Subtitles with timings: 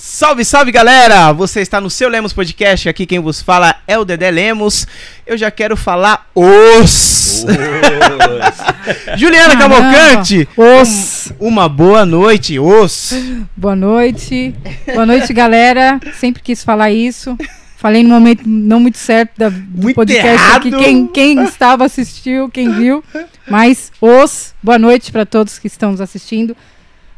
[0.00, 1.32] Salve, salve galera!
[1.32, 2.88] Você está no seu Lemos Podcast.
[2.88, 4.86] Aqui quem vos fala é o Dedé Lemos.
[5.26, 7.44] Eu já quero falar os.
[9.18, 11.32] Juliana Caramba, Cavalcante, Os.
[11.40, 13.12] um- uma boa noite, os.
[13.56, 14.54] Boa noite.
[14.86, 15.98] Boa noite, galera.
[16.14, 17.36] Sempre quis falar isso.
[17.76, 20.68] Falei no momento não muito certo da, do Muito podcast aqui.
[20.68, 20.78] errado.
[20.84, 23.02] Quem, quem estava assistiu, quem viu.
[23.48, 24.54] Mas os.
[24.62, 26.56] Boa noite para todos que estão nos assistindo.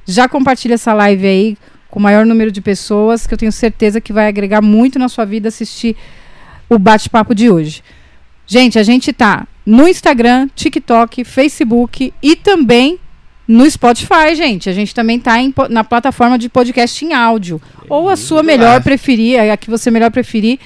[0.07, 1.59] Já compartilha essa live aí
[1.91, 5.09] com o maior número de pessoas, que eu tenho certeza que vai agregar muito na
[5.09, 5.97] sua vida assistir
[6.69, 7.83] o bate-papo de hoje.
[8.47, 12.99] Gente, a gente tá no Instagram, TikTok, Facebook e também
[13.47, 14.71] no Spotify, gente.
[14.71, 17.61] A gente também tá em na plataforma de podcast em áudio.
[17.89, 20.59] Ou a sua melhor preferir, a que você melhor preferir.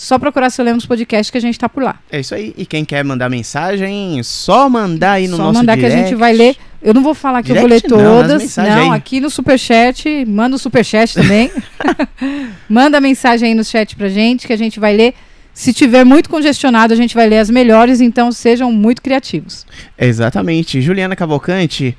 [0.00, 2.00] Só procurar seu Lemos Podcast que a gente tá por lá.
[2.10, 2.54] É isso aí.
[2.56, 6.08] E quem quer mandar mensagem, só mandar aí no Só nosso mandar que a direct.
[6.08, 6.56] gente vai ler.
[6.80, 8.56] Eu não vou falar que eu vou ler Direct não, todas.
[8.56, 8.96] Não, aí.
[8.96, 10.24] aqui no Superchat.
[10.24, 11.52] Manda o Superchat também.
[12.66, 15.12] manda mensagem aí no chat pra gente que a gente vai ler.
[15.52, 19.66] Se tiver muito congestionado, a gente vai ler as melhores, então sejam muito criativos.
[19.98, 20.80] Exatamente.
[20.80, 21.94] Juliana Cavalcante,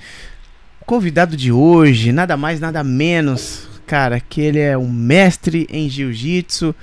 [0.87, 6.73] convidado de hoje, nada mais, nada menos, cara, que ele é um mestre em jiu-jitsu,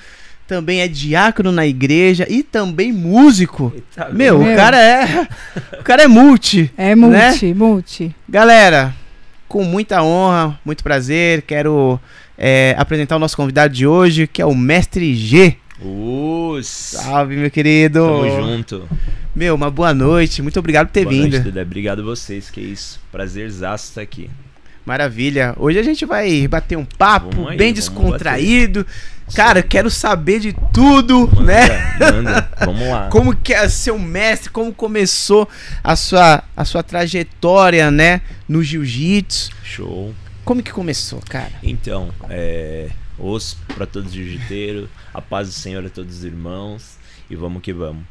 [0.49, 3.71] também é diácono na igreja e também músico.
[3.75, 4.53] Eita, Meu, Meu.
[4.55, 5.29] o cara é.
[5.79, 6.73] O cara é multi.
[6.77, 8.17] É multi, multi.
[8.27, 8.95] Galera,
[9.47, 12.01] com muita honra, muito prazer, quero
[12.37, 15.55] é, apresentar o nosso convidado de hoje, que é o Mestre G.
[15.83, 16.67] Us.
[16.67, 18.01] Salve, meu querido.
[18.01, 18.89] Tamo junto.
[19.37, 20.41] Meu, uma boa noite.
[20.41, 21.33] Muito obrigado por ter Boa vindo.
[21.33, 21.63] noite, Dedé.
[21.63, 22.99] Obrigado a vocês, que isso.
[23.13, 24.31] Prazerzaço estar aqui.
[24.85, 25.55] Maravilha.
[25.59, 28.87] Hoje a gente vai bater um papo Vamos bem descontraído.
[29.35, 31.97] Cara, quero saber de tudo, Manda, né?
[31.99, 32.51] manda.
[32.65, 33.09] Vamos lá.
[33.09, 35.49] Como que é ser um mestre, como começou
[35.83, 39.51] a sua, a sua trajetória, né, no jiu-jitsu.
[39.63, 40.15] Show.
[40.45, 41.53] Como que começou, cara?
[41.63, 42.91] Então, é...
[43.19, 44.89] Os pra todos os jiu-jiteiros.
[45.13, 46.97] A paz do Senhor a todos os irmãos.
[47.29, 48.05] E vamos que vamos.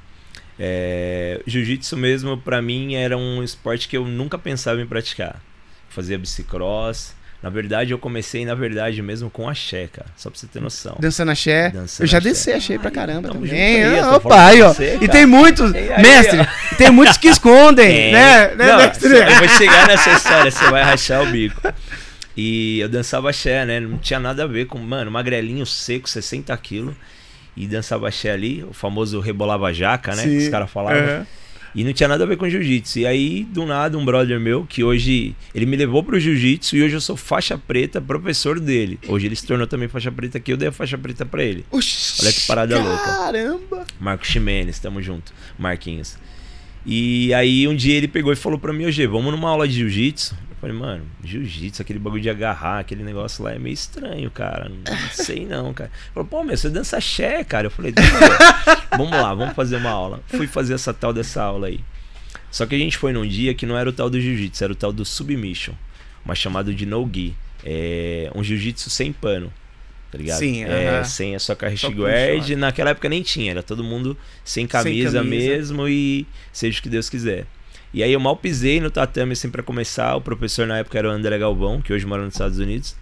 [0.60, 1.42] É...
[1.48, 5.42] Jiu-jitsu mesmo, pra mim, era um esporte que eu nunca pensava em praticar.
[5.90, 7.16] Fazia bicicross.
[7.42, 10.08] Na verdade, eu comecei, na verdade, mesmo com axé, cara.
[10.18, 10.98] Só pra você ter noção.
[11.00, 11.70] Dançando axé.
[11.70, 12.30] Dançando Eu já axé.
[12.30, 13.52] desci axé pra caramba também.
[13.86, 14.74] aí, Ah, Opa, aí, ó.
[14.74, 16.76] você, e tem muitos, E aí, mestre, ó.
[16.76, 18.12] tem muitos que escondem, Tem.
[18.12, 18.48] né?
[18.56, 19.14] né, Não, mestre?
[19.16, 21.62] Eu vou chegar nessa história, você vai rachar o bico.
[22.36, 23.80] E eu dançava axé, né?
[23.80, 26.96] Não tinha nada a ver com, mano, magrelinho seco, 60 quilos.
[27.56, 30.24] E dançava axé ali, o famoso rebolava jaca, né?
[30.24, 31.00] Que os caras falavam.
[31.02, 31.28] Aham.
[31.78, 32.98] E não tinha nada a ver com jiu-jitsu.
[32.98, 36.82] E aí, do nada, um brother meu, que hoje ele me levou pro jiu-jitsu e
[36.82, 39.00] hoje eu sou faixa preta, professor dele.
[39.08, 41.64] Hoje ele se tornou também faixa preta aqui, eu dei a faixa preta pra ele.
[41.70, 43.04] Oxi, Olha que parada louca.
[43.04, 43.86] Caramba.
[44.00, 45.32] Marcos Ximenes, tamo junto.
[45.56, 46.18] Marquinhos.
[46.84, 49.76] E aí um dia ele pegou e falou pra mim, G, vamos numa aula de
[49.76, 50.36] jiu-jitsu?
[50.58, 54.68] Eu falei, mano, jiu-jitsu, aquele bagulho de agarrar, aquele negócio lá é meio estranho, cara.
[54.70, 55.92] Não sei não, cara.
[55.94, 57.68] Ele falou, pô, meu, você dança axé, cara.
[57.68, 57.94] Eu falei,
[58.92, 60.20] vamos lá, vamos fazer uma aula.
[60.26, 61.80] Fui fazer essa tal dessa aula aí.
[62.50, 64.74] Só que a gente foi num dia que não era o tal do jiu-jitsu, era
[64.74, 65.74] o tal do submission.
[66.26, 67.36] Uma chamada de no-gi.
[67.64, 69.54] É um jiu-jitsu sem pano.
[70.12, 70.40] Tá ligado?
[70.40, 71.04] Sim, é, aham.
[71.04, 72.50] sem a sua com guard.
[72.52, 75.24] Naquela época nem tinha, era todo mundo sem camisa, camisa.
[75.24, 77.46] mesmo e seja o que Deus quiser.
[77.94, 80.16] E aí eu mal pisei no tatame assim pra começar.
[80.16, 82.96] O professor na época era o André Galvão, que hoje mora nos Estados Unidos.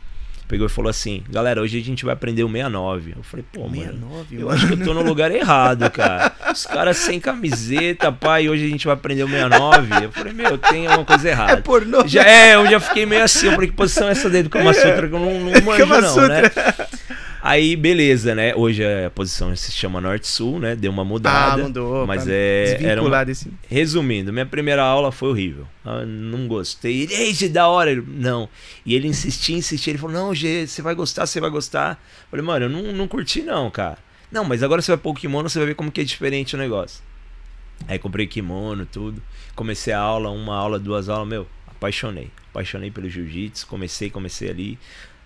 [0.48, 3.14] Pegou e falou assim: Galera, hoje a gente vai aprender o 69.
[3.18, 3.74] Eu falei, pô, mano.
[3.76, 6.32] 69, Eu acho que eu tô no lugar errado, cara.
[6.54, 10.06] Os caras sem camiseta, pai, hoje a gente vai aprender o 69.
[10.06, 11.62] Eu falei, meu, tem alguma coisa É errada.
[11.64, 12.08] pornô.
[12.08, 13.48] Já é, eu já fiquei meio assim.
[13.48, 15.86] Eu falei, que posição é essa daí do Kama Sutra que eu não, não manjo,
[15.88, 16.44] não, né?
[17.48, 18.56] Aí, beleza, né?
[18.56, 20.76] Hoje a posição se chama Norte-Sul, né?
[20.76, 21.62] Deu uma Ah, mudada.
[21.62, 22.08] mudou.
[22.08, 22.78] mas pra é.
[22.82, 23.24] Era uma...
[23.24, 23.52] desse.
[23.70, 25.68] Resumindo, minha primeira aula foi horrível.
[25.86, 27.08] Ah, não gostei.
[27.08, 27.92] Ei, Gê, da hora.
[27.92, 28.50] Ele, não.
[28.84, 29.92] E ele insistia, insistia.
[29.92, 32.02] Ele falou: Não, Gê, você vai gostar, você vai gostar.
[32.24, 34.00] Eu falei, mano, eu não, não curti, não, cara.
[34.32, 36.56] Não, mas agora você vai pôr o kimono, você vai ver como que é diferente
[36.56, 37.04] o negócio.
[37.88, 39.22] Aí comprei kimono, tudo.
[39.56, 42.32] Comecei a aula, uma aula, duas aulas, meu, apaixonei.
[42.50, 43.68] Apaixonei pelo jiu-jitsu.
[43.68, 44.80] Comecei, comecei ali.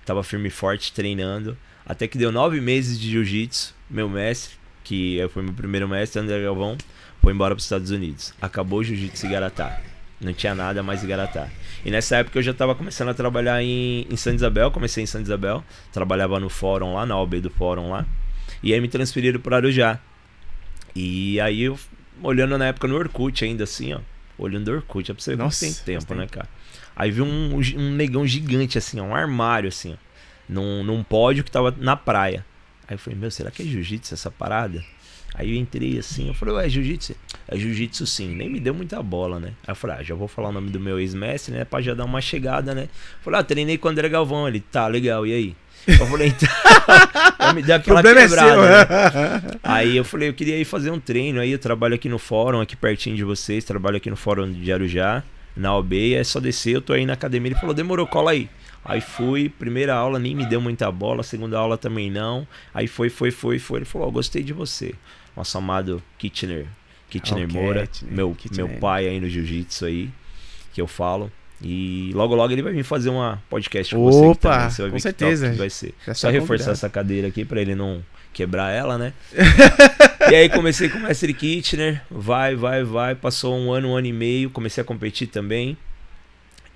[0.06, 1.58] Tava firme e forte, treinando.
[1.90, 3.74] Até que deu nove meses de jiu-jitsu.
[3.90, 6.78] Meu mestre, que foi meu primeiro mestre, André Galvão,
[7.20, 8.32] foi embora para os Estados Unidos.
[8.40, 9.82] Acabou o jiu-jitsu em Garatá.
[10.22, 11.48] Não tinha nada mais em Garatá.
[11.84, 14.70] E nessa época eu já estava começando a trabalhar em, em Santa Isabel.
[14.70, 15.64] Comecei em Santa Isabel.
[15.92, 18.06] Trabalhava no fórum lá, na OB do fórum lá.
[18.62, 20.00] E aí me transferiram para Arujá.
[20.96, 21.80] E aí eu,
[22.22, 24.00] olhando na época no Orkut ainda assim, ó.
[24.38, 26.14] Olhando no Orkut, é pra você ver Nossa, tem tempo.
[26.14, 26.48] né, cara?
[26.96, 30.09] Aí vi um, um negão gigante assim, ó, um armário assim, ó.
[30.50, 32.44] Num, num pódio que tava na praia.
[32.88, 34.84] Aí eu falei, meu, será que é jiu-jitsu essa parada?
[35.36, 37.16] Aí eu entrei assim, eu falei, ué, é jiu-jitsu?
[37.48, 39.54] É jiu-jitsu sim, nem me deu muita bola, né?
[39.66, 41.64] Aí eu falei, ah, já vou falar o nome do meu ex-mestre, né?
[41.64, 42.90] Pra já dar uma chegada, né?
[43.22, 44.48] Falei, ah, treinei com o André Galvão.
[44.48, 45.56] Ele, tá, legal, e aí?
[45.88, 46.50] Eu falei, então.
[47.54, 48.52] me dar aquela problema é quebrada.
[48.52, 48.62] seu.
[48.62, 49.60] né?
[49.64, 51.40] Aí eu falei, eu queria ir fazer um treino.
[51.40, 53.64] Aí eu trabalho aqui no fórum, aqui pertinho de vocês.
[53.64, 55.24] Trabalho aqui no fórum de Arujá,
[55.56, 56.16] na OB.
[56.16, 57.52] É só descer, eu tô aí na academia.
[57.52, 58.50] Ele falou, demorou, cola aí.
[58.90, 62.48] Aí fui, primeira aula nem me deu muita bola, segunda aula também não.
[62.74, 63.80] Aí foi, foi, foi, foi.
[63.80, 64.94] Ele falou, ó, gostei de você.
[65.38, 66.66] Nosso amado Kitchener.
[67.10, 68.68] Kitchener Ok, Moura, Kitchener, meu, Kitchener.
[68.68, 70.10] meu pai aí no jiu-jitsu aí,
[70.74, 71.32] que eu falo.
[71.62, 74.20] E logo, logo ele vai vir fazer uma podcast com você.
[74.20, 74.70] aqui Opa.
[74.70, 75.52] Você vai com certeza.
[75.54, 75.94] vai ser.
[76.06, 76.72] Já Só está reforçar convidado.
[76.72, 79.14] essa cadeira aqui pra ele não quebrar ela, né?
[80.32, 83.16] e aí comecei com o Mestre Kitchener, vai, vai, vai.
[83.16, 85.78] Passou um ano, um ano e meio, comecei a competir também.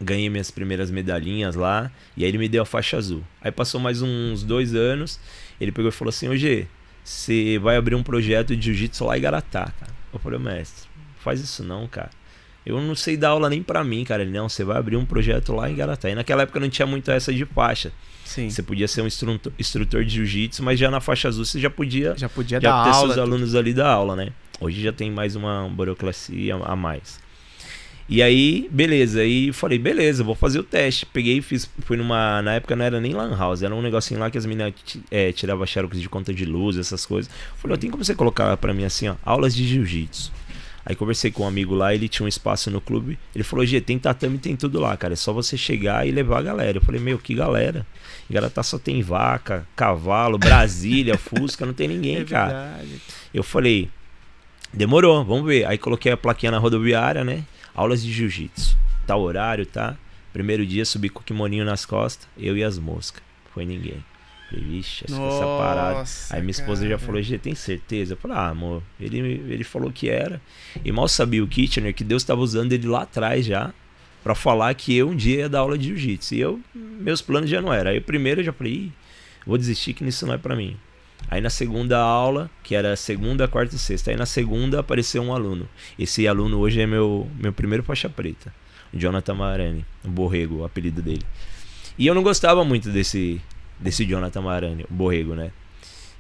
[0.03, 1.91] Ganhei minhas primeiras medalhinhas lá.
[2.17, 3.23] E aí ele me deu a faixa azul.
[3.41, 5.19] Aí passou mais uns dois anos.
[5.59, 6.67] Ele pegou e falou assim: Ô G,
[7.03, 9.91] você vai abrir um projeto de jiu-jitsu lá em Garatá, cara.
[10.13, 10.87] Eu falei, mestre,
[11.19, 12.09] faz isso não, cara.
[12.65, 14.21] Eu não sei dar aula nem pra mim, cara.
[14.21, 16.09] Ele, não, você vai abrir um projeto lá em Garatá.
[16.09, 17.91] E naquela época não tinha muito essa de faixa.
[18.23, 18.49] Sim.
[18.49, 21.69] Você podia ser um instrutor, instrutor de jiu-jitsu, mas já na faixa azul você já
[21.69, 23.07] podia Já podia já dar ter aula.
[23.13, 24.31] seus alunos ali da aula, né?
[24.61, 27.19] Hoje já tem mais uma burocracia a mais.
[28.13, 29.21] E aí, beleza.
[29.21, 31.03] Aí falei, beleza, vou fazer o teste.
[31.03, 31.67] Peguei e fiz.
[31.79, 32.43] Fui numa.
[32.43, 34.71] Na época não era nem Lan House, era um negocinho lá que as meninas
[35.09, 37.31] é, tiravam xerox de conta de luz, essas coisas.
[37.57, 40.31] Falei, ó, tem como você colocar pra mim assim, ó, aulas de jiu-jitsu.
[40.85, 43.17] Aí conversei com um amigo lá, ele tinha um espaço no clube.
[43.33, 45.13] Ele falou, G, tem tatame, tem tudo lá, cara.
[45.13, 46.77] É só você chegar e levar a galera.
[46.77, 47.83] Eu falei, meu, que galera?
[48.29, 52.53] Em Garatá só tem vaca, cavalo, Brasília, Fusca, não tem ninguém, É cara.
[52.75, 53.01] verdade.
[53.33, 53.89] Eu falei,
[54.71, 55.65] demorou, vamos ver.
[55.65, 57.43] Aí coloquei a plaquinha na rodoviária, né?
[57.75, 58.77] Aulas de jiu-jitsu.
[59.05, 59.97] Tá o horário, tá?
[60.31, 63.21] Primeiro dia subi com o kimoninho nas costas, eu e as moscas.
[63.53, 64.03] Foi ninguém.
[64.49, 65.99] Falei, vixe, essa, essa parada.
[65.99, 66.99] Nossa, Aí minha esposa já cara.
[66.99, 68.13] falou, Gê, tem certeza?
[68.13, 70.41] Eu falei, ah, amor, ele, ele falou que era.
[70.83, 73.73] E mal sabia o Kitchener que Deus estava usando ele lá atrás já
[74.23, 76.35] pra falar que eu um dia ia dar aula de jiu-jitsu.
[76.35, 77.91] E eu, meus planos já não eram.
[77.91, 78.91] Aí primeiro eu já falei, Ih,
[79.45, 80.77] vou desistir que isso não é pra mim.
[81.29, 85.33] Aí na segunda aula, que era segunda, quarta e sexta, aí na segunda apareceu um
[85.33, 85.67] aluno.
[85.97, 88.53] Esse aluno hoje é meu, meu primeiro faixa preta.
[88.93, 91.23] O Jonathan Marani, o Borrego, o apelido dele.
[91.97, 93.41] E eu não gostava muito desse,
[93.79, 95.51] desse Jonathan Marani, o Borrego, né?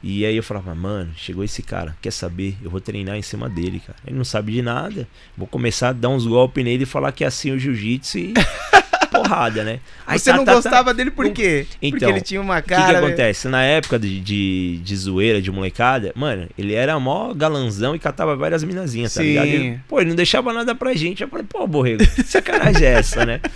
[0.01, 2.57] E aí eu falava, mano, chegou esse cara, quer saber?
[2.61, 3.97] Eu vou treinar em cima dele, cara.
[4.05, 5.07] Ele não sabe de nada.
[5.37, 8.33] Vou começar a dar uns golpes nele e falar que é assim o jiu-jitsu e
[9.13, 9.79] porrada, né?
[10.05, 10.55] Aí Você tá, não tá, tá.
[10.57, 11.65] gostava dele por quê?
[11.69, 12.97] Porque Então, ele tinha uma O que, que cara.
[12.99, 13.47] acontece?
[13.47, 18.35] Na época de, de, de zoeira, de molecada, mano, ele era mó galanzão e catava
[18.35, 19.27] várias minazinhas, tá Sim.
[19.27, 19.47] ligado?
[19.47, 21.23] Ele, pô, ele não deixava nada pra gente.
[21.23, 23.39] Eu falei, pô, borrego, que sacanagem é essa, né?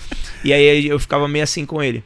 [0.43, 2.03] E aí eu ficava meio assim com ele.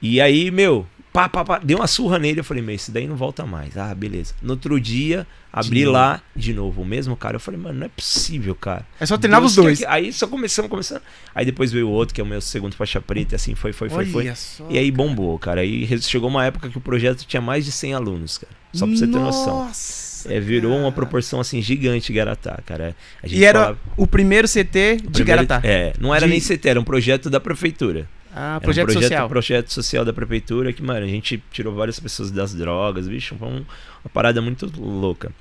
[0.00, 2.40] E aí, meu, pá, pá, pá, dei uma surra nele.
[2.40, 3.74] Eu falei, meu, esse daí não volta mais.
[3.76, 4.34] Ah, beleza.
[4.42, 5.92] No outro dia, abri novo.
[5.92, 7.36] lá de novo, o mesmo cara.
[7.36, 8.86] Eu falei, mano, não é possível, cara.
[9.00, 9.78] É só treinava Deus os dois.
[9.78, 11.00] que- Aí só começamos, começando.
[11.34, 13.88] Aí depois veio o outro, que é o meu segundo faixa preta, assim foi, foi,
[13.88, 14.24] foi, foi.
[14.24, 14.66] Olha só.
[14.68, 15.62] E aí bombou, cara.
[15.62, 18.52] Aí chegou uma época que o projeto tinha mais de 100 alunos, cara.
[18.74, 19.58] Só pra você ter noção.
[19.66, 20.92] Nossa, É, virou uma cara.
[20.92, 22.94] proporção assim gigante Garatá, cara.
[23.24, 25.60] E era falava- o primeiro CT de primeiro- Garatá.
[25.66, 28.06] É, não era De- nem CT, era um projeto da prefeitura.
[28.38, 29.28] Ah, projeto, um projeto social.
[29.28, 33.48] projeto social da prefeitura que, mano, a gente tirou várias pessoas das drogas, bicho, foi
[33.48, 33.64] um-
[34.04, 35.32] uma parada muito louca.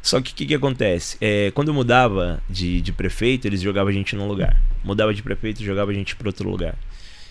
[0.00, 1.16] Só que o que, que acontece?
[1.20, 4.60] É, quando eu mudava de, de prefeito, eles jogavam a gente num lugar.
[4.82, 6.74] Mudava de prefeito, jogava a gente para outro lugar.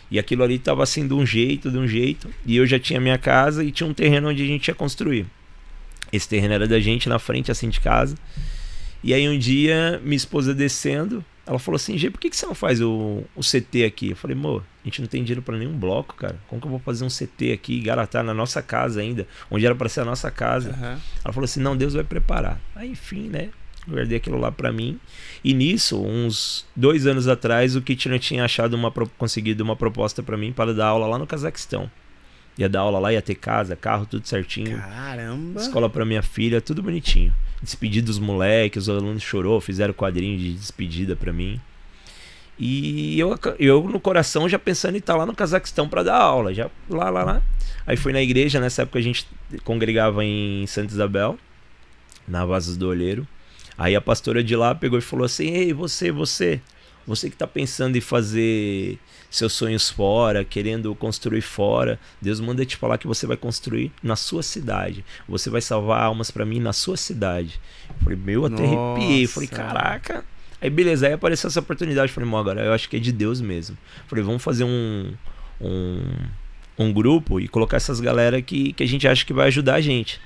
[0.10, 2.30] E aquilo ali tava assim de um jeito, de um jeito.
[2.46, 5.26] E eu já tinha minha casa e tinha um terreno onde a gente ia construir.
[6.14, 8.16] Esse terreno era da gente na frente, assim, de casa.
[9.04, 12.46] E aí um dia, minha esposa descendo, ela falou assim, Gê, por que, que você
[12.46, 14.12] não faz o, o CT aqui?
[14.12, 16.40] Eu falei, amor, a gente não tem dinheiro pra nenhum bloco, cara.
[16.48, 19.76] Como que eu vou fazer um CT aqui, Garatá, na nossa casa ainda, onde era
[19.76, 20.70] pra ser a nossa casa?
[20.70, 21.00] Aham.
[21.24, 22.60] Ela falou assim, não, Deus vai preparar.
[22.76, 23.50] Aí, enfim, né?
[23.88, 25.00] Guardei aquilo lá pra mim.
[25.44, 30.38] E nisso, uns dois anos atrás, o Kitchener tinha achado uma, conseguido uma proposta pra
[30.38, 31.90] mim para dar aula lá no Cazaquistão.
[32.58, 34.78] Ia dar aula lá, ia ter casa, carro, tudo certinho.
[34.78, 35.60] Caramba.
[35.60, 37.34] Escola pra minha filha, tudo bonitinho.
[37.62, 41.62] Despedi dos moleques, os alunos chorou, fizeram quadrinho de despedida pra mim.
[42.58, 46.54] E eu, eu no coração já pensando em estar lá no Cazaquistão pra dar aula,
[46.54, 47.42] já lá, lá, lá.
[47.88, 49.28] Aí fui na igreja, nessa época a gente
[49.64, 51.38] congregava em Santa Isabel,
[52.28, 53.28] na Vazos do Olheiro.
[53.78, 56.62] Aí a pastora de lá pegou e falou assim: Ei, você, você,
[57.06, 62.76] você que tá pensando em fazer seus sonhos fora, querendo construir fora, Deus manda te
[62.76, 65.06] falar que você vai construir na sua cidade.
[65.28, 67.60] Você vai salvar almas pra mim na sua cidade.
[67.90, 69.24] Eu falei, meu, até arrepiei.
[69.24, 69.64] Eu Falei, Nossa.
[69.64, 70.26] caraca.
[70.62, 72.12] Aí beleza, aí apareceu essa oportunidade.
[72.12, 73.78] Eu Falei, mano, agora eu acho que é de Deus mesmo.
[74.04, 75.14] Eu Falei, vamos fazer um,
[75.60, 76.04] um,
[76.78, 79.82] um grupo e colocar essas galera que, que a gente acha que vai ajudar a
[79.82, 80.20] gente.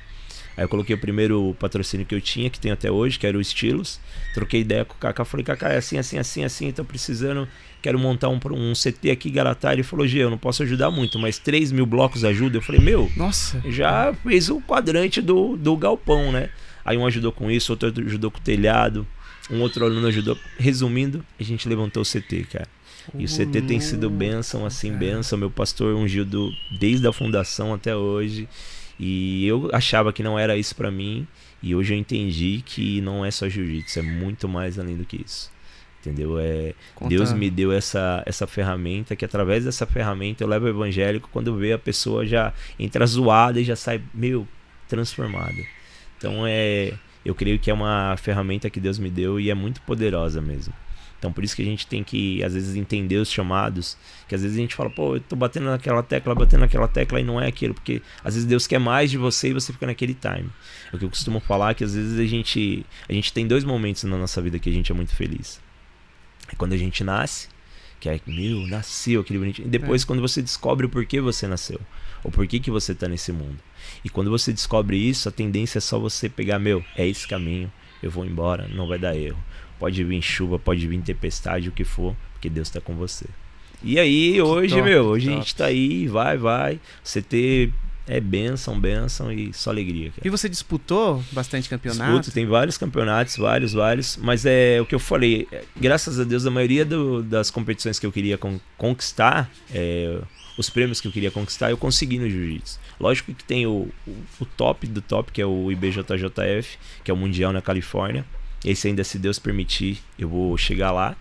[0.58, 3.38] Aí eu coloquei o primeiro patrocínio que eu tinha, que tem até hoje, que era
[3.38, 4.00] o Estilos.
[4.34, 7.48] Troquei ideia com o Kaká, falei, Kaká, é assim, assim, assim, assim, tô precisando,
[7.82, 9.74] quero montar um, um CT aqui em Garatá.
[9.74, 12.58] Ele falou, G, eu não posso ajudar muito, mas 3 mil blocos ajuda.
[12.58, 13.62] Eu falei, meu, Nossa.
[13.70, 16.50] já fez o quadrante do, do galpão, né?
[16.86, 19.06] Aí um ajudou com isso, outro ajudou com o telhado,
[19.50, 20.38] um outro aluno ajudou.
[20.58, 22.68] Resumindo, a gente levantou o CT, cara.
[23.14, 25.38] E o CT tem sido bênção, assim, bênção.
[25.38, 28.48] Meu pastor ungiu do, desde a fundação até hoje.
[29.00, 31.28] E eu achava que não era isso pra mim.
[31.62, 35.22] E hoje eu entendi que não é só jiu-jitsu, é muito mais além do que
[35.26, 35.52] isso.
[36.00, 36.38] Entendeu?
[36.40, 36.76] É,
[37.08, 41.56] Deus me deu essa, essa ferramenta, que através dessa ferramenta eu levo o evangélico, quando
[41.56, 44.48] vê a pessoa já entra zoada e já sai, meu,
[44.88, 45.66] transformada.
[46.18, 46.94] Então é.
[47.24, 50.72] Eu creio que é uma ferramenta que Deus me deu e é muito poderosa mesmo.
[51.26, 53.98] Então por isso que a gente tem que, às vezes, entender os chamados.
[54.28, 57.20] Que às vezes a gente fala, pô, eu tô batendo naquela tecla, batendo naquela tecla
[57.20, 57.74] e não é aquilo.
[57.74, 60.52] Porque às vezes Deus quer mais de você e você fica naquele time.
[60.94, 62.86] É o que eu costumo falar que às vezes a gente.
[63.10, 65.60] A gente tem dois momentos na nossa vida que a gente é muito feliz.
[66.48, 67.48] É quando a gente nasce,
[68.00, 69.68] que é, meu, nasceu aquele bonitinho.
[69.68, 71.82] E depois quando você descobre o porquê você nasceu.
[72.24, 73.58] Ou por que que você tá nesse mundo.
[74.04, 77.72] E quando você descobre isso, a tendência é só você pegar, meu, é esse caminho,
[78.02, 79.44] eu vou embora, não vai dar erro.
[79.80, 83.26] Pode vir chuva, pode vir tempestade, o que for, porque Deus tá com você.
[83.84, 86.80] E aí, hoje, top, meu, hoje a gente tá aí, vai, vai.
[87.04, 87.72] CT
[88.08, 90.22] é bênção, bênção e só alegria, cara.
[90.26, 92.12] E você disputou bastante campeonato?
[92.12, 94.16] Disputo, tem vários campeonatos, vários, vários.
[94.18, 98.00] Mas é o que eu falei, é, graças a Deus, a maioria do- das competições
[98.00, 100.20] que eu queria con- conquistar, é,
[100.58, 102.80] os prêmios que eu queria conquistar, eu consegui no Jiu-Jitsu.
[103.00, 107.14] Lógico que tem o, o, o top do top, que é o IBJJF, que é
[107.14, 108.26] o Mundial na Califórnia.
[108.66, 111.16] Esse ainda, se Deus permitir, eu vou chegar lá.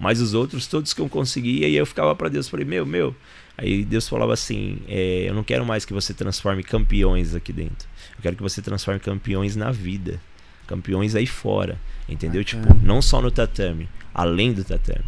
[0.00, 3.14] Mas os outros, todos que eu consegui, aí eu ficava pra Deus, falei, meu, meu.
[3.56, 7.86] Aí Deus falava assim, é, eu não quero mais que você transforme campeões aqui dentro.
[8.16, 10.18] Eu quero que você transforme campeões na vida.
[10.66, 11.78] Campeões aí fora.
[12.08, 12.42] Entendeu?
[12.42, 15.04] Tipo, não só no tatame, além do tatame.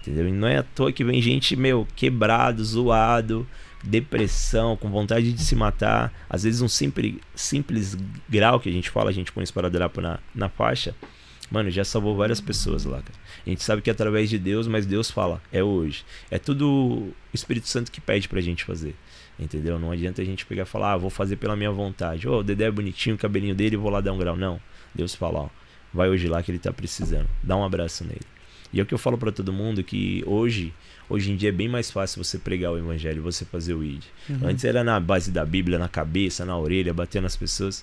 [0.00, 0.28] Entendeu?
[0.28, 3.46] E não é à toa que vem gente, meu, quebrado, zoado,
[3.82, 6.12] depressão, com vontade de se matar.
[6.28, 7.96] Às vezes um simples, simples
[8.28, 10.94] grau que a gente fala, a gente põe esparadrapo na, na faixa.
[11.50, 13.18] Mano, já salvou várias pessoas lá, cara.
[13.46, 16.04] A gente sabe que é através de Deus, mas Deus fala, é hoje.
[16.30, 18.94] É tudo o Espírito Santo que pede pra gente fazer.
[19.38, 19.78] Entendeu?
[19.78, 22.28] Não adianta a gente pegar e falar, ah, vou fazer pela minha vontade.
[22.28, 24.36] Ô, o Dedé é bonitinho, o cabelinho dele, vou lá dar um grau.
[24.36, 24.60] Não.
[24.94, 25.48] Deus fala, ó,
[25.94, 27.28] vai hoje lá que ele tá precisando.
[27.42, 28.20] Dá um abraço nele.
[28.72, 30.74] E é o que eu falo pra todo mundo que hoje,
[31.08, 34.02] hoje em dia é bem mais fácil você pregar o evangelho, você fazer o ID.
[34.28, 34.48] Uhum.
[34.48, 37.82] Antes era na base da Bíblia, na cabeça, na orelha, batendo nas pessoas.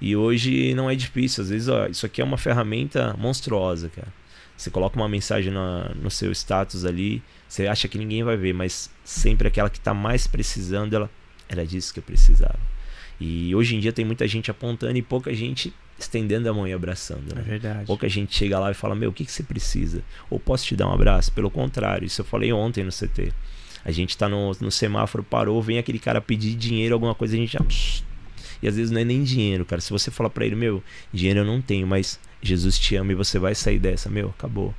[0.00, 1.42] E hoje não é difícil.
[1.42, 4.08] Às vezes, ó, isso aqui é uma ferramenta monstruosa, cara.
[4.56, 8.54] Você coloca uma mensagem na- no seu status ali, você acha que ninguém vai ver,
[8.54, 11.10] mas sempre aquela que tá mais precisando, ela
[11.48, 12.58] era disso que eu precisava.
[13.20, 16.72] E hoje em dia tem muita gente apontando e pouca gente estendendo a mão e
[16.72, 17.32] abraçando.
[17.32, 17.42] É Né?
[17.42, 17.86] verdade.
[17.86, 20.02] Pouca gente chega lá e fala: Meu, o que, que você precisa?
[20.28, 21.32] Ou posso te dar um abraço?
[21.32, 23.32] Pelo contrário, isso eu falei ontem no CT.
[23.84, 27.38] A gente tá no, no semáforo, parou, vem aquele cara pedir dinheiro, alguma coisa, a
[27.38, 27.60] gente já.
[28.62, 29.80] E às vezes não é nem dinheiro, cara.
[29.80, 30.82] Se você falar pra ele: Meu,
[31.12, 34.74] dinheiro eu não tenho, mas Jesus te ama e você vai sair dessa, meu, acabou.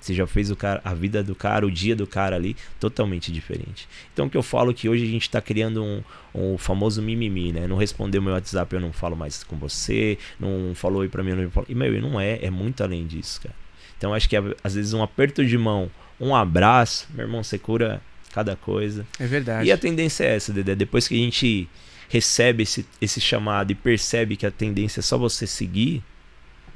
[0.00, 3.32] Você já fez o cara, a vida do cara, o dia do cara ali, totalmente
[3.32, 3.88] diferente.
[4.12, 6.02] Então o que eu falo é que hoje a gente tá criando um,
[6.32, 7.66] um famoso mimimi, né?
[7.66, 11.30] Não respondeu meu WhatsApp, eu não falo mais com você, não falou aí pra mim,
[11.30, 11.66] eu não falo.
[11.68, 13.54] E meu, e não é, é muito além disso, cara.
[13.98, 15.90] Então acho que às vezes um aperto de mão,
[16.20, 18.00] um abraço, meu irmão, você cura
[18.32, 19.06] cada coisa.
[19.18, 19.66] É verdade.
[19.66, 20.74] E a tendência é essa, Dedé.
[20.74, 21.68] Depois que a gente
[22.08, 26.02] recebe esse, esse chamado e percebe que a tendência é só você seguir,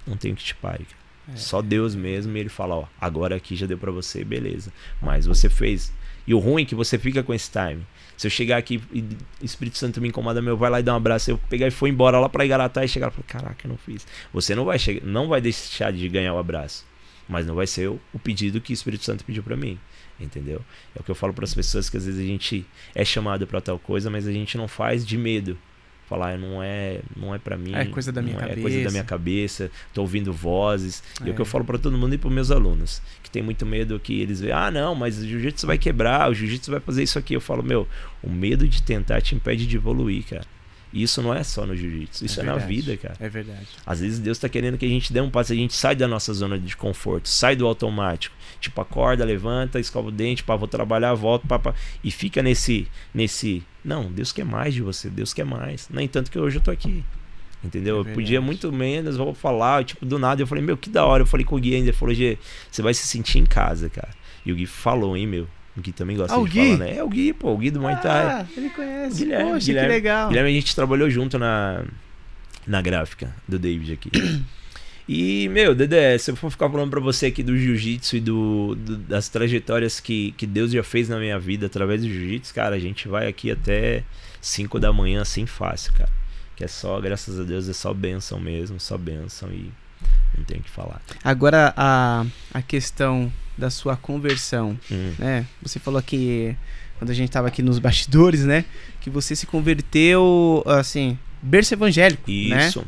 [0.07, 0.87] não tem o que te pare.
[1.33, 1.37] É.
[1.37, 4.73] Só Deus mesmo e ele fala, ó, agora aqui já deu pra você, beleza.
[5.01, 5.93] Mas você fez.
[6.27, 7.87] E o ruim é que você fica com esse time.
[8.17, 10.93] Se eu chegar aqui e o Espírito Santo me incomoda, meu, vai lá e dá
[10.93, 11.31] um abraço.
[11.31, 13.79] Eu pegar e for embora lá pra Igaratá e chegar e falar, caraca, eu não
[13.79, 14.07] fiz.
[14.33, 16.85] Você não vai chegar, não vai deixar de ganhar o abraço.
[17.29, 19.79] Mas não vai ser o, o pedido que o Espírito Santo pediu pra mim.
[20.21, 20.61] Entendeu?
[20.95, 23.47] É o que eu falo para as pessoas que às vezes a gente é chamado
[23.47, 25.57] pra tal coisa, mas a gente não faz de medo.
[26.09, 27.73] Falar, não é, não é para mim.
[27.73, 28.85] É coisa da minha não É coisa cabeça.
[28.85, 29.71] da minha cabeça.
[29.95, 31.05] Tô ouvindo vozes.
[31.25, 31.43] E é o que É.
[31.43, 34.41] eu falo para todo mundo e para meus alunos, que tem muito medo que eles
[34.41, 37.35] veem, ah, não, mas o jiu-jitsu vai quebrar, o jiu-jitsu vai fazer isso aqui.
[37.35, 37.87] Eu falo, meu,
[38.25, 40.45] o medo de tentar te impede de evoluir, cara.
[40.93, 42.75] E isso não é só no jiu-jitsu, isso é, na verdade.
[42.75, 43.17] vida, cara.
[43.21, 43.67] É verdade.
[43.87, 46.09] Às vezes Deus tá querendo que a gente dê um passo, a gente sai da
[46.09, 48.35] nossa zona de conforto, sai do automático.
[48.61, 52.89] Tipo, acorda, levanta, escova o dente, pá, vou trabalhar, volto, pá, pá, e fica nesse,
[53.15, 53.63] nesse.
[53.85, 55.89] Não, Deus quer mais de você, Deus quer mais.
[55.89, 57.05] Nem tanto que hoje eu tô aqui.
[57.63, 57.97] Entendeu?
[57.97, 60.43] É eu podia muito menos, vou falar, tipo, do nada.
[60.43, 61.23] Eu falei, meu, que da hora.
[61.23, 62.39] Eu falei com o Gui ainda, ele falou, Gê,
[62.71, 64.11] você vai se sentir em casa, cara.
[64.45, 65.47] E o Gui falou, hein, meu.
[65.77, 66.65] O Gui também gosta Ah, de Gui?
[66.73, 66.97] falar, né?
[66.97, 68.27] É o Gui, pô, o Gui do Muay Thai.
[68.27, 69.19] Ah, ele conhece.
[69.25, 69.89] Guilherme, Poxa, Guilherme.
[69.89, 70.29] que legal.
[70.29, 71.85] Guilherme, a gente trabalhou junto na,
[72.67, 74.11] Na gráfica do David aqui.
[75.09, 78.77] E, meu, Dedé, se eu for ficar falando pra você aqui do jiu-jitsu e do,
[78.77, 82.77] do, das trajetórias que, que Deus já fez na minha vida através do jiu-jitsu, cara,
[82.77, 84.05] a gente vai aqui até
[84.41, 86.11] 5 da manhã assim fácil, cara.
[86.55, 89.71] Que é só, graças a Deus, é só benção mesmo, só benção e
[90.37, 91.01] não tem o que falar.
[91.25, 92.25] Agora, a,
[92.55, 95.13] a questão da sua conversão, Hum.
[95.19, 95.47] né?
[95.63, 96.57] Você falou que
[96.99, 98.65] quando a gente tava aqui nos bastidores, né?
[99.01, 102.67] Que você se converteu, assim, berço evangélico, né?
[102.67, 102.85] Isso.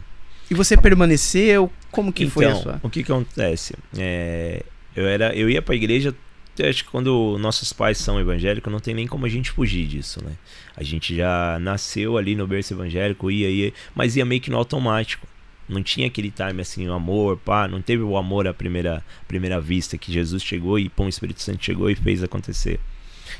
[0.50, 2.80] E você permaneceu, como que foi a então, sua?
[2.82, 3.74] o que acontece?
[3.96, 4.62] É,
[4.94, 6.14] eu, era, eu ia pra igreja,
[6.58, 9.86] eu acho que quando nossos pais são evangélicos, não tem nem como a gente fugir
[9.86, 10.32] disso, né?
[10.76, 14.58] A gente já nasceu ali no berço evangélico, ia, ia, mas ia meio que no
[14.58, 15.26] automático.
[15.72, 19.60] Não tinha aquele time assim, o amor, pá, não teve o amor à primeira, primeira
[19.60, 22.78] vista que Jesus chegou e pô, o Espírito Santo chegou e fez acontecer.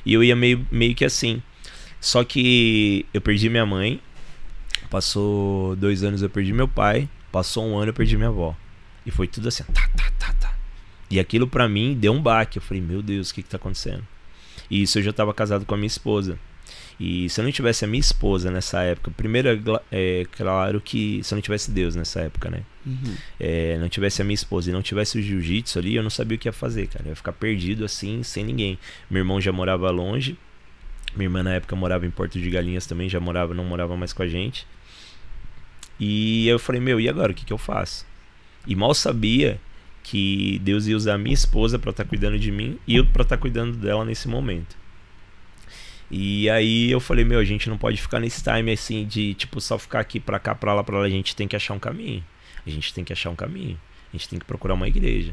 [0.05, 1.43] E eu ia meio, meio que assim.
[2.01, 4.01] Só que eu perdi minha mãe,
[4.91, 8.57] passou dois anos eu perdi meu pai, passou um ano eu perdi minha avó.
[9.05, 10.55] E foi tudo assim, tá, tá, tá, tá.
[11.11, 12.59] E aquilo pra mim deu um baque.
[12.59, 14.07] Eu falei, meu Deus, o que que tá acontecendo?
[14.71, 16.39] E isso eu já tava casado com a minha esposa.
[16.99, 21.23] E se eu não tivesse a minha esposa nessa época, primeiro é é claro que
[21.23, 22.63] se eu não tivesse Deus nessa época, né?
[22.87, 23.15] Uhum.
[23.39, 26.37] É, não tivesse a minha esposa e não tivesse o jiu-jitsu ali, eu não sabia
[26.37, 27.05] o que ia fazer, cara.
[27.07, 28.79] Eu ia ficar perdido assim, sem ninguém.
[29.11, 30.37] Meu irmão já morava longe.
[31.15, 34.13] Minha irmã na época morava em Porto de Galinhas também, já morava, não morava mais
[34.13, 34.67] com a gente.
[36.01, 37.33] E eu falei, meu, e agora?
[37.33, 38.07] O que, que eu faço?
[38.67, 39.61] E mal sabia
[40.03, 43.23] que Deus ia usar a minha esposa pra estar cuidando de mim e eu pra
[43.23, 44.82] estar cuidando dela nesse momento.
[46.15, 49.59] E aí eu falei, meu, a gente não pode ficar nesse time assim de tipo
[49.63, 51.79] só ficar aqui pra cá, pra lá, pra lá, a gente tem que achar um
[51.79, 52.23] caminho.
[52.67, 53.81] A gente tem que achar um caminho.
[54.13, 55.33] A gente tem que procurar uma igreja.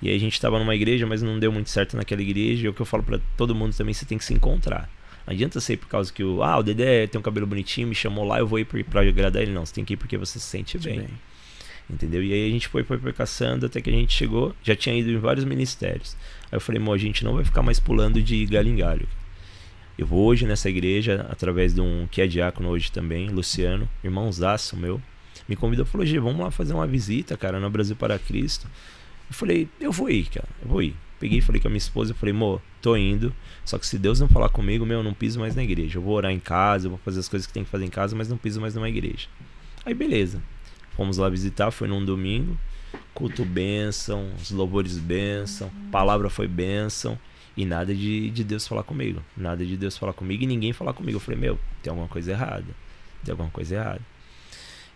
[0.00, 2.64] E aí a gente tava numa igreja, mas não deu muito certo naquela igreja.
[2.64, 4.88] E é o que eu falo pra todo mundo também, você tem que se encontrar.
[5.26, 7.94] Não adianta ser por causa que o, ah, o Dedé tem um cabelo bonitinho, me
[7.94, 9.52] chamou lá, eu vou ir pra, agradar ele.
[9.52, 11.00] Não, você tem que ir porque você se sente bem.
[11.00, 11.08] Bem.
[11.90, 12.24] Entendeu?
[12.24, 14.96] E aí a gente foi, foi, foi caçando até que a gente chegou, já tinha
[14.96, 16.16] ido em vários ministérios.
[16.50, 19.06] Aí eu falei, mo, a gente não vai ficar mais pulando de galho em galho.
[19.98, 24.76] Eu vou hoje nessa igreja, através de um que é diácono hoje também, Luciano, irmãozaço
[24.76, 25.02] meu,
[25.48, 28.68] me convidou e falou, G, vamos lá fazer uma visita, cara, no Brasil para Cristo.
[29.28, 30.94] Eu falei, eu vou ir, cara, eu vou ir.
[31.18, 33.98] Peguei e falei com a minha esposa, eu falei, mo, tô indo, só que se
[33.98, 35.98] Deus não falar comigo, meu, eu não piso mais na igreja.
[35.98, 37.90] Eu vou orar em casa, eu vou fazer as coisas que tem que fazer em
[37.90, 39.26] casa, mas não piso mais numa igreja.
[39.84, 40.40] Aí beleza.
[40.92, 42.56] Fomos lá visitar, foi num domingo.
[43.12, 47.18] Culto bênção, os louvores bênção, palavra foi bênção.
[47.58, 49.20] E nada de, de Deus falar comigo.
[49.36, 51.16] Nada de Deus falar comigo e ninguém falar comigo.
[51.16, 52.66] Eu falei, meu, tem alguma coisa errada.
[53.24, 54.00] Tem alguma coisa errada.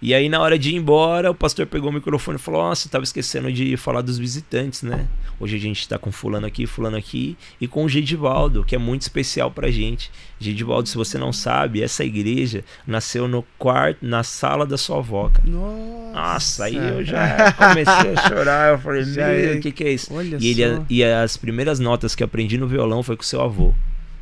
[0.03, 2.89] E aí, na hora de ir embora, o pastor pegou o microfone e falou: Nossa,
[2.89, 5.07] tava esquecendo de falar dos visitantes, né?
[5.39, 8.79] Hoje a gente tá com fulano aqui, fulano aqui, e com o Gedivaldo, que é
[8.79, 10.11] muito especial pra gente.
[10.41, 15.29] Gedivaldo, se você não sabe, essa igreja nasceu no quarto, na sala da sua avó,
[15.33, 15.49] cara.
[15.49, 16.13] Nossa.
[16.13, 18.73] Nossa, aí eu já comecei a chorar.
[18.73, 20.13] Eu falei, meu, é- o que, que é isso?
[20.13, 20.85] Olha E, ele, só.
[20.91, 23.73] e as primeiras notas que aprendi no violão foi com seu avô.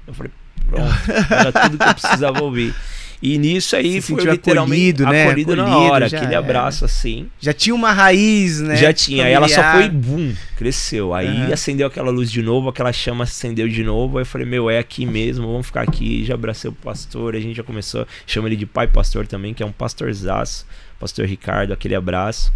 [0.06, 0.30] Eu falei,
[0.68, 0.92] pronto,
[1.32, 2.74] era tudo que eu precisava ouvir.
[3.22, 5.24] E nisso aí Se foi literalmente acolhido, né?
[5.26, 6.38] acolhido na Acolhido, hora, já aquele era.
[6.38, 7.28] abraço assim.
[7.38, 8.76] Já tinha uma raiz, né?
[8.76, 11.12] Já tinha, aí ela só foi bum, cresceu.
[11.12, 11.52] Aí Aham.
[11.52, 14.16] acendeu aquela luz de novo, aquela chama acendeu de novo.
[14.16, 16.24] Aí eu falei, meu, é aqui mesmo, vamos ficar aqui.
[16.24, 19.62] Já abracei o pastor, a gente já começou, chama ele de pai pastor também, que
[19.62, 20.66] é um pastorzaço,
[20.98, 22.50] pastor Ricardo, aquele abraço.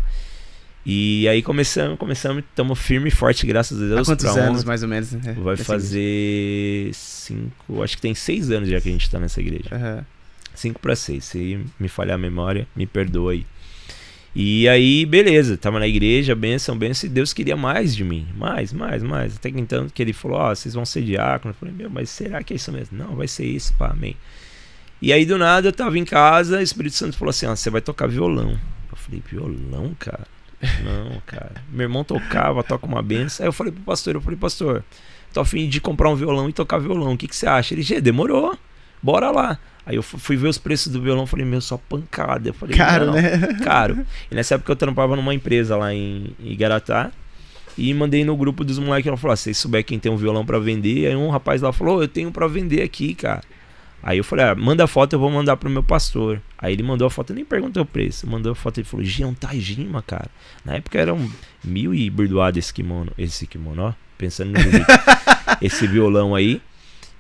[0.87, 4.09] E aí começamos, começamos, estamos firme e forte, graças a Há Deus.
[4.09, 5.13] quantos pra anos, mais ou menos?
[5.13, 9.19] né, Vai nessa fazer cinco, acho que tem seis anos já que a gente tá
[9.19, 9.67] nessa igreja.
[9.75, 10.07] igreja?
[10.55, 10.59] Aham.
[10.59, 11.25] 5 para 6.
[11.25, 13.47] Se me falhar a memória, me perdoa aí.
[14.37, 18.27] E aí, beleza, tava na igreja, benção, benção, e Deus queria mais de mim.
[18.37, 19.37] Mais, mais, mais.
[19.37, 21.53] Até que então que ele falou, ó, vocês vão ser diácono.
[21.55, 22.99] Eu falei, meu, mas será que é isso mesmo?
[22.99, 24.17] Não, vai ser isso, pá, amém.
[25.01, 27.71] E aí, do nada, eu tava em casa, o Espírito Santo falou assim, ó, você
[27.71, 28.59] vai tocar violão.
[28.91, 30.27] Eu falei, violão, cara?
[30.83, 31.55] Não, cara.
[31.71, 33.45] Meu irmão tocava, toca uma benção.
[33.45, 34.85] Aí eu falei pro pastor, eu falei, pastor,
[35.33, 37.13] tô a fim de comprar um violão e tocar violão.
[37.13, 37.73] O que, que você acha?
[37.73, 38.59] Ele, Gê, demorou.
[39.01, 39.59] Bora lá.
[39.87, 42.49] Aí eu fu- fui ver os preços do violão, falei, meu, só pancada.
[42.49, 43.39] Eu falei, Caro, não, né?
[43.63, 44.07] Caro.
[44.31, 47.11] E nessa época eu trampava numa empresa lá em Igaratá.
[47.77, 50.17] E mandei no grupo dos moleques, ela falou, ah, se vocês souber quem tem um
[50.17, 51.09] violão pra vender.
[51.09, 53.43] Aí um rapaz lá falou, "Ô, eu tenho pra vender aqui, cara.
[54.03, 56.41] Aí eu falei, ah, manda a foto, eu vou mandar pro meu pastor.
[56.59, 58.27] Aí ele mandou a foto, eu nem perguntei o preço.
[58.29, 60.31] Mandou a foto, ele falou, Gia, é um Tajima, cara.
[60.65, 61.29] Na época era um
[61.65, 63.93] mil e burdoado esse kimono, esse kimono, ó.
[64.17, 64.59] Pensando no
[65.61, 66.61] esse violão aí.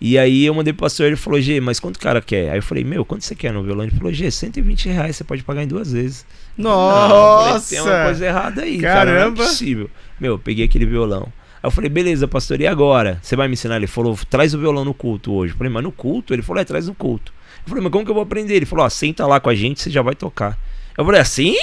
[0.00, 2.50] E aí eu mandei pro pastor, ele falou, G, mas quanto o cara quer?
[2.50, 3.84] Aí eu falei, meu, quanto você quer no violão?
[3.84, 6.26] Ele falou, G, 120 reais, você pode pagar em duas vezes.
[6.58, 7.70] Não, eu falei, Nossa!
[7.70, 9.04] tem uma coisa errada aí, cara.
[9.04, 9.44] Não é Caramba.
[9.44, 9.90] possível.
[10.20, 11.32] Meu, eu peguei aquele violão.
[11.62, 13.18] Aí eu falei, beleza, pastor, e agora?
[13.22, 13.76] Você vai me ensinar?
[13.76, 15.54] Ele falou, traz o violão no culto hoje.
[15.54, 16.34] Eu falei, mas no culto?
[16.34, 17.32] Ele falou, é, traz no culto.
[17.64, 18.54] Eu falei, mas como que eu vou aprender?
[18.54, 20.58] Ele falou, ó, senta lá com a gente, você já vai tocar.
[20.98, 21.56] Eu falei, assim?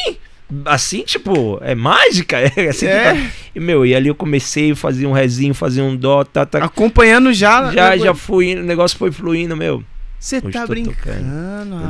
[0.65, 2.37] Assim, tipo, é mágica?
[2.57, 3.13] É assim que É.
[3.13, 3.29] tá.
[3.55, 6.63] E, meu, e ali eu comecei, fazia um rezinho, fazia um dó, tá, tá.
[6.63, 7.71] Acompanhando já.
[7.71, 9.83] Já, né, já fui indo, o negócio foi fluindo, meu.
[10.19, 11.25] Você tá brincando.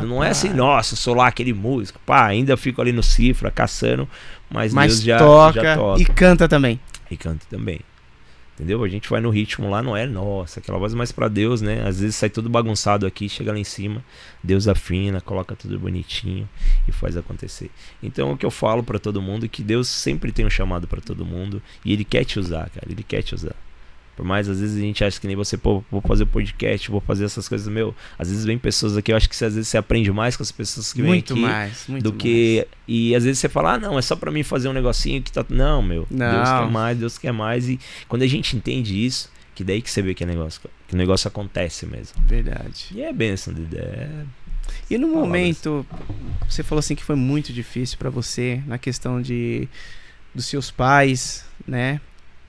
[0.08, 2.00] Não é assim, nossa, sou lá aquele músico.
[2.06, 4.08] Pá, ainda fico ali no cifra, caçando,
[4.50, 6.02] mas, Mas Deus já toca, já toca.
[6.02, 6.80] e canta também.
[7.10, 7.82] E canta também.
[8.62, 8.84] Entendeu?
[8.84, 11.82] A gente vai no ritmo lá, não é nossa, aquela voz mais pra Deus, né?
[11.84, 14.06] Às vezes sai tudo bagunçado aqui, chega lá em cima,
[14.44, 16.48] Deus afina, coloca tudo bonitinho
[16.88, 17.72] e faz acontecer.
[18.04, 20.88] Então o que eu falo pra todo mundo é que Deus sempre tem um chamado
[20.88, 23.56] pra todo mundo e ele quer te usar, cara, ele quer te usar.
[24.22, 27.02] Por mais às vezes a gente acha que nem você, pô, vou fazer podcast, vou
[27.02, 27.96] fazer essas coisas, meu.
[28.20, 30.44] Às vezes vem pessoas aqui, eu acho que você, às vezes você aprende mais com
[30.44, 32.22] as pessoas que vêm Muito aqui mais, muito do mais.
[32.22, 32.68] que.
[32.88, 35.32] E às vezes você fala, ah, não, é só pra mim fazer um negocinho que
[35.32, 35.44] tá.
[35.50, 36.06] Não, meu.
[36.08, 36.66] Deus Não.
[36.66, 37.68] quer mais, Deus quer mais.
[37.68, 40.94] E quando a gente entende isso, que daí que você vê que, é negócio, que
[40.94, 42.22] o negócio acontece mesmo.
[42.28, 42.90] Verdade.
[42.94, 44.28] E é bênção de ideia.
[44.88, 45.28] E no Palavras.
[45.28, 45.84] momento,
[46.48, 49.68] você falou assim que foi muito difícil pra você na questão de
[50.36, 52.00] dos seus pais, né,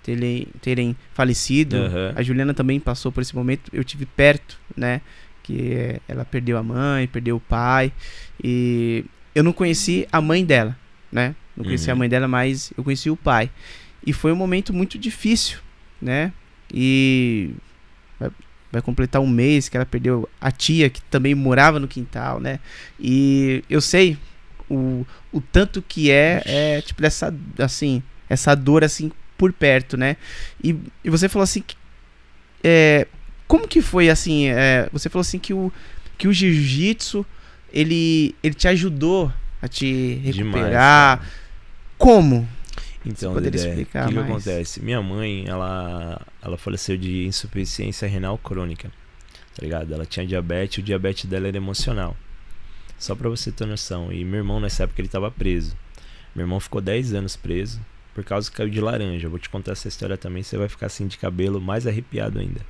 [0.03, 1.77] terem, terem falecido.
[1.77, 2.13] Aham.
[2.17, 3.71] A Juliana também passou por esse momento.
[3.73, 5.01] Eu tive perto, né,
[5.43, 7.93] que eh, ela perdeu a mãe, perdeu o pai
[8.43, 10.77] e eu não conheci a mãe dela,
[11.11, 11.35] né?
[11.57, 11.93] Não conheci Uhum.
[11.93, 13.51] a mãe dela, mas eu conheci o pai.
[14.07, 15.59] E foi um momento muito difícil,
[16.01, 16.33] né?
[16.73, 17.51] E
[18.19, 18.31] vai,
[18.73, 22.59] vai completar um mês que ela perdeu a tia, que também morava no quintal, né?
[22.99, 24.17] E eu sei
[24.71, 29.11] o, o tanto que é, é tipo, dessa, assim, essa dor, assim,
[29.43, 30.17] por perto, né?
[30.63, 31.75] E, e você falou assim, que,
[32.63, 33.09] é,
[33.49, 35.73] como que foi, assim, é, você falou assim que o,
[36.17, 37.27] que o jiu-jitsu,
[37.73, 40.37] ele, ele te ajudou a te Demais.
[40.37, 41.19] recuperar.
[41.19, 41.31] cara.
[41.99, 42.49] como?
[43.05, 44.81] Então, Dedé, explicar o que, que acontece?
[44.81, 48.93] Minha mãe, ela, ela faleceu de insuficiência renal crônica,
[49.57, 49.93] tá ligado?
[49.93, 52.17] Ela tinha diabetes, o diabetes dela era emocional.
[52.97, 54.13] Só pra você ter noção.
[54.13, 55.77] E meu irmão, nessa época, ele tava preso.
[56.33, 57.81] Meu irmão ficou 10 anos preso
[58.15, 59.27] por causa que caiu de laranja.
[59.27, 62.39] Eu vou te contar essa história também, você vai ficar assim de cabelo mais arrepiado
[62.39, 62.61] ainda.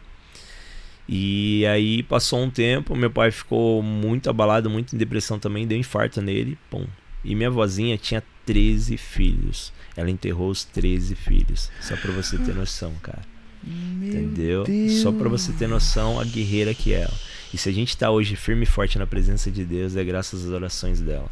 [1.09, 5.77] E aí passou um tempo, meu pai ficou muito abalado, muito em depressão também, deu
[5.77, 6.87] infarto nele, pum.
[7.25, 9.73] E minha vozinha tinha 13 filhos.
[9.97, 11.71] Ela enterrou os 13 filhos.
[11.81, 13.23] Só pra você ter noção, cara.
[13.65, 14.65] Entendeu?
[15.03, 17.15] Só pra você ter noção a guerreira que é ela.
[17.55, 20.45] E se a gente tá hoje firme e forte na presença de Deus, é graças
[20.45, 21.31] às orações dela.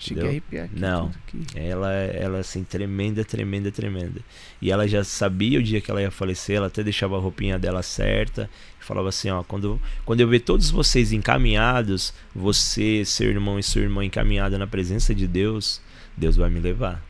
[0.00, 0.80] Cheguei a arrepiar aqui.
[0.80, 1.12] Não.
[1.26, 1.46] aqui.
[1.54, 4.20] Ela, ela assim, tremenda, tremenda, tremenda.
[4.60, 7.58] E ela já sabia o dia que ela ia falecer, ela até deixava a roupinha
[7.58, 8.48] dela certa.
[8.80, 13.82] Falava assim, ó, quando, quando eu ver todos vocês encaminhados, você, seu irmão e sua
[13.82, 15.82] irmã encaminhada na presença de Deus,
[16.16, 17.04] Deus vai me levar.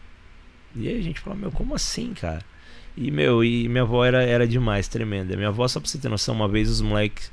[0.75, 2.45] E aí a gente fala, meu, como assim, cara?
[2.97, 5.37] E, meu, e minha avó era, era demais, tremenda.
[5.37, 7.31] Minha avó, só pra você ter noção, uma vez os moleques.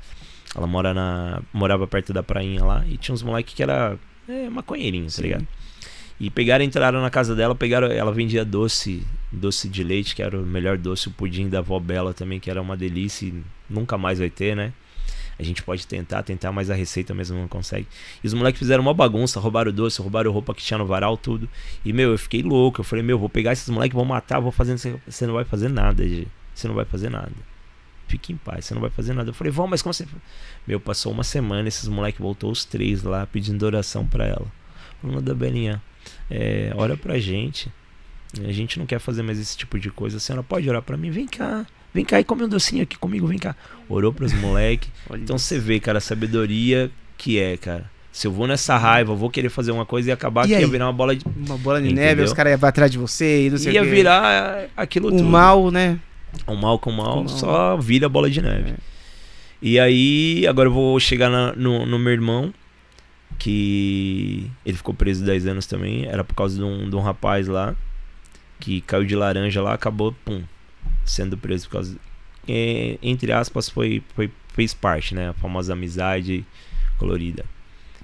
[0.56, 4.48] Ela mora na, morava perto da prainha lá e tinha uns moleques que era é,
[4.48, 5.46] maconheirinho, tá ligado?
[6.20, 10.38] E pegaram, entraram na casa dela, pegaram, ela vendia doce, doce de leite, que era
[10.38, 13.96] o melhor doce, o pudim da avó Bela também, que era uma delícia e nunca
[13.96, 14.72] mais vai ter, né?
[15.38, 17.86] A gente pode tentar, tentar, mas a receita mesmo não consegue.
[18.22, 21.16] E os moleques fizeram uma bagunça, roubaram o doce, roubaram roupa que tinha no varal,
[21.16, 21.48] tudo.
[21.84, 22.80] E, meu, eu fiquei louco.
[22.80, 24.76] Eu falei, meu, vou pegar esses moleques, vou matar, vou fazer.
[24.76, 26.26] Você não vai fazer nada, G.
[26.52, 27.30] Você não vai fazer nada.
[28.08, 29.30] Fique em paz, você não vai fazer nada.
[29.30, 30.06] Eu falei, vão, mas como você.
[30.66, 34.46] Meu, passou uma semana, esses moleques voltou os três lá pedindo oração pra ela.
[35.00, 35.80] Falando da Belinha,
[36.30, 37.70] é, ora pra gente.
[38.44, 40.16] A gente não quer fazer mais esse tipo de coisa.
[40.16, 41.10] A senhora pode orar pra mim?
[41.10, 41.66] Vem cá.
[41.94, 43.54] Vem cá e come um docinho aqui comigo, vem cá.
[43.88, 44.88] Orou pros moleques.
[45.14, 47.90] Então você vê, cara, a sabedoria que é, cara.
[48.12, 50.60] Se eu vou nessa raiva, eu vou querer fazer uma coisa e acabar E que
[50.60, 51.24] ia virar uma bola de.
[51.24, 52.04] Uma bola de Entendeu?
[52.04, 53.90] neve, os caras iam atrás de você e não sei Ia o quê.
[53.90, 55.24] virar aquilo o tudo.
[55.24, 55.98] mal, né?
[56.46, 58.70] O mal com o mal, só vira bola de neve.
[58.70, 58.74] É.
[59.60, 62.52] E aí, agora eu vou chegar na- no, no meu irmão,
[63.38, 66.06] que ele ficou preso 10 anos também.
[66.06, 67.74] Era por causa de um, de um rapaz lá,
[68.60, 70.42] que caiu de laranja lá, acabou, pum,
[71.04, 71.96] sendo preso por causa.
[72.48, 75.30] é, entre aspas, foi, foi, fez parte, né?
[75.30, 76.44] A famosa amizade
[76.98, 77.44] colorida.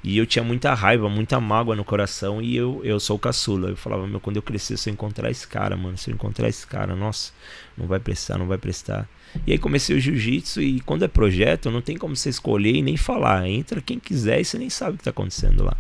[0.04, 2.42] E eu tinha muita raiva, muita mágoa no coração.
[2.42, 3.70] E eu, eu sou o caçula.
[3.70, 6.46] Eu falava, meu, quando eu crescer, se eu encontrar esse cara, mano, se eu encontrar
[6.46, 7.32] esse cara, nossa,
[7.76, 9.08] não vai prestar, não vai prestar.
[9.46, 12.82] E aí comecei o jiu-jitsu e quando é projeto, não tem como você escolher e
[12.82, 13.48] nem falar.
[13.48, 15.76] Entra quem quiser e você nem sabe o que tá acontecendo lá.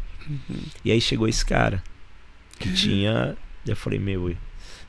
[0.82, 1.82] E aí chegou esse cara
[2.58, 3.36] que tinha.
[3.66, 4.34] Eu falei, meu,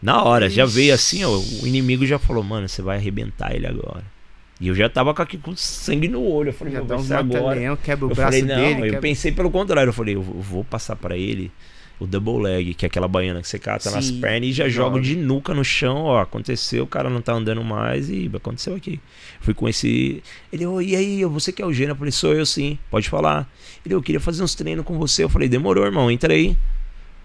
[0.01, 1.29] na hora, já veio assim, ó.
[1.29, 4.14] O inimigo já falou, mano, você vai arrebentar ele agora.
[4.59, 6.49] E eu já tava com, aqui, com sangue no olho.
[6.49, 7.43] Eu falei, Já dá vai ser agora.
[7.43, 8.79] mata-leão, quebra o Eu braço falei, não, dele.
[8.79, 9.89] eu quebra- pensei pelo contrário.
[9.89, 11.51] Eu falei, eu vou- passar pra ele
[11.99, 14.67] o double leg, que é aquela baiana que você cata nas Sim, pernas e já
[14.69, 14.99] joga.
[14.99, 18.99] de nuca no chão, ó, aconteceu, o cara não tá andando mais e aconteceu aqui.
[19.39, 21.91] Fui com esse, ele, ô, e aí, você que é o Gênio?
[21.93, 23.49] Eu falei, sou eu sim, pode falar.
[23.85, 25.23] Ele, eu queria fazer uns treinos com você.
[25.23, 26.57] Eu falei, demorou, irmão, entra aí.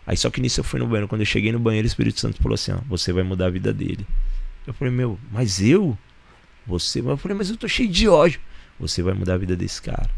[0.06, 2.20] Aí só que nisso eu fui no banheiro, quando eu cheguei no banheiro, o Espírito
[2.20, 4.06] Santo falou assim, ó, você vai mudar a vida dele.
[4.66, 5.96] Eu falei, meu, mas eu?
[6.66, 7.00] Você?
[7.00, 8.40] Eu falei, mas eu tô cheio de ódio.
[8.78, 10.08] Você vai mudar a vida desse cara.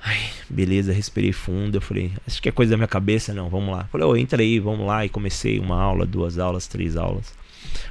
[0.00, 1.76] Ai, beleza, respirei fundo.
[1.76, 3.82] Eu falei, acho que é coisa da minha cabeça, não, vamos lá.
[3.82, 5.04] Eu falei, ô, entra aí, vamos lá.
[5.04, 7.32] E comecei uma aula, duas aulas, três aulas.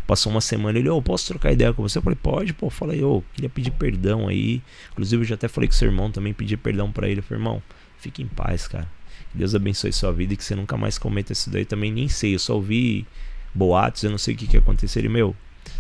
[0.05, 1.97] Passou uma semana, ele, ô, posso trocar ideia com você?
[1.97, 2.67] Eu falei, pode, pô.
[2.67, 4.62] Eu falei, ô, queria pedir perdão aí.
[4.91, 7.19] Inclusive, eu já até falei com seu irmão também, pedi perdão pra ele.
[7.19, 7.62] Eu falei, irmão,
[7.97, 8.88] fique em paz, cara.
[9.31, 11.65] Que Deus abençoe sua vida e que você nunca mais cometa isso daí.
[11.65, 13.05] Também nem sei, eu só ouvi
[13.53, 15.01] boatos, eu não sei o que que aconteceu.
[15.01, 15.36] Ele, meu,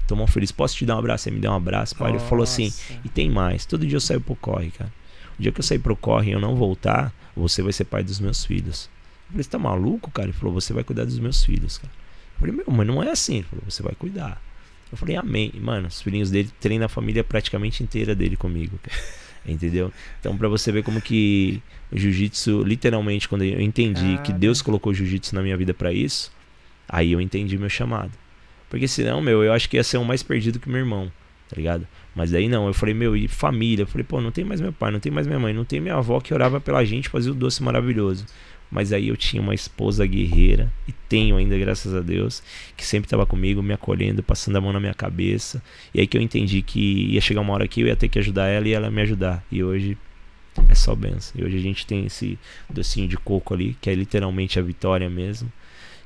[0.07, 1.29] tô mal feliz, posso te dar um abraço?
[1.29, 2.11] Ele me deu um abraço, pai.
[2.11, 3.65] Ele falou assim, e tem mais.
[3.65, 4.91] Todo dia eu saio pro corre, cara.
[5.37, 8.03] O dia que eu sair pro corre e eu não voltar, você vai ser pai
[8.03, 8.89] dos meus filhos.
[9.27, 10.29] Eu falei, você tá maluco, cara?
[10.29, 11.93] Ele falou, você vai cuidar dos meus filhos, cara.
[12.33, 13.37] Eu falei, meu, mas não é assim.
[13.37, 14.41] Ele falou, você vai cuidar.
[14.91, 15.51] Eu falei, amém.
[15.53, 18.97] E, mano, os filhinhos dele treinam a família praticamente inteira dele comigo, cara.
[19.45, 19.93] Entendeu?
[20.19, 24.33] Então, pra você ver como que o jiu-jitsu, literalmente, quando eu entendi que.
[24.33, 26.31] Deus colocou o jiu-jitsu na minha vida pra isso,
[26.87, 28.11] aí eu entendi meu chamado.
[28.69, 31.11] Porque senão, meu, eu acho que ia ser um mais perdido que meu irmão,
[31.49, 31.87] tá ligado?
[32.15, 33.83] Mas daí não, eu falei, meu, e família?
[33.83, 35.79] Eu falei, pô, não tem mais meu pai, não tem mais minha mãe, não tem
[35.79, 38.25] minha avó que orava pela gente, fazia o doce maravilhoso.
[38.69, 42.43] Mas aí eu tinha uma esposa guerreira, e tenho ainda, graças a Deus,
[42.75, 45.63] que sempre estava comigo, me acolhendo, passando a mão na minha cabeça.
[45.93, 48.19] E aí que eu entendi que ia chegar uma hora que eu ia ter que
[48.19, 49.43] ajudar ela e ela me ajudar.
[49.51, 49.97] E hoje
[50.67, 51.39] é só benção.
[51.39, 52.37] E hoje a gente tem esse
[52.69, 55.51] docinho de coco ali, que é literalmente a vitória mesmo.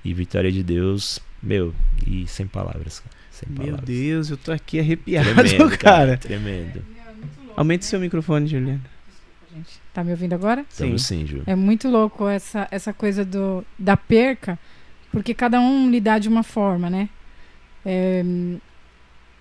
[0.04, 1.73] E vitória de Deus, meu,
[2.06, 3.15] e sem palavras, cara.
[3.32, 3.86] Sem Meu palavras.
[3.86, 6.17] Deus, eu tô aqui arrepiado, Tremendo, cara.
[6.17, 6.84] Tremendo.
[7.56, 8.82] Aumente seu microfone, Juliana.
[9.54, 10.65] Gente, tá me ouvindo agora?
[10.77, 11.43] Tamo sim, Ju.
[11.45, 14.58] É muito louco essa, essa coisa do, da perca,
[15.12, 17.10] porque cada um lidar de uma forma, né?
[17.86, 18.23] É,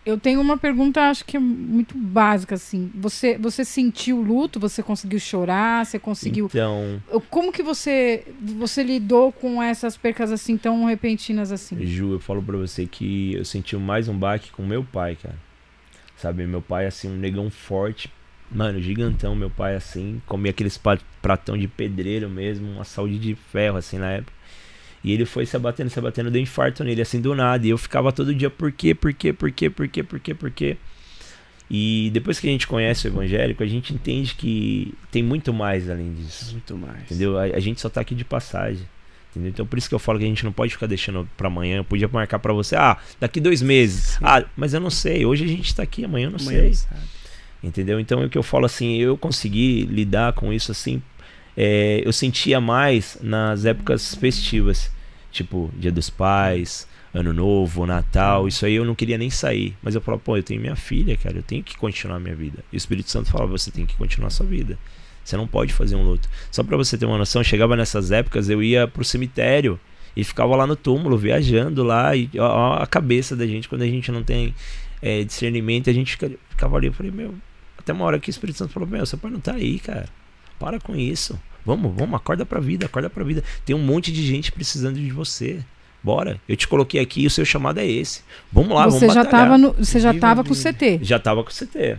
[0.04, 2.90] eu tenho uma pergunta, acho que é muito básica, assim.
[2.94, 4.58] Você, você sentiu o luto?
[4.58, 5.84] Você conseguiu chorar?
[5.84, 6.46] Você conseguiu...
[6.46, 11.84] Então, Como que você, você lidou com essas percas assim, tão repentinas assim?
[11.84, 15.36] Ju, eu falo pra você que eu senti mais um baque com meu pai, cara.
[16.16, 18.10] Sabe, meu pai, assim, um negão forte.
[18.50, 20.20] Mano, gigantão, meu pai, assim.
[20.26, 20.78] Comia aqueles
[21.22, 24.32] pratão de pedreiro mesmo, uma saúde de ferro, assim, na época.
[25.02, 27.66] E ele foi se abatendo, se abatendo, deu infarto nele, assim, do nada.
[27.66, 30.34] E eu ficava todo dia, por quê, por quê, por quê, por quê, por quê,
[30.34, 30.76] por quê?
[31.70, 35.88] E depois que a gente conhece o evangélico, a gente entende que tem muito mais
[35.88, 36.52] além disso.
[36.52, 37.02] Muito mais.
[37.04, 37.38] Entendeu?
[37.38, 38.82] A, a gente só tá aqui de passagem.
[39.30, 39.50] Entendeu?
[39.50, 41.76] Então por isso que eu falo que a gente não pode ficar deixando pra amanhã.
[41.76, 44.02] Eu podia marcar pra você, ah, daqui dois meses.
[44.14, 44.18] Sim.
[44.20, 45.24] Ah, mas eu não sei.
[45.24, 46.74] Hoje a gente tá aqui, amanhã eu não Amanhã sei.
[46.74, 47.00] sabe.
[47.62, 48.00] Entendeu?
[48.00, 51.00] Então é o que eu falo assim, eu consegui lidar com isso assim.
[51.62, 54.90] É, eu sentia mais nas épocas festivas,
[55.30, 58.48] tipo Dia dos Pais, Ano Novo, Natal.
[58.48, 59.76] Isso aí eu não queria nem sair.
[59.82, 62.64] Mas eu falava, pô, eu tenho minha filha, cara, eu tenho que continuar minha vida.
[62.72, 64.78] E o Espírito Santo falava, você tem que continuar a sua vida.
[65.22, 66.26] Você não pode fazer um luto.
[66.50, 69.78] Só pra você ter uma noção, chegava nessas épocas, eu ia pro cemitério
[70.16, 72.16] e ficava lá no túmulo, viajando lá.
[72.16, 74.54] E ó a cabeça da gente, quando a gente não tem
[75.02, 76.86] é, discernimento, a gente fica- ficava ali.
[76.86, 77.34] Eu falei, meu,
[77.76, 80.08] até uma hora que o Espírito Santo falou: Meu, seu pai não tá aí, cara.
[80.58, 81.38] Para com isso.
[81.64, 83.42] Vamos, vamos, acorda pra vida, acorda pra vida.
[83.64, 85.60] Tem um monte de gente precisando de você.
[86.02, 86.40] Bora.
[86.48, 88.22] Eu te coloquei aqui e o seu chamado é esse.
[88.50, 89.46] Vamos lá, você vamos já batalhar.
[89.46, 90.56] tava no, você já Viva tava a com o.
[90.56, 91.00] CT.
[91.02, 91.98] Já tava com o CT.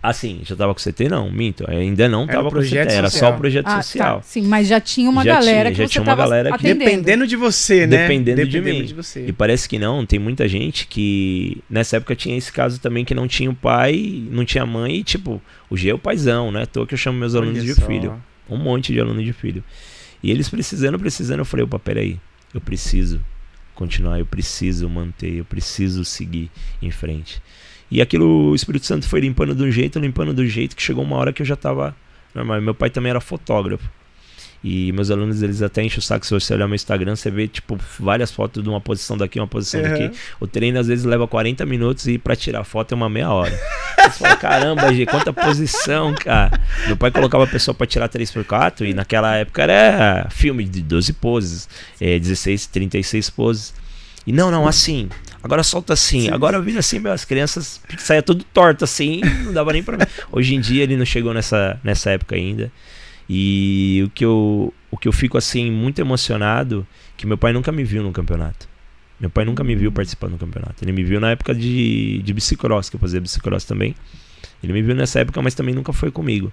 [0.00, 1.64] Assim, já tava com o CT, não, minto.
[1.68, 4.16] Ainda não Era tava o com o CT, projeto era só o projeto Ah, social.
[4.18, 4.22] tá.
[4.22, 6.58] Sim, mas já tinha uma Já galera tinha, que já você tinha uma tava galera
[6.58, 6.74] que-.
[6.74, 7.96] Dependendo de você, né?
[8.02, 8.84] Dependendo de mim.
[8.84, 9.24] de você.
[9.26, 13.14] E parece que não, tem muita gente que nessa época tinha esse caso também que
[13.14, 15.40] não tinha o pai, não tinha mãe, e tipo,
[15.70, 16.66] o G é o paizão, né?
[16.66, 17.86] Toa que eu chamo meus alunos Olha de só.
[17.86, 18.22] filho.
[18.48, 19.64] Um monte de aluno de filho.
[20.22, 22.18] E eles precisando, precisando, eu falei, opa, peraí,
[22.52, 23.20] eu preciso
[23.74, 27.42] continuar, eu preciso manter, eu preciso seguir em frente.
[27.90, 31.16] E aquilo o Espírito Santo foi limpando do jeito, limpando do jeito que chegou uma
[31.16, 31.94] hora que eu já tava
[32.34, 32.60] normal.
[32.60, 33.88] Meu pai também era fotógrafo.
[34.66, 36.24] E meus alunos, eles até enchem o saco.
[36.24, 39.46] Se você olhar meu Instagram, você vê, tipo, várias fotos de uma posição daqui, uma
[39.46, 39.88] posição Uhum.
[39.90, 40.10] daqui.
[40.40, 43.52] O treino às vezes leva 40 minutos e pra tirar foto é uma meia hora.
[43.98, 46.58] Você fala, caramba, G, quanta posição, cara.
[46.86, 51.12] Meu pai colocava a pessoa pra tirar 3x4 e naquela época era filme de 12
[51.12, 51.68] poses,
[52.00, 53.74] é, 16, 36 poses.
[54.26, 55.10] E não, não, assim.
[55.42, 59.74] Agora solta assim, agora vira assim, meu, as crianças saia tudo torto assim, não dava
[59.74, 60.08] nem pra ver.
[60.32, 62.72] Hoje em dia ele não chegou nessa, nessa época ainda.
[63.28, 67.72] E o que eu o que eu fico assim muito emocionado que meu pai nunca
[67.72, 68.68] me viu no campeonato.
[69.18, 70.84] Meu pai nunca me viu participando do campeonato.
[70.84, 73.94] Ele me viu na época de, de bicicross, que eu fazia bicicross também.
[74.62, 76.52] Ele me viu nessa época, mas também nunca foi comigo.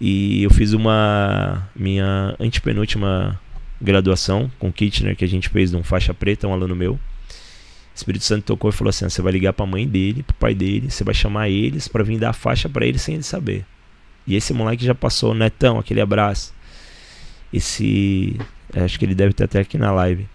[0.00, 3.40] E eu fiz uma minha antepenúltima
[3.80, 6.94] graduação com Kitchener que a gente fez de um faixa preta, um aluno meu.
[6.94, 7.00] O
[7.94, 10.36] Espírito Santo tocou e falou assim: você vai ligar para a mãe dele, para o
[10.36, 13.22] pai dele, você vai chamar eles para vir dar a faixa para ele sem ele
[13.22, 13.64] saber.
[14.26, 16.52] E esse moleque já passou, Netão, aquele abraço.
[17.52, 18.38] Esse.
[18.74, 20.26] Acho que ele deve ter até aqui na live.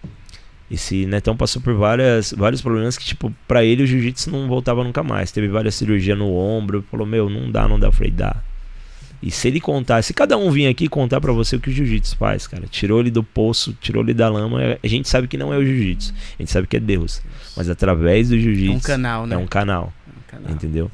[0.70, 4.84] Esse Netão passou por várias, vários problemas que, tipo, pra ele o jiu-jitsu não voltava
[4.84, 5.32] nunca mais.
[5.32, 6.84] Teve várias cirurgias no ombro.
[6.90, 7.88] Falou, meu, não dá, não dá.
[7.88, 8.36] Eu falei, dá.
[9.22, 11.72] E se ele contar, se cada um vir aqui contar para você o que o
[11.72, 15.36] jiu-jitsu faz, cara, tirou ele do poço, tirou ele da lama, a gente sabe que
[15.36, 17.20] não é o jiu-jitsu, a gente sabe que é Deus.
[17.54, 18.72] Mas através do jiu-jitsu.
[18.72, 19.34] É um canal, né?
[19.34, 19.92] É um canal.
[20.06, 20.52] É um canal.
[20.54, 20.90] Entendeu?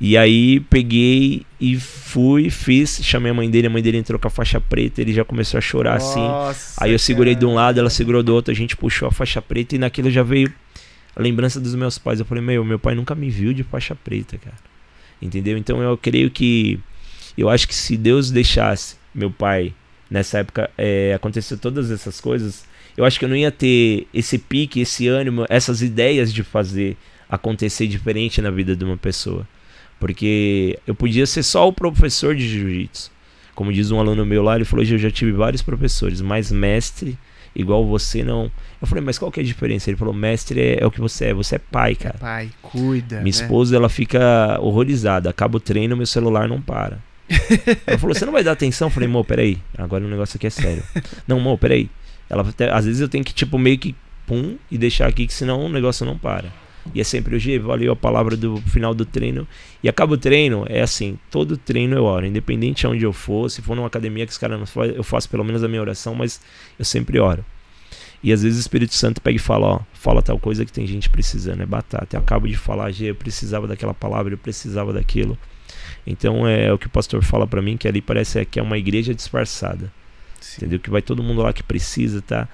[0.00, 4.28] E aí peguei e fui, fiz, chamei a mãe dele, a mãe dele entrou com
[4.28, 6.20] a faixa preta, ele já começou a chorar assim.
[6.20, 7.60] Nossa, Aí eu segurei de um cara.
[7.60, 10.52] lado, ela segurou do outro, a gente puxou a faixa preta e naquilo já veio
[11.16, 12.20] a lembrança dos meus pais.
[12.20, 14.56] Eu falei, meu, meu pai nunca me viu de faixa preta, cara.
[15.20, 15.58] Entendeu?
[15.58, 16.78] Então eu creio que.
[17.36, 19.74] Eu acho que se Deus deixasse meu pai,
[20.08, 22.64] nessa época, é, acontecer todas essas coisas,
[22.96, 26.96] eu acho que eu não ia ter esse pique, esse ânimo, essas ideias de fazer
[27.28, 29.46] acontecer diferente na vida de uma pessoa.
[29.98, 33.10] Porque eu podia ser só o professor de jiu-jitsu.
[33.54, 37.18] Como diz um aluno meu lá, ele falou: eu já tive vários professores, mas mestre
[37.54, 38.50] igual você não.
[38.80, 39.90] Eu falei, mas qual que é a diferença?
[39.90, 42.16] Ele falou: mestre é, é o que você é, você é pai, cara.
[42.18, 43.16] Pai, cuida.
[43.16, 43.30] Minha né?
[43.30, 45.28] esposa, ela fica horrorizada.
[45.28, 46.98] Acaba o treino, meu celular não para.
[47.86, 48.86] Ela falou: Você não vai dar atenção?
[48.86, 49.58] Eu falei: Mô, peraí.
[49.76, 50.82] Agora o negócio aqui é sério.
[51.26, 51.90] Não, Mô, peraí.
[52.30, 53.94] Ela, até- às vezes eu tenho que, tipo, meio que
[54.26, 56.52] pum e deixar aqui, que senão o negócio não para.
[56.94, 59.46] E é sempre o G, valeu a palavra do final do treino.
[59.82, 63.50] E acaba o treino, é assim: todo treino eu oro, independente de onde eu for.
[63.50, 65.80] Se for numa academia que os caras não fazem, eu faço pelo menos a minha
[65.80, 66.40] oração, mas
[66.78, 67.44] eu sempre oro.
[68.22, 70.86] E às vezes o Espírito Santo pega e fala, ó, fala tal coisa que tem
[70.86, 72.16] gente precisando, é batata.
[72.16, 75.38] Eu acabo de falar, G, eu precisava daquela palavra, eu precisava daquilo.
[76.06, 78.78] Então é o que o pastor fala pra mim, que ali parece que é uma
[78.78, 79.92] igreja disfarçada.
[80.40, 80.56] Sim.
[80.58, 80.80] Entendeu?
[80.80, 82.48] Que vai todo mundo lá que precisa, tá?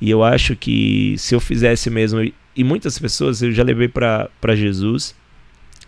[0.00, 2.20] E eu acho que se eu fizesse mesmo,
[2.56, 5.14] e- muitas pessoas eu já levei pra Jesus,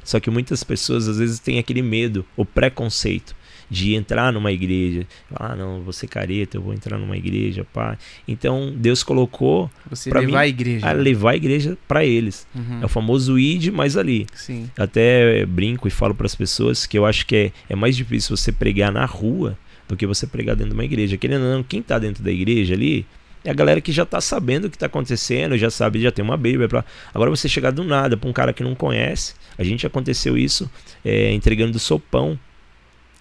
[0.05, 3.35] só que muitas pessoas às vezes têm aquele medo, o preconceito
[3.69, 5.05] de entrar numa igreja.
[5.35, 7.99] Ah, não, ser careta, eu vou entrar numa igreja, pá.
[8.29, 10.87] Então Deus colocou Você levar mim, a igreja.
[10.87, 11.01] a né?
[11.03, 12.47] levar a igreja pra eles.
[12.55, 12.83] Uhum.
[12.83, 14.27] É o famoso id, mas ali.
[14.35, 14.71] Sim.
[14.79, 18.37] Até brinco e falo para as pessoas que eu acho que é, é mais difícil
[18.37, 21.17] você pregar na rua do que você pregar dentro de uma igreja.
[21.17, 23.05] Querendo ou não, quem tá dentro da igreja ali
[23.49, 26.25] é a galera que já tá sabendo o que tá acontecendo, já sabe, já tem
[26.25, 26.85] uma Bíblia pra...
[27.15, 29.35] Agora você chegar do nada pra um cara que não conhece.
[29.59, 30.71] A gente aconteceu isso
[31.05, 32.39] é, entregando sopão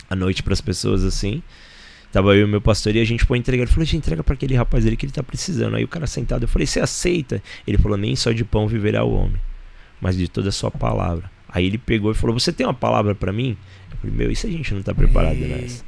[0.10, 1.42] à noite para as pessoas assim.
[2.12, 3.64] Tava eu e meu pastor e a gente foi entregar.
[3.64, 5.76] Ele falou: gente, entrega para aquele rapaz ali que ele tá precisando.
[5.76, 7.44] Aí o cara sentado, eu falei: você aceita?
[7.68, 9.40] Ele falou: nem só de pão viverá o homem,
[10.00, 11.30] mas de toda a sua palavra.
[11.50, 13.58] Aí ele pegou e falou: você tem uma palavra para mim?
[13.92, 15.84] Eu falei: meu, se a gente não tá preparado nessa?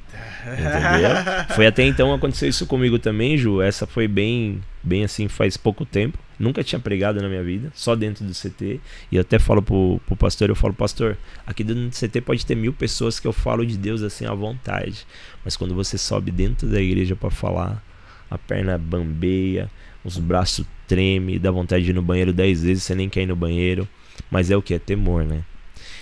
[0.45, 1.55] Entendeu?
[1.55, 3.61] Foi até então aconteceu isso comigo também, Ju.
[3.61, 6.17] Essa foi bem, bem assim, faz pouco tempo.
[6.39, 8.79] Nunca tinha pregado na minha vida, só dentro do CT.
[9.11, 12.45] E eu até falo pro, pro pastor, eu falo, pastor, aqui dentro do CT pode
[12.45, 15.05] ter mil pessoas que eu falo de Deus assim à vontade.
[15.43, 17.83] Mas quando você sobe dentro da igreja para falar,
[18.29, 19.69] a perna bambeia,
[20.03, 23.27] os braços treme, dá vontade de ir no banheiro dez vezes, você nem quer ir
[23.27, 23.87] no banheiro.
[24.29, 24.73] Mas é o que?
[24.73, 25.43] É temor, né?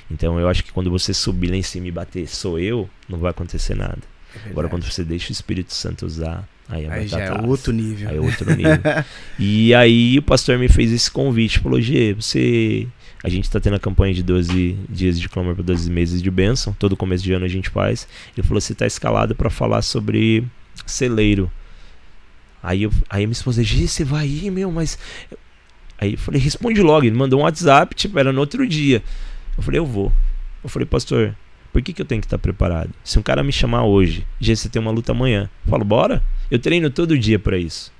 [0.10, 3.18] Então eu acho que quando você subir lá em cima e bater, sou eu, não
[3.18, 4.02] vai acontecer nada.
[4.50, 8.10] Agora quando você deixa o Espírito Santo usar, aí, a Aí já é outro nível.
[8.10, 8.82] Aí é outro nível.
[9.40, 12.88] e aí o pastor me fez esse convite, falou: G, você.
[13.24, 16.30] A gente tá tendo a campanha de 12 dias de clamor para 12 meses de
[16.30, 16.76] bênção.
[16.78, 18.08] Todo começo de ano a gente faz.
[18.38, 20.44] Ele falou: você tá escalado para falar sobre
[20.86, 21.52] celeiro.
[22.62, 24.98] Aí, eu, aí minha esposa, G, você vai ir, meu, mas.
[25.98, 27.06] Aí eu falei, responde logo.
[27.06, 29.02] Ele mandou um WhatsApp, tipo, era no outro dia.
[29.58, 30.12] Eu falei, eu vou.
[30.64, 31.36] Eu falei, pastor,
[31.72, 32.90] por que, que eu tenho que estar preparado?
[33.04, 35.50] Se um cara me chamar hoje, G, você tem uma luta amanhã.
[35.66, 36.24] Eu falo, bora?
[36.50, 37.92] Eu treino todo dia para isso.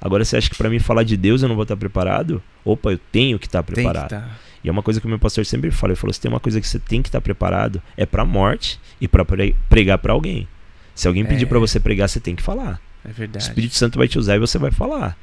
[0.00, 2.42] Agora você acha que para mim falar de Deus eu não vou estar preparado?
[2.64, 4.08] Opa, eu tenho que estar Tem que preparado.
[4.10, 4.28] tá.
[4.62, 5.92] E é uma coisa que o meu pastor sempre fala.
[5.92, 8.78] Ele falou: se tem uma coisa que você tem que estar preparado, é pra morte
[9.00, 10.46] e pra pre- pregar pra alguém.
[10.94, 11.46] Se alguém pedir É.
[11.48, 12.80] pra você pregar, você tem que falar.
[13.04, 13.42] É O verdade.
[13.44, 15.16] Espírito Santo vai te usar e você vai falar.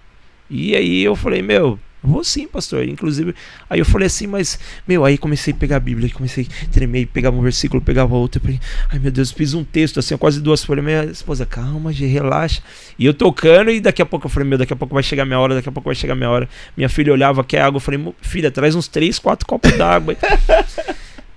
[0.49, 2.87] E aí eu falei, meu, vou sim, pastor.
[2.87, 3.33] Inclusive,
[3.69, 7.07] aí eu falei assim, mas, meu, aí comecei a pegar a Bíblia, comecei a tremer,
[7.07, 8.39] pegava um versículo, pegava outro.
[8.41, 10.85] Falei, ai meu Deus, fiz um texto assim, quase duas folhas.
[10.85, 12.61] Minha esposa, calma, Gê, relaxa.
[12.97, 15.25] E eu tocando, e daqui a pouco eu falei, meu, daqui a pouco vai chegar
[15.25, 16.47] minha hora, daqui a pouco vai chegar minha hora.
[16.75, 17.77] Minha filha olhava, quer água?
[17.77, 20.15] Eu falei, "Mo- filha, traz uns três, quatro copos d'água.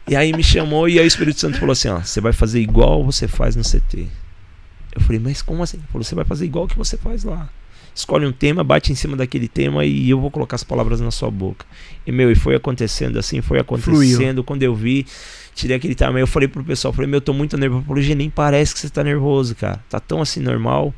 [0.08, 2.60] e aí me chamou, e aí o Espírito Santo falou assim: ó, você vai fazer
[2.60, 4.06] igual você faz no CT.
[4.94, 5.76] Eu falei, mas como assim?
[5.76, 7.48] Ele falou, você vai fazer igual que você faz lá.
[8.00, 11.10] Escolhe um tema, bate em cima daquele tema e eu vou colocar as palavras na
[11.10, 11.64] sua boca.
[12.06, 14.16] E meu, e foi acontecendo assim, foi acontecendo.
[14.16, 14.44] Fluiu.
[14.44, 15.06] Quando eu vi,
[15.54, 17.84] tirei aquele time, eu falei pro pessoal, falei, meu, eu tô muito nervoso.
[17.86, 19.82] Falei, "Gê, nem parece que você tá nervoso, cara.
[19.88, 20.94] Tá tão assim normal.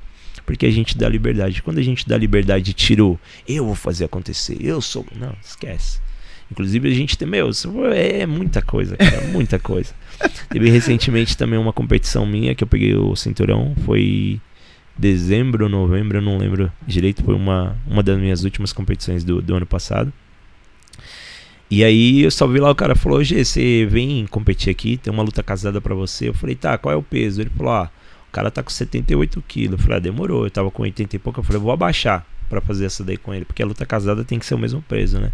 [0.46, 1.62] Porque a gente dá liberdade.
[1.62, 5.06] Quando a gente dá liberdade tirou, eu vou fazer acontecer, eu sou.
[5.14, 6.00] Não, esquece.
[6.50, 7.50] Inclusive a gente tem, meu,
[7.94, 9.94] é muita coisa, cara, muita coisa.
[10.50, 14.40] Teve recentemente também uma competição minha que eu peguei o cinturão, foi
[14.96, 19.54] dezembro, novembro, eu não lembro direito, foi uma, uma das minhas últimas competições do, do
[19.54, 20.12] ano passado.
[21.70, 25.10] E aí eu só vi lá o cara falou, G, você vem competir aqui, tem
[25.10, 26.28] uma luta casada pra você.
[26.28, 27.40] Eu falei, tá, qual é o peso?
[27.40, 27.90] Ele falou, ah,
[28.28, 29.72] o cara tá com 78 quilos.
[29.72, 31.40] Eu falei, ah, demorou, eu tava com 80 e pouco.
[31.40, 34.38] Eu falei, vou abaixar pra fazer essa daí com ele, porque a luta casada tem
[34.38, 35.32] que ser o mesmo peso, né?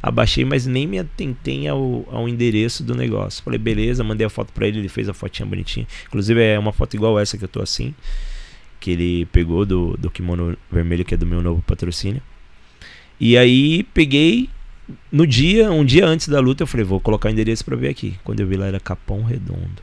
[0.00, 3.42] Abaixei, mas nem me atentei ao, ao endereço do negócio.
[3.42, 5.88] Falei, beleza, mandei a foto pra ele, ele fez a fotinha bonitinha.
[6.06, 7.92] Inclusive é uma foto igual essa que eu tô assim,
[8.80, 12.22] que ele pegou do, do kimono vermelho, que é do meu novo patrocínio.
[13.18, 14.50] E aí peguei,
[15.10, 17.88] no dia, um dia antes da luta, eu falei, vou colocar o endereço pra ver
[17.88, 18.18] aqui.
[18.24, 19.82] Quando eu vi lá era Capão Redondo.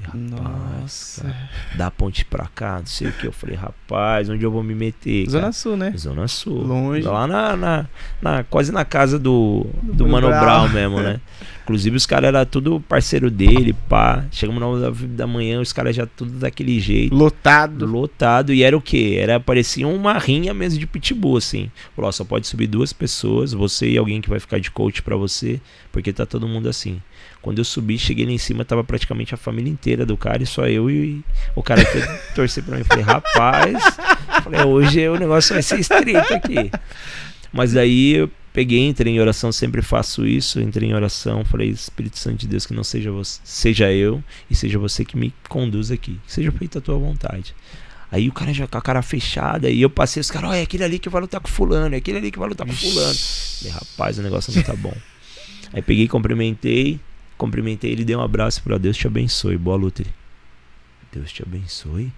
[0.00, 1.22] Falei, rapaz, Nossa.
[1.24, 3.26] cara, da ponte pra cá, não sei o que.
[3.26, 5.28] Eu falei, rapaz, onde eu vou me meter?
[5.28, 5.52] Zona cara?
[5.52, 5.92] Sul, né?
[5.98, 6.62] Zona Sul.
[6.62, 7.02] Longe.
[7.02, 7.86] Lá na, na,
[8.22, 10.40] na- quase na casa do, do, Mano Mano Brown.
[10.40, 11.20] Brown mesmo, né?
[11.62, 14.24] Inclusive os caras eram tudo parceiro dele, pá.
[14.32, 17.14] Chegamos na hora da, manhã, os caras já tudo daquele jeito.
[17.14, 17.86] Lotado.
[17.86, 19.16] Lotado, e era o quê?
[19.18, 21.70] Era, parecia uma rinha mesmo de pitbull, assim.
[21.94, 25.14] Falou, só pode subir duas pessoas, você e alguém que vai ficar de coach pra
[25.14, 25.60] você,
[25.92, 27.00] porque tá todo mundo assim.
[27.40, 30.46] Quando eu subi, cheguei lá em cima, tava praticamente a família inteira do cara, e
[30.46, 31.22] só eu e
[31.54, 32.00] o cara que
[32.34, 32.84] torcer pra mim.
[32.84, 33.82] Falei, rapaz,
[34.42, 36.70] falei, hoje o negócio vai ser estreito aqui.
[37.52, 42.18] Mas daí eu peguei, entrei em oração, sempre faço isso, entrei em oração, falei, Espírito
[42.18, 45.90] Santo de Deus, que não seja você, seja eu e seja você que me conduz
[45.90, 47.54] aqui, que seja feita a tua vontade.
[48.10, 50.60] Aí o cara já com a cara fechada, e eu passei os caras, ó, é
[50.60, 53.14] aquele ali que vai lutar com fulano, é aquele ali que vai lutar com fulano.
[53.14, 54.94] Falei, rapaz, o negócio não tá bom.
[55.72, 57.00] Aí peguei, cumprimentei,
[57.38, 60.02] cumprimentei, ele deu um abraço para Deus te abençoe, boa luta.
[60.02, 60.12] Ele,
[61.10, 62.12] Deus te abençoe?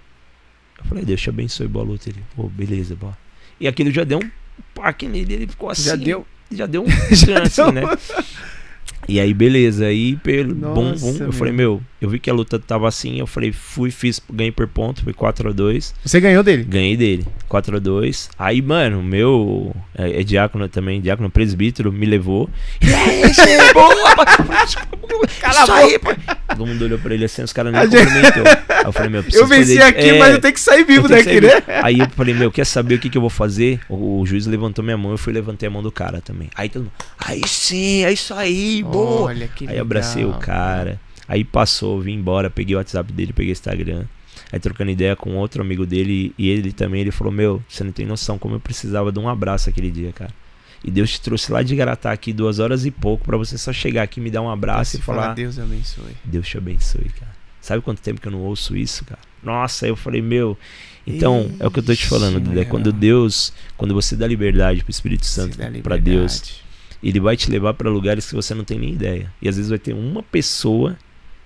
[0.78, 2.08] Eu falei, Deus te abençoe, boa luta.
[2.08, 3.16] Ele, pô, beleza, boa.
[3.60, 4.30] E aquilo já deu um
[4.74, 5.84] paque nele, ele ficou assim.
[5.84, 6.26] Já deu.
[6.50, 7.82] Já deu um chance, né?
[9.08, 9.86] E aí, beleza.
[9.86, 13.26] Aí, pelo bom, bom, eu falei, meu, eu vi que a luta tava assim, eu
[13.26, 15.92] falei, fui, fiz, ganhei por ponto, foi 4x2.
[16.04, 16.64] Você ganhou dele?
[16.64, 18.30] Ganhei dele, 4x2.
[18.38, 22.48] Aí, mano, meu é, é diácono também, diácono presbítero, me levou.
[22.80, 24.14] E aí, você é boa,
[25.40, 26.10] Cala Isso aí, pô.
[26.48, 28.42] Todo mundo olhou pra ele assim, os caras gente- cumprimentou.
[28.68, 30.84] Aí eu falei, meu, preciso Eu venci fazer- aqui, É, mas eu tenho que sair
[30.84, 31.62] vivo eu daqui, sair né?
[31.82, 33.80] Aí eu falei, meu, quer saber o que, que eu vou fazer?
[33.88, 36.48] O, o juiz levantou minha mão, eu fui levantei a mão do cara também.
[36.54, 39.22] Aí todo mundo, aí sim, é isso aí, boa.
[39.28, 41.00] Olha que Aí eu abracei o cara.
[41.26, 44.04] Aí passou, vim embora, peguei o WhatsApp dele, peguei o Instagram.
[44.52, 47.90] Aí trocando ideia com outro amigo dele e ele também, ele falou: Meu, você não
[47.92, 50.30] tem noção como eu precisava de um abraço aquele dia, cara.
[50.84, 53.72] E Deus te trouxe lá de Garatá aqui duas horas e pouco pra você só
[53.72, 56.14] chegar aqui, me dar um abraço e falar: Deus abençoe.
[56.22, 57.34] Deus te abençoe, cara.
[57.60, 59.20] Sabe quanto tempo que eu não ouço isso, cara?
[59.42, 60.58] Nossa, eu falei, meu.
[61.06, 62.70] Então, é o que eu tô te falando, Ixi, legal.
[62.70, 66.60] Quando Deus, quando você dá liberdade pro Espírito Santo, pra Deus,
[67.02, 69.32] ele vai te levar pra lugares que você não tem nem ideia.
[69.40, 70.96] E às vezes vai ter uma pessoa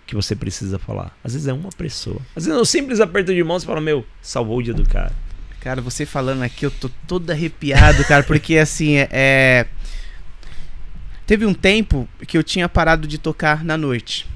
[0.07, 1.17] que você precisa falar.
[1.23, 2.21] Às vezes é uma pessoa.
[2.35, 4.89] Às vezes é um simples aperto de mão, você fala, meu, salvou o dia do
[4.89, 5.13] cara.
[5.61, 9.67] Cara, você falando aqui, eu tô todo arrepiado, cara, porque assim, é- é.
[11.27, 14.27] Teve um tempo que eu tinha parado de tocar na noite.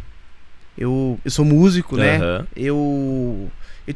[0.77, 2.17] Eu, eu sou músico, né?
[2.19, 2.47] Aham.
[2.57, 3.51] Eu,
[3.87, 3.95] eu.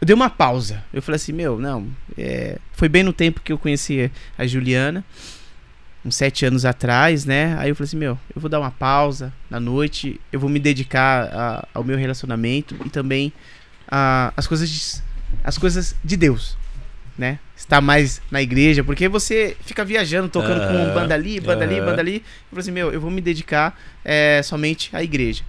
[0.00, 0.82] eu dei uma pausa.
[0.92, 1.86] Eu falei assim, meu, não.
[2.18, 5.04] é, foi bem no tempo que eu conheci a Juliana,
[6.04, 7.54] uns sete anos atrás, né?
[7.58, 10.58] Aí eu falei assim, meu, eu vou dar uma pausa na noite, eu vou me
[10.58, 13.32] dedicar a- ao meu relacionamento e também
[13.88, 15.00] a- as coisas de,
[15.44, 16.56] as coisas de Deus,
[17.16, 17.38] né?
[17.56, 21.76] Estar mais na igreja, porque você fica viajando, tocando com Aham, banda ali, banda ali,
[21.76, 21.86] aham.
[21.86, 22.16] banda ali.
[22.16, 25.44] Eu falei assim, meu, eu vou me dedicar é, somente à igreja.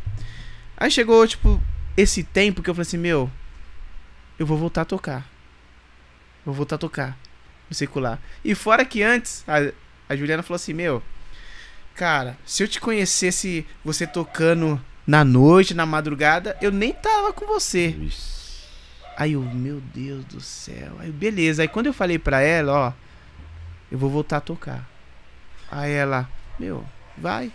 [0.77, 1.61] Aí chegou, tipo,
[1.95, 3.29] esse tempo que eu falei assim, meu,
[4.37, 5.27] eu vou voltar a tocar.
[6.45, 7.17] Vou voltar a tocar
[7.69, 8.19] no secular.
[8.43, 9.71] E fora que antes, a,
[10.09, 11.01] a Juliana falou assim, meu,
[11.95, 17.45] cara, se eu te conhecesse você tocando na noite, na madrugada, eu nem tava com
[17.45, 17.95] você.
[19.15, 20.95] Aí eu, meu Deus do céu.
[20.99, 21.61] Aí, beleza.
[21.61, 22.93] Aí quando eu falei pra ela, ó,
[23.91, 24.89] eu vou voltar a tocar.
[25.71, 26.85] Aí ela, meu,
[27.17, 27.51] vai.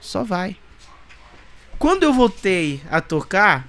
[0.00, 0.56] Só vai.
[1.78, 3.68] Quando eu voltei a tocar,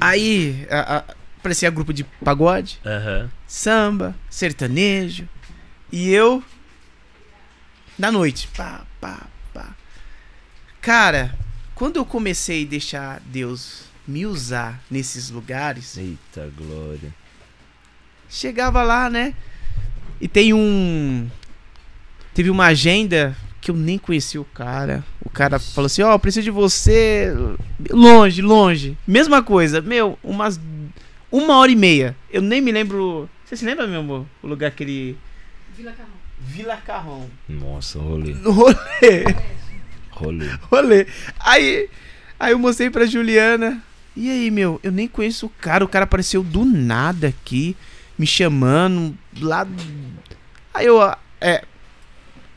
[0.00, 1.04] aí a, a,
[1.42, 3.30] parecia grupo de pagode, Aham.
[3.46, 5.28] samba, sertanejo.
[5.90, 6.42] E eu
[7.98, 9.74] na noite, pá, pá, pá.
[10.80, 11.38] Cara,
[11.74, 17.12] quando eu comecei a deixar Deus me usar nesses lugares, Eita glória.
[18.28, 19.34] chegava lá, né?
[20.20, 21.28] E tem um.
[22.34, 25.04] Teve uma agenda que eu nem conhecia o cara.
[25.24, 27.32] O cara falou assim: Ó, oh, preciso de você.
[27.90, 28.96] Longe, longe.
[29.06, 29.80] Mesma coisa.
[29.80, 30.60] Meu, umas.
[31.30, 32.16] Uma hora e meia.
[32.30, 33.28] Eu nem me lembro.
[33.44, 34.26] Você se lembra, meu amor?
[34.42, 35.18] O lugar que ele.
[35.76, 36.12] Vila Carrão.
[36.40, 37.30] Vila Carrão.
[37.48, 38.32] Nossa, rolê.
[38.44, 39.24] Rolê.
[40.10, 40.46] Rolê.
[40.70, 41.06] Rolê.
[41.40, 41.88] Aí.
[42.38, 43.82] Aí eu mostrei pra Juliana.
[44.14, 45.84] E aí, meu, eu nem conheço o cara.
[45.84, 47.76] O cara apareceu do nada aqui,
[48.18, 49.66] me chamando lá.
[50.74, 51.00] Aí eu.
[51.40, 51.64] É.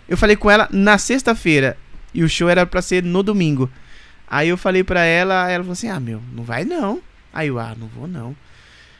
[0.07, 1.77] Eu falei com ela na sexta-feira.
[2.13, 3.69] E o show era pra ser no domingo.
[4.27, 7.01] Aí eu falei pra ela, ela falou assim: Ah, meu, não vai não.
[7.33, 8.35] Aí eu, ah, não vou não.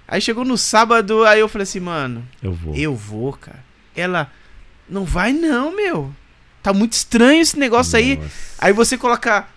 [0.07, 2.75] Aí chegou no sábado, aí eu falei assim, mano, Eu vou.
[2.75, 3.63] eu vou, cara.
[3.95, 4.31] Ela,
[4.87, 6.13] não vai não, meu.
[6.61, 8.17] Tá muito estranho esse negócio aí.
[8.17, 8.29] Nossa.
[8.59, 9.47] Aí você coloca.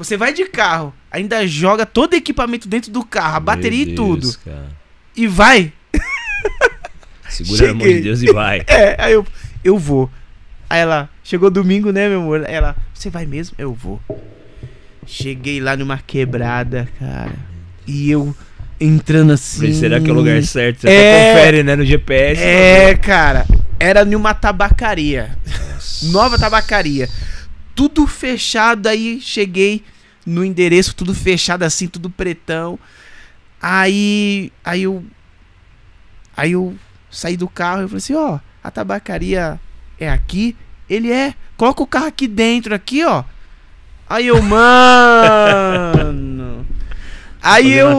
[0.00, 3.92] Você vai de carro, ainda joga todo o equipamento dentro do carro, a bateria Meu
[3.92, 4.20] e tudo.
[4.22, 4.68] Deus, cara.
[5.14, 5.70] E vai.
[7.28, 7.96] Segura na mão Cheguei.
[7.98, 8.62] de Deus e vai.
[8.66, 9.26] É, aí eu,
[9.62, 10.10] eu vou.
[10.70, 12.44] Aí ela, chegou domingo, né, meu amor?
[12.48, 13.54] Ela, você vai mesmo?
[13.58, 14.00] Eu vou.
[15.06, 17.32] Cheguei lá numa quebrada, cara.
[17.86, 18.34] E eu
[18.80, 19.58] entrando assim.
[19.58, 20.80] Falei, será que é o lugar certo?
[20.80, 20.92] Você É.
[21.32, 22.40] até confere, né, no GPS.
[22.42, 23.44] É, cara.
[23.78, 25.36] Era numa tabacaria.
[25.74, 26.06] Nossa.
[26.10, 27.06] Nova tabacaria.
[27.74, 29.82] Tudo fechado, aí cheguei
[30.26, 32.78] no endereço, tudo fechado assim, tudo pretão.
[33.60, 34.52] Aí.
[34.64, 35.04] Aí eu.
[36.36, 36.76] Aí eu
[37.10, 39.60] saí do carro e falei assim, ó, a tabacaria
[39.98, 40.56] é aqui.
[40.88, 41.34] Ele é.
[41.56, 43.24] Coloca o carro aqui dentro, aqui, ó.
[44.08, 44.40] Aí eu,
[45.94, 46.66] mano.
[47.42, 47.98] Aí eu.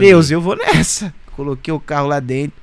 [0.00, 0.34] Deus, mim.
[0.34, 1.14] eu vou nessa.
[1.32, 2.56] Coloquei o carro lá dentro,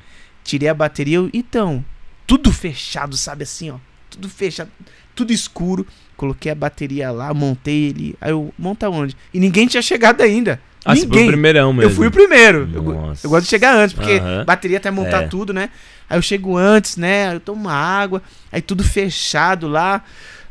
[0.44, 1.18] tirei a bateria.
[1.18, 1.86] eu- então,
[2.26, 3.78] tudo fechado, sabe assim, ó.
[4.10, 4.72] Tudo fechado,
[5.16, 5.86] tudo escuro.
[6.16, 8.16] Coloquei a bateria lá, montei ele.
[8.22, 9.16] Aí eu, monta onde?
[9.34, 10.60] E ninguém tinha chegado ainda.
[10.86, 11.28] Ah, você foi o ninguém.
[11.28, 11.92] primeirão mesmo.
[11.92, 12.70] Eu fui o primeiro.
[12.74, 14.44] Eu, eu gosto de chegar antes, porque Aham.
[14.46, 15.28] bateria até montar É.
[15.28, 15.70] tudo, né?
[16.10, 17.34] Aí eu chego antes, né?
[17.34, 20.04] Eu tomo uma água, aí tudo fechado lá.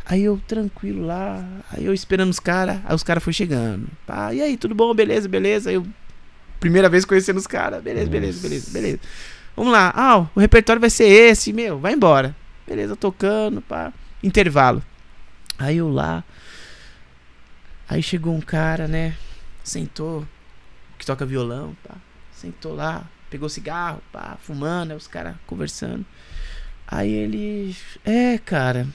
[0.05, 3.87] Aí eu tranquilo lá, aí eu esperando os caras, aí os caras foram chegando.
[4.05, 4.93] Pá, e aí, tudo bom?
[4.93, 5.71] Beleza, beleza.
[5.71, 5.87] Aí eu,
[6.59, 8.99] primeira vez conhecendo os caras, beleza, beleza, beleza, beleza.
[9.57, 12.35] Vamos lá, ah, o repertório vai ser esse, meu, vai embora.
[12.67, 13.93] Beleza, tocando, pá.
[14.23, 14.83] Intervalo.
[15.63, 16.25] Aí eu lá.
[17.89, 19.15] Aí chegou um cara, né?
[19.63, 20.27] Sentou,
[20.99, 21.95] que toca violão, pá.
[22.33, 26.05] Sentou lá, pegou cigarro, pá, fumando, aí os caras conversando.
[26.85, 27.77] Aí ele.
[28.05, 28.89] É, cara.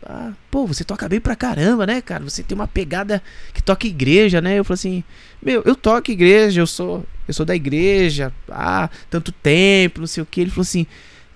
[0.00, 2.24] pá, pô, você toca bem pra caramba, né, cara?
[2.24, 4.58] Você tem uma pegada que toca igreja, né?
[4.58, 5.04] Eu falei assim,
[5.42, 7.04] meu, eu toco igreja, eu sou.
[7.26, 10.40] Eu sou da igreja, há tanto tempo, não sei o que.
[10.40, 10.86] Ele falou assim,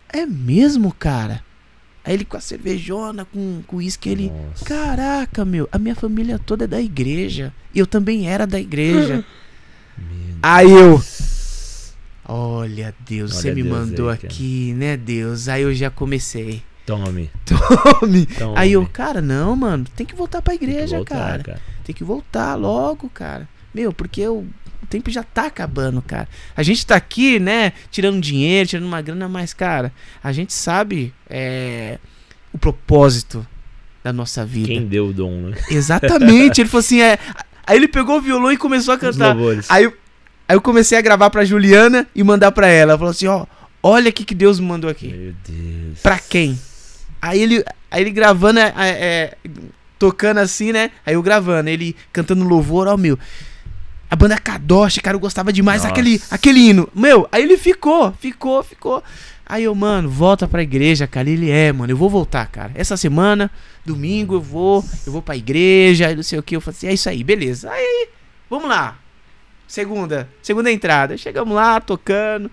[0.08, 1.44] é mesmo, cara?
[2.04, 4.30] Aí ele com a cervejona, com com uísque, ele.
[4.30, 4.64] Nossa.
[4.64, 7.52] Caraca, meu, a minha família toda é da igreja.
[7.74, 9.24] E eu também era da igreja.
[10.42, 11.00] Aí eu.
[12.24, 14.32] Olha, Deus, Olha você me Deus mandou aí, cara.
[14.32, 15.48] aqui, né, Deus?
[15.48, 16.62] Aí eu já comecei.
[16.86, 17.30] Tome.
[17.44, 18.26] Tome.
[18.26, 18.54] Tome.
[18.56, 21.60] Aí eu, cara, não, mano, tem que voltar pra Tem igreja, voltar, cara.
[21.84, 23.48] Tem que voltar logo, cara.
[23.74, 24.61] Meu, porque eu- o
[24.92, 26.28] tempo já tá acabando, cara.
[26.56, 31.12] A gente tá aqui, né, tirando dinheiro, tirando uma grana, mas, cara, a gente sabe
[31.28, 31.98] é,
[32.52, 33.46] o propósito
[34.04, 34.66] da nossa vida.
[34.68, 35.56] Quem deu o dom, né?
[35.70, 36.60] Exatamente.
[36.60, 37.18] ele falou assim, é.
[37.66, 39.36] Aí ele pegou o violão e começou a cantar.
[39.68, 39.96] Aí, eu-
[40.48, 42.92] aí eu comecei a gravar pra Juliana e mandar pra ela.
[42.92, 43.46] Ela falou assim, ó,
[43.82, 45.08] olha o que que Deus me mandou aqui.
[45.08, 46.00] Meu Deus.
[46.00, 46.58] Pra quem?
[47.20, 49.36] Aí ele, aí ele gravando, é, é,
[49.98, 50.90] tocando assim, né?
[51.06, 53.16] Aí eu gravando, ele cantando louvor, ó, meu.
[54.12, 56.86] A banda Kadosh, cara, eu gostava demais daquele aquele hino.
[56.94, 59.02] Meu, aí ele ficou, ficou, ficou.
[59.46, 61.30] Aí eu, mano, volta pra igreja, cara.
[61.30, 62.72] Ele é, mano, eu vou voltar, cara.
[62.74, 63.50] Essa semana,
[63.86, 66.54] domingo, eu vou, eu vou pra igreja, e não sei o que.
[66.54, 67.70] Eu falei assim, é isso aí, beleza.
[67.70, 68.08] Aí,
[68.50, 68.98] vamos lá.
[69.66, 71.16] Segunda, segunda entrada.
[71.16, 72.50] Chegamos lá, tocando.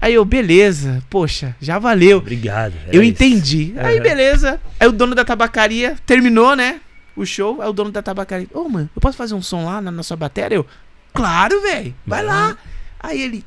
[0.00, 2.18] Aí eu, beleza, poxa, já valeu.
[2.18, 2.74] Obrigado.
[2.88, 3.12] Eu isso.
[3.12, 3.72] entendi.
[3.76, 4.60] Aí, beleza.
[4.80, 6.80] Aí o dono da tabacaria terminou, né?
[7.16, 7.60] O show.
[7.60, 8.48] Aí o dono da tabacaria.
[8.54, 10.56] Ô, mano, eu posso fazer um som lá na, na sua bateria?
[10.56, 10.66] Eu,
[11.12, 11.94] claro, velho.
[12.06, 12.56] Vai lá.
[12.98, 13.44] Aí ele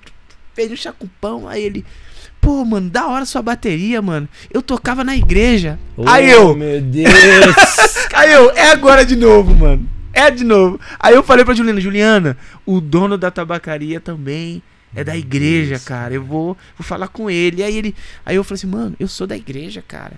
[0.53, 1.47] fez um chacupão.
[1.47, 1.85] Aí ele.
[2.39, 4.29] Pô, mano, da hora sua bateria, mano.
[4.51, 5.79] Eu tocava na igreja.
[5.97, 6.55] Oh, aí eu.
[6.55, 7.11] Meu Deus.
[8.13, 9.89] Aí eu, é agora de novo, mano.
[10.13, 10.79] É de novo.
[10.97, 14.63] Aí eu falei pra Juliana, Juliana, o dono da tabacaria também
[14.95, 16.13] é da igreja, Deus, cara.
[16.13, 17.61] Eu vou, vou falar com ele.
[17.61, 17.93] Aí ele,
[18.25, 20.13] aí eu falei assim, mano, eu sou da igreja, cara.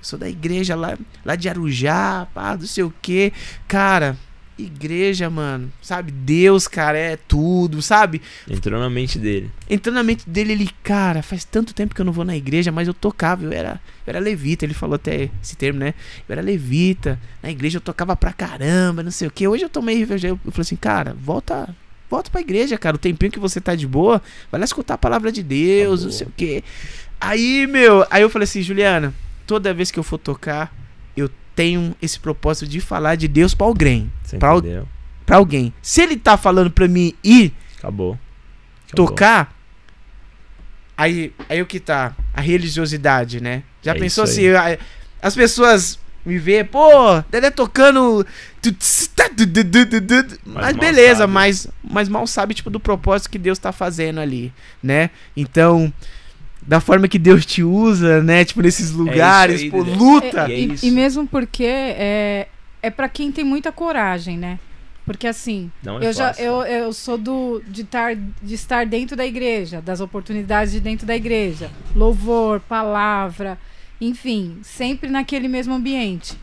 [0.00, 3.32] Sou da igreja lá, lá de Arujá, pá, não sei o quê.
[3.66, 4.16] Cara,
[4.58, 6.10] igreja, mano, sabe?
[6.10, 8.20] Deus, cara, é tudo, sabe?
[8.48, 9.50] Entrou na mente dele.
[9.68, 12.72] Entrando na mente dele, ele, cara, faz tanto tempo que eu não vou na igreja,
[12.72, 15.94] mas eu tocava, eu era, eu era levita, ele falou até esse termo, né?
[16.28, 19.46] Eu era levita, na igreja eu tocava pra caramba, não sei o que.
[19.46, 21.68] Hoje eu tomei, eu, eu falei assim, cara, volta,
[22.10, 22.96] volta pra igreja, cara.
[22.96, 24.20] O tempinho que você tá de boa,
[24.50, 26.18] vai lá escutar a palavra de Deus, não Acabou.
[26.18, 26.64] sei o quê.
[27.20, 29.12] Aí, meu, aí eu falei assim, Juliana,
[29.48, 30.72] toda vez que eu for tocar,
[31.16, 34.12] eu tenho esse propósito de falar de Deus pra alguém.
[34.38, 34.50] Pra?
[35.24, 35.72] Pra alguém.
[35.82, 38.18] Se ele tá falando pra mim ir Acabou.
[38.86, 39.06] Acabou.
[39.06, 39.56] tocar,
[40.96, 42.14] aí, aí o que tá?
[42.34, 43.62] A religiosidade, né?
[43.82, 44.78] Já É pensou isso assim?
[45.20, 48.26] As pessoas me vê, pô, Dedé tocando.
[50.44, 51.32] Mas, beleza, sabe.
[51.32, 55.10] mas, mas mal sabe, tipo, do propósito que Deus tá fazendo ali, né?
[55.34, 55.92] Então,
[56.68, 58.44] da forma que Deus te usa, né?
[58.44, 60.46] Tipo, nesses lugares, aí, pô, luta.
[60.50, 60.86] E é e, isso.
[60.86, 62.46] e mesmo porque é,
[62.82, 64.60] é para quem tem muita coragem, né?
[65.06, 69.16] Porque assim, Não é eu já eu, eu sou do de estar de estar dentro
[69.16, 73.58] da igreja, das oportunidades de dentro da igreja, louvor, palavra,
[73.98, 76.36] enfim, sempre naquele mesmo ambiente.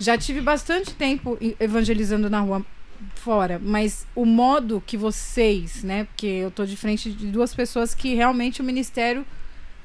[0.00, 2.66] Já tive bastante tempo evangelizando na rua
[3.14, 7.94] fora, mas o modo que vocês, né, porque eu tô de frente de duas pessoas
[7.94, 9.24] que realmente o ministério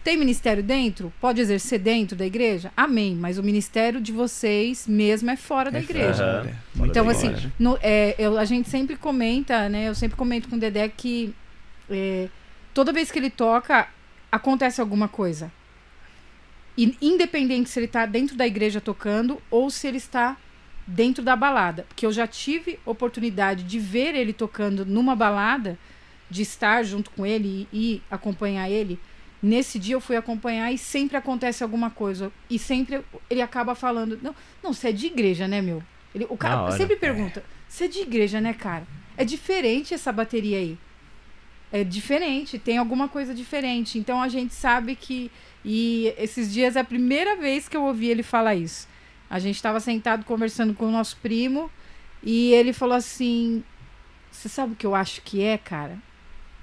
[0.10, 1.14] tem ministério dentro?
[1.22, 2.72] Pode exercer dentro da igreja?
[2.76, 3.16] Amém.
[3.16, 6.14] Mas o ministério de vocês mesmo é fora da É igreja.
[6.16, 6.58] fora.
[6.76, 7.54] Fora Então, da assim, igreja.
[7.60, 9.88] no- é, eu- a gente sempre comenta, né?
[9.88, 11.32] Eu sempre comento com o Dedé que
[11.92, 12.28] é,
[12.74, 13.88] toda vez que ele toca,
[14.32, 15.52] acontece alguma coisa.
[16.76, 20.38] E, independente se ele tá dentro da igreja tocando ou se ele está
[20.88, 21.86] dentro da balada.
[21.88, 25.78] Porque eu já tive oportunidade de ver ele tocando numa balada,
[26.32, 29.00] de estar junto com ele e, e acompanhar ele.
[29.42, 32.32] Nesse dia eu fui acompanhar e sempre acontece alguma coisa.
[32.50, 35.82] E sempre ele acaba falando: Não, não você é de igreja, né, meu?
[36.14, 36.72] Ele, o cara hora.
[36.74, 38.86] sempre pergunta: Você é de igreja, né, cara?
[39.16, 40.78] É diferente essa bateria aí.
[41.72, 43.98] É diferente, tem alguma coisa diferente.
[43.98, 45.32] Então a gente sabe que.
[45.64, 48.88] E esses dias é a primeira vez que eu ouvi ele falar isso.
[49.30, 51.72] A gente estava sentado conversando com o nosso primo
[52.22, 53.64] e ele falou assim:
[54.32, 55.98] Você sabe o que eu acho que é, cara?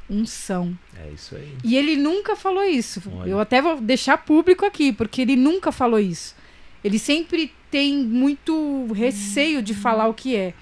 [0.08, 0.76] Unção.
[0.96, 1.52] É isso aí.
[1.64, 3.02] E ele nunca falou isso.
[3.12, 3.30] Olha.
[3.30, 6.34] Eu até vou deixar público aqui, porque ele nunca falou isso.
[6.84, 10.54] Ele sempre tem muito receio de falar o que é.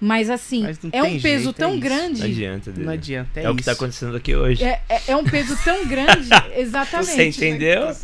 [0.00, 1.72] Mas assim, Mas não é um peso jeito, é tão.
[1.74, 2.22] Não grande.
[2.24, 2.72] adianta.
[2.72, 2.84] Dedé.
[2.84, 3.80] Não adianta, é, É, o que tá isso.
[3.80, 4.64] acontecendo aqui hoje.
[4.64, 7.36] É, é, é um peso tão grande, Você exatamente.
[7.38, 7.96] entendeu?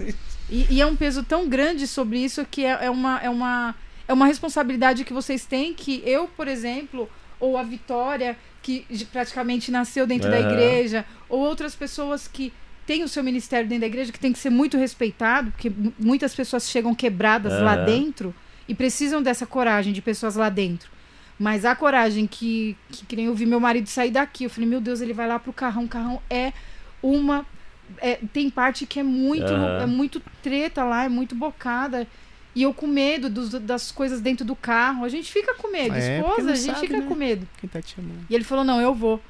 [0.49, 3.74] E, e é um peso tão grande sobre isso que é, é uma, é, uma,
[4.07, 8.36] é uma responsabilidade que vocês têm que eu, por exemplo, ou a Vitória,
[8.69, 10.53] que praticamente nasceu dentro da Aham.
[10.53, 12.53] igreja, ou outras pessoas que
[12.87, 15.93] têm o seu ministério dentro da igreja, que tem que ser muito respeitado, porque mu-
[15.99, 17.85] muitas pessoas chegam quebradas lá Aham.
[17.85, 18.35] dentro
[18.69, 20.91] e precisam dessa coragem de pessoas lá dentro.
[21.39, 24.69] Mas a coragem que, que, que nem eu vi meu marido sair daqui, eu falei,
[24.69, 26.53] meu Deus, ele vai lá pro carrão, o carrão é
[27.03, 27.47] uma
[27.99, 32.07] é, tem parte que é muito é muito treta lá, é muito bocada.
[32.59, 35.05] E eu com medo dos- das coisas dentro do carro.
[35.05, 35.95] A gente fica com medo.
[35.95, 37.07] É, Esposa, a gente sabe, fica né?
[37.07, 37.47] com medo.
[37.61, 38.27] Quem tá te chamando?
[38.29, 39.23] E ele falou: não, eu vou.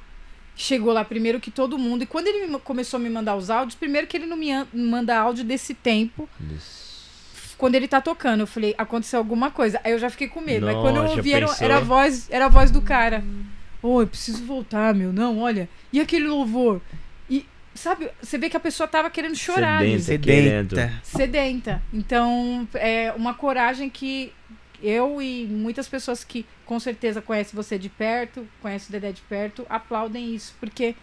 [0.55, 2.01] Chegou lá primeiro que todo mundo.
[2.01, 4.51] E quando ele me- começou a me mandar os áudios, primeiro que ele não me
[4.51, 6.27] an- manda áudio desse tempo,
[7.57, 8.41] quando ele tá tocando.
[8.41, 9.79] Eu falei, aconteceu alguma coisa.
[9.83, 10.67] Aí eu já fiquei com medo.
[10.67, 13.23] Aí quando eu Nossa, ouvi, era, era a voz, era a voz do cara.
[13.81, 15.13] Ô, eu preciso voltar, meu.
[15.13, 15.69] Não, olha.
[15.93, 16.81] E aquele louvor?
[17.79, 19.81] Sabe, você vê que a pessoa tava querendo chorar.
[19.99, 20.75] Sedenta.
[20.75, 20.93] Sedenta.
[21.01, 21.83] sedenta.
[21.93, 24.33] Então, é uma coragem que
[24.83, 29.21] eu e muitas pessoas que com certeza conhecem você de perto, conhecem o Dedé de
[29.21, 30.93] perto, aplaudem isso, porque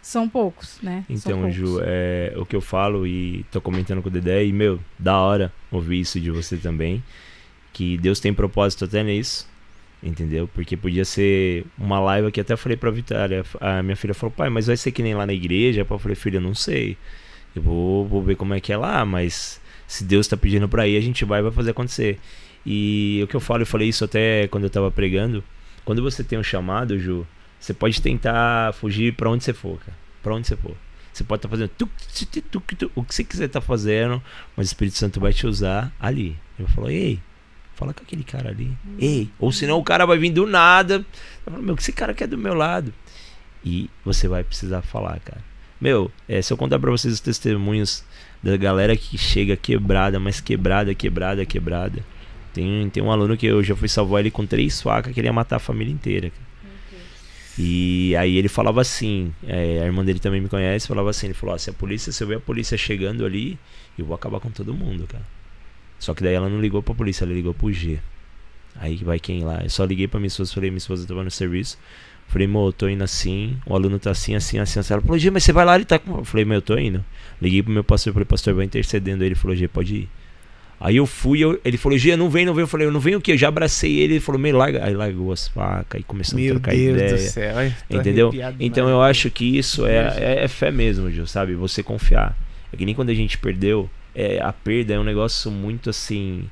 [0.00, 1.04] são poucos, né?
[1.08, 1.54] São Então, poucos.
[1.54, 5.18] Ju, é o que eu falo e tô comentando com o Dedé, e, meu, da
[5.18, 7.04] hora ouvir isso de você também.
[7.74, 9.46] Que Deus tem propósito até nisso,
[10.02, 10.48] entendeu?
[10.48, 13.44] Porque podia ser uma live que até falei pra Vitória.
[13.60, 15.86] A minha filha falou, pai, mas vai ser que nem lá na igreja?
[15.88, 16.96] Eu falei, filha, não sei.
[17.54, 20.88] Eu vou, vou ver como é que é lá, mas se Deus tá pedindo pra
[20.88, 22.18] ir, a gente vai vai fazer acontecer.
[22.64, 25.44] E o que eu falo, eu falei isso até quando eu tava pregando.
[25.84, 27.26] Quando você tem um chamado, Ju,
[27.58, 29.96] você pode tentar fugir pra onde você for, cara.
[30.22, 30.76] Pra onde você for.
[31.12, 31.90] Você pode estar fazendo tuc,
[32.50, 34.22] tuc, o que você quiser estar fazendo,
[34.56, 36.36] mas o Espírito Santo vai te usar ali.
[36.58, 37.20] Ele falou, ei,
[37.82, 38.70] fala com aquele cara ali.
[38.98, 41.04] Ei, ou senão o cara vai vir do nada.
[41.44, 42.94] Eu falo, meu, que esse cara quer do meu lado.
[43.64, 45.42] E você vai precisar falar, cara.
[45.80, 48.04] Meu, é, se eu contar pra vocês os testemunhos
[48.40, 52.04] da galera que chega quebrada, mas quebrada, quebrada, quebrada.
[52.54, 55.26] Tem, tem um aluno que eu já fui salvar ele com três facas que ele
[55.26, 56.30] ia matar a família inteira.
[57.58, 61.34] E aí ele falava assim, é, a irmã dele também me conhece, falava assim, ele
[61.34, 63.58] falou, ó, se a polícia, se eu ver a polícia chegando ali,
[63.98, 65.24] eu vou acabar com todo mundo, cara.
[66.02, 67.96] Só que daí ela não ligou pra polícia, ela ligou pro G.
[68.74, 69.60] Aí vai quem lá?
[69.62, 71.78] Eu só liguei pra minha esposa, falei, minha esposa tava no serviço.
[72.26, 74.92] Falei, mo, eu tô indo assim, o aluno tá assim, assim, assim, assim.
[74.92, 76.18] Ela falou, G, mas você vai lá, ele tá com.
[76.18, 77.04] Eu falei, meu, eu tô indo.
[77.40, 79.28] Liguei pro meu pastor, falei, pastor, vai intercedendo aí.
[79.28, 80.08] Ele falou, G, pode ir.
[80.80, 82.62] Aí eu fui, eu, ele falou, Gia, não vem, não vem.
[82.62, 83.34] Eu falei, eu não venho o quê?
[83.34, 84.84] Eu já abracei ele, ele falou, meio larga.
[84.84, 87.14] Aí largou as facas, aí começamos Meu a trocar Deus ideia.
[87.14, 87.58] do céu.
[87.58, 88.32] ai, Entendeu?
[88.58, 91.54] Então eu acho que isso é, é, é fé mesmo, Gil, sabe?
[91.54, 92.36] Você confiar.
[92.72, 96.48] É que nem quando a gente perdeu, é, a perda é um negócio muito assim.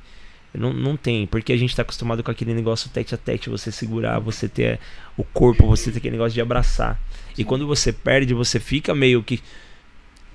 [0.52, 3.70] Não, não tem, porque a gente tá acostumado com aquele negócio tete a tete, você
[3.70, 4.80] segurar, você ter
[5.16, 7.00] o corpo, você ter aquele negócio de abraçar.
[7.38, 9.40] E quando você perde, você fica meio que.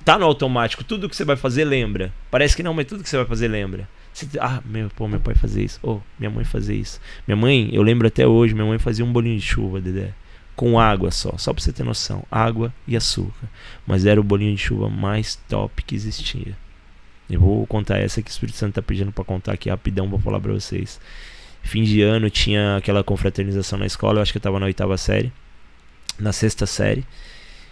[0.05, 2.13] Tá no automático, tudo que você vai fazer lembra.
[2.29, 3.89] Parece que não, mas tudo que você vai fazer lembra.
[4.13, 5.79] Você, ah, meu, pô, meu pai fazia isso.
[5.83, 7.01] Oh, minha mãe fazia isso.
[7.27, 10.13] Minha mãe, eu lembro até hoje, minha mãe fazia um bolinho de chuva, Dedé.
[10.55, 12.23] Com água só, só pra você ter noção.
[12.31, 13.49] Água e açúcar.
[13.85, 16.55] Mas era o bolinho de chuva mais top que existia.
[17.29, 20.19] Eu vou contar essa que o Espírito Santo tá pedindo pra contar aqui rapidão pra
[20.19, 20.99] falar pra vocês.
[21.63, 24.97] Fim de ano tinha aquela confraternização na escola, eu acho que eu tava na oitava
[24.97, 25.31] série.
[26.19, 27.03] Na sexta série.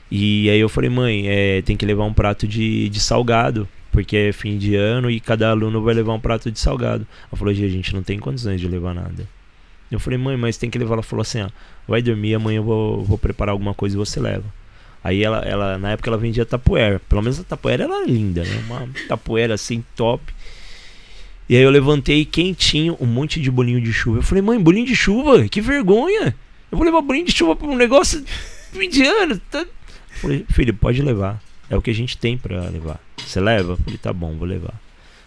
[0.09, 4.17] E aí eu falei, mãe, é, tem que levar um prato de, de salgado, porque
[4.17, 7.07] é fim de ano e cada aluno vai levar um prato de salgado.
[7.31, 9.27] Ela falou, "Gia, a gente não tem condições de levar nada.
[9.91, 10.95] Eu falei, mãe, mas tem que levar.
[10.95, 11.49] Ela falou assim, ó,
[11.87, 14.43] vai dormir, amanhã eu vou, vou preparar alguma coisa e você leva.
[15.03, 17.01] Aí ela, ela, na época ela vendia tapoeira.
[17.09, 18.63] Pelo menos a tapoeira era linda, né?
[18.65, 20.23] Uma tapoeira assim, top.
[21.49, 24.19] E aí eu levantei quentinho, um monte de bolinho de chuva.
[24.19, 25.47] Eu falei, mãe, bolinho de chuva?
[25.47, 26.33] Que vergonha!
[26.71, 28.23] Eu vou levar bolinho de chuva pra um negócio
[28.73, 29.37] mediano.
[29.51, 29.65] Tá?
[30.21, 31.41] Falei, filho, pode levar.
[31.69, 32.99] É o que a gente tem pra levar.
[33.17, 33.75] Você leva?
[33.77, 34.73] Falei, tá bom, vou levar.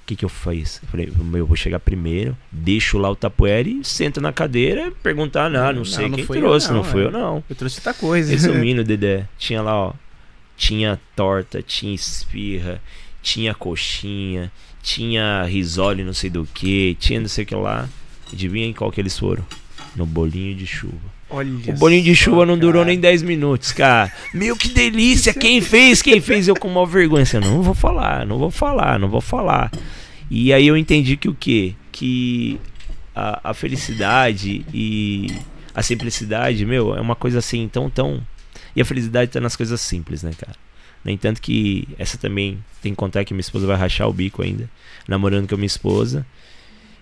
[0.07, 0.81] O que, que eu fiz?
[0.85, 5.51] Eu falei, eu vou chegar primeiro, deixo lá o tapoeira e sento na cadeira perguntar,
[5.51, 7.07] não, não, Não, sei não quem fui eu trouxe, não, não, fui é.
[7.07, 7.43] eu não.
[7.51, 8.31] Eu trouxe outra coisa.
[8.31, 9.93] Resumindo, Dedé, tinha lá, ó.
[10.57, 12.81] Tinha torta, tinha esfirra,
[13.21, 17.89] tinha coxinha, tinha risole não sei do que, tinha não sei o que lá.
[18.33, 19.45] Adivinha em qual que eles foram?
[19.97, 21.16] No bolinho de chuva.
[21.37, 22.91] Olha O bolinho de só, chuva não durou cara.
[22.91, 24.11] nem 10 minutos, cara.
[24.33, 25.35] Meu, que delícia!
[25.35, 26.01] Quem fez?
[26.01, 26.49] Quem fez?
[26.49, 27.25] Eu com maior vergonha.
[27.25, 29.71] Assim, não vou falar, não vou falar, não vou falar.
[30.31, 31.75] E aí eu entendi que o quê?
[31.93, 32.59] Que
[33.15, 35.27] a, a felicidade e
[35.75, 38.21] a simplicidade, meu, é uma coisa assim tão, tão.
[38.75, 40.57] E a felicidade tá nas coisas simples, né, cara?
[41.05, 44.43] No entanto que essa também tem que contar que minha esposa vai rachar o bico
[44.43, 44.69] ainda,
[45.07, 46.27] namorando com a minha esposa.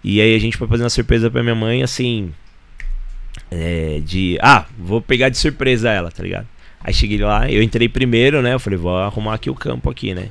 [0.03, 2.33] E aí a gente foi fazer uma surpresa pra minha mãe, assim.
[3.57, 4.37] É, de.
[4.43, 6.47] Ah, vou pegar de surpresa ela, tá ligado?
[6.83, 8.53] Aí cheguei lá, eu entrei primeiro, né?
[8.55, 10.29] Eu falei, vou arrumar aqui o campo aqui, né?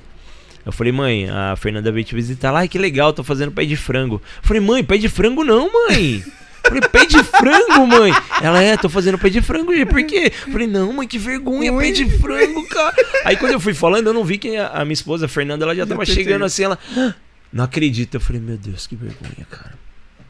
[0.65, 3.65] Eu falei, mãe, a Fernanda veio te visitar lá, ai que legal, tô fazendo pé
[3.65, 4.15] de frango.
[4.15, 6.24] Eu falei, mãe, pé de frango não, mãe.
[6.63, 8.11] Eu falei, pé de frango, mãe.
[8.41, 10.32] Ela é, tô fazendo pé de frango, gente, por quê?
[10.45, 12.95] Eu falei, não, mãe, que vergonha, pé de frango, cara.
[13.26, 15.65] Aí quando eu fui falando, eu não vi que a, a minha esposa, a Fernanda,
[15.65, 16.78] ela já tava chegando assim, ela.
[16.97, 17.13] "Ah,
[17.51, 18.15] Não acredito.
[18.15, 19.74] Eu falei, meu Deus, que vergonha, cara.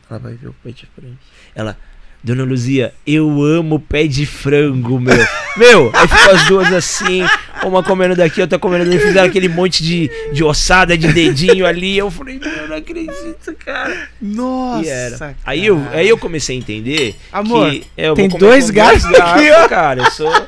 [0.10, 1.18] Ela vai ver o pé de frango.
[1.54, 1.78] Ela,
[2.24, 5.28] Dona Luzia, eu amo pé de frango, meu.
[5.58, 7.22] Meu, aí ficou as duas assim,
[7.64, 11.98] uma comendo daqui, outra comendo dali, fizeram aquele monte de, de ossada, de dedinho ali.
[11.98, 14.08] Eu falei, meu, eu não acredito, cara.
[14.22, 14.86] Nossa.
[14.86, 15.18] E era.
[15.18, 15.36] cara.
[15.46, 18.70] Aí eu, aí eu comecei a entender Amor, que é, eu tem vou comer dois
[18.70, 19.18] gatos aqui,
[19.50, 20.02] garfos, cara.
[20.04, 20.48] Eu sou.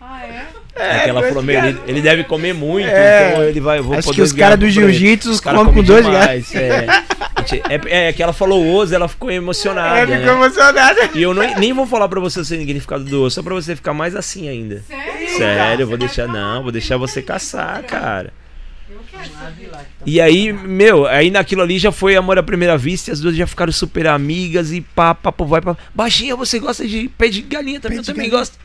[0.00, 0.46] Ah, é?
[0.74, 3.30] É, que ela falou, meu, ele, ele deve comer muito, É.
[3.32, 3.78] então ele vai.
[3.78, 6.48] eu Vou Acho que os caras do jiu-jitsu Os caras comem com comem dois gatos.
[6.50, 6.86] demais, É.
[7.68, 9.98] É, é que ela falou osso, ela ficou emocionada.
[10.00, 10.18] É, né?
[10.20, 11.10] ficou emocionada.
[11.14, 13.74] E eu nem, nem vou falar pra você o significado do osso, só pra você
[13.76, 14.82] ficar mais assim ainda.
[14.86, 15.28] Sério?
[15.36, 16.26] Sério, eu vou deixar.
[16.28, 18.32] Não, vou deixar você caçar, cara.
[20.04, 23.36] E aí, meu, aí naquilo ali já foi amor à primeira vista, e as duas
[23.36, 25.76] já ficaram super amigas e pá, papo vai pra.
[25.94, 27.98] Baixinha, você gosta de pé de galinha também?
[27.98, 28.38] Pé Eu também galinha.
[28.40, 28.58] gosto.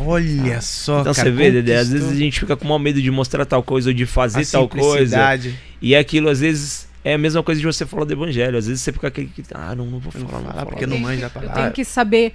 [0.00, 1.30] Olha só, Então cara.
[1.30, 3.90] você vê, Dedé, às vezes a gente fica com maior medo de mostrar tal coisa
[3.90, 5.18] ou de fazer a tal coisa.
[5.82, 8.56] E é aquilo, às vezes, é a mesma coisa de você falar do evangelho.
[8.56, 9.42] Às vezes você fica aquele que.
[9.54, 10.96] Ah, não, não vou Eu não falar, vou falar porque falar.
[10.96, 11.54] não manja a Eu palavra.
[11.62, 12.34] tenho que saber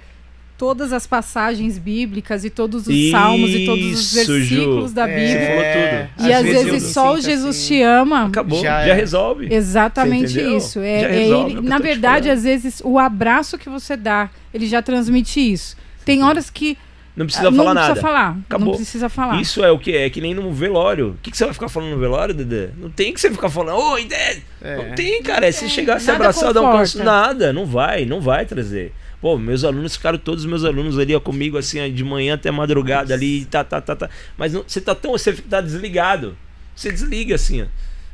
[0.56, 4.54] todas as passagens bíblicas e todos os salmos e todos os Isso, Ju.
[4.54, 5.46] versículos da Você Bíblia.
[5.48, 6.28] falou É, tudo.
[6.28, 7.66] E às eu vezes me só o Jesus assim.
[7.78, 8.26] te ama.
[8.26, 8.94] Acabou, Já já, é.
[8.94, 9.48] resolve.
[9.52, 10.78] Exatamente isso.
[10.80, 13.96] É, Já é resolve ele- que eu na verdade, às vezes, o abraço que você
[13.96, 15.76] dá, ele já transmite isso.
[16.04, 16.78] Tem horas que
[17.16, 18.00] Não precisa ah, não falar precisa nada.
[18.00, 18.38] falar.
[18.44, 18.68] Acabou.
[18.68, 19.40] Não precisa falar.
[19.40, 19.96] Isso é o que?
[19.96, 21.10] É que nem no velório.
[21.10, 22.70] O que, que você vai ficar falando no velório, Dedé?
[22.76, 24.42] Não tem que você ficar falando, oi, Dedé.
[24.60, 24.76] É.
[24.76, 25.46] Não tem, cara.
[25.46, 27.02] É se chegar, se abraçar, dar um canso.
[27.04, 28.92] Nada, não vai, não vai trazer.
[29.20, 32.50] Pô, meus alunos ficaram todos os meus alunos ali ó, comigo, assim, de manhã até
[32.50, 34.10] madrugada ali, tá, tá, tá, tá.
[34.36, 35.12] Mas não- você tá tão.
[35.12, 36.36] Você tá desligado.
[36.74, 37.66] Você desliga assim, ó.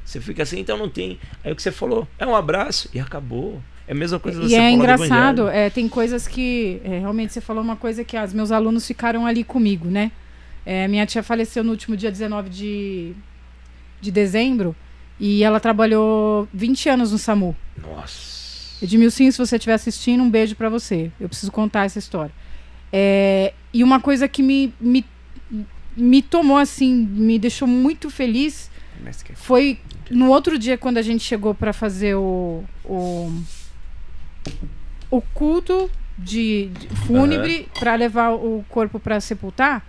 [0.05, 1.19] Você fica assim, então não tem.
[1.43, 3.63] Aí o que você falou, é um abraço e acabou.
[3.91, 6.81] É a mesma coisa E você é falar do engraçado, é, tem coisas que.
[6.85, 10.13] é, realmente você falou uma coisa que os meus alunos ficaram ali comigo, né?
[10.65, 13.13] É, minha tia faleceu no último dia 19 de,
[14.01, 14.77] de dezembro
[15.19, 17.57] e ela trabalhou 20 anos no SAMU.
[17.83, 18.85] Nossa.
[18.85, 21.11] Edmilson, se você estiver assistindo, um beijo pra você.
[21.19, 22.33] Eu preciso contar essa história.
[22.93, 25.05] É, e uma coisa que me, me,
[25.97, 28.71] me tomou assim, me deixou muito feliz
[29.25, 29.37] Kefir.
[29.37, 29.79] Foi
[30.11, 33.33] no outro dia quando a gente chegou pra fazer o, o
[35.11, 39.85] o culto de, de fúnebre pra levar o corpo pra sepultar.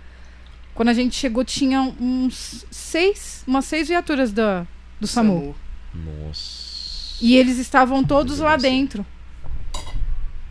[0.74, 4.66] Quando a gente chegou tinha uns seis, umas seis viaturas da
[5.00, 5.54] do SAMU.
[5.94, 7.16] Nossa.
[7.20, 9.04] E eles estavam todos lá dentro.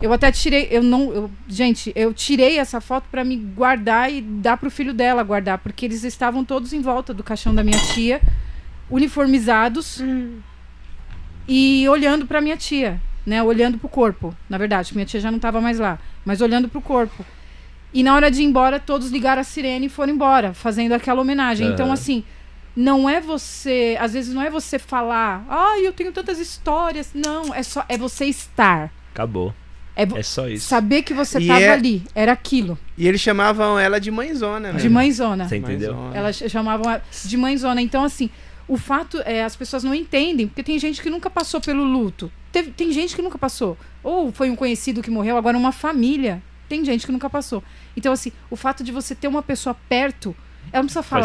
[0.00, 4.20] Eu até tirei, eu não, eu- gente, eu tirei essa foto pra me guardar e
[4.20, 7.78] dar pro filho dela guardar, porque eles estavam todos em volta do caixão da minha
[7.94, 8.20] tia,
[8.90, 10.00] uniformizados
[11.46, 14.34] e olhando pra minha tia, né, olhando pro corpo.
[14.48, 17.24] Na verdade, minha tia já não tava mais lá, mas olhando pro corpo.
[17.94, 21.20] E na hora de ir embora, todos ligaram a sirene e foram embora, fazendo aquela
[21.20, 21.68] homenagem.
[21.68, 21.94] Então, Aham.
[21.94, 22.24] assim,
[22.74, 27.10] não é você, às vezes não é você falar, ai, eu tenho tantas histórias.
[27.14, 28.90] Não, é só é você estar.
[29.12, 29.54] Acabou.
[29.94, 30.66] É, É só isso.
[30.68, 34.72] saber que você E tava é- ali, era aquilo, E eles chamavam ela de mãezona,
[34.72, 34.80] né?
[34.80, 35.46] de mãezona.
[35.46, 35.92] Você entendeu?
[35.94, 36.16] Mãezona.
[36.16, 37.82] Elas ch- chamavam ela de mãezona.
[37.82, 38.30] Então, assim,
[38.66, 42.32] o fato é as pessoas não entendem, porque tem gente que nunca passou pelo luto.
[42.52, 43.76] Teve- tem gente que nunca passou.
[44.02, 46.42] Ou foi um conhecido que morreu, agora uma família.
[46.68, 47.62] Tem gente que nunca passou.
[47.96, 50.34] Então, assim, o fato de você ter uma pessoa perto,
[50.72, 51.24] ela não precisa falar.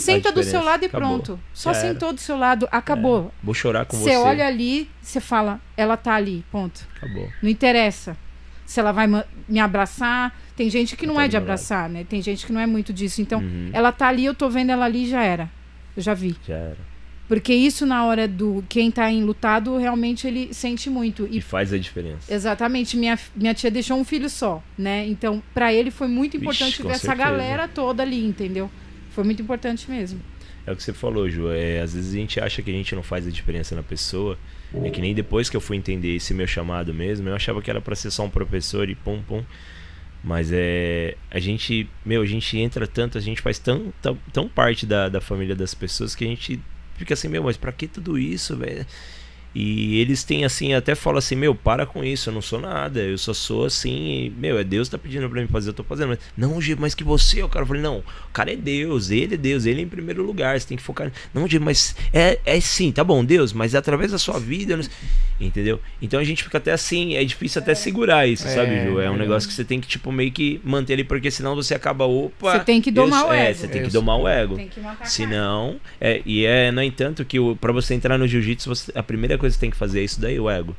[0.00, 1.08] Senta do seu lado e Acabou.
[1.08, 1.40] pronto.
[1.54, 3.32] Só Já sentou do seu lado, acabou.
[3.42, 4.16] Vou chorar com Você você.
[4.16, 6.86] olha ali, você fala, ela tá ali, ponto.
[6.96, 7.28] Acabou.
[7.42, 8.16] Não interessa
[8.66, 9.06] se ela vai
[9.48, 10.36] me abraçar.
[10.56, 11.50] Tem gente que não Tá é de meu lado.
[11.50, 12.04] abraçar, né?
[12.08, 13.20] Tem gente que não é muito disso.
[13.22, 15.50] Então, Uhum, ela tá ali, eu tô vendo ela ali, já era.
[15.96, 16.36] Eu já vi.
[16.46, 16.78] Já era.
[17.28, 21.26] Porque isso na hora do quem tá enlutado, realmente ele sente muito.
[21.30, 22.32] E E faz a diferença.
[22.32, 25.04] exatamente, minha, minha tia deixou um filho só, né?
[25.08, 27.28] Então, pra ele foi muito Vixe, importante com ver essa certeza.
[27.28, 28.70] galera toda ali, entendeu?
[29.10, 30.20] Foi muito importante mesmo.
[30.64, 31.48] É o que você falou, Ju.
[31.50, 34.38] É, às vezes a gente acha que a gente não faz a diferença na pessoa.
[34.84, 37.70] É que nem depois que eu fui entender esse meu chamado mesmo, eu achava que
[37.70, 39.42] era pra ser só um professor e pum pum.
[40.24, 41.16] Mas é.
[41.30, 41.88] A gente.
[42.04, 45.54] Meu, a gente entra tanto, a gente faz tão, tão, tão parte da, da família
[45.54, 46.60] das pessoas que a gente
[46.96, 48.86] fica assim, meu, mas pra que tudo isso, velho?
[49.58, 53.00] E eles têm assim, até falam assim, meu, para com isso, eu não sou nada,
[53.00, 55.72] eu só sou assim, e, meu, é Deus que tá pedindo pra mim fazer, eu
[55.72, 56.08] tô fazendo.
[56.10, 59.32] Mas, não, G, mas que você, o cara falei, não, o cara é Deus, ele
[59.32, 61.10] é Deus, ele é em primeiro lugar, você tem que focar.
[61.32, 64.76] Não, G, mas é, é sim, tá bom, Deus, mas é através da sua vida,
[64.76, 64.84] não
[65.40, 65.80] entendeu?
[66.02, 69.00] Então a gente fica até assim, é difícil até segurar isso, É, sabe, Ju?
[69.00, 69.18] É um é.
[69.18, 72.58] negócio que você tem que, tipo, meio que manter ali, porque senão você acaba, opa.
[72.58, 73.58] Você tem que domar eu- o É, ego.
[73.58, 74.56] você tem que domar o ego.
[74.56, 75.10] Tem que matar a cara.
[75.10, 79.02] Se não, é, e é, no entanto, que o, pra você entrar no jiu-jitsu, a
[79.02, 80.76] primeira coisa que você tem que fazer é isso daí, o ego.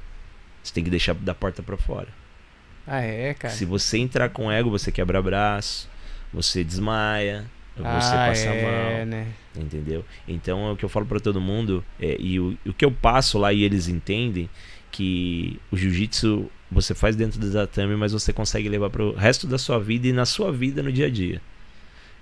[0.64, 2.08] Você tem que deixar da porta pra fora.
[2.86, 3.54] Ah, é, cara.
[3.54, 5.90] Se você entrar com ego, você quebra braço,
[6.32, 7.46] você desmaia,
[7.76, 9.28] você ah, passa é, mal, né?
[9.56, 10.06] entendeu?
[10.28, 12.92] Então é o que eu falo pra todo mundo, é, e o, o que eu
[12.92, 14.50] passo lá e eles entendem,
[14.92, 19.58] que o jiu-jitsu você faz dentro do tatame, mas você consegue levar pro resto da
[19.58, 21.42] sua vida e na sua vida no dia a dia.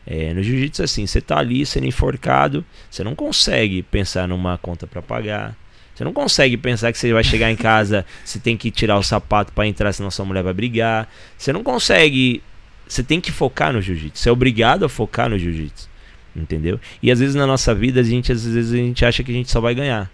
[0.06, 4.58] É, no jiu-jitsu é assim, você tá ali sendo enforcado, você não consegue pensar numa
[4.58, 5.56] conta pra pagar.
[5.96, 9.04] Você não consegue pensar que você vai chegar em casa, você tem que tirar o
[9.04, 11.10] sapato pra entrar, senão sua mulher vai brigar.
[11.38, 12.44] Você não consegue.
[12.88, 14.22] Você tem que focar no jiu-jitsu.
[14.22, 15.90] Você é obrigado a focar no jiu-jitsu.
[16.36, 16.80] Entendeu?
[17.02, 19.34] E às vezes na nossa vida, a gente, às vezes a gente acha que a
[19.34, 20.12] gente só vai ganhar.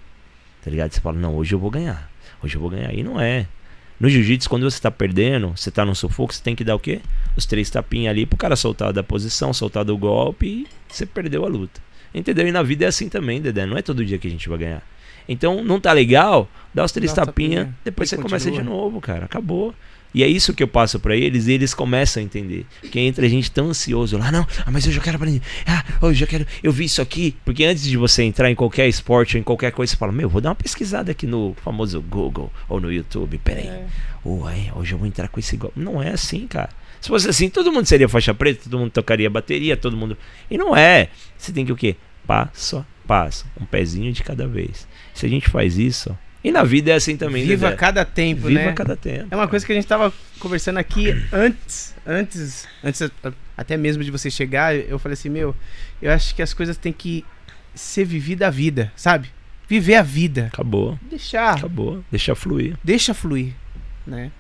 [0.63, 0.93] Tá ligado?
[0.93, 2.09] Você fala, não, hoje eu vou ganhar.
[2.43, 2.93] Hoje eu vou ganhar.
[2.93, 3.47] E não é.
[3.99, 6.79] No jiu-jitsu, quando você tá perdendo, você tá num sufoco, você tem que dar o
[6.79, 7.01] quê?
[7.36, 11.43] Os três tapinhas ali pro cara soltar da posição, soltar do golpe e você perdeu
[11.43, 11.82] a luta.
[12.13, 12.47] Entendeu?
[12.47, 13.65] E na vida é assim também, Dedé.
[13.65, 14.84] Não é todo dia que a gente vai ganhar.
[15.32, 16.49] Então, não tá legal?
[16.73, 18.75] Dá os três tapinhas, tapinha depois você começa de continua.
[18.75, 19.25] novo, cara.
[19.25, 19.73] Acabou.
[20.13, 22.65] E é isso que eu passo pra eles e eles começam a entender.
[22.82, 25.41] Porque entra gente tão ansioso lá, não, ah, mas eu já quero aprender.
[25.65, 27.36] Ah, eu já quero, eu vi isso aqui.
[27.45, 30.27] Porque antes de você entrar em qualquer esporte ou em qualquer coisa, você fala, meu,
[30.27, 33.38] vou dar uma pesquisada aqui no famoso Google ou no YouTube.
[33.38, 33.67] Peraí.
[33.67, 33.86] É.
[34.25, 35.79] Ué, hoje eu vou entrar com esse golpe.
[35.79, 36.69] Não é assim, cara.
[36.99, 40.17] Se fosse assim, todo mundo seria faixa preta, todo mundo tocaria bateria, todo mundo.
[40.49, 41.09] E não é.
[41.38, 41.95] Você tem que o quê?
[42.27, 43.45] Passo a passo.
[43.59, 44.88] Um pezinho de cada vez.
[45.14, 46.18] Se a gente faz isso.
[46.41, 47.78] E na vida é assim também, Viva Dedé.
[47.78, 48.72] cada tempo, Viva né?
[48.72, 49.28] cada tempo.
[49.30, 53.12] É uma coisa que a gente tava conversando aqui antes, antes, antes
[53.57, 55.53] até mesmo de você chegar, eu falei assim, meu,
[56.01, 57.26] eu acho que as coisas têm que
[57.76, 59.30] ser vivida a vida, sabe?
[59.68, 60.47] Viver a vida.
[60.47, 60.97] Acabou.
[61.09, 62.03] Deixar, Acabou.
[62.09, 62.78] Deixa fluir.
[62.82, 63.53] deixa fluir,
[64.07, 64.32] né?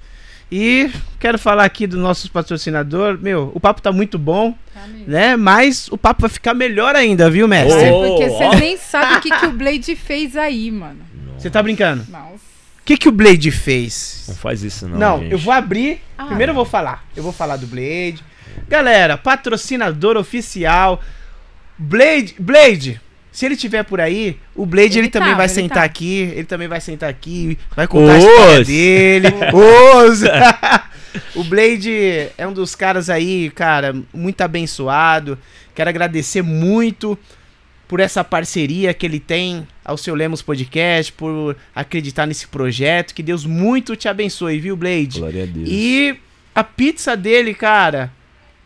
[0.51, 5.05] E quero falar aqui do nosso patrocinador, meu, o papo tá muito bom, Tá mesmo.
[5.07, 5.37] né?
[5.37, 7.81] Mas o papo vai ficar melhor ainda, viu, mestre?
[7.83, 8.37] É porque ó.
[8.37, 10.99] vocês nem sabem o que, que o Blade fez aí, mano.
[11.37, 12.05] Você tá brincando?
[12.09, 12.35] Nossa.
[12.35, 14.25] O que que o Blade fez?
[14.27, 15.31] Não faz isso não, Não, gente.
[15.31, 16.01] eu vou abrir.
[16.17, 16.25] Ah.
[16.25, 17.05] Primeiro eu vou falar.
[17.15, 18.21] Eu vou falar do Blade.
[18.67, 20.99] Galera, patrocinador oficial.
[21.77, 22.99] Blade, Blade.
[23.31, 25.83] Se ele tiver por aí, o Blade ele, Ele também tá, vai ele sentar tá.
[25.83, 26.31] aqui.
[26.35, 28.23] Ele também vai sentar aqui, vai contar a Os.
[28.25, 29.27] história dele.
[29.53, 30.21] Os.
[31.35, 35.39] o Blade é um dos caras aí, cara, muito abençoado.
[35.73, 37.17] Quero agradecer muito
[37.87, 43.13] por essa parceria que ele tem ao seu Lemos Podcast, por acreditar nesse projeto.
[43.13, 45.19] Que Deus muito te abençoe, viu, Blade?
[45.19, 45.69] Glória a Deus.
[45.69, 46.17] E
[46.53, 48.11] a pizza dele, cara,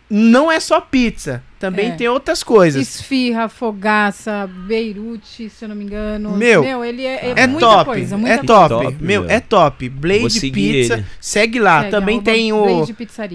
[0.10, 1.42] não é só pizza.
[1.60, 1.96] Também É.
[1.96, 2.82] tem outras coisas.
[2.82, 6.32] Esfirra, fogaça, beirute, se eu não me engano.
[6.38, 8.54] Meu, ele é, É muita top, coisa, muita é coisa.
[8.54, 9.32] top, Top, meu, meu.
[9.32, 9.90] é top.
[9.90, 11.06] Blade Pizza, ele.
[11.20, 11.80] segue lá.
[11.82, 12.86] Segue, também tem o,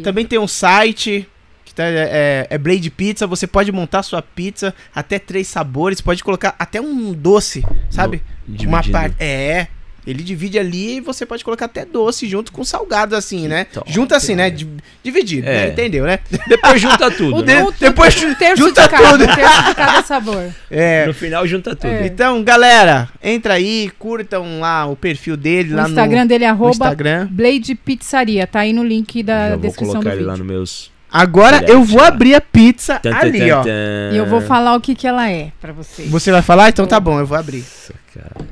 [0.02, 1.26] também tem um site
[1.64, 3.26] que tá, é, é Blade Pizza.
[3.26, 6.00] Você pode montar sua pizza até três sabores.
[6.00, 8.22] Pode colocar até um doce, sabe?
[8.46, 8.92] Uma Dividido.
[8.92, 9.16] parte.
[9.18, 9.66] É.
[10.06, 13.64] Ele divide ali e você pode colocar até doce junto com salgado, assim, né?
[13.64, 14.44] top, Junto assim, né?
[14.44, 14.50] né?
[14.50, 14.68] Di-
[15.02, 15.66] Dividido, É.
[15.66, 15.68] né?
[15.68, 16.18] Entendeu, né?
[16.48, 17.62] Depois junta tudo, O né?
[17.62, 19.24] um- Depois um terço junta de cada, tudo.
[19.24, 20.50] Um terço de cada sabor.
[20.70, 21.06] É.
[21.06, 21.90] No final junta tudo.
[21.92, 22.06] É.
[22.06, 26.54] Então, galera, entra aí, curtam lá o perfil dele O lá Instagram dele é no,
[26.58, 27.28] no arroba Instagram.
[27.30, 28.46] Blade Pizzaria.
[28.46, 30.30] Tá aí no link da Já vou descrição do colocar ele vídeo.
[30.30, 30.90] lá no meus.
[31.12, 33.62] Agora eu vou abrir a pizza tan, ali, tan, ó.
[33.64, 33.70] tan.
[34.12, 36.08] E eu vou falar o que, que ela é pra vocês.
[36.08, 36.68] Você vai falar?
[36.68, 37.58] Então tá bom, eu vou abrir.
[37.58, 38.46] Nossa, cara.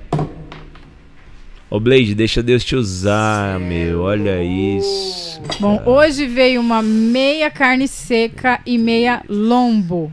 [1.70, 4.00] Ô Blade, deixa Deus te usar, meu.
[4.00, 5.38] Olha isso.
[5.60, 10.10] Bom, hoje veio uma meia carne seca e meia lombo.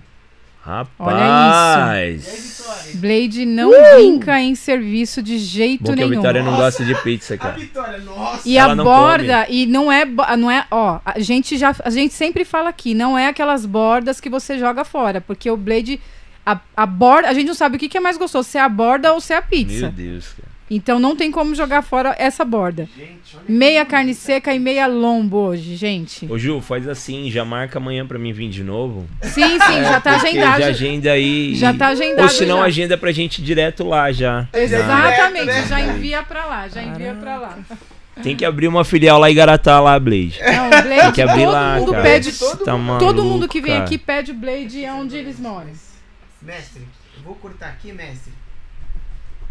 [0.62, 2.66] Rapaz.
[2.96, 6.22] Blade não brinca em serviço de jeito Bom que a nenhum.
[6.22, 7.54] Vitória não gosta de pizza, cara.
[7.54, 8.48] Vitória, nossa.
[8.48, 10.06] E Ela a não borda, e não é,
[10.38, 14.20] não é, ó, a gente já, a gente sempre fala aqui, não é aquelas bordas
[14.20, 16.02] que você joga fora, porque o Blade,
[16.46, 18.62] a, a borda, a gente não sabe o que, que é mais gostoso, se é
[18.62, 19.82] a borda ou se é a pizza.
[19.82, 20.55] Meu Deus, cara.
[20.70, 22.90] Então não tem como jogar fora essa borda.
[23.48, 26.26] Meia carne seca e meia lombo hoje, gente.
[26.32, 29.08] Ô Ju, faz assim, já marca amanhã pra mim vir de novo.
[29.22, 30.62] Sim, sim, já tá agendado.
[30.62, 31.54] Já agenda aí.
[31.54, 34.48] Já tá agendado Ou se não, agenda pra gente ir direto lá já.
[34.52, 35.66] Exatamente, né?
[35.68, 37.60] já envia pra lá, já envia pra lá.
[38.24, 40.40] Tem que abrir uma filial lá em Garatá, lá, Blade.
[40.42, 42.04] Não, o Blade, Tem que abrir todo lá, mundo cara.
[42.04, 43.84] pede, Todo Tá todo maluco, mundo que vem cara.
[43.84, 45.70] aqui pede o Blade onde eles moram.
[46.42, 46.82] Mestre,
[47.18, 48.32] eu vou cortar aqui, mestre.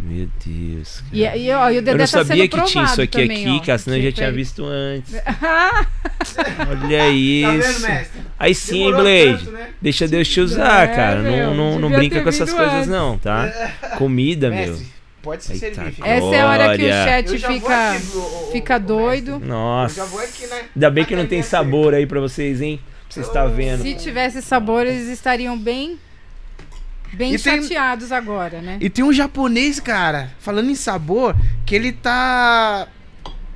[0.07, 1.37] Meu Deus, cara.
[1.37, 3.23] E, e, ó, e o Eu Dedé não tá sabia sendo que tinha isso aqui,
[3.23, 3.65] também, aqui, ó.
[3.65, 5.15] cara, senão eu já tinha ele- visto antes.
[6.69, 7.49] Olha Tá isso.
[7.73, 8.21] vendo, mestre?
[8.39, 9.39] Aí sim, Demorou Blade.
[9.39, 9.69] tanto, né?
[9.81, 11.21] Deixa Deus te usar, É, cara.
[11.23, 12.89] meu, Não, não, não brinca com essas coisas, antes.
[12.89, 13.51] não, tá?
[13.99, 14.59] Comida, meu.
[14.73, 14.87] Mestre,
[15.23, 15.93] pode se Eita, servir.
[15.93, 16.17] fica- cara.
[16.19, 19.31] Essa é a hora que o chat Eu fica, aqui, o- o- fica o- doido.
[19.33, 19.95] Eu Nossa.
[19.97, 20.63] já vou aqui, né?
[20.77, 22.79] Ainda bem que não tem sabor aí pra vocês, hein?
[23.09, 23.83] Pra vocês estar vendo.
[23.83, 25.99] Se tivesse sabor, eles estariam bem,
[27.15, 28.79] bem E tem- chateados agora, né?
[28.81, 31.35] E tem um japonês, cara, falando em sabor,
[31.65, 32.89] que ele tá.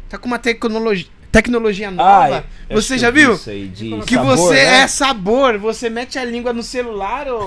[0.08, 2.44] Tá com uma tecnologia, tecnologia nova.
[2.70, 3.34] você já viu?
[3.34, 4.80] Isso aí de Que sabor, você né?
[4.80, 7.40] é sabor, você mete a língua no celular, ô.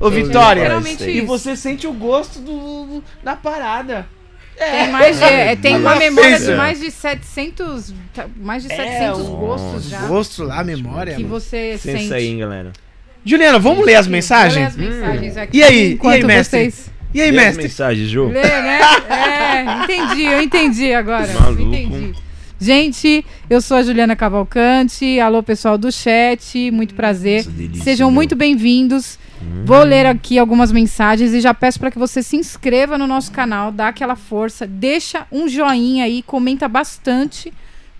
[0.00, 0.62] ô Vitória.
[0.62, 1.26] literalmente E isso.
[1.26, 2.52] você sente o gosto do,
[2.86, 4.06] do- da parada.
[4.56, 4.70] É.
[4.84, 9.20] Tem, mais de, é, tem uma memória de mais de 700, tá, mais de 700
[9.20, 10.00] um- gostos já.
[10.06, 11.14] Gosto lá, memória.
[11.16, 11.40] Que mano.
[11.40, 12.12] você Sensa sente.
[12.14, 12.72] aí, hein, galera.
[13.24, 14.66] Juliana, vamos ler as Vou ler mensagens?
[14.68, 15.58] as mensagens aqui.
[15.58, 15.98] E aí?
[16.02, 16.60] E aí, mestre?
[16.60, 17.62] vocês E aí, Lê as mestre?
[17.64, 18.28] mensagens, Ju.
[18.28, 18.80] Lê, né?
[19.10, 21.28] É, entendi, eu entendi agora.
[21.34, 21.62] Maluco.
[21.74, 22.14] Entendi.
[22.58, 25.18] Gente, eu sou a Juliana Cavalcante.
[25.18, 27.38] Alô, pessoal do chat, muito prazer.
[27.38, 28.14] Nossa, delícia, Sejam meu.
[28.14, 29.18] muito bem-vindos.
[29.64, 33.32] Vou ler aqui algumas mensagens e já peço para que você se inscreva no nosso
[33.32, 37.50] canal, dá aquela força, deixa um joinha aí, comenta bastante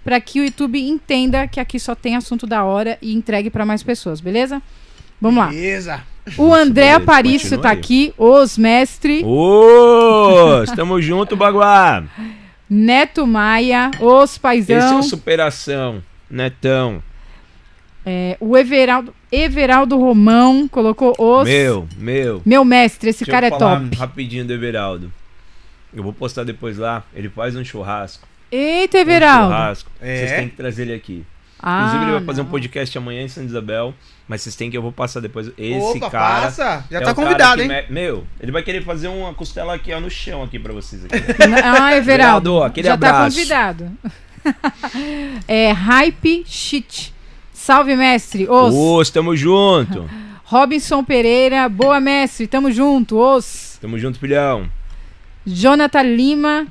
[0.04, 3.64] para que o YouTube entenda que aqui só tem assunto da hora e entregue para
[3.64, 4.60] mais pessoas, beleza?
[5.20, 5.48] Vamos lá.
[5.48, 6.02] Beleza.
[6.36, 12.04] O André Aparício tá aqui, os mestre, Ô, estamos junto, Baguá.
[12.68, 16.00] Neto Maia, os Esse é o superação,
[16.30, 17.02] Netão.
[18.06, 22.42] é, o Everaldo, Everaldo Romão colocou os Meu, meu.
[22.46, 23.96] meu mestre, esse Deixa cara eu é falar top.
[23.96, 25.12] rapidinho do Everaldo.
[25.92, 27.02] Eu vou postar depois lá.
[27.12, 28.28] Ele faz um churrasco.
[28.52, 29.46] Eita, Um Everaldo.
[29.52, 29.90] churrasco.
[30.00, 30.16] É?
[30.18, 31.24] Vocês têm que trazer ele aqui.
[31.60, 32.50] Ah, Inclusive, ele vai fazer um não.
[32.52, 33.92] podcast amanhã em Santa Isabel.
[34.30, 35.50] Mas vocês têm que eu vou passar depois.
[35.58, 36.42] Esse Opa, cara.
[36.42, 36.84] passa.
[36.88, 37.66] Já é tá convidado, hein?
[37.66, 41.04] me- Meu, ele vai querer fazer uma costela aqui, ó, no chão aqui pra vocês
[41.04, 41.16] aqui.
[41.52, 43.36] Ah, Everaldo, Everaldo, aquele já tá abraço.
[43.36, 43.90] convidado.
[45.48, 47.12] é, Hype Shit.
[47.52, 48.48] Salve, mestre.
[48.48, 48.72] Os.
[48.72, 50.08] Ô, estamos junto.
[50.44, 51.68] Robinson Pereira.
[51.68, 52.46] Boa, mestre.
[52.46, 53.18] Tamo junto.
[53.18, 53.78] Os.
[53.80, 54.70] Tamo junto, filhão.
[55.44, 56.66] Jonathan Lima.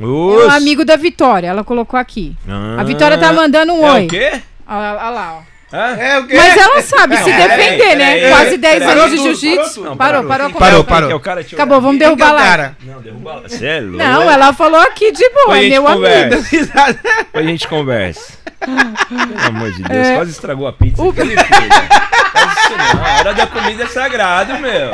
[0.00, 0.44] É Os.
[0.46, 1.48] o amigo da Vitória.
[1.48, 2.36] Ela colocou aqui.
[2.78, 4.04] A Vitória tá Ah, mandando um é oi.
[4.04, 4.40] o quê?
[4.68, 5.49] Olha olha lá, ó.
[5.72, 5.96] Hã?
[5.96, 6.36] É o quê?
[6.36, 8.28] Mas ela sabe se defender, né?
[8.30, 8.98] Quase 10 peraí.
[8.98, 9.82] anos de jiu-jitsu.
[9.82, 9.96] parou.
[9.96, 10.50] Parou, parou,
[10.84, 10.84] parou.
[10.84, 12.42] Parou, Acabou, vamos derrubar lá.
[12.42, 12.76] cara?
[12.82, 13.42] Não, derruba lá.
[13.48, 13.96] Você é louco.
[13.98, 15.56] Não, ela falou aqui de boa.
[15.56, 16.36] Depois a É gente meu conversa.
[16.36, 16.46] amigo.
[17.22, 18.32] Depois a gente conversa.
[18.60, 20.16] Pelo amor de Deus, É.
[20.16, 21.02] quase estragou a pizza.
[21.02, 23.04] O- que ele fez, não.
[23.04, 24.90] A hora da comida é sagrado, meu.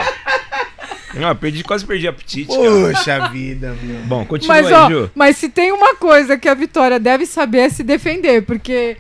[1.14, 2.92] Não, perdi, quase perdi apetite, cara.
[2.94, 3.96] Poxa vida, meu.
[4.02, 5.10] Bom, continua Mas, aí, ó, Ju.
[5.14, 8.98] mas se tem uma coisa que a Vitória deve saber é se defender, porque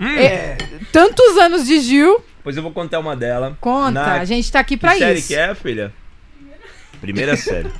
[0.00, 0.06] Hum.
[0.06, 0.56] é,
[0.92, 3.56] tantos anos de Gil Pois eu vou contar uma dela.
[3.60, 5.28] Conta, Na- a gente tá aqui Que pra série isso.
[5.28, 5.92] que é, filha?
[7.00, 7.70] Primeira série.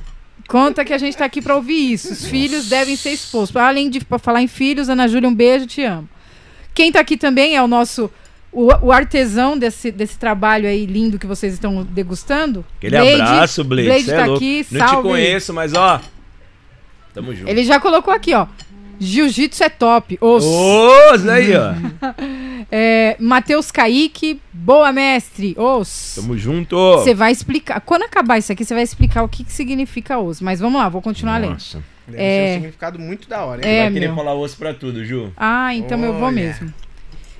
[0.47, 2.11] Conta que a gente tá aqui pra ouvir isso.
[2.11, 3.55] Os filhos devem ser expostos.
[3.57, 6.07] Além de pra falar em filhos, Ana Júlia, um beijo, te amo.
[6.73, 8.09] Quem tá aqui também é o nosso.
[8.51, 12.65] O, o artesão desse, desse trabalho aí lindo que vocês estão degustando.
[12.77, 13.21] Aquele Blade.
[13.21, 13.87] abraço, Blade.
[13.87, 14.37] Blade é tá louco.
[14.37, 15.09] aqui, Não te salve.
[15.09, 16.01] conheço, mas ó.
[17.13, 17.49] Tamo junto.
[17.49, 18.47] Ele já colocou aqui, ó.
[18.99, 20.17] Jiu-jitsu é top.
[20.21, 20.43] Os.
[20.45, 21.73] Isso aí, ó.
[22.69, 25.55] É, Matheus Kaique, boa mestre.
[25.57, 26.15] Os.
[26.15, 26.75] Tamo junto.
[26.97, 27.79] Você vai explicar.
[27.79, 30.41] Quando acabar isso aqui, você vai explicar o que, que significa os.
[30.41, 31.53] Mas vamos lá, vou continuar lendo.
[31.53, 31.81] Nossa.
[32.05, 32.45] Deve É.
[32.47, 33.73] ser um significado muito da hora, hein?
[33.73, 34.15] É, vai querer meu.
[34.17, 35.31] falar osso pra tudo, Ju.
[35.37, 36.31] Ah, então eu vou Olha.
[36.35, 36.73] mesmo.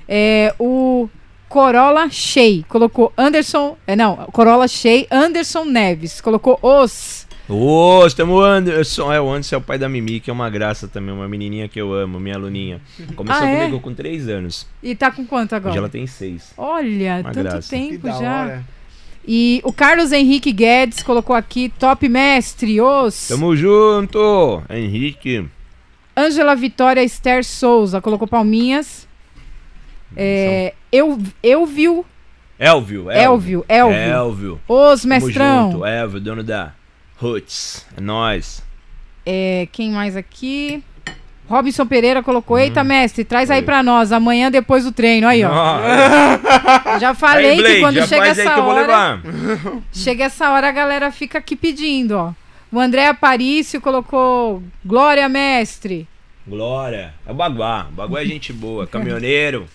[0.08, 1.10] É, o
[1.46, 3.76] Corolla Shea colocou Anderson.
[3.86, 7.26] É, não, Corolla Shea Anderson Neves colocou os.
[7.48, 9.12] Ô, tamo Anderson.
[9.12, 11.66] É, o Anderson é o pai da Mimi, que é uma graça também, uma menininha
[11.68, 12.80] que eu amo, minha aluninha.
[13.16, 13.56] Começou Ah, é?
[13.60, 14.66] comigo com 3 anos.
[14.82, 15.70] E tá com quanto agora?
[15.70, 16.52] Hoje ela tem 6.
[16.58, 17.70] Olha, Uma tanto graça.
[17.70, 18.14] Tempo já.
[18.42, 18.64] hora.
[19.26, 23.28] E o Carlos Henrique Guedes colocou aqui top mestre os.
[23.28, 25.46] Tamo junto, Henrique.
[26.16, 29.06] Ângela Vitória Esther Souza colocou palminhas.
[30.16, 32.04] É, eu, eu viu
[32.58, 33.94] Elvio, Elvio, Elvio.
[33.98, 34.60] Elvio.
[34.66, 35.72] Os Tamo mestrão.
[35.72, 36.72] junto, Elvio, dono da
[37.18, 37.84] Roots.
[37.96, 38.62] É nóis.
[39.26, 40.82] É, quem mais aqui?
[41.48, 45.26] Robinson Pereira colocou: Eita, mestre, traz aí pra nós, amanhã depois do treino.
[45.26, 45.48] Aí, ó.
[45.48, 46.98] Nossa.
[47.00, 49.22] Já falei Aí, Blade, que quando chega essa hora.
[49.92, 52.32] Chega essa hora, a galera fica aqui pedindo, ó.
[52.70, 56.06] O André Aparício colocou Glória Mestre.
[56.46, 57.14] Glória.
[57.26, 57.86] É o Baguá.
[57.90, 58.86] O Baguá é gente boa.
[58.86, 59.66] Caminhoneiro.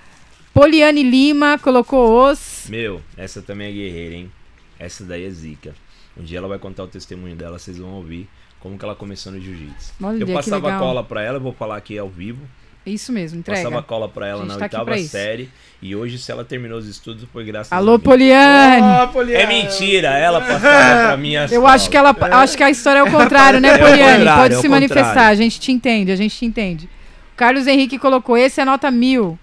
[0.52, 2.66] Poliane Lima colocou os.
[2.68, 4.32] Meu, essa também é guerreira, hein?
[4.78, 5.74] Essa daí é zica.
[6.16, 8.28] Um dia ela vai contar o testemunho dela, vocês vão ouvir
[8.60, 9.94] como que ela começou no jiu-jitsu.
[10.20, 12.42] Eu passava cola pra ela, eu vou falar aqui ao vivo.
[12.84, 13.62] Isso mesmo, entrega.
[13.62, 15.48] Passava cola pra A ela na tá oitava série.
[15.80, 18.04] E hoje, se ela terminou os estudos, foi graças Alô, a mim.
[18.04, 18.82] Poliane.
[18.82, 19.42] Ó, Poliana.
[19.42, 23.00] É mentira, ela passava pra mim as Eu acho que ela, acho que a história
[23.00, 24.24] é o contrário, né, É o Poliane?
[24.24, 26.88] Pode é o se manifestar, a gente te entende, a gente te entende.
[27.36, 29.38] Carlos Henrique colocou, esse é nota mil.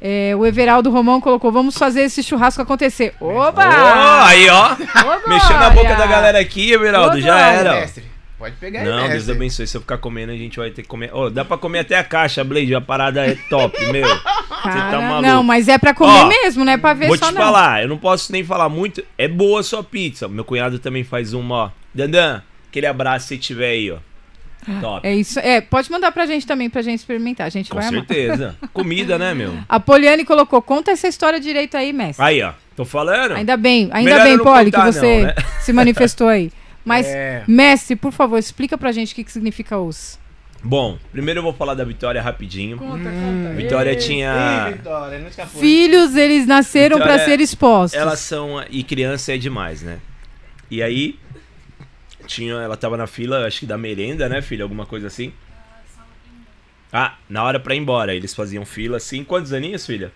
[0.00, 3.14] É, o Everaldo Romão colocou, vamos fazer esse churrasco acontecer.
[3.20, 3.64] Oba!
[3.64, 4.72] Ô, aí, ó.
[4.74, 4.76] Ô,
[5.28, 7.16] Mexeu na boca da galera aqui, Everaldo.
[7.16, 7.72] Ô, Já era.
[7.80, 8.04] Mestre,
[8.38, 9.66] pode pegar aí, Não, Deus abençoe.
[9.66, 11.14] Se eu ficar comendo, a gente vai ter que comer.
[11.14, 12.74] Ô, dá pra comer até a caixa, Blade.
[12.74, 14.06] A parada é top, meu.
[14.06, 15.22] Cara, tá maluco.
[15.22, 17.40] Não, mas é pra comer Ó, mesmo, não é pra ver Vou só te não.
[17.40, 19.02] falar, eu não posso nem falar muito.
[19.16, 20.28] É boa a sua pizza.
[20.28, 21.70] Meu cunhado também faz uma, ó.
[21.94, 23.96] Dandan, aquele abraço se tiver aí, ó.
[24.80, 25.06] Top.
[25.06, 27.86] É isso, é, pode mandar pra gente também, pra gente experimentar, a gente Com vai
[27.86, 28.00] amar.
[28.06, 28.56] certeza.
[28.72, 29.54] Comida, né, meu?
[29.68, 32.24] A Poliane colocou, conta essa história direito aí, mestre.
[32.24, 32.52] Aí, ó.
[32.74, 33.32] Tô falando.
[33.32, 35.34] Ainda bem, ainda Melhor bem, Poli, que contar, você não, né?
[35.60, 36.52] se manifestou aí.
[36.84, 37.42] Mas, É.
[37.48, 40.18] mestre, por favor, explica pra gente o que, que significa os.
[40.62, 42.76] Bom, primeiro eu vou falar da Vitória rapidinho.
[42.76, 43.54] Conta, conta.
[43.54, 44.70] Vitória Ei, tinha.
[44.72, 45.46] Vitória, não.
[45.46, 47.98] Filhos, eles nasceram pra Vitória, ser expostos.
[47.98, 48.62] Elas são.
[48.70, 49.98] E criança é demais, né?
[50.70, 51.18] E aí.
[52.26, 54.62] Tinha, ela tava na fila, acho que da merenda, né, filha?
[54.64, 55.32] Alguma coisa assim.
[56.92, 58.14] Ah, na hora pra ir embora.
[58.14, 59.24] Eles faziam fila assim.
[59.24, 60.12] Quantos aninhos, filha?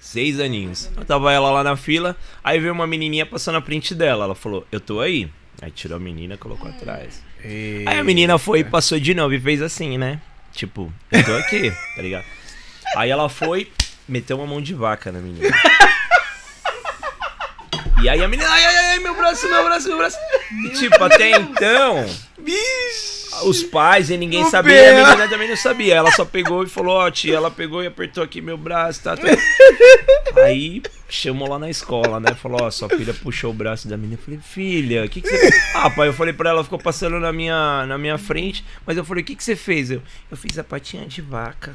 [0.00, 0.90] Seis aninhos.
[0.96, 2.16] Eu tava ela lá na fila.
[2.42, 4.24] Aí veio uma menininha passando a frente dela.
[4.24, 5.28] Ela falou, eu tô aí.
[5.62, 7.22] Aí tirou a menina colocou atrás.
[7.42, 10.20] Aí a menina foi e passou de novo e fez assim, né?
[10.52, 12.24] Tipo, eu tô aqui, tá ligado?
[12.96, 13.70] Aí ela foi,
[14.08, 15.48] meteu uma mão de vaca na menina.
[18.04, 20.18] E aí a menina, ai, ai, ai, meu braço, meu braço, meu braço.
[20.66, 22.04] E tipo, até então,
[23.44, 25.04] os pais e ninguém O sabia, Bel.
[25.04, 25.94] a menina também não sabia.
[25.94, 29.16] Ela só pegou e falou, ó, tia, ela pegou e apertou aqui meu braço, tá?
[29.16, 29.24] tá.
[30.42, 32.34] Aí chamou lá na escola, né?
[32.34, 34.18] Falou, ó, sua filha puxou o braço da menina.
[34.20, 35.74] Eu falei, filha, o que, que você fez?
[35.76, 39.04] Ah, pai, eu falei pra ela, ficou passando na minha, na minha frente, mas eu
[39.04, 39.90] falei, o que, que você fez?
[39.90, 41.74] Eu, eu fiz a patinha de vaca.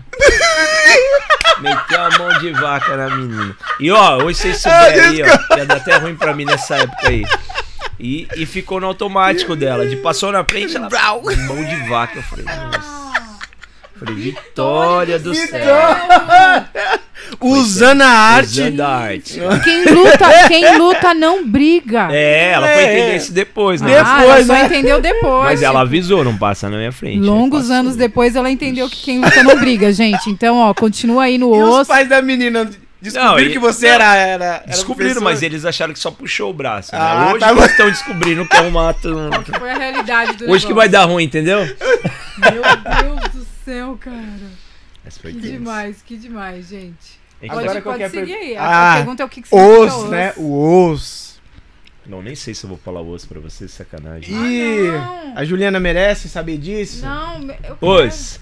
[1.62, 3.58] Meteu a mão de vaca na menina.
[3.80, 7.08] E ó, hoje vocês souberem aí, ó, ia dar até ruim pra mim nessa época
[7.10, 7.24] aí.
[8.00, 9.86] E, e ficou no automático dela.
[9.86, 10.90] De passou na frente, ela.
[11.48, 12.18] Mão de vaca.
[12.20, 13.00] Eu falei, nossa.
[14.02, 15.76] Eu Falei, Vitória do céu.
[17.42, 18.50] Usando a arte.
[18.62, 19.40] Usando a arte.
[19.64, 22.08] Quem luta, quem luta não briga.
[22.12, 22.98] É, ela foi É.
[22.98, 23.98] entender isso depois, né?
[24.00, 24.66] ah, ela depois, só né?
[24.66, 25.44] entendeu depois.
[25.44, 27.20] Mas ela avisou, não passa na minha frente.
[27.20, 30.30] Longos anos depois ela entendeu que quem luta não briga, gente.
[30.30, 31.88] Então, ó, continua aí no E os osso.
[31.90, 32.70] pais da menina
[33.02, 33.94] descobriram Não, que você não.
[33.96, 35.24] era, era, era Descobriram, professor?
[35.24, 36.92] mas eles acharam que só puxou o braço.
[36.94, 37.00] Né?
[37.02, 39.10] Ah, Hoje tá eles estão descobrindo que é um mato.
[39.46, 41.60] Que foi a realidade do Hoje que vai dar ruim, entendeu?
[41.60, 42.62] Meu
[43.22, 44.60] Deus do céu, cara.
[45.06, 47.20] Essa foi Que demais, que demais, gente.
[47.42, 48.58] A gente Pode, Agora pode qualquer seguir per- aí.
[48.58, 50.34] A Ah, pergunta é o que, que significa Os, né?
[50.36, 51.30] O os.
[52.06, 54.34] Não, nem sei se eu vou falar osso pra você, sacanagem.
[54.36, 55.38] Ih, não.
[55.38, 57.06] a Juliana merece saber disso?
[57.06, 58.40] Não, eu quero- Os.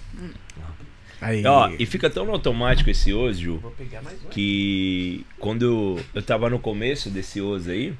[1.19, 1.45] Aí.
[1.45, 4.29] Ó, e fica tão no automático esse osso, Ju, Vou pegar mais um.
[4.29, 7.93] que quando eu tava no começo desse osso aí,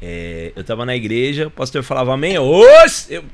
[0.00, 3.10] é, eu tava na igreja, o pastor falava amém, os!
[3.10, 3.24] Eu,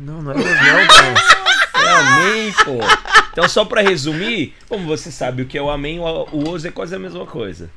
[0.00, 1.78] não, não é os não, pô.
[1.78, 3.20] É amém, pô.
[3.32, 6.64] Então, só pra resumir, como você sabe o que é o amém, o, o os
[6.64, 7.70] é quase a mesma coisa.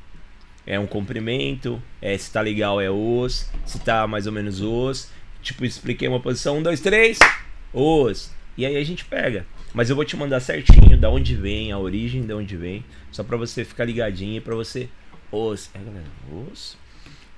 [0.66, 5.10] É um cumprimento, é, se tá legal é os, se tá mais ou menos os.
[5.42, 7.20] Tipo, expliquei uma posição, um, dois, três,
[7.74, 8.32] os.
[8.58, 9.46] E aí a gente pega.
[9.74, 13.24] Mas eu vou te mandar certinho da onde vem, a origem de onde vem, só
[13.24, 14.88] pra você ficar ligadinho e pra você.
[15.32, 15.70] Os.
[15.74, 16.06] É, galera,
[16.52, 16.78] os.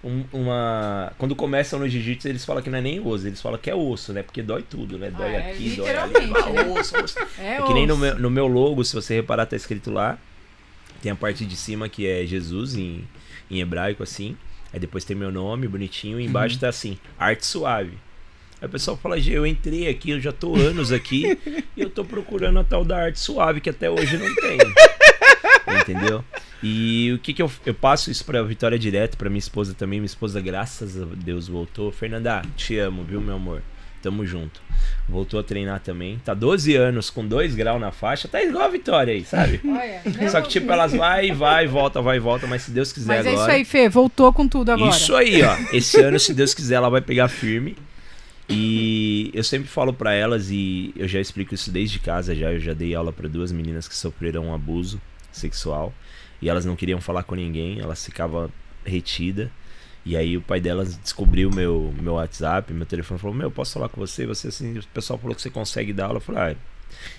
[0.03, 1.13] Um- uma.
[1.17, 3.75] Quando começam no jiu-jitsu, eles falam que não é nem osso, eles falam que é
[3.75, 4.21] osso, né?
[4.21, 5.09] Porque dói tudo, né?
[5.09, 6.13] Dói Ah, é, aqui, dói ali.
[6.27, 6.65] né?
[6.77, 7.17] osso, osso.
[7.39, 10.17] É, É que nem no meu, no meu logo, se você reparar, tá escrito lá.
[11.01, 13.07] Tem a parte de cima que é Jesus em,
[13.49, 14.35] em hebraico, assim.
[14.73, 16.19] Aí depois tem meu nome, bonitinho.
[16.19, 17.97] E embaixo tá assim, arte suave.
[18.61, 21.37] Aí o pessoal fala, Gê, eu entrei aqui, eu já tô anos aqui.
[21.75, 24.57] e eu tô procurando a tal da arte suave, que até hoje não tem.
[25.81, 26.23] Entendeu?
[26.63, 29.99] E o que que eu, eu passo isso pra Vitória direto, pra minha esposa também.
[29.99, 31.91] Minha esposa, graças a Deus, voltou.
[31.91, 33.61] Fernanda, te amo, viu, meu amor?
[34.01, 34.61] Tamo junto.
[35.09, 36.19] Voltou a treinar também.
[36.23, 38.27] Tá 12 anos com 2 graus na faixa.
[38.27, 39.59] Tá igual a Vitória aí, sabe?
[39.65, 40.29] Olha, né?
[40.29, 42.45] Só que, tipo, elas vai, vai, volta, vai, volta.
[42.45, 43.41] Mas se Deus quiser Mas é agora.
[43.43, 43.89] isso aí, Fê.
[43.89, 44.91] Voltou com tudo agora.
[44.91, 45.55] Isso aí, ó.
[45.73, 47.75] Esse ano, se Deus quiser, ela vai pegar firme.
[48.47, 52.51] E eu sempre falo pra elas, e eu já explico isso desde casa já.
[52.51, 55.01] Eu já dei aula pra duas meninas que sofreram um abuso
[55.31, 55.93] sexual.
[56.41, 58.51] E elas não queriam falar com ninguém, elas ficavam
[58.85, 59.49] retidas.
[60.05, 63.89] E aí o pai delas descobriu meu, meu WhatsApp, meu telefone, falou, meu, posso falar
[63.89, 64.27] com você?
[64.27, 66.17] Você assim, o pessoal falou que você consegue dar aula.
[66.17, 66.55] Eu falei, ah,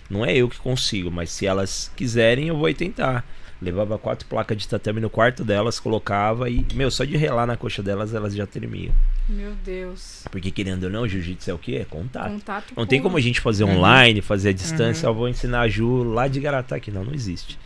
[0.09, 3.27] não é eu que consigo, mas se elas quiserem, eu vou tentar.
[3.61, 7.57] Levava quatro placas de tatame no quarto delas, colocava e, meu, só de relar na
[7.57, 8.95] coxa delas, elas já tremiam.
[9.29, 10.25] Meu Deus.
[10.31, 11.77] Porque querendo ou não, jiu-jitsu é o quê?
[11.77, 12.31] É contato.
[12.31, 15.69] Contato Não tem como a gente fazer online, fazer a distância, eu vou ensinar a
[15.69, 17.59] Ju lá de Garatá, que não, não existe.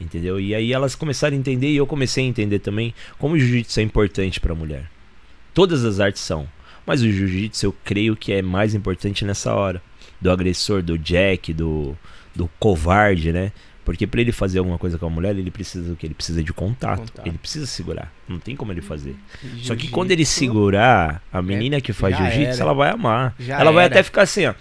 [0.00, 0.40] Entendeu?
[0.40, 3.78] E aí elas começaram a entender e eu comecei a entender também como o jiu-jitsu
[3.78, 4.90] é importante pra mulher.
[5.52, 6.48] Todas as artes são,
[6.84, 9.80] mas o jiu-jitsu eu creio que é mais importante nessa hora.
[10.20, 11.96] Do agressor, do jack, do,
[12.34, 13.52] do covarde, né?
[13.84, 16.06] Porque pra ele fazer alguma coisa com a mulher, ele precisa do que?
[16.06, 17.00] Ele precisa de contato.
[17.00, 17.26] Contato.
[17.26, 18.10] Ele precisa segurar.
[18.26, 19.14] Não tem como ele fazer.
[19.62, 23.34] Só que quando ele segurar, a menina que faz jiu-jitsu, ela vai amar.
[23.38, 23.94] Já ela vai era.
[23.94, 24.54] até ficar assim, ó.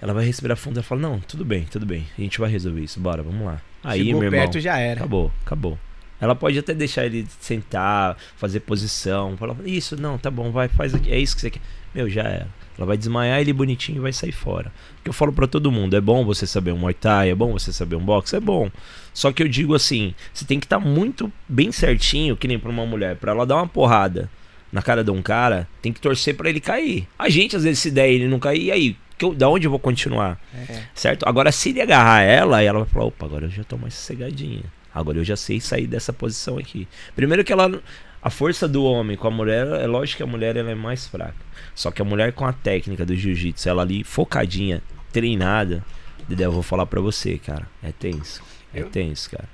[0.00, 2.06] Ela vai respirar fundo e fala: Não, tudo bem, tudo bem.
[2.16, 3.00] A gente vai resolver isso.
[3.00, 3.60] Bora, vamos lá.
[3.82, 4.40] Aí, Chegou meu irmão.
[4.40, 5.00] perto já era.
[5.00, 5.78] Acabou, acabou.
[6.20, 10.94] Ela pode até deixar ele sentar, fazer posição, falar: Isso, não, tá bom, vai, faz
[10.94, 11.10] aqui.
[11.10, 11.60] É isso que você quer.
[11.94, 12.57] Meu, já era.
[12.78, 14.72] Ela vai desmaiar ele bonitinho e vai sair fora.
[15.00, 17.34] O que eu falo pra todo mundo: é bom você saber um Muay Thai, é
[17.34, 18.70] bom você saber um boxe, é bom.
[19.12, 22.70] Só que eu digo assim: você tem que estar muito bem certinho, que nem pra
[22.70, 24.30] uma mulher, pra ela dar uma porrada
[24.72, 27.08] na cara de um cara, tem que torcer pra ele cair.
[27.18, 28.96] A gente, às vezes, se der ele não cair, e aí?
[29.16, 30.38] Que eu- da onde eu vou continuar?
[30.54, 30.82] É.
[30.94, 31.26] Certo?
[31.28, 34.62] Agora, se ele agarrar ela, ela vai falar: opa, agora eu já tô mais sossegadinha.
[34.94, 36.86] Agora eu já sei sair dessa posição aqui.
[37.16, 37.80] Primeiro que ela.
[38.22, 41.06] A força do homem com a mulher, é lógico que a mulher ela é mais
[41.06, 41.34] fraca.
[41.74, 44.82] Só que a mulher com a técnica do jiu-jitsu, ela ali focadinha,
[45.12, 45.84] treinada,
[46.28, 47.66] Dedé, eu vou falar pra você, cara.
[47.82, 48.42] É tenso.
[48.74, 49.48] É Eu- tenso, cara.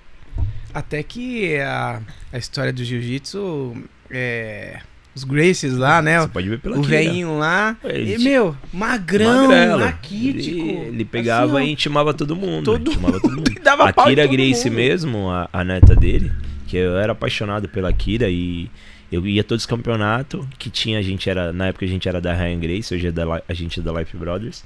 [0.72, 2.00] Até que a,
[2.32, 3.76] a história do jiu-jitsu,
[4.10, 4.80] é,
[5.14, 6.20] os Gracies lá, né?
[6.22, 7.76] Você pode ver pela o velhinho lá.
[7.84, 9.84] Ele E, meu, magrão, Magrelo.
[9.84, 10.56] raquítico.
[10.56, 12.64] Ele, ele pegava assim, e intimava todo mundo.
[12.64, 13.54] Todo intimava todo mundo.
[13.62, 14.74] Dava a Kira Grace mundo.
[14.76, 16.32] mesmo, a, a neta dele,
[16.66, 18.70] que eu era apaixonado pela Kira e
[19.10, 22.20] eu ia todos os campeonatos que tinha, a gente era, na época a gente era
[22.20, 24.64] da Ryan Grace, hoje é da, a gente é da Life Brothers.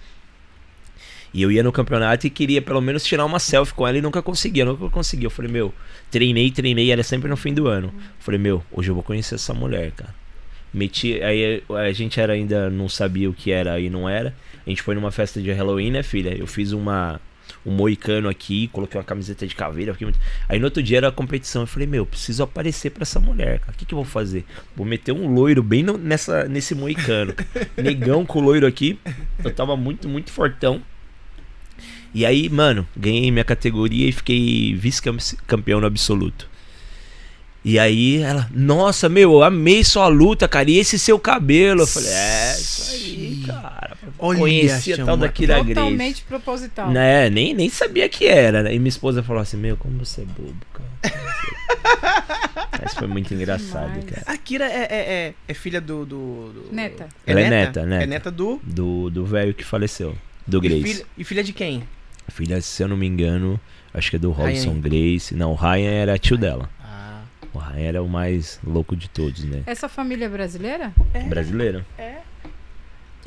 [1.33, 4.01] E eu ia no campeonato e queria pelo menos tirar uma selfie com ela e
[4.01, 5.27] nunca conseguia, nunca conseguia.
[5.27, 5.75] Eu falei, meu,
[6.11, 7.93] treinei, treinei, era sempre no fim do ano.
[7.95, 10.15] Eu falei, meu, hoje eu vou conhecer essa mulher, cara.
[10.73, 14.35] Meti, aí a gente era ainda não sabia o que era e não era.
[14.67, 16.35] A gente foi numa festa de Halloween, né, filha?
[16.37, 17.21] Eu fiz uma
[17.67, 19.97] um moicano aqui, coloquei uma camiseta de caveira.
[20.01, 20.19] muito-
[20.49, 21.63] Aí no outro dia era a competição.
[21.63, 23.73] Eu falei, meu, preciso aparecer pra essa mulher, cara.
[23.73, 24.45] O que, que eu vou fazer?
[24.77, 27.35] Vou meter um loiro bem no- nessa, nesse moicano.
[27.77, 28.99] Negão com loiro aqui.
[29.45, 30.83] Eu tava muito, muito fortão.
[32.15, 36.49] E aí, mano, ganhei minha categoria e fiquei vice-campeão no absoluto.
[37.65, 40.71] E aí ela, nossa, meu, eu amei sua luta, cara.
[40.71, 41.83] E esse seu cabelo?
[41.83, 43.78] Eu falei, é, isso aí, cara.
[44.19, 45.75] Olha, Conhecia tal chama- da Kira Grace.
[45.75, 46.91] Totalmente proposital.
[46.91, 48.63] Né, nem, nem sabia que era.
[48.63, 48.75] né?
[48.75, 50.89] E minha esposa falou assim: Meu, como você é bobo, cara.
[52.87, 54.05] Isso foi muito engraçado, Demais.
[54.11, 54.23] cara.
[54.27, 57.09] A Kira é, é, é, é filha do, do, do- Neta.
[57.27, 58.31] Ela é neta, É neta.
[58.31, 58.61] do.
[58.63, 60.17] Do do velho que faleceu.
[60.47, 60.83] Do E Grace.
[60.83, 61.83] filha, e filha de quem?
[62.29, 63.59] Filha, se eu não me engano,
[63.93, 64.81] acho que é do Robson Ryan.
[64.81, 65.35] Grace.
[65.35, 66.69] Não, o Ryan era tio dela.
[66.83, 67.23] Ah,
[67.53, 69.63] O Ryan era o mais louco de todos, né?
[69.67, 70.93] Essa família é brasileira?
[71.29, 71.85] Brasileiro.
[71.99, 72.19] é.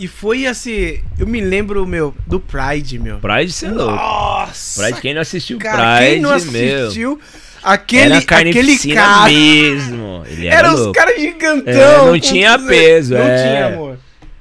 [0.02, 3.20] E foi assim, eu me lembro, meu, do Pride, meu.
[3.20, 3.94] Pride, você é louco.
[3.94, 4.82] Nossa!
[4.82, 6.38] Pride, quem não assistiu cara, Pride, quem não meu.
[6.86, 7.20] assistiu,
[7.62, 9.30] aquele, Era aquele cara.
[9.30, 10.24] mesmo.
[10.28, 11.72] Ele era, Era os caras gigantão.
[11.72, 13.36] É, não tinha tudo- peso, Não é.
[13.44, 14.00] tinha, amor.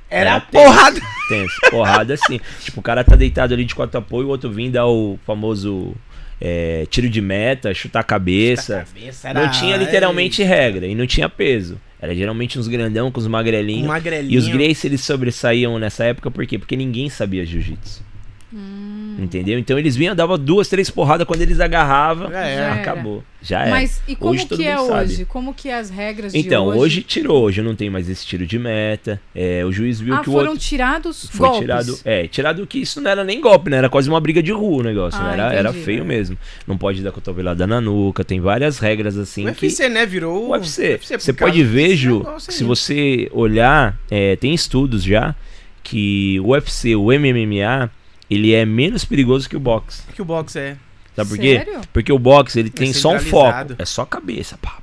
[0.09, 1.01] Era, Era porrada.
[1.28, 2.41] Tenso, porrada assim.
[2.65, 5.95] tipo, o cara tá deitado ali de quatro apoio, o outro vem dar o famoso
[6.41, 8.87] é, tiro de meta, chutar a cabeça.
[8.91, 11.78] Cabeça, Não tinha literalmente regra e não tinha peso.
[12.01, 13.87] Era geralmente uns grandão com os um magrelinhos.
[13.87, 14.33] magrelinho.
[14.33, 16.59] E os Grace eles sobressaíam nessa época por quê?
[16.59, 18.10] Porque ninguém sabia jiu-jitsu.
[18.53, 19.17] Hum.
[19.19, 19.59] Entendeu?
[19.59, 22.57] Então eles vinham, davam duas, três porradas, quando eles agarravam, Já era.
[22.57, 22.81] Já era.
[22.81, 23.25] acabou.
[23.43, 23.71] Já era.
[23.71, 25.03] Mas e como Hoje que é mundo sabe.
[25.05, 25.25] hoje?
[25.25, 26.79] Como que é as regras Então, de hoje?
[26.81, 27.03] hoje?
[27.03, 29.21] tirou, hoje não tem mais esse tiro de meta.
[29.35, 31.61] É, o juiz viu ah, que o foram outro tirados foi golpes.
[31.61, 31.99] tirado.
[32.05, 33.77] É, tirado que isso não era nem golpe, né?
[33.79, 35.21] Era quase uma briga de rua o negócio.
[35.21, 35.33] Ah, né?
[35.35, 35.85] era, era entendi.
[35.85, 36.37] feio mesmo.
[36.67, 39.67] Não pode dar cotovelada na nuca, tem várias regras assim O que.
[39.67, 40.49] UFC, né, virou...
[40.49, 40.99] O UFC.
[40.99, 45.35] por Você pode ver, Ju, se você olhar, é, tem estudos já
[45.83, 47.91] que o UFC, o MMA,
[48.31, 50.02] ele é menos perigoso que o boxe.
[50.15, 50.77] que o boxe é.
[51.16, 51.59] Sabe por quê?
[51.59, 51.81] Sério?
[51.93, 54.78] Porque o boxe ele tem só um foco, é só cabeça, pá.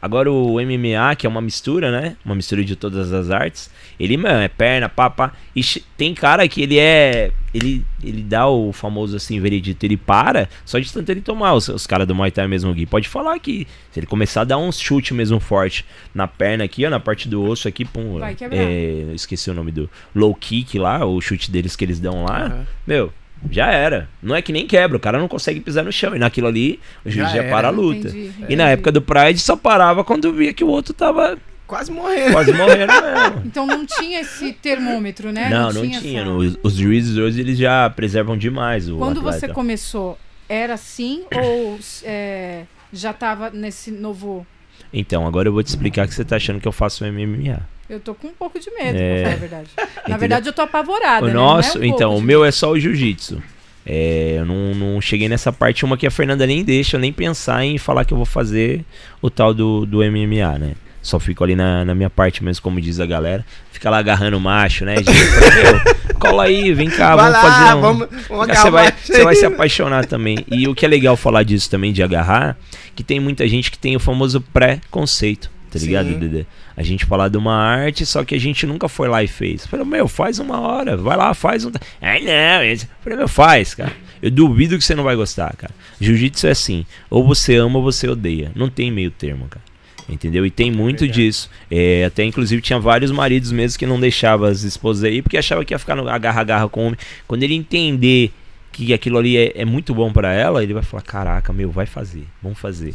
[0.00, 2.16] Agora o MMA, que é uma mistura, né?
[2.24, 5.32] Uma mistura de todas as artes, ele, mano, é perna, pá, pá.
[5.54, 5.62] E
[5.96, 7.32] tem cara que ele é.
[7.52, 11.54] Ele, ele dá o famoso assim, veredito, ele para, só de tanto ele tomar.
[11.54, 12.86] Os, os caras do Muay Thai mesmo aqui.
[12.86, 15.84] Pode falar que se ele começar a dar um chute mesmo forte
[16.14, 18.18] na perna aqui, ó, na parte do osso aqui, pum.
[18.18, 18.56] Vai quebrar.
[18.56, 22.46] é, esqueci o nome do low kick lá, o chute deles que eles dão lá.
[22.46, 22.66] Aham.
[22.86, 23.12] Meu,
[23.50, 24.08] já era.
[24.22, 26.14] Não é que nem quebra, o cara não consegue pisar no chão.
[26.14, 27.50] E naquilo ali, o juiz Já já, era.
[27.50, 28.08] para a luta.
[28.08, 28.72] Entendi, E na entendi.
[28.72, 32.32] época do Pride só parava quando via que o outro tava Quase morrendo.
[32.32, 33.42] quase morrendo mesmo.
[33.44, 35.48] Então não tinha esse termômetro, né?
[35.50, 35.98] Não, não tinha.
[36.20, 39.38] essa- No- Os, os juízes hoje eles já preservam demais o Quando atleta.
[39.40, 42.62] você começou, era assim ou é,
[42.92, 44.46] já tava nesse novo...
[44.92, 47.60] Então, agora eu vou te explicar que você tá achando que eu faço MMA.
[47.88, 49.14] Eu tô com um pouco de medo, É.
[49.14, 49.68] pra falar a verdade.
[50.08, 51.34] Na verdade, eu tô apavorada, o né?
[51.34, 53.42] Não é um nosso, pouco então, de o meu é só o jiu-jitsu.
[53.86, 57.10] É, eu não, não cheguei nessa parte, uma que a Fernanda nem deixa eu nem
[57.10, 58.84] pensar em falar que eu vou fazer
[59.22, 60.72] o tal do, do MMA, né?
[61.00, 63.46] Só fico ali na, na minha parte mesmo, como diz a galera.
[63.72, 64.96] Fica lá agarrando o macho, né?
[64.96, 67.80] Gente, cola aí, vem cá, vai vamos lá, fazer um...
[67.80, 70.44] vamos, vamos Você vai, você vai se apaixonar também.
[70.50, 72.58] E o que é legal falar disso também, de agarrar,
[72.94, 76.12] que tem muita gente que tem o famoso pré-conceito, tá ligado.
[76.14, 76.44] Dedê?
[76.78, 79.66] A gente falar de uma arte, só que a gente nunca foi lá e fez.
[79.66, 81.72] Falei, meu, faz uma hora, vai lá, faz um.
[82.00, 82.62] Ah, não.
[82.62, 83.92] esse- Falei, meu, faz, cara.
[84.22, 85.74] Eu duvido que você não vai gostar, cara.
[86.00, 88.52] Jiu-jitsu é assim: ou você ama ou você odeia.
[88.54, 89.64] Não tem meio termo, cara.
[90.08, 90.46] Entendeu?
[90.46, 91.20] E tem muito verdade.
[91.24, 91.50] disso.
[91.70, 95.64] É, até inclusive tinha vários maridos mesmo que não deixavam as esposas aí porque achava
[95.64, 96.98] que ia ficar no agarra-agarra com o homem.
[97.26, 98.32] Quando ele entender
[98.72, 101.86] que aquilo ali é, é muito bom pra ela, ele vai falar: caraca, meu, vai
[101.86, 102.94] fazer, vamos fazer.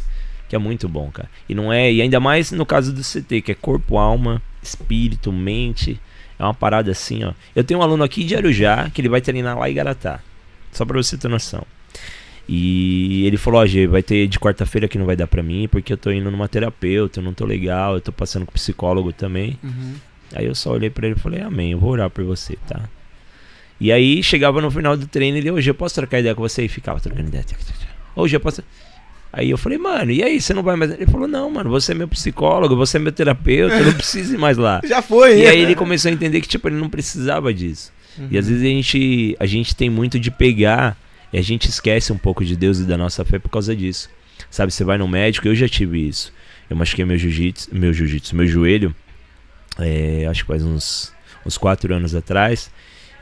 [0.54, 1.28] Que é muito bom, cara.
[1.48, 5.32] E não é, e ainda mais no caso do CT, que é corpo, alma, espírito,
[5.32, 6.00] mente.
[6.38, 7.32] É uma parada assim, ó.
[7.56, 10.20] Eu tenho um aluno aqui de Arujá que ele vai treinar lá em Garatá.
[10.70, 11.66] Só pra você ter noção.
[12.48, 15.66] E ele falou, ó, Gê, vai ter de quarta-feira que não vai dar pra mim,
[15.66, 19.12] porque eu tô indo numa terapeuta, eu não tô legal, eu tô passando com psicólogo
[19.12, 19.58] também.
[19.60, 19.94] Uhum.
[20.36, 22.88] Aí eu só olhei pra ele e falei, amém, eu vou orar por você, tá?
[23.80, 26.42] E aí chegava no final do treino e ele, hoje eu posso trocar ideia com
[26.42, 26.64] você?
[26.64, 27.44] E ficava trocando ideia.
[28.14, 28.62] Hoje eu posso.
[29.36, 30.92] Aí eu falei, mano, e aí, você não vai mais.
[30.92, 34.34] Ele falou, não, mano, você é meu psicólogo, você é meu terapeuta, eu não preciso
[34.34, 34.80] ir mais lá.
[34.86, 37.92] Já foi, E aí ele começou a entender que, tipo, ele não precisava disso.
[38.30, 40.96] E às vezes a gente, a gente tem muito de pegar
[41.32, 44.08] e a gente esquece um pouco de Deus e da nossa fé por causa disso.
[44.48, 46.32] Sabe, você vai no médico, eu já tive isso.
[46.70, 48.94] Eu machuquei meu jiu-jitsu, meu jiu-jitsu, meu joelho,
[49.80, 51.12] é, acho que faz uns,
[51.44, 52.70] uns quatro anos atrás.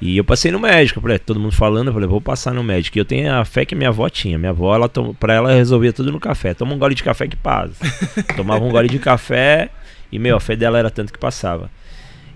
[0.04, 2.98] E eu passei no médico, falei, todo mundo falando, eu falei, vou passar no médico.
[2.98, 4.36] E eu tenho a fé que minha avó tinha.
[4.36, 6.54] Minha avó, ela tom, pra ela resolvia tudo no café.
[6.54, 7.76] Toma um gole de café que passa.
[8.34, 9.70] Tomava um gole de café
[10.10, 11.70] e, meu, a fé dela era tanto que passava.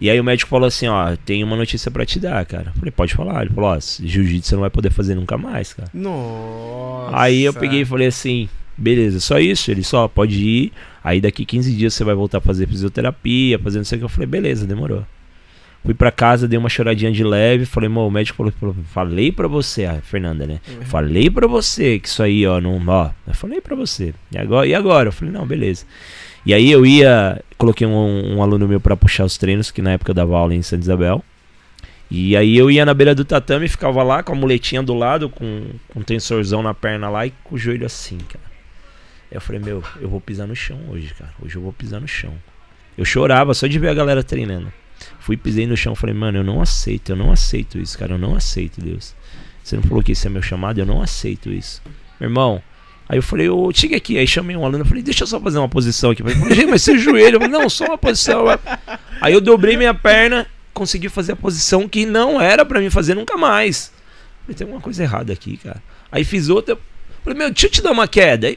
[0.00, 2.66] E aí o médico falou assim, ó, tem uma notícia pra te dar, cara.
[2.68, 3.42] Eu falei, pode falar.
[3.42, 5.90] Ele falou, ó, jiu-jitsu você não vai poder fazer nunca mais, cara.
[5.92, 7.18] Nossa.
[7.18, 9.72] Aí eu peguei e falei assim, beleza, só isso?
[9.72, 10.72] Ele só pode ir.
[11.02, 14.04] Aí daqui 15 dias você vai voltar a fazer fisioterapia, fazer não sei o que.
[14.04, 15.04] Eu falei, beleza, demorou.
[15.86, 19.46] Fui pra casa, dei uma choradinha de leve, falei, o médico falou, falou, falei pra
[19.46, 20.60] você, a Fernanda, né?
[20.82, 24.12] Falei pra você que isso aí, ó, não, ó, eu falei pra você.
[24.32, 24.66] E agora?
[24.66, 25.08] E agora?
[25.08, 25.86] Eu falei, não, beleza.
[26.44, 29.92] E aí eu ia, coloquei um, um aluno meu pra puxar os treinos, que na
[29.92, 31.24] época eu dava aula em Santa Isabel.
[32.10, 35.28] E aí eu ia na beira do tatame, ficava lá com a muletinha do lado,
[35.28, 38.44] com, com um tensorzão na perna lá e com o joelho assim, cara.
[39.30, 41.32] Aí eu falei, meu, eu vou pisar no chão hoje, cara.
[41.40, 42.32] Hoje eu vou pisar no chão.
[42.96, 44.72] Eu chorava só de ver a galera treinando.
[45.26, 48.18] Fui, pisei no chão, falei, mano, eu não aceito, eu não aceito isso, cara, eu
[48.18, 49.12] não aceito, Deus.
[49.60, 51.82] Você não falou que esse é meu chamado, eu não aceito isso.
[52.20, 52.62] Meu irmão,
[53.08, 55.40] aí eu falei, ô, chega aqui, aí chamei um aluno, eu falei, deixa eu só
[55.40, 56.22] fazer uma posição aqui.
[56.22, 58.44] Eu falei, mas seu joelho, eu falei, não, só uma posição.
[59.20, 63.16] Aí eu dobrei minha perna, consegui fazer a posição que não era pra mim fazer
[63.16, 63.90] nunca mais.
[64.42, 65.82] Falei, tem alguma coisa errada aqui, cara.
[66.12, 66.78] Aí fiz outra.
[67.24, 68.46] Falei, meu, deixa eu te dar uma queda.
[68.46, 68.56] Aí,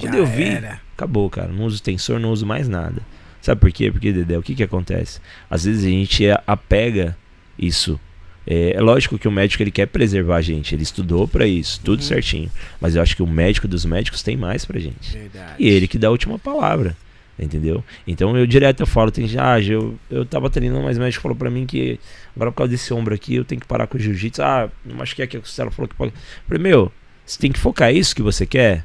[0.00, 0.80] quando Já eu vi, era.
[0.96, 1.48] acabou, cara.
[1.48, 3.02] Não uso tensor, não uso mais nada.
[3.40, 3.90] Sabe por quê?
[3.90, 5.20] Porque, Dedé, o que que acontece?
[5.48, 7.16] Às vezes a gente é- apega
[7.58, 7.98] isso.
[8.46, 10.74] É, é lógico que o médico ele quer preservar a gente.
[10.74, 12.06] Ele estudou pra isso, tudo Uhum.
[12.06, 12.50] certinho.
[12.80, 15.12] Mas eu acho que o médico dos médicos tem mais pra gente.
[15.12, 15.52] Verdade.
[15.58, 16.96] E ele que dá a última palavra.
[17.40, 17.84] Entendeu?
[18.04, 21.22] Então eu direto eu falo, tem gente, ah, eu, eu tava treinando, mas o médico
[21.22, 22.00] falou pra mim que
[22.34, 24.42] agora por causa desse ombro aqui eu tenho que parar com o jiu-jitsu.
[24.42, 26.12] Ah, não machuquei aqui a costela, falou que pode.
[26.12, 26.90] Eu falei, meu,
[27.24, 28.84] você tem que focar, é isso que você quer?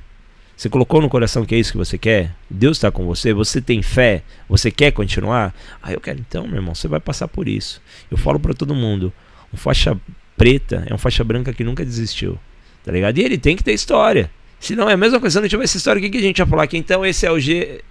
[0.56, 2.32] Você colocou no coração que é isso que você quer?
[2.50, 3.34] Deus está com você?
[3.34, 4.24] Você tem fé?
[4.48, 5.54] Você quer continuar?
[5.82, 6.20] Ah, eu quero.
[6.20, 7.82] Então, meu irmão, você vai passar por isso.
[8.10, 9.12] Eu falo pra todo mundo:
[9.54, 10.00] um faixa
[10.38, 12.38] preta é um faixa branca que nunca desistiu.
[12.84, 13.18] Tá ligado?
[13.18, 14.30] E ele tem que ter história.
[14.60, 16.22] Se não é a mesma coisa, se não tiver essa história, o que, que a
[16.22, 16.68] gente vai falar?
[16.68, 17.82] Que então esse é o G.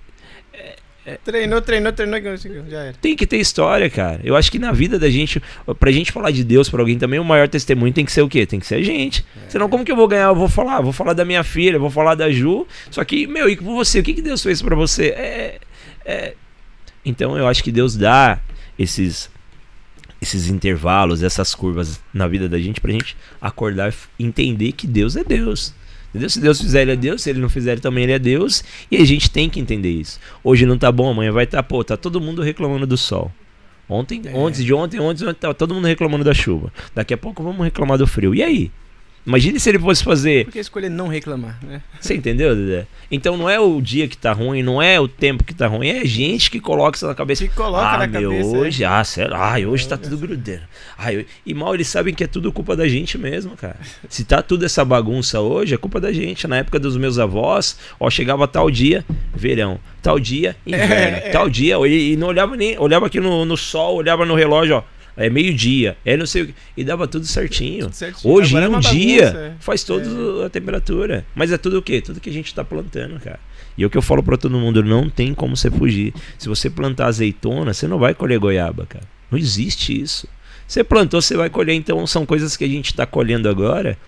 [1.25, 2.21] Treinou, treinou, treinou,
[2.69, 2.93] já era.
[3.01, 4.21] Tem que ter história, cara.
[4.23, 5.43] Eu acho que na vida da gente,
[5.79, 8.29] pra gente falar de Deus pra alguém também, o maior testemunho tem que ser o
[8.29, 8.47] quê?
[8.47, 9.27] Tem que ser a gente.
[9.49, 10.29] Senão, como que eu vou ganhar?
[10.29, 12.67] Eu vou falar, vou falar da minha filha, vou falar da Ju.
[12.89, 13.99] Só que, meu, e com você?
[13.99, 15.07] O que, que Deus fez pra você?
[15.09, 15.59] É,
[16.05, 16.35] é...
[17.05, 18.39] Então, eu acho que Deus dá
[18.79, 19.29] esses
[20.21, 25.17] esses intervalos, essas curvas na vida da gente pra gente acordar e entender que Deus
[25.17, 25.75] é Deus.
[26.13, 26.29] Entendeu?
[26.29, 27.23] Se Deus fizer, ele é Deus.
[27.23, 28.63] Se ele não fizer, também ele é Deus.
[28.91, 30.21] E a gente tem que entender isso.
[30.45, 31.59] Hoje não tá bom, amanhã vai estar.
[31.59, 33.33] Tá, pô, tá todo mundo reclamando do sol.
[33.89, 34.35] Ontem, É.
[34.37, 36.73] ontem, de ontem, ontem, ontem, tá todo mundo reclamando da chuva.
[36.95, 38.35] Daqui a pouco vamos reclamar do frio.
[38.35, 38.71] E aí?
[39.25, 40.47] Imagine se ele fosse fazer.
[40.47, 41.81] Por que escolher não reclamar, né?
[42.01, 42.87] Você entendeu, Dedé?
[43.11, 45.89] Então não é o dia que tá ruim, não é o tempo que tá ruim,
[45.89, 47.47] é a gente que coloca isso na cabeça.
[47.47, 48.59] Que coloca ah, na meu, cabeça, é.
[48.59, 50.63] hoje, ah, sério, ah, hoje tá tudo grudeiro.
[50.99, 53.77] Ah, eu- E mal eles sabem que é tudo culpa da gente mesmo, cara.
[54.09, 56.49] Se tá tudo essa bagunça hoje, é culpa da gente.
[56.49, 59.05] Na época dos meus avós, ó, chegava tal dia,
[59.35, 61.31] verão, tal dia, inverno, É, é.
[61.31, 64.77] tal dia, e, e não olhava nem, olhava aqui no, no sol, olhava no relógio,
[64.77, 64.83] ó.
[65.17, 66.55] É meio-dia, é não sei o que.
[66.77, 67.87] E dava tudo certinho.
[67.87, 68.33] Tudo certinho.
[68.33, 69.55] Hoje, Agora em é um uma dia, bagunça, é.
[69.61, 71.27] faz toda a temperatura.
[71.35, 72.01] Mas é tudo o quê?
[72.01, 73.39] Tudo que a gente tá plantando, cara.
[73.77, 76.15] E é o que eu falo pra todo mundo, não tem como você fugir.
[76.39, 79.05] Se você plantar azeitona, você não vai colher goiaba, cara.
[79.31, 80.27] Não existe isso.
[80.67, 81.75] Você plantou, você vai colher.
[81.75, 83.99] Então são coisas que a gente tá colhendo agora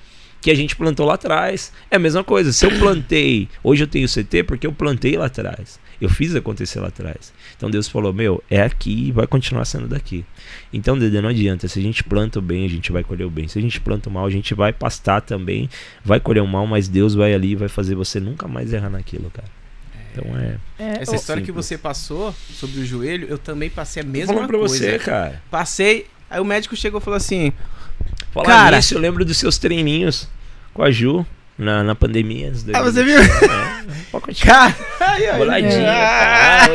[0.41, 1.73] que a gente plantou lá atrás.
[1.91, 2.53] É a mesma coisa.
[2.53, 5.81] Se eu plantei, hoje eu tenho CT porque eu plantei lá atrás.
[6.01, 7.33] Eu fiz acontecer lá atrás.
[7.57, 10.25] Então Deus falou: Meu, é aqui e vai continuar sendo daqui.
[10.73, 11.69] Então, Dedê, não adianta.
[11.69, 13.47] Se a gente planta o bem, a gente vai colher o bem.
[13.49, 15.69] Se a gente planta o mal, a gente vai pastar também,
[16.05, 18.91] vai colher o mal, mas Deus vai ali e vai fazer você nunca mais errar
[18.91, 19.49] naquilo, cara.
[20.13, 20.57] Então é.
[20.79, 21.67] É, Essa história que simples.
[21.67, 24.77] você passou sobre o joelho, eu também passei a mesma falando pra coisa.
[24.77, 25.43] você, cara.
[25.51, 27.53] Passei, aí o médico chegou e falou assim:
[28.33, 30.29] Falar Cara- nisso, eu lembro dos seus treininhos
[30.73, 31.25] com a Ju
[31.59, 32.53] na, na pandemia.
[32.73, 33.19] Ah, você viu?
[33.21, 33.27] É,
[34.11, 34.75] pode continuar.
[34.99, 36.75] Cara, Boladinha, cara.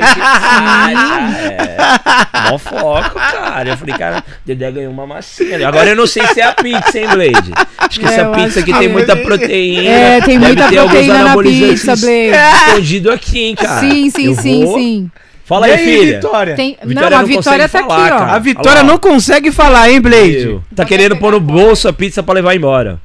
[1.41, 2.49] É.
[2.51, 3.69] Mó foco, cara.
[3.69, 5.67] Eu falei, cara, Dedé ganhou uma massinha.
[5.67, 7.51] Agora eu não sei se é a pizza, hein, Blade?
[7.77, 9.89] Acho que É, essa pizza aqui que- tem muita proteína.
[9.89, 12.31] É, tem muita ter proteína na pizza, Blade.
[12.67, 13.79] Escondido aqui, hein, cara.
[13.81, 15.11] Sim, sim, Eu sim, vou- sim.
[15.45, 16.15] Fala E aí, filha.
[16.17, 16.55] Vitória?
[16.55, 16.77] Tem...
[16.85, 18.19] Vitória não, a não Vitória consegue tá falar, aqui, ó.
[18.19, 18.31] cara.
[18.33, 20.59] A Vitória não consegue falar, hein, Blade?
[20.75, 22.99] Tá querendo pôr no bolso a pizza pra levar embora.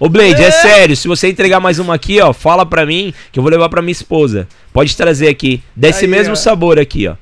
[0.00, 0.50] Ô, Blade, é.
[0.50, 3.68] sério, se você entregar mais uma aqui, ó, fala pra mim que eu vou levar
[3.68, 4.48] pra minha esposa.
[4.72, 5.62] Pode trazer aqui.
[5.76, 6.36] Desse Aí, mesmo ó.
[6.36, 7.16] sabor aqui, ó.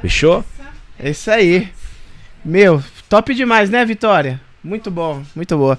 [0.00, 0.44] Fechou?
[0.96, 1.68] É isso aí.
[2.44, 4.40] Meu, top demais, né, Vitória?
[4.62, 5.76] Muito bom, muito boa.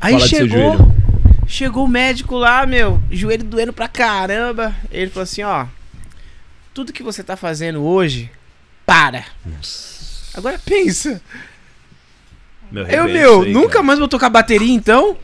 [0.00, 0.76] Aí Fala chegou,
[1.48, 4.72] chegou o médico lá, meu, joelho doendo pra caramba.
[4.90, 5.66] Ele falou assim, ó,
[6.72, 8.30] tudo que você tá fazendo hoje,
[8.86, 9.24] para.
[10.32, 11.20] Agora pensa.
[12.70, 13.82] Meu, Eu, meu, aí, nunca cara.
[13.82, 15.16] mais vou tocar bateria, então?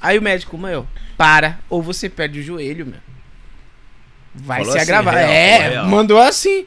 [0.00, 0.86] Aí o médico, meu,
[1.16, 3.00] para, ou você perde o joelho, meu.
[4.34, 5.14] Vai Falou se assim, agravar.
[5.14, 5.86] real, é, real.
[5.86, 6.66] mandou assim.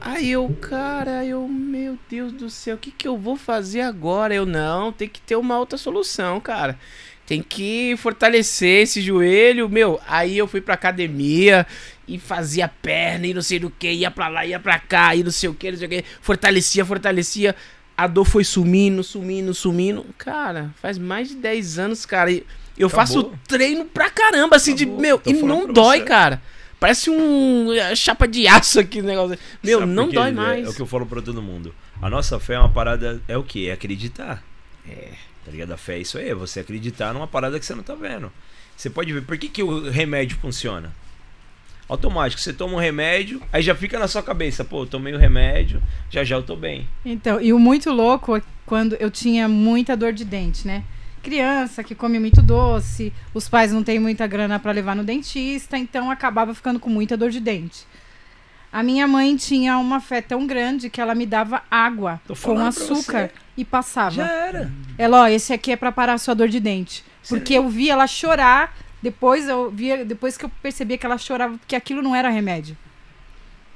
[0.00, 4.34] Aí eu, cara, eu, meu Deus do céu, o que que eu vou fazer agora?
[4.34, 6.78] Eu, não, tem que ter uma outra solução, cara.
[7.26, 10.00] Tem que fortalecer esse joelho, meu.
[10.06, 11.66] Aí eu fui pra academia
[12.06, 15.22] e fazia perna e não sei do que, ia pra lá, ia pra cá, e
[15.22, 16.04] não sei o que, não sei o que.
[16.20, 17.56] Fortalecia, fortalecia.
[17.96, 20.04] A dor foi sumindo, sumindo, sumindo.
[20.18, 22.30] Cara, faz mais de 10 anos, cara.
[22.30, 22.44] e
[22.76, 23.38] Eu faço Acabou.
[23.46, 25.02] treino pra caramba, assim, Acabou, de.
[25.02, 26.04] Meu, tô e não dói, você.
[26.04, 26.42] cara.
[26.80, 29.38] Parece um é, chapa de aço aqui o negócio.
[29.62, 30.36] Meu, Sabe não dói Dedé?
[30.36, 30.66] mais.
[30.66, 31.74] É o que eu falo pra todo mundo.
[32.02, 33.22] A nossa fé é uma parada.
[33.28, 33.66] É o quê?
[33.70, 34.42] É acreditar.
[34.88, 35.10] É.
[35.44, 35.72] Tá ligado?
[35.72, 36.28] A fé é isso aí.
[36.28, 38.30] É você acreditar numa parada que você não tá vendo.
[38.76, 39.22] Você pode ver.
[39.22, 40.92] Por que, que o remédio funciona?
[41.88, 42.40] Automático.
[42.40, 44.64] Você toma um remédio, aí já fica na sua cabeça.
[44.64, 46.88] Pô, eu tomei o remédio, já já eu tô bem.
[47.04, 50.84] Então, e o muito louco é quando eu tinha muita dor de dente, né?
[51.22, 55.78] Criança que come muito doce, os pais não têm muita grana pra levar no dentista,
[55.78, 57.86] então acabava ficando com muita dor de dente.
[58.70, 63.30] A minha mãe tinha uma fé tão grande que ela me dava água com açúcar
[63.56, 64.16] e passava.
[64.16, 64.72] Já era.
[64.98, 67.04] Ela, ó, esse aqui é pra parar a sua dor de dente.
[67.28, 71.58] Porque eu vi ela chorar, depois eu via, depois que eu percebia que ela chorava,
[71.58, 72.74] porque aquilo não era remédio.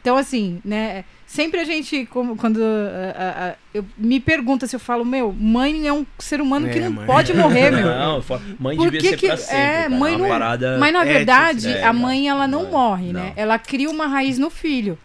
[0.01, 1.05] Então, assim, né?
[1.27, 5.31] Sempre a gente, como, quando ah, ah, ah, eu me pergunta se eu falo, meu,
[5.39, 7.07] mãe é um ser humano que É, não mãe.
[7.07, 7.85] pode morrer, meu.
[7.95, 8.25] Não,
[8.59, 9.57] mãe Por devia que ser que- pra sempre.
[9.61, 9.91] é, cara.
[9.91, 10.79] mãe uma não- parada...
[10.79, 13.21] Mas na É, verdade, tipo, é, a mãe ela não não é, morre, não.
[13.21, 13.33] né?
[13.37, 14.97] Ela cria uma raiz no filho.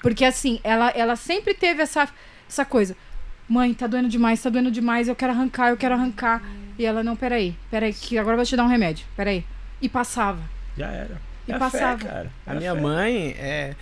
[0.00, 2.08] Porque assim, ela, ela sempre teve essa,
[2.48, 2.96] essa coisa.
[3.46, 6.40] Mãe, tá doendo demais, tá doendo demais, eu quero arrancar, eu quero arrancar.
[6.80, 9.44] E ela, não, peraí, peraí, que agora eu vou te dar um remédio, peraí.
[9.82, 10.40] E passava.
[10.78, 11.20] Já era.
[11.46, 11.98] E É passava.
[11.98, 12.30] Fé, cara.
[12.46, 12.80] A É minha fé.
[12.80, 13.74] mãe, é,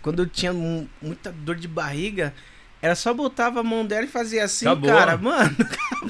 [0.00, 2.32] quando eu tinha mu- muita dor de barriga,
[2.80, 4.88] ela só botava a mão dela e fazia assim, Acabou.
[4.88, 5.56] cara, mano.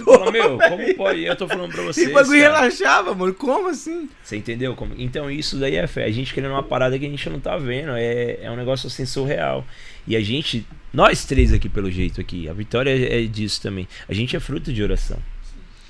[0.04, 1.22] Fala, meu, como pode?
[1.24, 2.08] Eu tô falando pra vocês.
[2.08, 2.54] E o bagulho cara.
[2.60, 3.32] relaxava, mano.
[3.32, 4.10] Como assim?
[4.22, 4.74] Você entendeu?
[4.76, 6.04] Como- Então isso daí é fé.
[6.04, 7.92] A gente querendo uma parada que a gente não tá vendo.
[7.92, 9.64] É, é um negócio assim surreal.
[10.06, 13.88] E a gente, nós três aqui pelo jeito aqui, a vitória é é disso também.
[14.06, 15.18] A gente é fruto de oração.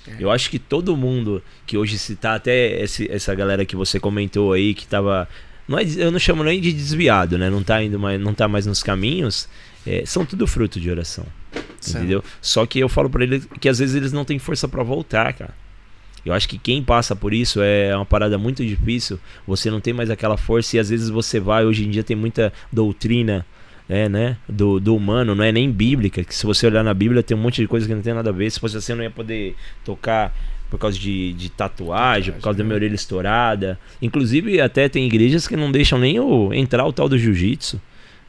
[0.07, 0.17] É.
[0.19, 3.99] Eu acho que todo mundo que hoje se tá, até esse- essa galera que você
[3.99, 5.29] comentou aí, que tava.
[5.67, 7.49] Não é, eu não chamo nem de desviado, né?
[7.49, 9.49] Não tá indo mais, não tá mais nos caminhos.
[9.87, 11.27] é, são tudo fruto de oração.
[11.87, 12.25] Entendeu?
[12.41, 15.31] Só que eu falo pra eles que às vezes eles não têm força pra voltar,
[15.35, 15.53] cara.
[16.25, 19.21] Eu acho que quem passa por isso é uma parada muito difícil.
[19.47, 21.67] Você não tem mais aquela força e às vezes você vai.
[21.67, 23.45] Hoje em dia tem muita doutrina
[23.89, 26.23] é, né, do, do humano, não é nem bíblica.
[26.25, 28.31] Que se você olhar na Bíblia tem um monte de coisa que não tem nada
[28.31, 28.51] a ver.
[28.51, 29.55] Se fosse assim, eu não ia poder
[29.85, 30.35] tocar
[30.71, 33.79] por causa de, de tatuagem, por causa da minha orelha estourada.
[34.03, 37.81] Inclusive, até tem igrejas que não deixam nem o, entrar o tal do jiu-jitsu.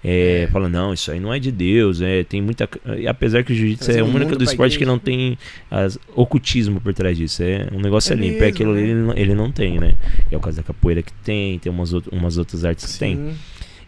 [0.07, 0.47] É, É.
[0.51, 1.99] Fala, não, isso aí não é de Deus.
[2.01, 2.69] É, tem muita.
[2.99, 5.35] e Apesar que o jiu-jitsu é o único do pra esporte que não tem
[5.71, 7.41] as- ocultismo por trás disso.
[7.41, 8.35] É um negócio É é limpo.
[8.37, 8.87] É mesmo, aquilo ali, né?
[8.89, 9.95] ele, não- ele não tem, né?
[10.29, 13.33] É o caso da capoeira que tem, tem umas, out- umas outras artes que tem.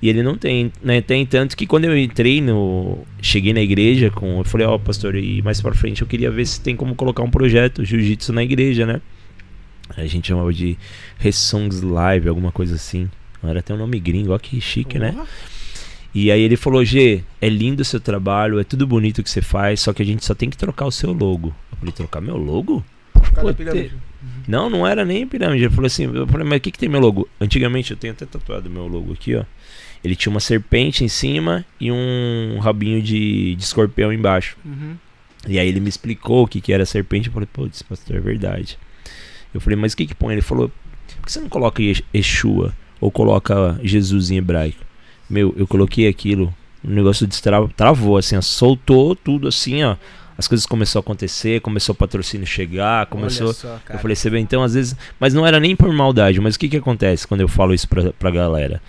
[0.02, 1.02] E ele não tem, né?
[1.02, 3.00] Tem tanto que quando eu entrei no.
[3.22, 4.40] Cheguei na igreja com.
[4.40, 7.24] Eu falei, ó, pastor, e mais pra frente eu queria ver se tem como colocar
[7.24, 9.02] um projeto jiu-jitsu na igreja, né?
[9.96, 10.78] A gente chamava de
[11.18, 13.10] Resongs Live, alguma coisa assim.
[13.44, 15.16] Era até um nome gringo, ó que chique, né?
[15.18, 15.26] Ó,
[16.14, 19.42] E aí ele falou, G, é lindo o seu trabalho, é tudo bonito que você
[19.42, 21.56] faz, só que a gente só tem que trocar o seu logo.
[21.72, 22.84] Eu falei, trocar meu logo?
[23.14, 23.94] Pô, pirâmide.
[24.48, 25.64] Não, não era nem pirâmide.
[25.64, 27.28] Ele falou assim, eu falei, mas o que, que tem meu logo?
[27.40, 29.44] Antigamente, eu tenho até tatuado meu logo aqui, ó.
[30.08, 34.56] Ele tinha uma serpente em cima e um rabinho de, de escorpião embaixo.
[34.64, 34.96] Uhum.
[35.48, 37.28] E aí ele me explicou o que, que era serpente.
[37.28, 38.80] Eu falei, putz, pastor, é verdade.
[39.54, 40.34] Eu falei, mas o que que põe?
[40.34, 40.72] Ele falou,
[41.18, 44.84] por que você não coloca Yesh- Yeshua ou coloca Jesus em hebraico?
[45.30, 49.98] Meu, eu coloquei aquilo, o negócio destravou, travou, assim, ó, soltou tudo assim, ó.
[50.38, 53.52] As coisas começaram a acontecer, começou o patrocínio chegar, começou.
[53.54, 53.80] Só.
[53.90, 54.96] Eu falei, você vê, então às vezes.
[55.20, 57.88] Mas não era nem por maldade, mas o que que acontece quando eu falo isso
[57.90, 58.80] pra, pra galera?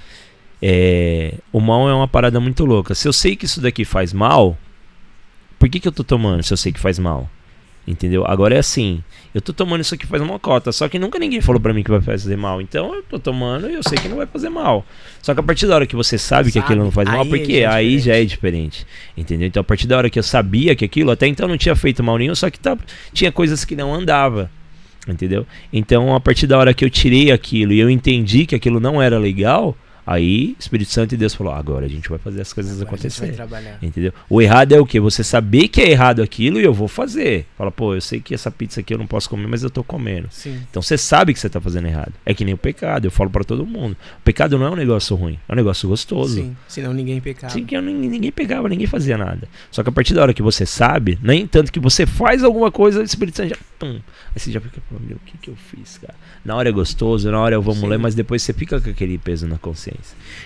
[0.62, 2.94] É, o mal é uma parada muito louca.
[2.94, 4.56] Se eu sei que isso daqui faz mal,
[5.58, 7.28] por que, que eu tô tomando se eu sei que faz mal?
[7.86, 8.22] Entendeu?
[8.26, 9.02] Agora é assim,
[9.34, 11.82] eu tô tomando isso aqui faz uma cota, só que nunca ninguém falou pra mim
[11.82, 12.60] que vai fazer mal.
[12.60, 14.84] Então eu tô tomando e eu sei que não vai fazer mal.
[15.22, 17.24] Só que a partir da hora que você sabe, que Sabe, aquilo não faz mal,
[17.24, 18.04] porque é aí diferente.
[18.04, 18.86] já é diferente.
[19.16, 19.48] Entendeu?
[19.48, 22.04] Então a partir da hora que eu sabia que aquilo, até então não tinha feito
[22.04, 22.76] mal nenhum, só que tá,
[23.14, 24.50] tinha coisas que não andava.
[25.08, 25.46] Entendeu?
[25.72, 29.00] Então a partir da hora que eu tirei aquilo e eu entendi que aquilo não
[29.00, 29.74] era legal,
[30.12, 32.98] aí Espírito Santo e Deus falou: agora a gente vai fazer as coisas Agora a
[32.98, 33.36] gente vai acontecer.
[33.36, 33.78] trabalhar.
[33.82, 34.12] Entendeu?
[34.28, 34.98] O errado é o que?
[35.00, 37.46] Você saber que é errado aquilo e eu vou fazer.
[37.56, 39.84] Fala, pô, eu sei que essa pizza aqui eu não posso comer, mas eu tô
[39.84, 40.28] comendo.
[40.30, 40.60] Sim.
[40.70, 42.12] Então você sabe que você tá fazendo errado.
[42.24, 43.96] É que nem o pecado, eu falo pra todo mundo.
[44.18, 46.34] O pecado não é um negócio ruim, é um negócio gostoso.
[46.36, 46.56] Sim.
[46.66, 47.52] Senão ninguém pecava.
[47.52, 49.48] Sim, que eu- ninguém pegava, ninguém fazia nada.
[49.70, 52.70] Só que a partir da hora que você sabe, nem tanto que você faz alguma
[52.70, 53.56] coisa, o Espírito Santo já.
[53.78, 54.00] Tum,
[54.34, 56.14] aí você já fica, meu, o que, que eu fiz, cara?
[56.44, 57.86] Na hora é gostoso, na hora eu vamos Sim.
[57.88, 59.97] ler, mas depois você fica com aquele peso na consciência.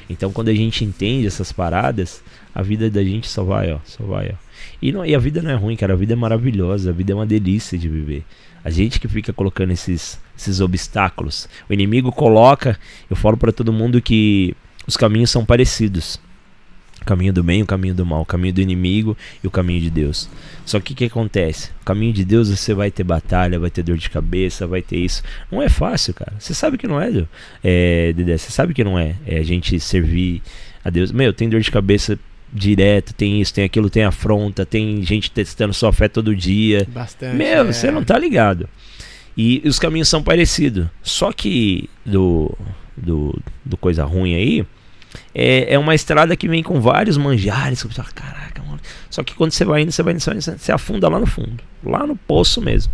[0.09, 2.23] Então quando a gente entende essas paradas,
[2.55, 4.35] a vida da gente só vai, ó, só vai, ó.
[4.81, 7.13] E, não- e a vida não é ruim, cara, a vida é maravilhosa, a vida
[7.13, 8.25] é uma delícia de viver.
[8.65, 11.49] A gente que fica colocando esses, esses obstáculos.
[11.69, 12.79] O inimigo coloca,
[13.11, 14.55] eu falo pra todo mundo que
[14.87, 16.21] os caminhos são parecidos.
[17.03, 19.51] O caminho do bem e o caminho do mal, o caminho do inimigo e o
[19.51, 20.29] caminho de Deus.
[20.65, 21.71] Só que o que acontece?
[21.83, 24.99] O caminho de Deus você vai ter batalha, vai ter dor de cabeça, vai ter
[24.99, 25.23] isso.
[25.51, 26.33] Não é fácil, cara.
[26.39, 27.27] Você sabe que não é.
[27.63, 29.17] É, Dedé, você sabe que não é.
[29.27, 30.41] É a gente servir
[30.85, 31.11] a Deus.
[31.11, 32.19] Meu, tem dor de cabeça
[32.53, 36.87] direto, tem isso, tem aquilo, tem afronta, tem gente testando sua fé todo dia.
[36.89, 37.35] Bastante.
[37.35, 37.73] Meu, é.
[37.73, 38.69] você não tá ligado.
[39.37, 40.87] E os caminhos são parecidos.
[41.03, 42.57] Só que do,
[42.97, 44.67] do, do coisa ruim aí,
[45.35, 47.81] é, é uma estrada que vem com vários manjares.
[47.81, 48.81] Você fala, Caraca, mano,
[49.11, 51.63] Só que quando você vai indo, você vai indo, você, afunda lá no fundo.
[51.85, 52.93] Lá no poço mesmo.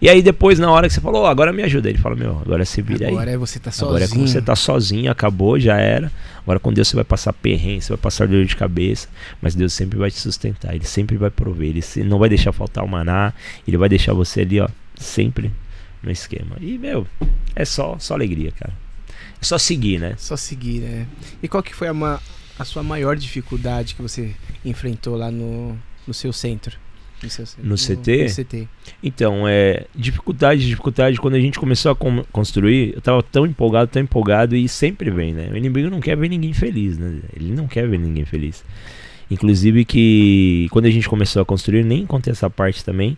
[0.00, 2.38] E aí depois, na hora que você falou, oh, agora me ajuda, ele fala, meu,
[2.44, 3.14] agora você vira agora aí.
[3.14, 3.88] Agora é você tá sozinho.
[3.88, 6.10] Agora é quando você tá sozinho, acabou, já era.
[6.42, 9.08] Agora com Deus você vai passar perrengue, você vai passar dor de cabeça,
[9.42, 12.84] mas Deus sempre vai te sustentar, Ele sempre vai prover, Ele não vai deixar faltar
[12.84, 13.32] o maná,
[13.66, 15.52] Ele vai deixar você ali, ó, sempre
[16.02, 16.56] no esquema.
[16.60, 17.06] E, meu,
[17.54, 18.72] é só, só alegria, cara.
[19.40, 20.14] É só seguir, né?
[20.18, 21.06] Só seguir, né?
[21.42, 22.20] E qual que foi a,
[22.58, 24.34] a sua maior dificuldade que você
[24.64, 26.76] enfrentou lá no, no seu centro?
[27.22, 28.24] No, seu, no, no, CT?
[28.24, 28.68] no, CT?
[29.02, 29.86] Então, é.
[29.94, 31.18] Dificuldade, dificuldade.
[31.18, 35.10] Quando a gente começou a com, construir, eu tava tão empolgado, tão empolgado, e sempre
[35.10, 35.48] vem, né?
[35.52, 37.20] O inimigo não quer ver ninguém feliz, né?
[37.34, 38.64] Ele não quer ver ninguém feliz.
[39.30, 43.16] Inclusive que quando a gente começou a construir, nem contei essa parte também.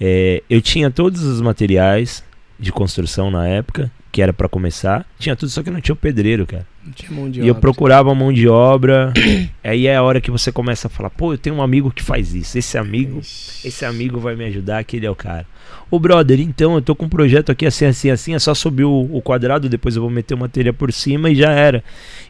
[0.00, 2.24] É, eu tinha todos os materiais
[2.58, 5.06] de construção na época, que era para começar.
[5.18, 6.66] Tinha tudo, só que não tinha o pedreiro, cara.
[6.84, 7.50] Não tinha mão de e obra.
[7.50, 9.12] eu procurava mão de obra.
[9.62, 12.02] aí é a hora que você começa a falar, pô, eu tenho um amigo que
[12.02, 12.58] faz isso.
[12.58, 13.68] Esse amigo, Ixi.
[13.68, 15.46] esse amigo vai me ajudar, aquele é o cara.
[15.90, 18.84] Ô brother, então eu tô com um projeto aqui assim, assim, assim, é só subir
[18.84, 21.82] o, o quadrado, depois eu vou meter uma telha por cima e já era.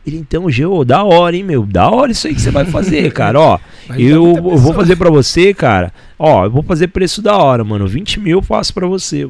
[0.06, 1.66] Ele, então, Geo, da hora, hein, meu?
[1.66, 3.38] Da hora isso aí que você vai fazer, cara.
[3.38, 3.58] Ó,
[3.98, 5.92] eu, eu vou fazer pra você, cara.
[6.18, 7.86] Ó, eu vou fazer preço da hora, mano.
[7.86, 9.28] 20 mil eu faço pra você.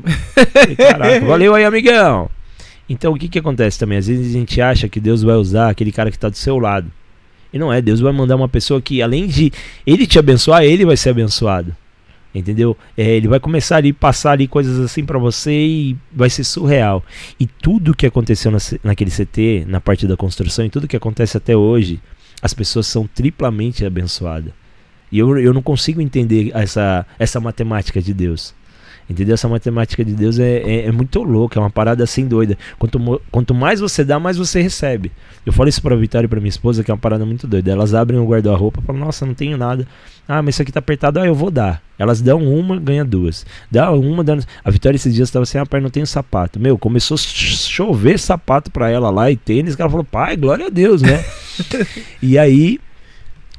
[0.77, 2.31] Caraca, valeu aí, amigão.
[2.91, 3.99] Então, o que que acontece também?
[3.99, 6.59] Às vezes a gente acha que Deus vai usar aquele cara que tá do seu
[6.59, 6.91] lado.
[7.53, 9.53] E não é, Deus vai mandar uma pessoa que, além de
[9.87, 11.75] ele te abençoar, ele vai ser abençoado.
[12.35, 12.77] Entendeu?
[12.97, 17.05] É, ele vai começar ali, passar ali coisas assim para você e vai ser surreal.
[17.39, 21.37] E tudo que aconteceu na, naquele CT, na parte da construção, e tudo que acontece
[21.37, 22.01] até hoje,
[22.43, 24.53] as pessoas são triplamente abençoadas.
[25.12, 28.53] E eu, eu não consigo entender essa, essa matemática de Deus.
[29.11, 29.35] Entendeu?
[29.35, 32.57] Essa matemática de Deus é, é, é, muito louca, é uma parada assim doida.
[32.78, 35.11] Quanto, quanto mais você dá, mais você recebe.
[35.45, 37.73] Eu falo isso pra Vitória e pra minha esposa, que é uma parada muito doida.
[37.73, 39.85] Elas abrem o guarda-roupa e falam, nossa, não tenho nada.
[40.28, 41.82] Ah, mas isso aqui tá apertado, ah, eu vou dar.
[41.99, 43.45] Elas dão uma, ganha duas.
[43.69, 44.39] Dá uma, dá...
[44.65, 46.61] A Vitória esses dias estava assim, ah, pai, não tenho sapato.
[46.61, 49.78] Meu, começou a chover sapato pra ela lá e tênis.
[49.78, 51.24] Ela falou, pai, glória a Deus, né?
[52.23, 52.78] e aí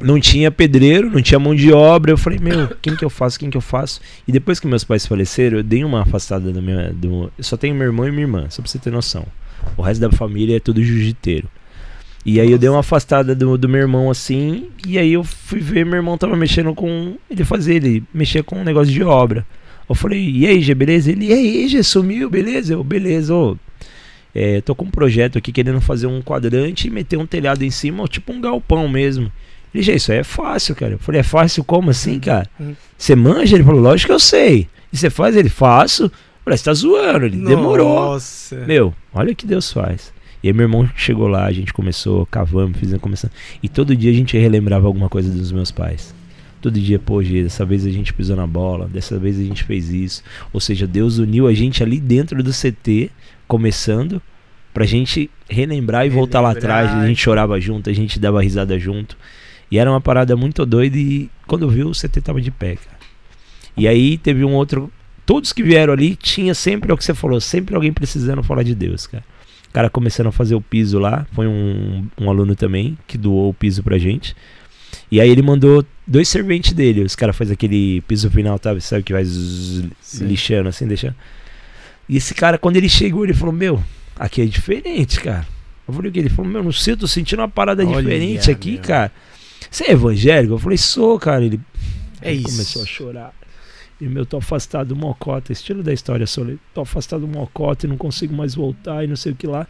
[0.01, 2.11] não tinha pedreiro, não tinha mão de obra.
[2.11, 3.39] Eu falei, meu, quem que eu faço?
[3.39, 4.01] Quem que eu faço?
[4.27, 6.91] E depois que meus pais faleceram, eu dei uma afastada da minha.
[6.93, 9.25] Do, eu só tenho meu irmão e minha irmã, só pra você ter noção.
[9.77, 11.47] O resto da família é tudo jiu-jiteiro.
[12.25, 15.59] E aí eu dei uma afastada do, do meu irmão assim, e aí eu fui
[15.59, 17.15] ver, meu irmão tava mexendo com.
[17.29, 19.45] Ele fazia, ele mexia com um negócio de obra.
[19.89, 21.11] Eu falei, e aí, Gê, beleza?
[21.11, 22.73] Ele, e aí, Gê, sumiu, beleza?
[22.73, 23.57] Eu, beleza, ô.
[24.33, 27.69] É, tô com um projeto aqui querendo fazer um quadrante e meter um telhado em
[27.69, 29.29] cima, tipo um galpão mesmo.
[29.73, 30.93] Ele disse, isso aí é fácil, cara.
[30.93, 32.49] Eu falei, é fácil como assim, cara?
[32.97, 33.55] Você manja?
[33.55, 34.67] Ele falou, lógico que eu sei.
[34.91, 35.35] E você faz?
[35.35, 36.05] Ele, faço.
[36.05, 36.11] Eu
[36.43, 37.55] falei, você tá zoando, ele Nossa.
[37.55, 38.17] demorou.
[38.67, 40.11] Meu, olha o que Deus faz.
[40.43, 43.31] E aí meu irmão chegou lá, a gente começou, cavamos, fizemos, começando.
[43.61, 46.15] E todo dia a gente relembrava alguma coisa dos meus pais.
[46.59, 49.89] Todo dia, pô, dessa vez a gente pisou na bola, dessa vez a gente fez
[49.91, 50.23] isso.
[50.51, 53.11] Ou seja, Deus uniu a gente ali dentro do CT,
[53.47, 54.21] começando,
[54.73, 56.09] pra gente relembrar e relembrar.
[56.09, 56.91] voltar lá atrás.
[56.91, 59.17] A gente chorava junto, a gente dava risada junto.
[59.71, 62.99] E era uma parada muito doida e quando viu o CT tava de pé, cara.
[63.77, 64.91] E aí teve um outro.
[65.25, 68.63] Todos que vieram ali tinha sempre é o que você falou, sempre alguém precisando falar
[68.63, 69.23] de Deus, cara.
[69.69, 73.49] O cara começando a fazer o piso lá, foi um, um aluno também que doou
[73.49, 74.35] o piso pra gente.
[75.09, 77.03] E aí ele mandou dois serventes dele.
[77.03, 78.77] Os caras fazem aquele piso final, tá?
[78.81, 79.23] sabe que vai
[80.19, 81.15] lixando assim, deixando.
[82.09, 83.81] E esse cara, quando ele chegou, ele falou: Meu,
[84.19, 85.47] aqui é diferente, cara.
[85.87, 86.19] Eu falei o que?
[86.19, 88.81] Ele falou: Meu, não sei, eu tô sentindo uma parada Olha diferente aqui, meu.
[88.81, 89.11] cara.
[89.69, 90.53] Você é evangélico?
[90.53, 91.43] Eu falei, sou, cara.
[91.45, 91.59] Ele
[92.21, 92.43] é isso.
[92.49, 93.33] começou a chorar.
[94.01, 96.43] E meu, tô afastado do mocota, estilo da história, só
[96.73, 99.67] tô afastado do mocota e não consigo mais voltar e não sei o que lá.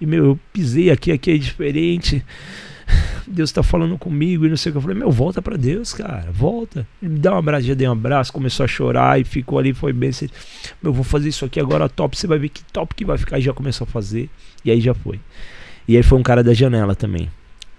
[0.00, 2.24] E meu, eu pisei aqui, aqui é diferente.
[3.26, 4.78] Deus tá falando comigo e não sei o que.
[4.78, 6.86] Eu falei, meu, volta para Deus, cara, volta.
[7.02, 9.74] Ele me dá um abraço, já dei um abraço, começou a chorar e ficou ali,
[9.74, 10.08] foi bem.
[10.08, 10.30] Assim,
[10.82, 13.38] meu, vou fazer isso aqui agora top, você vai ver que top que vai ficar.
[13.38, 14.30] E já começou a fazer,
[14.64, 15.20] e aí já foi.
[15.86, 17.28] E aí foi um cara da janela também.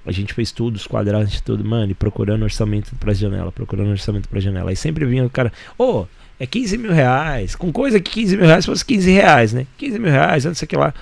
[0.05, 4.29] A gente fez tudo, os quadrantes, tudo, mano, e procurando orçamento pra janela, procurando orçamento
[4.29, 4.69] pra janela.
[4.69, 6.07] Aí sempre vinha o cara, ô, oh,
[6.39, 9.65] é 15 mil reais, com coisa que 15 mil reais fosse 15 reais, né?
[9.77, 10.93] 15 mil reais, sei o que lá.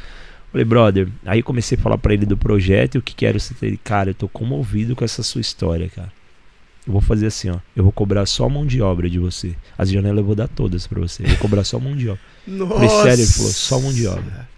[0.52, 3.56] Falei, brother, aí comecei a falar para ele do projeto e o que quero ser
[3.62, 6.12] ele, cara, eu tô comovido com essa sua história, cara.
[6.86, 7.58] Eu vou fazer assim, ó.
[7.76, 9.56] Eu vou cobrar só a mão de obra de você.
[9.78, 11.24] As janelas eu vou dar todas para você.
[11.24, 12.22] Eu vou cobrar só a mão de obra.
[12.46, 12.74] Nossa.
[12.74, 14.50] Falei, sério, ele falou, só mão de obra.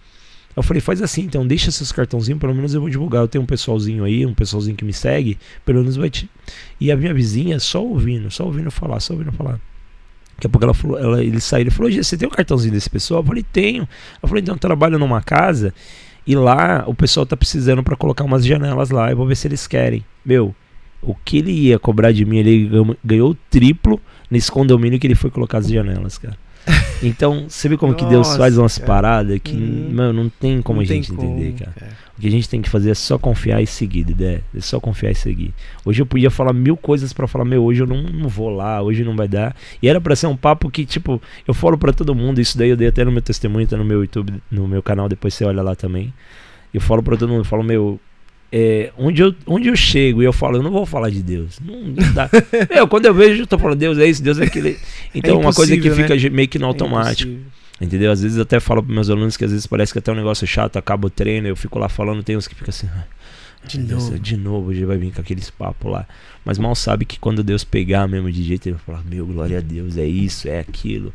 [0.56, 3.24] Eu falei, faz assim, então deixa seus cartãozinhos, pelo menos eu vou divulgar.
[3.24, 6.30] Eu tenho um pessoalzinho aí, um pessoalzinho que me segue, pelo menos vai te.
[6.80, 9.60] E a minha vizinha só ouvindo, só ouvindo falar, só ouvindo falar.
[10.36, 12.90] Daqui a pouco ela falou, ela, ele saiu, ele falou, você tem um cartãozinho desse
[12.90, 13.22] pessoal?
[13.22, 13.88] Eu falei, tenho.
[14.22, 15.74] Eu falei, então eu trabalho numa casa
[16.26, 19.48] e lá o pessoal tá precisando para colocar umas janelas lá, eu vou ver se
[19.48, 20.04] eles querem.
[20.26, 20.56] Meu,
[21.02, 22.70] o que ele ia cobrar de mim, ele
[23.04, 26.38] ganhou o triplo nesse condomínio que ele foi colocar as janelas, cara.
[27.04, 28.88] Então, você vê como que Deus faz umas cara.
[28.88, 29.92] paradas que, Uhum.
[29.94, 31.90] mano, não tem como Não a gente como, entender, cara.
[32.18, 34.40] O que a gente tem que fazer é só confiar e seguir, Dedé.
[34.56, 35.54] É só confiar e seguir.
[35.84, 38.82] Hoje eu podia falar mil coisas pra falar, meu, hoje eu não, não vou lá,
[38.82, 39.54] hoje não vai dar.
[39.84, 42.70] E era pra ser um papo que, tipo, eu falo pra todo mundo, isso daí
[42.70, 45.44] eu dei até no meu testemunho, tá no meu YouTube, no meu canal, depois você
[45.46, 46.14] olha lá também.
[46.74, 48.00] Eu falo pra todo mundo, eu falo, meu,
[48.58, 51.60] é, onde, eu, onde eu chego e eu falo, eu não vou falar de Deus.
[51.60, 52.30] Não, não dá.
[52.74, 54.74] meu, quando eu vejo, eu tô falando, Deus é isso, Deus é aquilo.
[55.14, 56.18] Então, uma coisa que fica né?
[56.18, 57.30] ge- meio que no É automático.
[57.30, 57.52] impossível.
[57.82, 58.10] Entendeu?
[58.10, 60.16] Às vezes eu até falo pros meus alunos que às vezes parece que até um
[60.16, 63.04] negócio chato, acaba o treino, eu fico lá falando, tem uns que ficam assim, "Ah,
[63.68, 64.20] De Deus, novo.
[64.20, 66.08] de novo, hoje vai vir com aqueles papos lá.
[66.46, 69.58] Mas mal sabe que quando Deus pegar mesmo de jeito, ele vai falar, meu, glória
[69.58, 71.12] a Deus, é isso, é aquilo.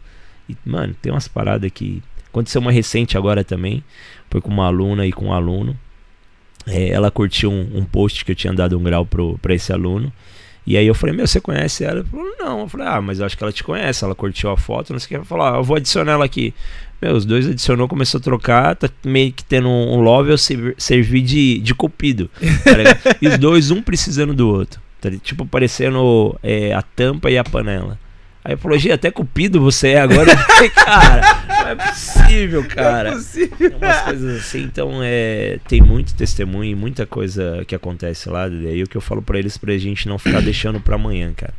[0.46, 2.02] E, mano, tem umas paradas que.
[2.28, 3.82] Aconteceu uma recente agora também,
[4.28, 5.74] foi com uma aluna e com um aluno.
[6.66, 9.72] É, ela curtiu um, um post que eu tinha dado um grau pro, pra esse
[9.72, 10.12] aluno.
[10.66, 12.00] E aí eu falei, meu, você conhece ela?
[12.00, 12.60] Ele falou, não.
[12.60, 14.04] Eu falei, ah, mas eu acho que ela te conhece.
[14.04, 15.14] Ela curtiu a foto, não sei o que.
[15.16, 16.54] Ela falou, ah, eu vou adicionar ela aqui.
[17.00, 20.36] Meu, os dois adicionou, começou a trocar, tá meio que tendo um, um love, eu
[20.36, 22.30] servi, servi de, de cupido.
[22.62, 24.80] tá e os dois, um precisando do outro.
[25.00, 27.98] tá tipo, parecendo é, a tampa e a panela.
[28.44, 30.30] Aí eu falou, Gi, até cupido você é agora.
[30.30, 31.39] Eu falei, cara,
[31.72, 33.10] é possível, cara.
[33.10, 33.76] É possível.
[33.76, 38.66] Umas coisas assim, então é, tem muito testemunho e muita coisa que acontece lá, e
[38.66, 41.54] aí o que eu falo pra eles pra gente não ficar deixando pra amanhã, cara.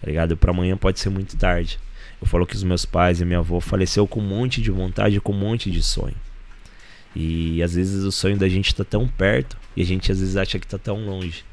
[0.00, 0.36] Tá ligado?
[0.36, 1.78] Pra amanhã pode ser muito tarde.
[2.20, 5.20] Eu falo que os meus pais e minha avó faleceu com um monte de vontade,
[5.20, 6.14] com um monte de sonho.
[7.14, 10.36] E às vezes o sonho da gente tá tão perto e a gente às vezes
[10.36, 11.44] acha que tá tão longe.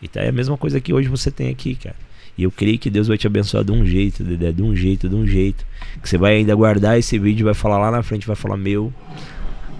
[0.00, 1.96] E tá, é a mesma coisa que hoje você tem aqui, cara.
[2.36, 5.08] E eu creio que Deus vai te abençoar de um jeito, Dedé, de um jeito,
[5.08, 5.64] de um jeito.
[6.00, 8.92] Que você vai ainda guardar esse vídeo, vai falar lá na frente, vai falar, meu,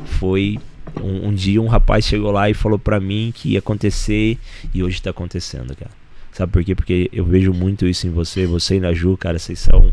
[0.05, 0.59] foi
[1.01, 4.39] um, um dia um rapaz chegou lá e falou pra mim que ia acontecer
[4.75, 5.91] e hoje tá acontecendo, cara.
[6.33, 6.75] Sabe por quê?
[6.75, 9.93] Porque eu vejo muito isso em você, você e na Ju, cara, vocês são.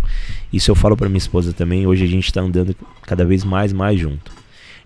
[0.52, 1.86] Isso eu falo pra minha esposa também.
[1.86, 2.74] Hoje a gente tá andando
[3.04, 4.32] cada vez mais, mais junto.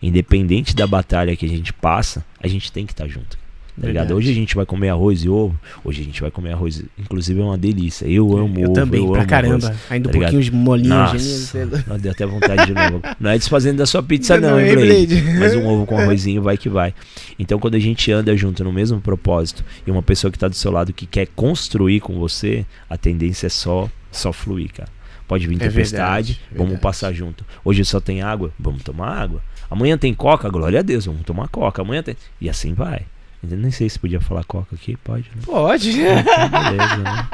[0.01, 3.37] Independente da batalha que a gente passa, a gente tem que estar junto.
[3.79, 4.13] Tá ligado?
[4.13, 5.59] Hoje a gente vai comer arroz e ovo.
[5.83, 6.83] Hoje a gente vai comer arroz.
[6.97, 8.05] Inclusive é uma delícia.
[8.05, 8.73] Eu amo Eu ovo.
[8.73, 9.65] também, eu pra caramba.
[9.67, 9.79] arroz.
[9.89, 10.31] Ainda um tá ligado?
[10.31, 13.01] pouquinho de molinho, Nossa, não, deu até vontade de novo.
[13.19, 15.15] Não é desfazendo da sua pizza, Não, não, hein, Blade?
[15.15, 15.39] Blade.
[15.39, 16.93] Mas um ovo com arrozinho vai que vai.
[17.39, 20.55] Então, quando a gente anda junto no mesmo propósito e uma pessoa que tá do
[20.55, 24.89] seu lado que quer construir com você, a tendência é só, só fluir, cara.
[25.27, 26.81] Pode vir É tempestade, verdade, vamos verdade.
[26.81, 27.43] passar junto.
[27.65, 29.41] Hoje só tem água, vamos tomar água.
[29.71, 31.81] Amanhã tem coca, glória a Deus, vamos tomar coca.
[31.81, 32.15] Amanhã tem.
[32.39, 33.01] E assim vai.
[33.49, 35.41] Eu nem sei se podia falar coca aqui, pode, né?
[35.45, 35.91] Pode.
[35.91, 37.27] Então, beleza, né?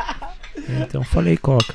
[0.81, 1.73] Então falei coca.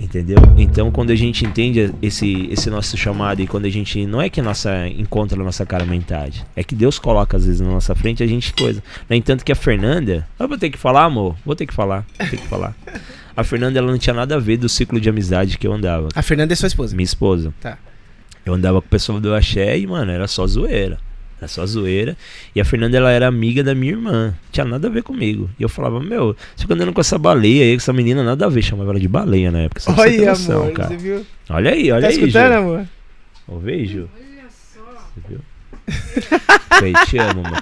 [0.00, 0.38] Entendeu?
[0.56, 4.06] Então quando a gente entende esse, esse nosso chamado e quando a gente.
[4.06, 6.46] Não é que a nossa encontra a nossa cara metade.
[6.54, 8.82] É que Deus coloca às vezes na nossa frente a gente coisa.
[9.10, 10.26] No entanto que a Fernanda.
[10.38, 11.36] Eu vou ter que falar, amor?
[11.44, 12.06] Vou ter que falar.
[12.16, 12.76] Vou ter que falar.
[13.36, 16.08] A Fernanda ela não tinha nada a ver do ciclo de amizade que eu andava.
[16.14, 16.94] A Fernanda é sua esposa.
[16.94, 17.52] Minha esposa.
[17.60, 17.76] Tá.
[18.46, 20.98] Eu andava com o pessoal do Axé e, mano, era só zoeira.
[21.40, 22.16] Era só zoeira.
[22.54, 24.34] E a Fernanda, ela era amiga da minha irmã.
[24.50, 25.48] Tinha nada a ver comigo.
[25.58, 28.46] E eu falava, meu, você fica andando com essa baleia aí, com essa menina, nada
[28.46, 28.62] a ver.
[28.62, 29.80] Chamava ela de baleia na época.
[29.96, 30.88] Olha, noção, amor, cara.
[30.88, 31.26] você viu?
[31.48, 32.58] Olha aí, olha Tá aí, escutando, Ju.
[32.58, 32.86] amor?
[33.46, 34.08] Ô, vê, Ju.
[34.16, 34.80] Olha só.
[35.14, 35.40] Você viu?
[36.78, 37.56] Fê, te amo, mano.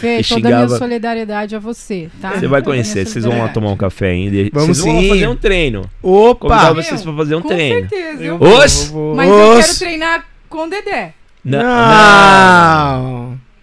[0.00, 2.32] Fê, E toda a minha xingava- solidariedade a você, tá?
[2.38, 4.48] Você vai conhecer, vocês vão lá tomar um café ainda.
[4.52, 5.08] Vamos vocês vão sim.
[5.10, 5.90] fazer um treino.
[6.00, 6.72] Convidar Opa!
[6.74, 7.80] vocês pra fazer um Com treino.
[7.88, 8.48] certeza, eu Eu vou.
[8.48, 11.12] vou, vou, Mas eu quero treinar com o Dedé.
[11.44, 11.60] Não.
[11.60, 13.15] Não.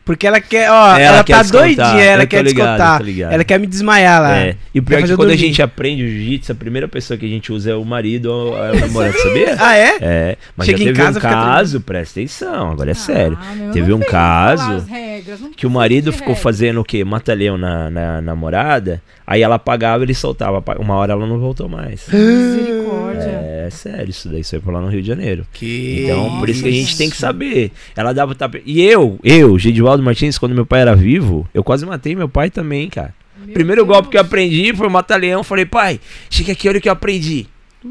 [0.05, 1.63] Porque ela quer, ó, Ela ela, quer tá descontar.
[1.65, 3.33] doidinha, ela Eu quer ligado, descontar.
[3.33, 4.37] Ela quer me desmaiar lá.
[4.37, 4.55] É.
[4.75, 5.37] E o pior é que quando a dormir.
[5.37, 8.57] gente aprende o jiu-jitsu, a primeira pessoa que a gente usa é o marido ou
[8.57, 9.55] é o namorado, sabia?
[9.57, 9.97] Ah, é?
[10.01, 13.37] É, mas Chega já em teve casa, um fica caso, presta atenção, agora é sério.
[13.41, 16.43] Ah, meu, Teve um caso regras, Que o marido ficou regra.
[16.43, 17.03] fazendo o quê?
[17.05, 20.63] Mata-leão na, na namorada, aí ela pagava ele soltava.
[20.79, 22.07] Uma hora ela não voltou mais.
[22.11, 23.43] Misericórdia.
[23.65, 25.45] É sério, isso daí foi lá no Rio de Janeiro.
[25.53, 27.71] Que Então, por isso que a gente tem que saber.
[27.95, 28.59] Ela dava tapa.
[28.65, 32.49] E eu, eu, Gedivaldo Martins, quando meu pai era vivo, eu quase matei meu pai
[32.49, 33.13] também, cara.
[33.45, 33.95] Meu Primeiro Deus.
[33.95, 35.43] golpe que eu aprendi foi matar leão.
[35.43, 37.47] Falei, pai, chega aqui, olha o que eu aprendi.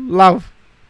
[0.08, 0.38] Lá,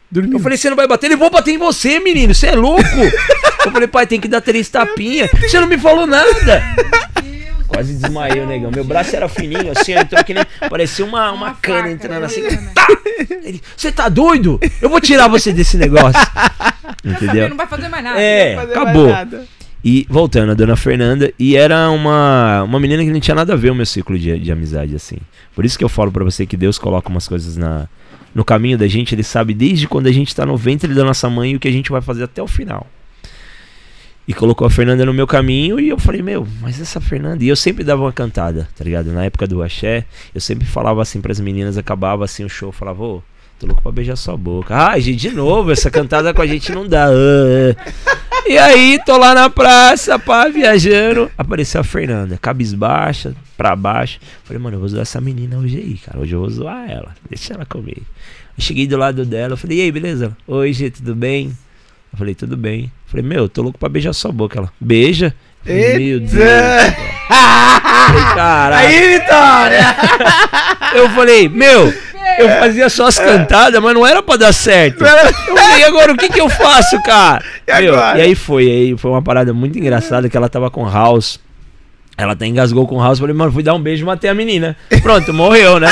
[0.09, 0.33] dormiu.
[0.33, 1.07] Eu falei, você não vai bater?
[1.07, 2.81] Ele, vou bater em você, menino, você é louco.
[3.65, 5.29] eu falei, pai, tem que dar três tapinhas.
[5.41, 6.61] Você não me falou nada.
[7.73, 8.47] Quase desmaiei, céu.
[8.47, 8.71] negão.
[8.71, 10.43] Meu braço era fininho, assim, ó, entrou que nem.
[10.69, 12.43] Parecia uma, uma, Uma cana faca, entrando assim.
[12.43, 12.71] cana.
[12.75, 12.87] Tá!
[13.43, 14.59] Ele, Você tá doido?
[14.81, 16.21] Eu vou tirar você desse negócio.
[17.03, 17.49] Entendeu?
[17.49, 18.21] não vai fazer mais nada.
[18.21, 19.09] É, acabou.
[19.09, 19.45] nada.
[19.83, 23.55] E voltando, a dona Fernanda, e era uma, uma menina que não tinha nada a
[23.57, 25.17] ver o meu ciclo de, de amizade, assim.
[25.53, 27.89] Por isso que eu falo pra você que Deus coloca umas coisas na,
[28.33, 31.29] no caminho da gente, ele sabe desde quando a gente tá no ventre da nossa
[31.29, 32.87] mãe o que a gente vai fazer até o final.
[34.27, 37.43] E colocou a Fernanda no meu caminho e eu falei, meu, mas essa Fernanda.
[37.43, 39.11] E eu sempre dava uma cantada, tá ligado?
[39.11, 43.03] Na época do axé, eu sempre falava assim pras meninas, acabava assim o show, falava,
[43.03, 43.23] ô,
[43.59, 44.75] tô louco pra beijar sua boca.
[44.75, 47.07] Ah, gente, de novo, essa cantada com a gente não dá.
[48.45, 51.31] E aí, tô lá na praça, pá, viajando.
[51.37, 54.19] Apareceu a Fernanda, cabisbaixa, pra baixo.
[54.43, 56.19] Falei, mano, eu vou zoar essa menina hoje aí, cara.
[56.19, 57.15] Hoje eu vou zoar ela.
[57.29, 58.01] Deixa ela comer.
[58.57, 60.35] Cheguei do lado dela, falei, e aí, beleza?
[60.45, 61.57] Oi, gente, tudo bem?
[62.13, 62.83] Eu falei, tudo bem.
[62.83, 64.59] Eu falei, meu, tô louco pra beijar sua boca.
[64.59, 65.33] Ela, beija.
[65.65, 66.33] Falei, Meu Deus.
[68.13, 68.35] Eita!
[68.35, 68.77] Falei.
[68.77, 69.95] Aí, Vitória!
[70.93, 71.91] Eu falei, meu,
[72.37, 75.03] eu fazia só as cantadas, mas não era pra dar certo.
[75.03, 77.43] Eu falei, e agora o que que eu faço, cara?
[77.67, 80.87] E Meu, e aí foi, aí foi uma parada muito engraçada que ela tava com
[80.87, 81.39] House.
[82.15, 84.77] Ela até engasgou com House, falei, mano, fui dar um beijo e matei a menina.
[85.01, 85.91] Pronto, morreu, né?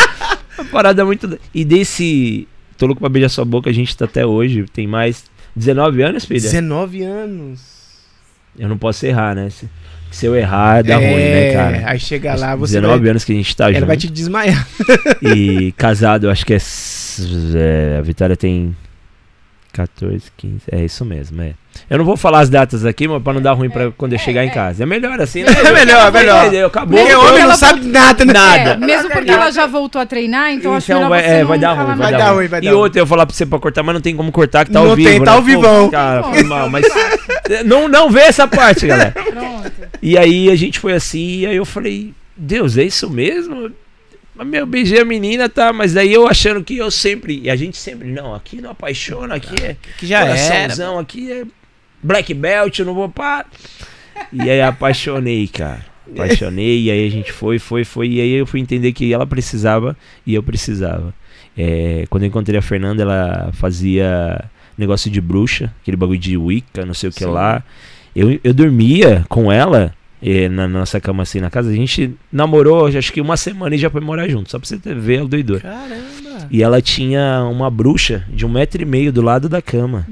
[0.59, 1.39] Uma parada muito.
[1.51, 2.47] E desse.
[2.77, 4.65] Tô louco pra beijar sua boca, a gente tá até hoje.
[4.71, 5.25] Tem mais
[5.55, 6.39] 19 anos, filha?
[6.41, 7.61] 19 anos.
[8.57, 9.49] Eu não posso errar, né?
[9.49, 9.69] Se,
[10.11, 11.89] se eu errar, dá ruim, né, cara?
[11.89, 13.87] Aí chega lá, você 19 vai, anos que a gente tá ela junto.
[13.87, 14.67] vai te desmaiar.
[15.21, 16.57] E casado, acho que é,
[17.55, 18.75] é, A Vitória tem
[19.71, 20.61] 14, 15.
[20.71, 21.53] É isso mesmo, é.
[21.89, 24.19] Eu não vou falar as datas aqui, mas pra não dar ruim pra quando eu
[24.19, 24.83] chegar em casa.
[24.83, 25.51] É melhor assim, né?
[25.65, 26.65] É melhor, é melhor.
[26.65, 26.99] Acabou.
[26.99, 28.33] Porque homem não ela sabe nada, né?
[28.33, 28.69] Nada.
[28.71, 31.39] É, mesmo porque ela já voltou a treinar, então, acho Então melhor vai, você é,
[31.41, 32.35] não vai dar ruim, vai, dar dar ruim.
[32.37, 34.15] ruim, vai E dar outra, eu ia falar pra você pra cortar, mas não tem
[34.15, 35.09] como cortar que tá Não ao vivo.
[35.09, 35.37] tem, tá né?
[35.37, 35.89] ao vivão.
[35.89, 36.85] Cara, foi mal, mas.
[37.65, 39.11] Não, não vê essa parte, galera.
[39.11, 39.71] Pronto.
[40.01, 43.71] E aí a gente foi assim, e aí eu falei, Deus, é isso mesmo?
[44.35, 45.73] Mas, Meu, beijei a menina, tá?
[45.73, 47.41] Mas daí eu achando que eu sempre.
[47.43, 50.27] E a gente sempre, não, aqui não apaixona, aqui é Que já era.
[50.27, 51.45] coraçãozão, aqui é
[52.01, 53.45] black belt, eu não vou pá.
[54.31, 55.85] E aí apaixonei, cara.
[56.11, 58.09] Apaixonei, e aí a gente foi, foi, foi.
[58.09, 59.95] E aí eu fui entender que ela precisava
[60.25, 61.13] e eu precisava.
[61.57, 64.43] É, quando eu encontrei a Fernanda, ela fazia
[64.77, 67.31] negócio de bruxa, aquele bagulho de Wicca, não sei o que Sim.
[67.31, 67.63] lá.
[68.15, 71.69] Eu, eu dormia com ela eh, na nossa cama assim na casa.
[71.69, 74.77] A gente namorou, acho que uma semana e já foi morar junto, só pra você
[74.93, 75.61] ver o doidor.
[75.61, 76.47] Caramba.
[76.49, 80.05] E ela tinha uma bruxa de um metro e meio do lado da cama.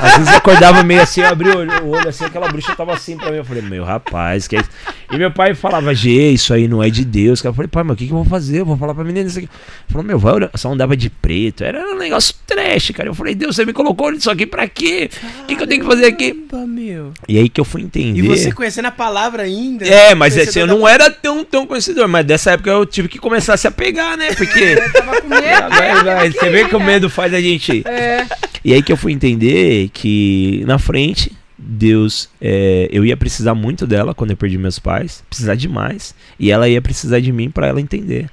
[0.00, 2.74] Às vezes eu acordava meio assim, eu abri o olho, o olho assim, aquela bruxa
[2.74, 3.38] tava assim pra mim.
[3.38, 4.70] Eu falei, meu rapaz, que é isso?
[5.10, 7.42] E meu pai falava, Gê, isso aí não é de Deus.
[7.42, 8.60] Eu falei, pai, mas o que, que eu vou fazer?
[8.60, 9.48] Eu vou falar pra menina isso aqui.
[9.88, 10.50] Falou, meu, vai, olhar.
[10.54, 11.62] só andava de preto.
[11.62, 13.08] Era um negócio trash, cara.
[13.08, 15.08] Eu falei, Deus, você me colocou nisso aqui pra quê?
[15.42, 16.46] O que, que eu tenho que fazer aqui?
[16.66, 17.12] Meu.
[17.28, 18.18] E aí que eu fui entender.
[18.18, 19.86] E você conhecendo a palavra ainda.
[19.86, 23.18] É, mas assim, eu não era tão, tão conhecedor, mas dessa época eu tive que
[23.18, 24.34] começar a se apegar, né?
[24.34, 24.76] Porque.
[24.92, 25.68] Tava com medo.
[25.70, 27.82] Vai, vai, você vê que o medo faz a gente.
[27.86, 28.26] É.
[28.64, 33.86] E aí que eu fui entender que na frente, Deus, é, eu ia precisar muito
[33.86, 37.68] dela quando eu perdi meus pais, precisar demais, e ela ia precisar de mim para
[37.68, 38.28] ela entender.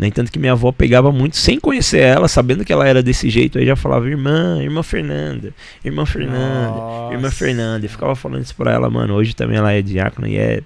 [0.00, 3.28] No entanto que minha avó pegava muito sem conhecer ela, sabendo que ela era desse
[3.28, 5.52] jeito, aí já falava irmã, irmã Fernanda,
[5.84, 7.14] irmã Fernanda, Nossa.
[7.14, 9.12] irmã Fernanda, e ficava falando isso pra ela, mano.
[9.12, 10.62] Hoje também ela é diácono e é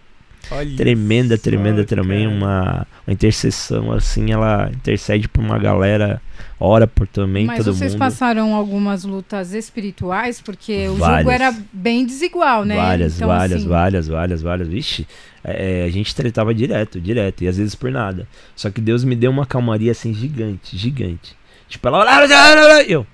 [0.53, 6.23] Olha tremenda, tremenda, só, também uma, uma intercessão assim, ela intercede por uma galera,
[6.61, 7.99] ora por também Mas todo vocês mundo.
[7.99, 11.19] passaram algumas lutas espirituais, porque o Várias.
[11.21, 12.77] jogo era bem desigual, né?
[12.77, 14.69] Várias, Então, várias, assim, várias, várias, várias.
[14.69, 15.07] Vixe,
[15.45, 18.27] é, é, a gente tretava direto, direto, e às vezes por nada.
[18.57, 21.37] Só que Deus me deu uma calmaria assim gigante, gigante.
[21.69, 22.83] Tipo, ela.
[22.89, 23.07] Eu.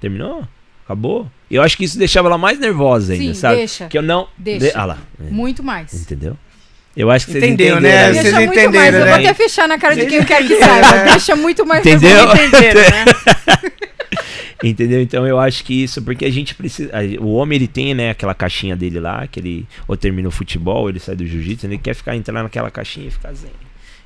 [0.00, 0.46] Terminou?
[0.84, 1.30] Acabou?
[1.50, 3.56] Eu acho que isso deixava ela mais nervosa ainda, Sim, sabe?
[3.56, 3.86] deixa.
[3.86, 4.26] Que eu não.
[4.36, 4.66] Deixa.
[4.70, 4.72] De...
[4.74, 4.98] Ah lá.
[5.20, 5.92] é, Muito mais.
[5.94, 6.36] Entendeu?
[6.96, 7.96] Eu acho que vocês Entendeu, entenderam.
[7.96, 8.12] né?
[8.12, 8.94] Vocês Deixa muito entenderam, mais.
[8.94, 9.06] Eu né?
[9.06, 10.90] vou até fechar na cara de quem quer que saiba.
[10.96, 11.04] né?
[11.12, 12.24] Deixa muito mais Entendeu?
[12.34, 13.04] Entenderam, né?
[14.62, 15.00] Entendeu?
[15.00, 16.90] Então eu acho que isso, porque a gente precisa.
[17.20, 20.88] O homem ele tem, né, aquela caixinha dele lá, que ele ou termina o futebol,
[20.88, 23.50] ele sai do jiu-jitsu, ele quer ficar entrar naquela caixinha e ficar zen.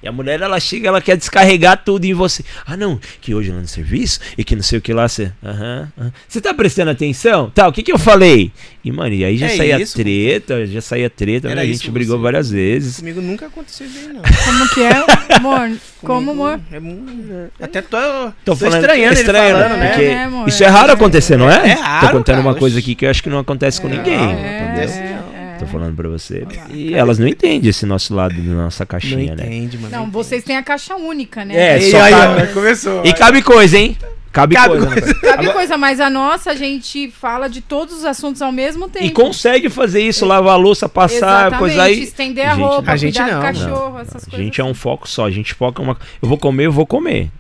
[0.03, 2.43] E a mulher ela chega, ela quer descarregar tudo em você.
[2.67, 5.31] Ah, não, que hoje lá no serviço e que não sei o que lá você.
[5.45, 5.89] Aham.
[5.99, 6.13] aham.
[6.29, 7.51] Você tá prestando atenção?
[7.51, 8.51] Tá, o que que eu falei?
[8.85, 9.95] E mano, e aí já É saía isso?
[9.97, 11.63] treta, já saía treta, Era né?
[11.63, 12.23] a gente brigou você?
[12.25, 12.97] várias vezes.
[12.97, 14.23] Comigo nunca aconteceu isso aí, não.
[14.23, 15.71] Como que é, amor?
[16.03, 16.61] Como, amor?
[16.73, 17.53] É muito...
[17.61, 19.85] Até tô, Tô tô, falando- estranhando estranho, ele falando, né?
[19.85, 19.89] né?
[19.91, 20.69] Porque É, amor, isso é é.
[20.71, 21.69] raro acontecer, não é?
[21.71, 22.49] É raro, Tô contando cara.
[22.49, 24.17] uma coisa aqui que eu acho que não acontece com É, ninguém.
[24.19, 24.83] não, entendeu?
[24.83, 25.22] é, é.
[25.63, 26.47] Tô falando pra você.
[26.71, 29.45] E elas não entendem esse nosso lado da nossa Não caixinha, né?
[29.47, 29.91] entende, mano.
[29.97, 31.55] Não, vocês têm a caixa única, né?
[31.57, 33.03] É, E só aí, cabe- começou.
[33.05, 33.97] E cabe coisa, hein?
[34.33, 34.87] Cabe, Cabe coisa.
[34.89, 35.15] né, coisa.
[35.17, 35.37] cara?
[35.37, 39.05] Cabe coisa, mas a nossa, a gente fala de todos os assuntos ao mesmo tempo.
[39.05, 42.03] E consegue fazer isso, lavar a louça, passar, Exatamente, coisa aí.
[42.03, 43.41] estender a Gente, roupa, a gente não, do não.
[43.43, 44.39] cachorro, essas A coisas.
[44.47, 45.99] gente é um foco só, a gente foca uma.
[46.23, 47.31] Eu vou comer, eu vou comer.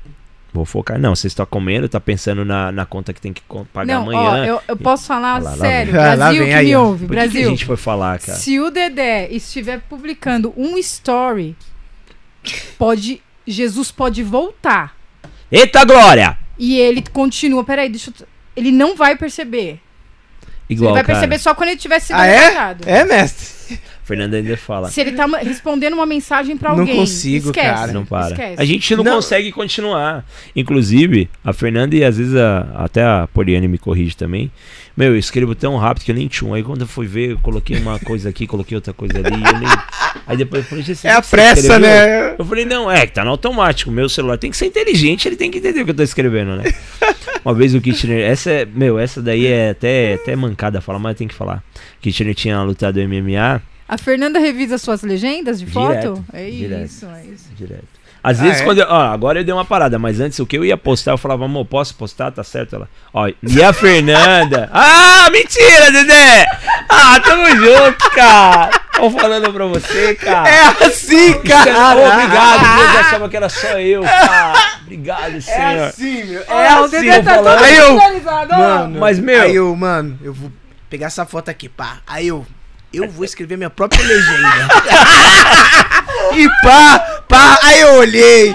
[0.55, 0.99] Vou focar.
[0.99, 3.41] Não, você está comendo, tá pensando na, na conta que tem que
[3.73, 4.21] pagar Não, amanhã.
[4.21, 5.99] ó, eu, eu posso falar lá, sério.
[5.99, 7.49] Ah, lá Brasil que aí, me ouve, Por que que, a Brasil.
[7.51, 8.37] gente foi falar, cara?
[8.39, 11.57] Se o Dedé estiver publicando um story,
[12.79, 14.95] pode Jesus pode voltar
[15.51, 16.39] Eita glória!
[16.59, 17.65] e ele continua.
[17.65, 18.27] Peraí, deixa eu.
[18.55, 19.81] Ele não vai perceber.
[20.69, 21.15] Igual, ele vai cara.
[21.19, 22.77] perceber só quando ele tiver sido Ah, é?
[22.87, 23.81] É, mestre?
[24.05, 24.89] Fernanda ainda fala.
[24.91, 26.97] Se ele tá respondendo uma mensagem pra Não alguém.
[26.97, 27.93] consigo, esquece, cara.
[27.93, 28.31] Não para.
[28.33, 28.55] Esquece.
[28.61, 29.15] A gente não, Não.
[29.17, 30.25] consegue continuar.
[30.57, 34.51] Inclusive, a Fernanda e às vezes a- até a Poliane me corrige também.
[34.97, 36.53] Meu, eu escrevo tão rápido que eu nem tinha.
[36.55, 39.29] Aí quando eu fui ver, eu coloquei uma coisa aqui, coloquei outra coisa ali.
[39.43, 39.69] eu nem-
[40.27, 42.35] Aí depois eu falei, "Gente, você É a pressa, escreveu?" né?
[42.39, 43.91] Eu falei, não, é que tá no automático.
[43.91, 46.57] Meu celular tem que ser inteligente, ele tem que entender o que eu tô escrevendo,
[46.57, 46.65] né?
[47.45, 51.17] Uma vez o Kitchener, essa é, meu, essa daí é até, até mancada falar, mas
[51.17, 51.63] tem que falar.
[52.01, 53.61] Kitchener tinha lutado MMA
[53.93, 55.89] A Fernanda revisa suas legendas de foto?
[55.93, 56.85] Direto, É direto.
[56.87, 57.49] isso, é isso.
[57.55, 57.85] direto.
[58.25, 58.65] Às Ah, vezes, é?
[58.65, 61.11] quando eu, ó, agora eu dei uma parada, mas antes o que eu ia postar,
[61.11, 62.31] eu falava, amor, posso postar?
[62.31, 62.77] Tá certo?
[62.77, 64.71] Ela, ó, e a Fernanda?
[64.73, 66.47] ah, mentira, Dedé!
[66.89, 68.71] Ah, tamo junto, cara!
[68.95, 70.49] Tô falando pra você, cara.
[70.49, 71.97] É assim, é- cara.
[71.99, 74.53] Ô, Obrigado, Deus achava que era só eu, cara.
[74.85, 75.85] Obrigado, É senhor.
[75.89, 76.43] assim, meu.
[76.45, 77.01] É o assim.
[77.01, 77.57] Dedé tá falando.
[77.59, 78.59] todo Aí eu-.
[78.59, 80.51] Mano, Mas, meu- Aí eu, mano, eu vou
[80.89, 81.99] pegar essa foto aqui, pá.
[82.07, 82.47] Aí eu.
[82.93, 84.69] Eu vou escrever minha própria legenda.
[86.37, 86.99] e pá,
[87.29, 87.59] pá.
[87.63, 88.55] Aí eu olhei.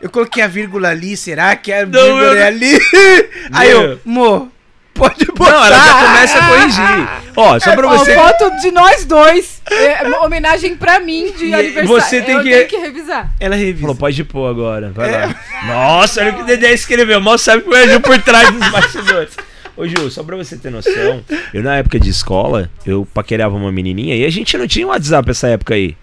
[0.00, 2.78] Eu coloquei a vírgula ali, será que a vírgula eu- é ali?
[3.52, 4.48] Aí eu, amor,
[4.92, 5.50] pode botar.
[5.52, 7.08] Não, ela já começa a corrigir.
[7.36, 8.14] Ó, só pra Ó, você.
[8.14, 9.62] foto de nós dois.
[9.70, 11.88] É, uma homenagem pra mim de E aniversário.
[11.88, 13.30] você tem eu que- tenho que revisar.
[13.40, 13.80] Ela revisa.
[13.80, 15.34] Falou, pode pôr agora, vai lá.
[15.66, 17.20] Nossa, olha o que o Dedé escreveu.
[17.20, 19.34] Mal sabe que eu Ju por trás dos bastidores.
[19.76, 23.72] Ô Ju, só pra você ter noção, eu na época de escola, eu paquerava uma
[23.72, 25.96] menininha e a gente não tinha WhatsApp essa época aí.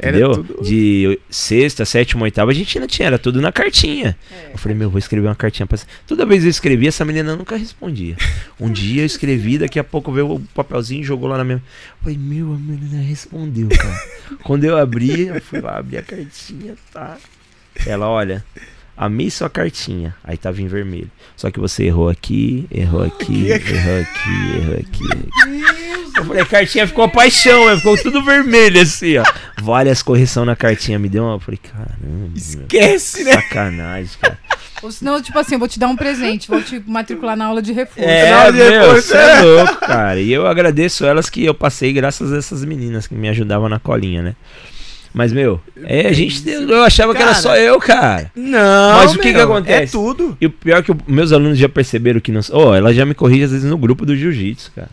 [0.00, 0.44] Era Entendeu?
[0.44, 4.16] tudo- De sexta, sétima, oitava, a gente não tinha, era tudo na cartinha.
[4.32, 4.52] É.
[4.54, 5.84] Eu falei, meu, vou escrever uma cartinha pra você.
[6.06, 8.16] Toda vez eu escrevia, essa menina nunca respondia.
[8.60, 11.56] Um dia eu escrevi, daqui a pouco veio o papelzinho e jogou lá na minha.
[11.56, 11.62] Eu
[12.02, 14.00] falei, meu, a menina respondeu, cara.
[14.44, 17.16] Quando eu abri, eu fui lá abrir a cartinha, tá?
[17.84, 18.44] Ela, olha,
[18.98, 20.14] amei sua cartinha.
[20.24, 21.10] Aí tava em vermelho.
[21.36, 26.16] Só que você errou aqui, errou aqui, errou aqui, errou aqui.
[26.16, 29.24] Eu falei, a cartinha ficou paixão, ficou tudo vermelho assim, ó.
[29.62, 31.34] Várias correção na cartinha, me deu uma.
[31.34, 31.96] Eu falei, caramba.
[32.02, 33.34] meu, Esquece, né?
[33.34, 34.38] Sacanagem, cara.
[34.82, 37.60] Ou senão, tipo assim, eu vou te dar um presente, vou te matricular na aula
[37.60, 38.08] de reforço.
[38.08, 40.20] É, Não, meu, você é louco, cara.
[40.20, 43.80] E eu agradeço elas que eu passei graças a essas meninas que me ajudavam na
[43.80, 44.36] colinha, né?
[45.18, 46.48] Mas, meu, é, a gente.
[46.48, 47.42] Eu achava que era Cara.
[47.42, 48.30] só eu, cara.
[48.36, 49.82] Não, Mas o que meu, que acontece?
[49.82, 50.38] É tudo.
[50.40, 52.40] E o pior é que meus alunos já perceberam que não.
[52.52, 54.88] Ó, ela já me corrige às vezes no grupo do jiu-jitsu, cara.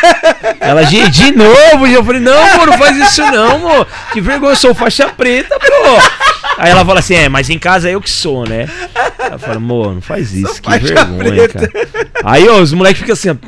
[0.58, 3.86] ela, de, de novo, e eu falei, não, amor, não faz isso não, amor.
[4.10, 6.56] Que vergonha, eu sou faixa preta, pô.
[6.56, 8.70] Aí ela fala assim, é, mas em casa eu que sou, né?
[9.18, 11.68] Ela fala, amor, não faz isso, que vergonha, preta.
[11.68, 12.08] cara.
[12.24, 13.38] Aí, ó, os moleques ficam assim,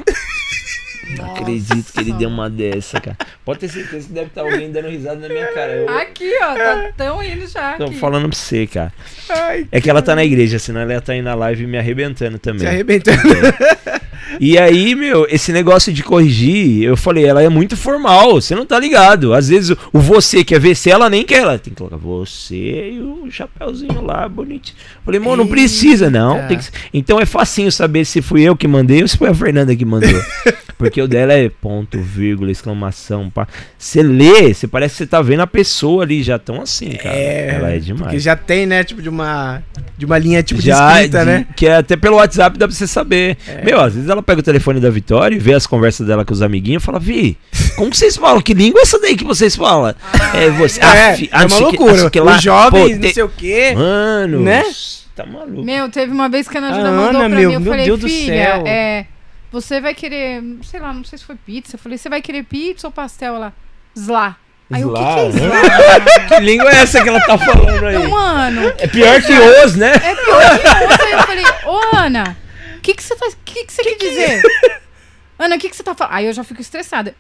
[1.17, 3.17] Não acredito que ele deu uma dessa, cara.
[3.45, 5.73] Pode ter certeza que deve estar alguém dando risada na minha cara.
[5.73, 7.75] Eu Aqui, ó, tá tão indo já.
[7.77, 7.97] tô aqui.
[7.99, 8.93] falando pra você, cara.
[9.29, 11.79] Ai, É que ela tá na igreja, senão ela ia estar aí na live me
[11.79, 12.61] arrebentando também.
[12.61, 13.19] se arrebentando.
[14.39, 18.65] E aí, meu, esse negócio de corrigir, eu falei, ela é muito formal, você não
[18.67, 19.35] tá ligado.
[19.35, 22.93] Às vezes o, você quer ver se ela nem quer, ela tem que colocar você
[22.93, 24.77] e o chapéuzinho lá, bonitinho.
[25.05, 26.47] Falei, mano, não precisa, não.
[26.47, 26.59] Que
[26.93, 29.85] Então é facinho saber se fui eu que mandei ou se foi a Fernanda que
[29.85, 30.11] mandou.
[30.79, 33.47] Porque o dela é ponto, vírgula, exclamação, pá.
[33.79, 37.15] Você lê, você parece que você tá vendo a pessoa ali, já tão assim, cara.
[37.15, 38.03] ela é demais.
[38.05, 39.63] Porque já tem, né, tipo, de uma,
[39.99, 41.47] de uma linha, tipo, já de escrita, de- né?
[41.55, 43.37] Que é até pelo WhatsApp dá pra você saber.
[43.63, 46.33] Meu, às vezes ela pega o telefone da Vitória e vê as conversas dela com
[46.33, 47.37] os amiguinhos e fala, Vi,
[47.77, 48.41] como que vocês falam?
[48.41, 49.95] Que língua é essa daí que vocês falam?
[50.35, 50.81] é você.
[50.83, 52.03] É, fi- é não uma que- loucura.
[52.03, 52.37] não que lá.
[52.37, 53.73] Os jovens, Pô, não te- sei o quê.
[53.75, 54.63] Mano, Né?
[55.17, 55.65] tá maluco.
[55.65, 57.61] Meu, teve uma vez que a Ana A Júlia mandou Ana, pra meu, mim, eu
[57.61, 59.07] meu falei, Deus do filha, céu." é,
[59.53, 62.45] você vai querer, sei lá, não sei se foi pizza, eu falei, você vai querer
[62.45, 63.35] pizza ou pastel?
[63.37, 63.53] Ela,
[63.97, 64.37] slá.
[64.73, 65.41] Aí, o que, que é Slá?
[65.41, 66.29] slá?
[66.39, 67.99] Que língua é essa que ela tá falando aí?
[67.99, 69.95] Não, mano, É pior que os, né?
[69.97, 71.05] é pior que outra.
[71.05, 72.37] Aí eu falei, ô Ana,
[72.91, 73.27] que, que você tá.
[73.27, 74.43] O que, que você quer dizer?
[75.39, 76.15] Ana, o que, que você tá falando?
[76.15, 77.15] Aí eu já fico estressada.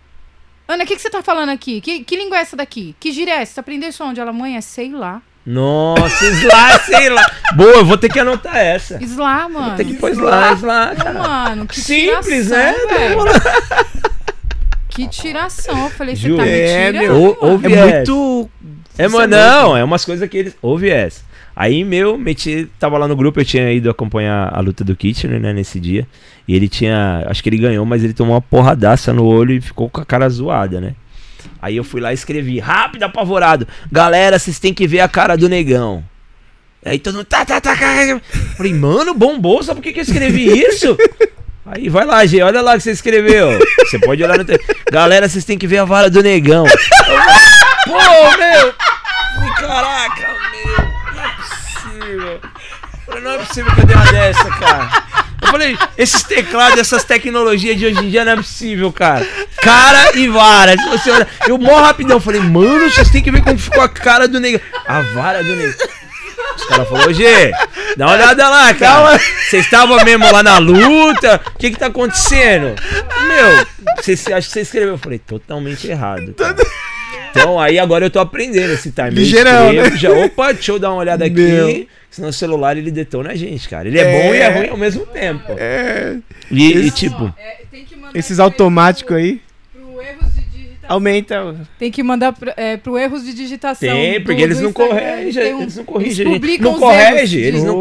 [0.68, 1.80] Ana, o que, que você tá falando aqui?
[1.80, 2.94] Que, que língua é essa daqui?
[3.00, 3.54] Que gíria é essa?
[3.54, 4.20] Você aprendeu isso onde?
[4.20, 5.22] Ela, mãe, é sei lá.
[5.44, 7.28] Nossa, Slá, sei lá.
[7.54, 9.02] Boa, eu vou ter que anotar essa.
[9.02, 9.76] Slá, mano.
[9.76, 11.12] Tem que pôr Slá, Slá, cara.
[11.18, 12.98] mano, que Simples, tiração, né?
[12.98, 13.20] velho.
[14.90, 15.84] Que tiração.
[15.84, 17.96] Eu falei, você Ju, tá me é, tirando, meu, ouve É essa.
[17.96, 18.50] muito...
[18.98, 20.56] É, mano, é não, é umas coisas que eles.
[20.60, 21.22] Ouve essa.
[21.54, 22.68] Aí, meu, meti.
[22.78, 26.06] Tava lá no grupo, eu tinha ido acompanhar a luta do Kitchener, né, nesse dia.
[26.46, 27.24] E ele tinha.
[27.26, 30.04] Acho que ele ganhou, mas ele tomou uma porradaça no olho e ficou com a
[30.04, 30.94] cara zoada, né?
[31.60, 33.66] Aí eu fui lá e escrevi, rápido, apavorado.
[33.90, 36.02] Galera, vocês têm que ver a cara do negão.
[36.84, 37.26] Aí todo mundo.
[37.26, 38.20] Tá, tá, tá, tá.
[38.56, 40.96] Falei, mano, bombou, sabe por que, que eu escrevi isso?
[41.66, 43.58] Aí vai lá, G, olha lá o que você escreveu.
[43.78, 44.44] Você pode olhar no.
[44.44, 44.58] Te...
[44.90, 46.64] Galera, vocês têm que ver a vara do negão.
[47.84, 48.74] Pô, meu!
[49.56, 50.39] Caraca,
[52.10, 52.40] possível!
[53.06, 55.02] Falei, não é possível que eu dei uma dessa, cara.
[55.42, 59.26] Eu falei, esses teclados, essas tecnologias de hoje em dia não é possível, cara.
[59.62, 60.76] Cara e vara.
[60.76, 62.16] Você olhar, eu morro rapidão.
[62.16, 64.60] Eu falei, mano, vocês têm que ver como ficou a cara do negro.
[64.86, 65.76] A vara do negro.
[66.56, 67.52] Os caras falaram, G,
[67.96, 69.18] dá uma olhada lá, cara.
[69.18, 71.40] Vocês estavam mesmo lá na luta?
[71.54, 72.74] O que que tá acontecendo?
[73.26, 73.66] Meu,
[73.96, 74.90] você, acho que você escreveu.
[74.90, 76.34] Eu falei, totalmente errado.
[76.34, 76.56] Cara.
[77.30, 79.10] Então aí agora eu tô aprendendo esse time.
[79.10, 79.96] Ligeirão, né?
[79.96, 81.34] já, opa, deixa eu dar uma olhada aqui.
[81.34, 81.86] Meu.
[82.10, 83.86] Senão o celular ele detona a gente, cara.
[83.86, 84.22] Ele é, É.
[84.28, 85.52] bom e é ruim ao mesmo tempo.
[85.56, 86.16] É,
[86.50, 89.40] E, e, tipo, É, tem que mandar esses automáticos aí.
[89.72, 90.88] Pro, erros de digitação.
[90.88, 91.56] Aumenta.
[91.78, 93.88] Tem que mandar pro, é, pro erros de digitação.
[93.88, 94.72] tem, porque do eles não
[95.44, 96.40] Tem um- eles não corrigem eles a gente.
[96.40, 97.78] publicam Não erros eles não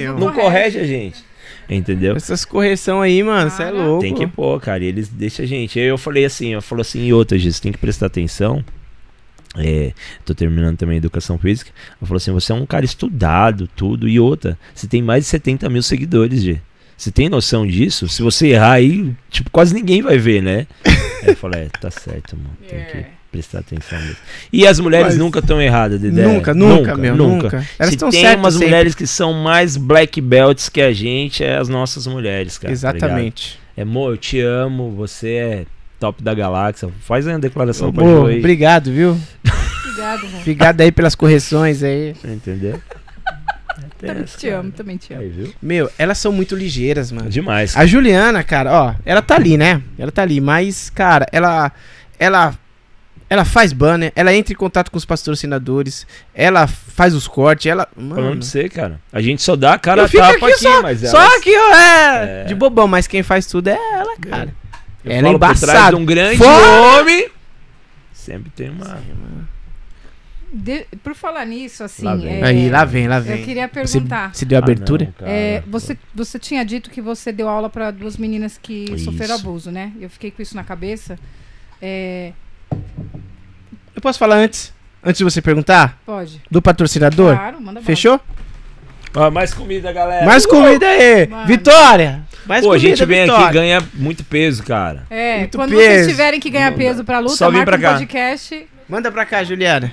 [0.00, 0.18] meu.
[0.18, 1.29] Não correge a gente.
[1.70, 2.16] Entendeu?
[2.16, 4.02] Essas correção aí, mano, você é louco.
[4.02, 4.82] Tem que pôr, cara.
[4.82, 5.78] E eles deixam a gente.
[5.78, 8.64] Aí eu falei assim, eu falo assim, e outra, Gis, tem que prestar atenção.
[9.56, 9.92] É,
[10.24, 11.70] tô terminando também a educação física.
[12.00, 14.58] Eu falo assim, você é um cara estudado, tudo, e outra.
[14.74, 16.60] Você tem mais de 70 mil seguidores, G.
[16.96, 18.08] Você tem noção disso?
[18.08, 20.66] Se você errar aí, tipo, quase ninguém vai ver, né?
[21.22, 22.56] Aí eu falei, é, tá certo, mano.
[22.68, 23.19] Tem que É.
[23.30, 24.16] prestar atenção mesmo.
[24.52, 26.22] E as mulheres Mas- nunca estão erradas, Dedé.
[26.26, 27.64] Nunca, nunca, meu, nunca.
[27.78, 28.68] Elas Se estão tem certas umas sempre.
[28.68, 32.68] mulheres que são mais black belts que a gente, é as nossas mulheres, cara.
[32.68, 32.72] tá?
[32.72, 33.58] Exatamente.
[33.76, 35.64] É, amor, eu te amo, você é
[35.98, 36.88] top da galáxia.
[37.02, 38.38] Faz aí uma declaração pra Amor, Jo aí.
[38.38, 39.16] obrigado, viu?
[39.84, 40.40] Obrigado, amor.
[40.40, 42.14] Obrigado aí pelas correções aí.
[42.24, 42.80] Entendeu?
[43.98, 44.60] Também essa, te cara.
[44.60, 45.22] amo, também te amo.
[45.22, 45.52] Aí, viu?
[45.60, 47.28] Meu, elas são muito ligeiras, mano.
[47.28, 47.76] Demais.
[47.76, 49.82] A Juliana, cara, ó, ela tá ali, né?
[49.98, 51.70] Ela tá ali, mas, cara, ela.
[52.18, 52.54] Ela.
[53.30, 56.04] Ela faz banner, ela entra em contato com os patrocinadores,
[56.34, 57.86] ela faz os cortes, ela.
[57.94, 58.30] Falando Mano.
[58.38, 59.00] pra você, cara.
[59.12, 61.20] A gente só dá a cara Eu a fico tapa aqui aqui, só- mas Só
[61.22, 62.44] elas- que, ó, é, É.
[62.44, 64.52] de bobão, mas quem faz tudo é ela, cara.
[65.04, 65.90] eu ela é embaçada.
[65.96, 66.98] de um grande Fora!
[67.00, 67.28] homem.
[68.12, 69.00] Sempre tem uma.
[70.52, 72.04] De- por falar nisso, assim.
[72.04, 72.40] Lá vem.
[72.40, 73.38] é, Aí, lá vem, lá vem.
[73.38, 74.34] Eu queria Você, perguntar.
[74.34, 75.04] você deu abertura?
[75.04, 75.30] Ah, não, cara.
[75.32, 79.04] É, você, você tinha dito que você deu aula para duas meninas que Isso.
[79.04, 79.92] sofreram abuso, né?
[80.00, 81.16] Eu fiquei com isso na cabeça.
[81.80, 82.32] É,
[83.94, 84.72] Eu posso falar antes?
[85.02, 85.98] Antes de você perguntar?
[86.04, 86.40] pode.
[86.50, 87.34] Do patrocinador?
[87.36, 87.80] Claro, manda.
[87.82, 88.20] Fechou?
[89.14, 90.24] Ó, mais comida, galera.
[90.24, 91.26] Mais comida aí!
[91.26, 91.46] Mano.
[91.46, 92.22] Vitória!
[92.46, 93.44] Mais Pô, a comida, gente vem Vitória.
[93.46, 95.04] aqui e ganha muito peso, cara.
[95.10, 95.82] É, Muito quando peso.
[95.82, 97.98] vocês tiverem que ganhar peso pra luta, Só vem marca pra um cá.
[97.98, 98.66] podcast.
[98.88, 99.92] Manda pra cá, Juliana.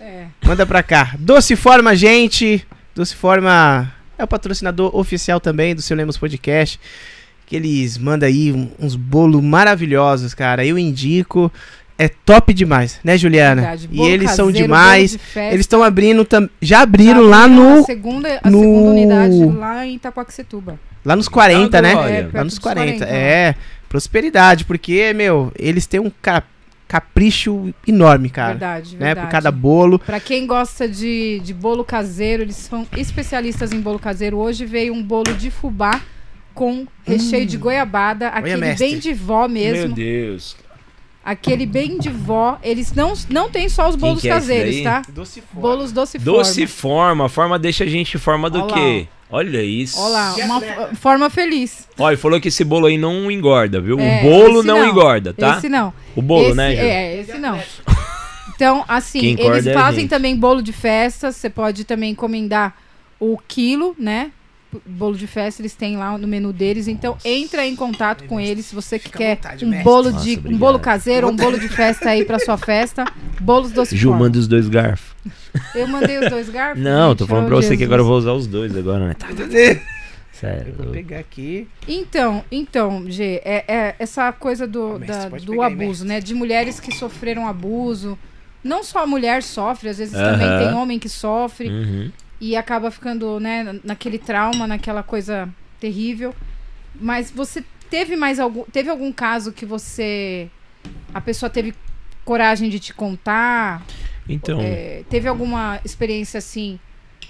[0.00, 0.26] É.
[0.44, 1.14] Manda pra cá.
[1.18, 2.66] Doce Forma, gente.
[2.94, 6.80] Doce Forma é o patrocinador oficial também do Seu Lemos Podcast.
[7.46, 10.66] Que eles mandam aí uns bolos maravilhosos, cara.
[10.66, 11.50] Eu indico.
[11.98, 13.62] É top demais, né, Juliana?
[13.62, 13.88] Verdade.
[13.90, 15.12] E eles são caseiro, demais.
[15.12, 15.54] bolo de festa.
[15.54, 19.44] Eles estão abrindo, tam- já abriram Tá lá no, A segunda, a no- segunda unidade
[19.56, 20.78] lá em Itacoaxetuba.
[21.02, 21.92] lá nos 40, né?
[21.92, 22.10] Agora.
[22.10, 22.98] É, Lá nos dos 40.
[22.98, 23.54] 40, É,
[23.88, 26.42] prosperidade, porque, meu, eles têm um ca-
[26.86, 28.50] capricho enorme, cara.
[28.50, 29.26] Verdade, Né, verdade.
[29.26, 29.98] por cada bolo.
[29.98, 34.36] Pra quem gosta de, de bolo caseiro, eles são especialistas em bolo caseiro.
[34.36, 36.00] Hoje veio um bolo de fubá
[36.56, 38.88] com recheio de goiabada, aquele mestre.
[38.88, 39.94] bem de vó Meu mesmo.
[39.94, 40.56] Deus.
[41.22, 42.58] Aquele bem de vó.
[42.62, 44.82] Eles não, não tem só os bolos que é caseiros, daí?
[44.82, 45.02] tá?
[45.10, 47.28] Doce Bolos doce, Doce forma.
[47.58, 49.08] deixa a gente em forma do Olha lá, quê?
[49.28, 50.00] Olha isso.
[50.00, 50.60] Olha lá, uma
[50.94, 51.86] forma feliz.
[51.98, 53.98] E falou que esse bolo aí não engorda, viu?
[54.00, 54.88] É, o bolo não, não.
[54.88, 55.58] engorda, tá?
[55.58, 55.92] Esse não.
[56.14, 56.82] O bolo, esse, né, Ju?
[56.82, 57.60] É, esse não.
[58.54, 60.10] Então, assim, eles é fazem gente.
[60.10, 61.30] também bolo de festa.
[61.30, 62.74] Você pode também encomendar
[63.20, 64.30] o quilo, né?
[64.84, 66.88] Bolo de festa eles têm lá no menu deles.
[66.88, 69.84] Então, entra em contato com eles se você que quer vontade, um mestre.
[69.84, 73.04] bolo Nossa, de um bolo caseiro, ou um bolo de festa aí pra sua festa.
[73.40, 74.24] Bolos doce Ju, forma.
[74.24, 75.14] manda os dois garfos.
[75.74, 76.82] Eu mandei os dois garfos.
[76.82, 77.86] Não, gente, tô falando pra você que Jesus.
[77.88, 79.16] agora eu vou usar os dois agora, né?
[80.32, 80.74] Sério.
[80.76, 81.66] Vou pegar aqui.
[81.88, 86.20] Então, então, G, é, é essa coisa do, mestre, da- do pegar aí, abuso, né?
[86.20, 88.18] De mulheres que sofreram abuso.
[88.62, 90.32] Não só a mulher sofre, às vezes Aham.
[90.32, 92.10] também tem homem que sofre Uhum.
[92.40, 95.48] E acaba ficando, né, na- naquele trauma, naquela coisa
[95.80, 96.34] terrível.
[97.00, 100.48] Mas você teve mais algum, teve algum caso que você
[101.12, 101.74] a pessoa teve
[102.24, 103.84] coragem de te contar?
[104.28, 106.78] Então, É, teve alguma experiência assim,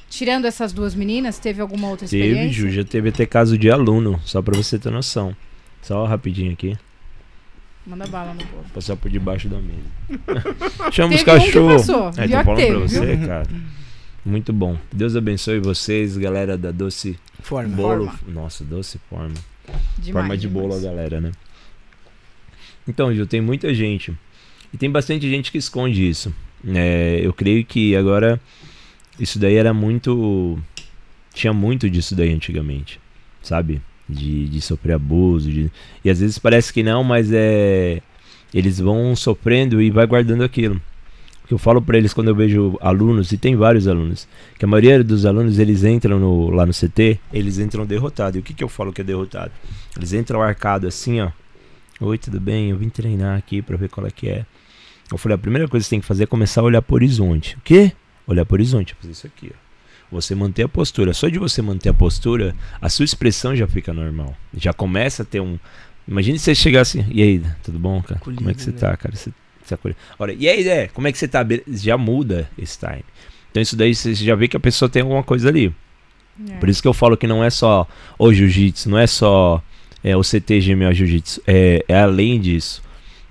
[0.09, 2.53] tirando essas duas meninas, teve alguma outra teve, experiência?
[2.53, 5.37] Ju, já teve até caso de aluno, só pra você ter noção.
[5.83, 6.77] Só rapidinho aqui,
[7.87, 8.65] Manda bala no povo.
[8.75, 9.85] passar por debaixo da mesa.
[10.91, 11.87] Chama os Teve um cachorros.
[11.87, 13.47] passou, É, tô falando que pra teve, você, cara.
[14.27, 14.77] Muito bom.
[14.93, 17.77] Deus abençoe vocês, galera da Doce Forma.
[17.77, 18.07] Bolo.
[18.07, 18.19] Forma.
[18.27, 19.35] Nossa, Doce Forma.
[19.97, 20.83] Demais, forma de bolo, demais.
[20.83, 21.31] galera, né?
[22.89, 24.13] Então, Gil, tem muita gente.
[24.73, 26.35] E tem bastante gente que esconde isso.
[26.67, 28.41] É, eu creio que agora
[29.19, 30.59] isso daí era muito.
[31.33, 33.01] Tinha muito disso daí antigamente.
[33.43, 33.81] Sabe?
[34.09, 35.51] De, de sofrer abuso.
[35.51, 35.71] de-
[36.05, 38.01] E às vezes parece que não, mas é.
[38.53, 40.81] Eles vão sofrendo e vai guardando aquilo.
[41.47, 44.27] Que eu falo para eles quando eu vejo alunos, e tem vários alunos,
[44.59, 48.37] que a maioria dos alunos eles entram no, lá no CT, eles entram derrotados.
[48.37, 49.53] E o que, que eu falo que é derrotado?
[49.97, 51.31] Eles entram arcado assim, ó.
[52.01, 52.71] Oi, tudo bem?
[52.71, 54.45] Eu vim treinar aqui para ver qual é que é.
[55.11, 56.93] Eu falei, a primeira coisa que você tem que fazer é começar a olhar para
[56.93, 57.57] o horizonte.
[57.57, 57.93] O quê?
[58.27, 59.67] Olhar para o horizonte, fazer isso aqui, ó.
[60.11, 61.13] Você manter a postura.
[61.15, 64.37] Só de você manter a postura, a sua expressão já fica normal.
[64.55, 65.59] Já começa a ter um.
[66.07, 68.21] Imagine você chegar assim, e aí, tudo bom, cara?
[68.21, 68.79] Como é que você né?
[68.79, 69.17] tá, cara?
[69.17, 69.33] Você
[70.19, 71.45] Olha, e aí, Zé, como é que você tá?
[71.69, 73.05] Já muda esse time.
[73.51, 75.73] Então isso daí você já vê que a pessoa tem alguma coisa ali.
[76.49, 76.55] É.
[76.55, 77.89] Por isso que eu falo que não é só
[78.19, 79.63] o jiu-jitsu, não é só
[80.07, 82.81] é, o CT GMO Jiu-Jitsu, é, é além disso.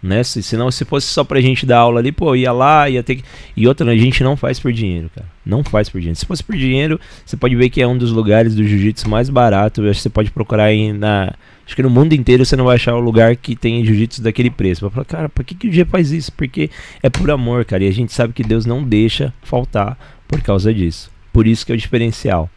[0.04, 0.24] Né?
[0.24, 3.16] Se, senão, se fosse só pra gente dar aula ali, pô, ia lá, ia ter
[3.16, 3.24] que.
[3.56, 5.28] E outra, a gente não faz por dinheiro, cara.
[5.44, 6.20] Não faz por dinheiro.
[6.20, 9.30] Se fosse por dinheiro, você pode ver que é um dos lugares do jiu-jitsu mais
[9.30, 9.82] barato.
[9.82, 11.34] Acho que você pode procurar aí na.
[11.66, 14.52] Acho que no mundo inteiro você não vai achar o lugar que tem jiu-jitsu daquele
[14.52, 14.82] preço.
[14.82, 16.32] Vai falar, cara, por que, que o G faz isso?
[16.32, 16.70] Porque
[17.02, 17.84] é por amor, cara.
[17.84, 19.98] E a gente sabe que Deus não deixa faltar
[20.28, 21.10] por causa disso.
[21.34, 22.50] Por isso que é o diferencial.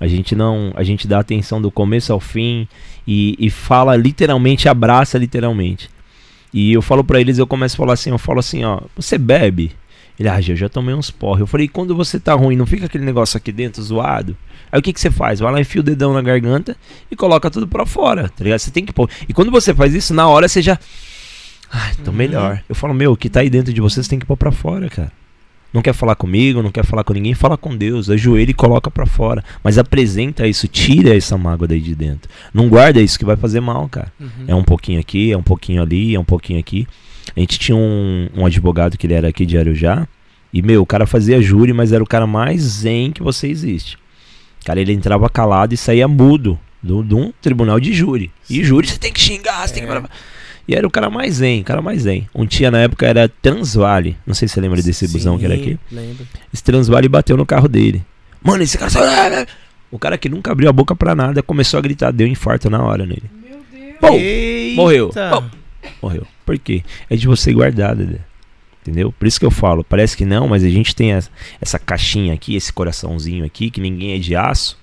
[0.00, 0.72] A gente não.
[0.74, 2.66] A gente dá atenção do começo ao fim
[3.06, 5.88] e, e fala literalmente, abraça literalmente.
[6.52, 9.18] E eu falo para eles, eu começo a falar assim, eu falo assim, ó, você
[9.18, 9.72] bebe?
[10.18, 11.42] Ele, ah, eu já tomei uns porre.
[11.42, 14.36] Eu falei, quando você tá ruim, não fica aquele negócio aqui dentro zoado?
[14.70, 15.40] Aí o que, que você faz?
[15.40, 16.76] Vai lá, enfia o dedão na garganta
[17.10, 18.58] e coloca tudo pra fora, tá ligado?
[18.58, 19.08] Você tem que pôr.
[19.28, 20.78] E quando você faz isso, na hora você já.
[21.70, 22.16] Ai, tô uhum.
[22.16, 22.62] melhor.
[22.68, 24.50] Eu falo, meu, o que tá aí dentro de você, você tem que pôr pra
[24.50, 25.12] fora, cara.
[25.72, 28.90] Não quer falar comigo, não quer falar com ninguém, fala com Deus, ajoelha e coloca
[28.90, 29.44] para fora.
[29.62, 32.30] Mas apresenta isso, tira essa mágoa daí de dentro.
[32.54, 34.10] Não guarda isso que vai fazer mal, cara.
[34.18, 34.44] Uhum.
[34.46, 36.88] É um pouquinho aqui, é um pouquinho ali, é um pouquinho aqui.
[37.36, 40.06] A gente tinha um, um advogado que ele era aqui de Arujá.
[40.52, 43.98] E, meu, o cara fazia júri, mas era o cara mais zen que você existe.
[44.64, 48.30] Cara, ele entrava calado e saía mudo de um tribunal de júri.
[48.48, 49.78] E júri você tem que xingar, você é.
[49.78, 49.92] tem que.
[49.92, 50.02] É.
[50.68, 52.28] E era o cara mais zen, cara mais zen.
[52.34, 54.16] Um tia na época era Transvale.
[54.26, 55.78] Não sei se você lembra desse Sim, busão que era aqui.
[55.90, 56.26] Lembro.
[56.52, 58.04] Esse Transvale bateu no carro dele.
[58.42, 59.46] Mano, esse cara.
[59.90, 62.68] O cara que nunca abriu a boca pra nada começou a gritar, deu um infarto
[62.68, 63.22] na hora nele.
[63.42, 63.94] Meu Deus.
[63.98, 65.08] Pum, morreu.
[65.08, 65.44] Pum,
[66.02, 66.26] morreu.
[66.44, 66.82] Por quê?
[67.08, 68.20] É de você guardar, Dedé.
[68.82, 69.12] Entendeu?
[69.12, 72.32] Por isso que eu falo, parece que não, mas a gente tem essa, essa caixinha
[72.32, 74.78] aqui, esse coraçãozinho aqui, que ninguém é de aço.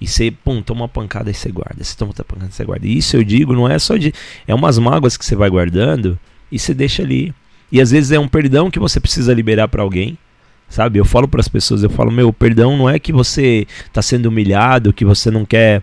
[0.00, 1.82] E você, pum, toma uma pancada e você guarda.
[1.82, 2.86] Você toma outra pancada e você guarda.
[2.86, 4.12] Isso eu digo, não é só de.
[4.46, 6.18] É umas mágoas que você vai guardando
[6.52, 7.34] e você deixa ali.
[7.72, 10.18] E às vezes é um perdão que você precisa liberar para alguém.
[10.68, 10.98] Sabe?
[10.98, 14.26] Eu falo para as pessoas, eu falo, meu, perdão não é que você tá sendo
[14.26, 15.82] humilhado, que você não quer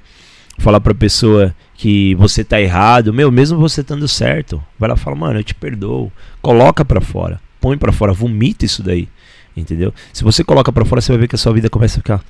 [0.57, 3.13] falar pra pessoa que você tá errado.
[3.13, 6.09] Meu, mesmo você estando certo, vai lá e fala, mano, eu te perdoo.
[6.41, 7.41] Coloca para fora.
[7.59, 9.09] Põe para fora, vomita isso daí.
[9.55, 9.93] Entendeu?
[10.13, 12.23] Se você coloca para fora, você vai ver que a sua vida começa a ficar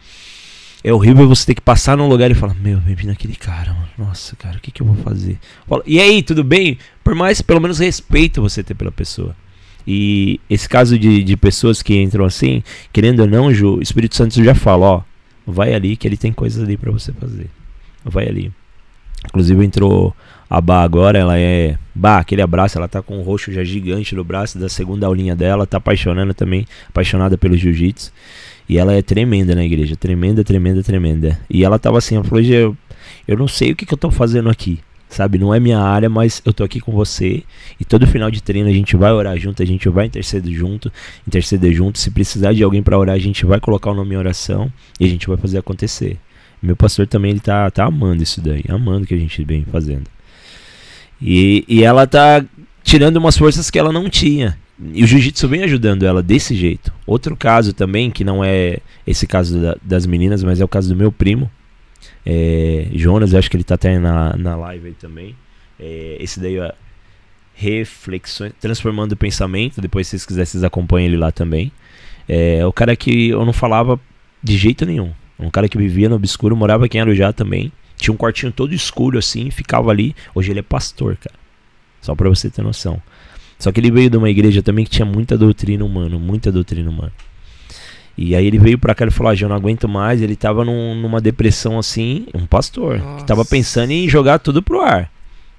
[0.84, 3.88] é horrível você ter que passar num lugar e falar, meu, bebi naquele cara, mano.
[3.96, 5.38] Nossa, cara, o que, que eu vou fazer?
[5.86, 6.78] e aí, tudo bem?
[7.04, 9.36] Por mais, pelo menos, respeito você ter pela pessoa.
[9.88, 14.16] E esse caso de, de pessoas que entram assim, querendo ou não, Ju, o Espírito
[14.16, 15.02] Santo já fala, ó,
[15.46, 17.50] vai ali que ele tem coisas ali para você fazer.
[18.04, 18.52] Vai ali.
[19.26, 20.16] Inclusive entrou
[20.50, 21.78] a Bá agora, ela é.
[21.96, 25.36] Bah, aquele abraço, ela tá com um roxo já gigante no braço da segunda aulinha
[25.36, 28.12] dela, tá apaixonando também, apaixonada pelo jiu-jitsu.
[28.70, 31.40] E ela é tremenda na igreja, tremenda, tremenda, tremenda.
[31.50, 32.78] E ela tava assim, ela falou, eu,
[33.28, 34.80] eu não sei o que, que eu tô fazendo aqui,
[35.10, 35.38] sabe?
[35.38, 37.44] Não é minha área, mas eu tô aqui com você.
[37.80, 40.92] E todo final de treino a gente vai orar junto, a gente vai interceder junto,
[41.28, 41.98] interceder junto.
[41.98, 45.06] Se precisar de alguém para orar, a gente vai colocar o nome em oração e
[45.06, 46.20] a gente vai fazer acontecer.
[46.64, 49.66] Meu pastor também ele tá, tá amando isso daí, amando o que a gente vem
[49.66, 50.06] fazendo.
[51.22, 52.44] E, e ela tá
[52.82, 54.58] tirando umas forças que ela não tinha.
[54.94, 56.94] E o jiu-jitsu vem ajudando ela desse jeito.
[57.06, 60.88] Outro caso também, que não é esse caso da, das meninas, mas é o caso
[60.88, 61.52] do meu primo.
[62.26, 65.36] É, Jonas, acho que ele tá até na, na live aí também.
[65.78, 66.72] É, esse daí, ó,
[67.54, 69.82] Reflexões, Transformando o Pensamento.
[69.82, 71.74] Depois, se vocês quiserem, vocês acompanham ele lá também.
[72.28, 74.00] É o cara que eu não falava
[74.42, 75.12] de jeito nenhum.
[75.40, 77.72] Um cara que vivia no obscuro, morava aqui em Arujá também.
[77.98, 80.16] Tinha um quartinho todo escuro assim, ficava ali.
[80.34, 81.36] Hoje ele é pastor, cara.
[82.02, 83.02] Só pra você ter noção.
[83.58, 86.90] Só que ele veio de uma igreja também que tinha muita doutrina humana, muita doutrina
[86.90, 87.14] humana.
[88.18, 90.22] E aí ele veio pra cá e falou: ah, já não aguento mais.
[90.22, 93.18] Ele tava num, numa depressão assim, um pastor, Nossa.
[93.18, 95.10] que tava pensando em jogar tudo pro ar.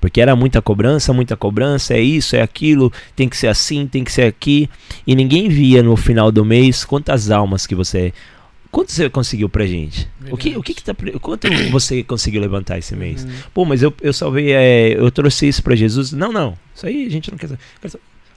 [0.01, 4.05] Porque era muita cobrança, muita cobrança, é isso, é aquilo, tem que ser assim, tem
[4.05, 4.69] que ser aqui.
[5.07, 8.13] E ninguém via no final do mês quantas almas que você
[8.75, 10.09] Quanto você conseguiu pra gente?
[10.33, 10.93] O que, o que, que tá.
[11.21, 13.23] Quanto você conseguiu levantar esse mês?
[13.23, 13.31] Uhum.
[13.55, 14.53] Pô, mas eu, eu salvei.
[14.53, 16.11] É, eu trouxe isso pra Jesus.
[16.11, 16.59] Não, não.
[16.75, 17.61] Isso aí a gente não quer saber.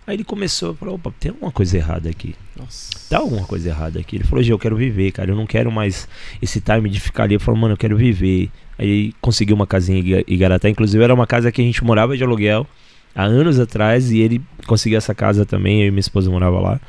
[0.06, 2.36] Aí ele começou a falar, opa, tem alguma coisa errada aqui.
[2.56, 2.92] Nossa.
[3.10, 4.18] Tá alguma coisa errada aqui.
[4.18, 5.32] Ele falou, Gê, eu quero viver, cara.
[5.32, 6.08] Eu não quero mais
[6.40, 7.34] esse time de ficar ali.
[7.34, 8.52] Ele falou, mano, eu quero viver.
[8.78, 10.70] Aí conseguiu uma casinha em Igaratá.
[10.70, 12.68] Inclusive era uma casa que a gente morava de aluguel
[13.16, 14.12] há anos atrás.
[14.12, 15.82] E ele conseguiu essa casa também.
[15.82, 16.82] Eu e minha esposa morava lá.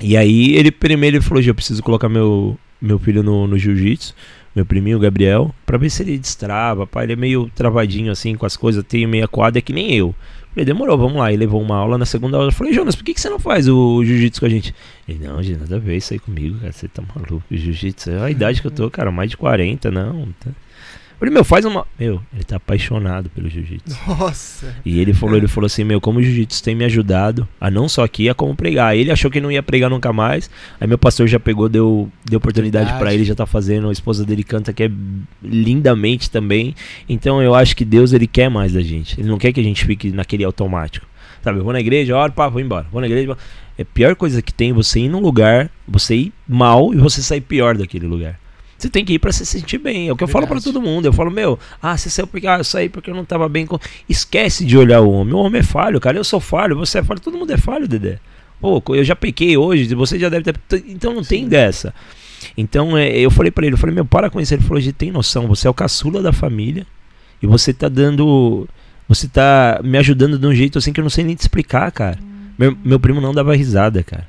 [0.00, 3.56] E aí ele primeiro ele falou, "Gê, eu preciso colocar meu, meu filho no, no
[3.56, 4.14] jiu-jitsu,
[4.54, 8.46] meu priminho, Gabriel, pra ver se ele destrava, pai, ele é meio travadinho assim com
[8.46, 10.14] as coisas, tem meia quadra, é que nem eu.
[10.50, 11.32] Falei, demorou, vamos lá.
[11.32, 13.40] Ele levou uma aula, na segunda aula eu falei, Jonas, por que, que você não
[13.40, 14.72] faz o jiu-jitsu com a gente?
[15.08, 18.22] Ele, não, gente, nada a ver isso aí comigo, cara, você tá maluco, jiu-jitsu, é
[18.22, 20.50] a idade que eu tô, cara, mais de 40, não, tá...
[21.18, 21.86] Falei, meu, faz uma.
[21.98, 23.96] Meu, ele tá apaixonado pelo jiu-jitsu.
[24.06, 24.74] Nossa.
[24.84, 27.88] E ele falou, ele falou assim, meu, como o jiu-jitsu tem me ajudado, a não
[27.88, 28.96] só aqui, a como pregar.
[28.96, 30.50] Ele achou que não ia pregar nunca mais.
[30.80, 33.88] Aí meu pastor já pegou, deu, deu oportunidade pra ele, já tá fazendo.
[33.88, 34.90] A esposa dele canta que é
[35.42, 36.74] lindamente também.
[37.08, 39.18] Então eu acho que Deus ele quer mais da gente.
[39.20, 41.06] Ele não quer que a gente fique naquele automático.
[41.42, 42.86] Sabe, eu vou na igreja, oro, pá, vou embora.
[42.90, 43.36] Vou na igreja, vou...
[43.76, 47.20] É a pior coisa que tem você ir num lugar, você ir mal e você
[47.20, 48.38] sair pior daquele lugar.
[48.84, 50.08] Você tem que ir pra se sentir bem.
[50.08, 50.74] É o que eu falo pra Verdade.
[50.74, 51.06] todo mundo.
[51.06, 53.64] Eu falo, meu, ah, você saiu porque ah, eu saí porque eu não tava bem
[53.64, 53.78] com.
[54.06, 55.32] Esquece de olhar o homem.
[55.32, 56.18] O homem é falho, cara.
[56.18, 58.18] Eu sou falho, você é falho, todo mundo é falho, Dedé.
[58.60, 60.84] Pô, eu já pequei hoje, você já deve ter.
[60.86, 61.94] Então não tem dessa.
[62.58, 64.52] Então é, eu falei pra ele, eu falei, meu, para com isso.
[64.52, 66.86] Ele falou, gente, tem noção, você é o caçula da família
[67.42, 68.68] e você tá dando.
[69.08, 71.90] Você tá me ajudando de um jeito assim que eu não sei nem te explicar,
[71.90, 72.18] cara.
[72.58, 74.28] Meu, meu primo não dava risada, cara.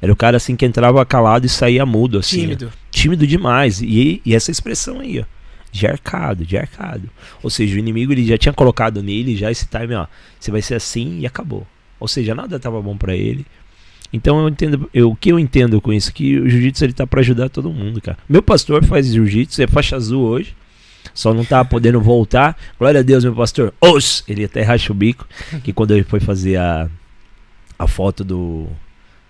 [0.00, 2.40] Era o cara assim que entrava calado e saía mudo, assim.
[2.40, 2.72] Tímido.
[2.90, 3.80] tímido demais.
[3.80, 5.24] E, e essa expressão aí, ó.
[5.72, 7.10] De arcado, de arcado.
[7.42, 10.06] Ou seja, o inimigo ele já tinha colocado nele já esse time, ó.
[10.38, 11.66] Você vai ser assim e acabou.
[11.98, 13.46] Ou seja, nada tava bom pra ele.
[14.12, 16.12] Então eu entendo, eu, o que eu entendo com isso?
[16.12, 18.16] Que o jiu-jitsu ele tá pra ajudar todo mundo, cara.
[18.28, 20.54] Meu pastor faz jiu-jitsu, é faixa azul hoje.
[21.12, 22.56] Só não tá podendo voltar.
[22.78, 23.72] Glória a Deus, meu pastor.
[23.80, 24.24] Os!
[24.28, 25.26] Ele até racha o bico.
[25.62, 26.88] Que quando ele foi fazer a,
[27.78, 28.68] a foto do.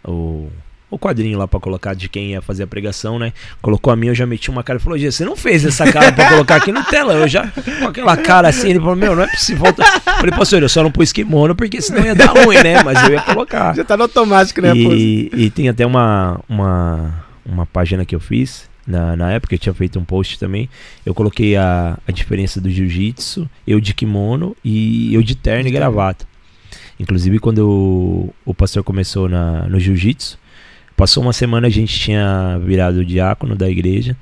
[0.06, 0.48] O,
[0.90, 3.32] o quadrinho lá pra colocar de quem ia fazer a pregação, né?
[3.60, 5.90] Colocou a minha, eu já meti uma cara e falou: Gê, você não fez essa
[5.90, 7.14] cara pra colocar aqui no tela.
[7.14, 9.64] Eu já, com aquela cara assim, ele falou: Meu, não é possível.
[9.64, 9.82] Volta.
[9.82, 12.82] Eu Falei, pastor, eu só não pus kimono porque senão ia dar ruim, né?
[12.82, 13.74] Mas eu ia colocar.
[13.74, 14.92] Já tá no automático, né, pô?
[14.92, 18.68] E, e tem até uma, uma, uma página que eu fiz.
[18.86, 20.70] Na, na época eu tinha feito um post também.
[21.04, 25.72] Eu coloquei a, a diferença do jiu-jitsu, eu de kimono e eu de terno e
[25.72, 26.24] gravata.
[26.98, 30.39] Inclusive, quando o, o pastor começou na, no jiu-jitsu,
[30.97, 34.16] passou uma semana a gente tinha virado diácono da igreja.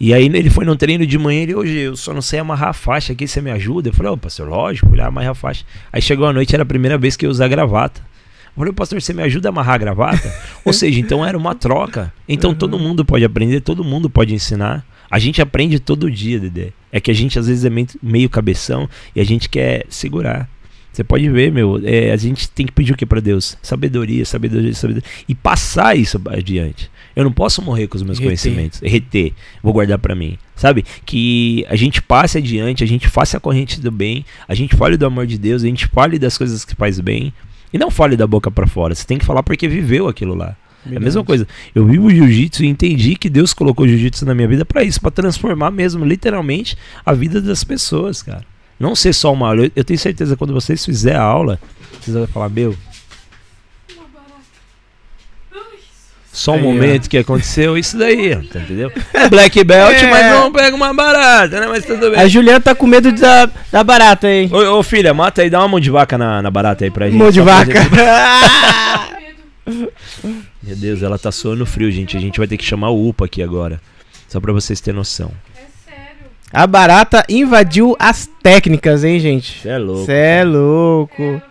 [0.00, 2.70] E aí ele foi num treino de manhã, ele, hoje eu só não sei amarrar
[2.70, 3.90] a faixa aqui, você me ajuda?
[3.90, 5.64] Eu falei, ô pastor, lógico, fui lá amarrar a faixa.
[5.92, 8.00] Aí chegou a noite, era a primeira vez que eu ia usar gravata.
[8.00, 10.34] Eu falei, pastor, você me ajuda a amarrar a gravata?
[10.64, 12.12] Ou seja, então era uma troca.
[12.28, 14.84] Então todo mundo pode aprender, todo mundo pode ensinar.
[15.08, 16.72] A gente aprende todo dia, Dedé.
[16.90, 17.70] É que a gente às vezes é
[18.02, 20.48] meio cabeção e a gente quer segurar.
[20.92, 23.56] Você pode ver, meu, é, a gente tem que pedir o que pra Deus?
[23.62, 25.08] Sabedoria, sabedoria, sabedoria.
[25.26, 26.90] E passar isso adiante.
[27.16, 28.28] Eu não posso morrer com os meus Reter.
[28.28, 28.80] conhecimentos.
[28.80, 29.32] Reter.
[29.62, 30.36] Vou guardar pra mim.
[30.54, 30.84] Sabe?
[31.06, 34.96] Que a gente passe adiante, a gente faça a corrente do bem, a gente fale
[34.98, 37.32] do amor de Deus, a gente fale das coisas que faz bem.
[37.72, 38.94] E não fale da boca pra fora.
[38.94, 40.54] Você tem que falar porque viveu aquilo lá.
[40.90, 41.46] É a mesma coisa.
[41.74, 45.00] Eu vivo o jiu-jitsu e entendi que Deus colocou jiu-jitsu na minha vida pra isso,
[45.00, 48.44] pra transformar mesmo, literalmente, a vida das pessoas, cara.
[48.82, 49.64] Não ser só uma aula.
[49.66, 51.60] Eu, eu tenho certeza que quando vocês fizerem a aula,
[52.00, 52.76] vocês vão falar, meu.
[56.32, 56.64] Só um Aí, ó.
[56.64, 58.90] momento que aconteceu isso daí, tá entendeu?
[59.12, 60.10] É black belt, É.
[60.10, 61.66] mas não pega uma barata, né?
[61.68, 62.18] Mas tudo bem.
[62.18, 64.50] A Juliana tá com medo da, da barata, hein?
[64.52, 67.06] Ô, ô, filha, mata aí, dá uma mão de vaca na, na barata aí pra
[67.08, 67.18] gente.
[67.18, 67.72] Mão de vaca.
[70.62, 72.16] Meu Deus, ela tá suando frio, gente.
[72.16, 73.80] A gente vai ter que chamar o UPA aqui agora.
[74.26, 75.30] Só pra vocês terem noção.
[76.52, 79.60] A barata invadiu as técnicas, hein, gente?
[79.62, 80.04] Você é louco.
[80.06, 81.42] Cê é louco.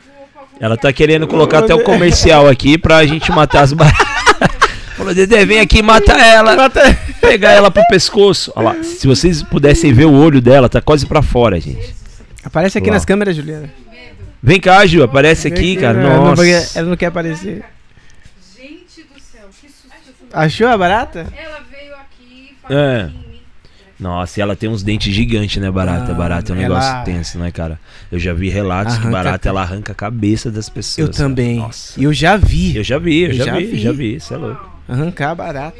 [0.60, 4.08] Ela tá querendo colocar até o comercial aqui pra gente matar as baratas.
[4.96, 6.56] Falou, Dedé, vem aqui e mata ela.
[6.56, 8.52] Barata- Pegar ela pro pescoço.
[8.56, 11.96] Olha lá, se vocês pudessem ver o olho dela, tá quase pra fora, gente.
[12.44, 13.70] Aparece aqui nas câmeras, Juliana.
[14.44, 15.94] Vem cá, Ju, aparece aqui, cara.
[16.00, 16.36] Não, Nossa.
[16.36, 17.64] porque ela não quer aparecer.
[18.56, 19.90] Gente do céu, que susto.
[20.32, 21.26] Achou a barata?
[21.36, 23.10] Ela veio aqui É.
[24.02, 26.12] Nossa, e ela tem uns dentes gigantes, né, barata?
[26.12, 27.80] Ah, barata é um ela- negócio tenso, né, cara?
[28.12, 30.98] Eu já vi relatos que Arranca- barata ela arranca a cabeça das pessoas.
[31.08, 31.18] Eu cara.
[31.30, 31.58] também.
[31.58, 32.02] Nossa.
[32.02, 32.76] Eu já vi.
[32.76, 33.80] Eu já vi, eu, Eu já, já vi, vi.
[33.80, 34.70] já vi, isso é louco.
[34.90, 35.78] Arrancar a barata.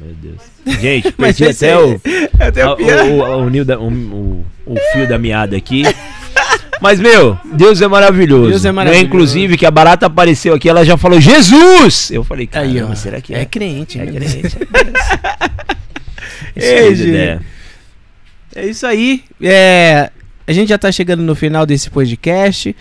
[0.00, 0.80] Meu Deus.
[0.80, 2.00] Gente, Mas perdi até aí- o,
[2.38, 5.82] Até a- o o, o, o, da- o, o- o fio da meada aqui.
[6.80, 8.50] Mas, meu, Deus é maravilhoso.
[8.50, 8.72] Deus é Né?
[8.72, 9.04] maravilhoso.
[9.06, 12.12] Inclusive, que a barata apareceu aqui, ela já falou, Jesus!
[12.12, 13.44] Eu falei, cara, será que é é?
[13.44, 14.12] crente, É né?
[14.12, 14.46] crente.
[14.46, 14.56] Isso
[16.56, 16.94] Ei.
[16.94, 17.40] Dedé.
[18.54, 19.24] É isso aí.
[19.40, 20.10] É,
[20.46, 22.74] a gente já tá chegando no final desse podcast.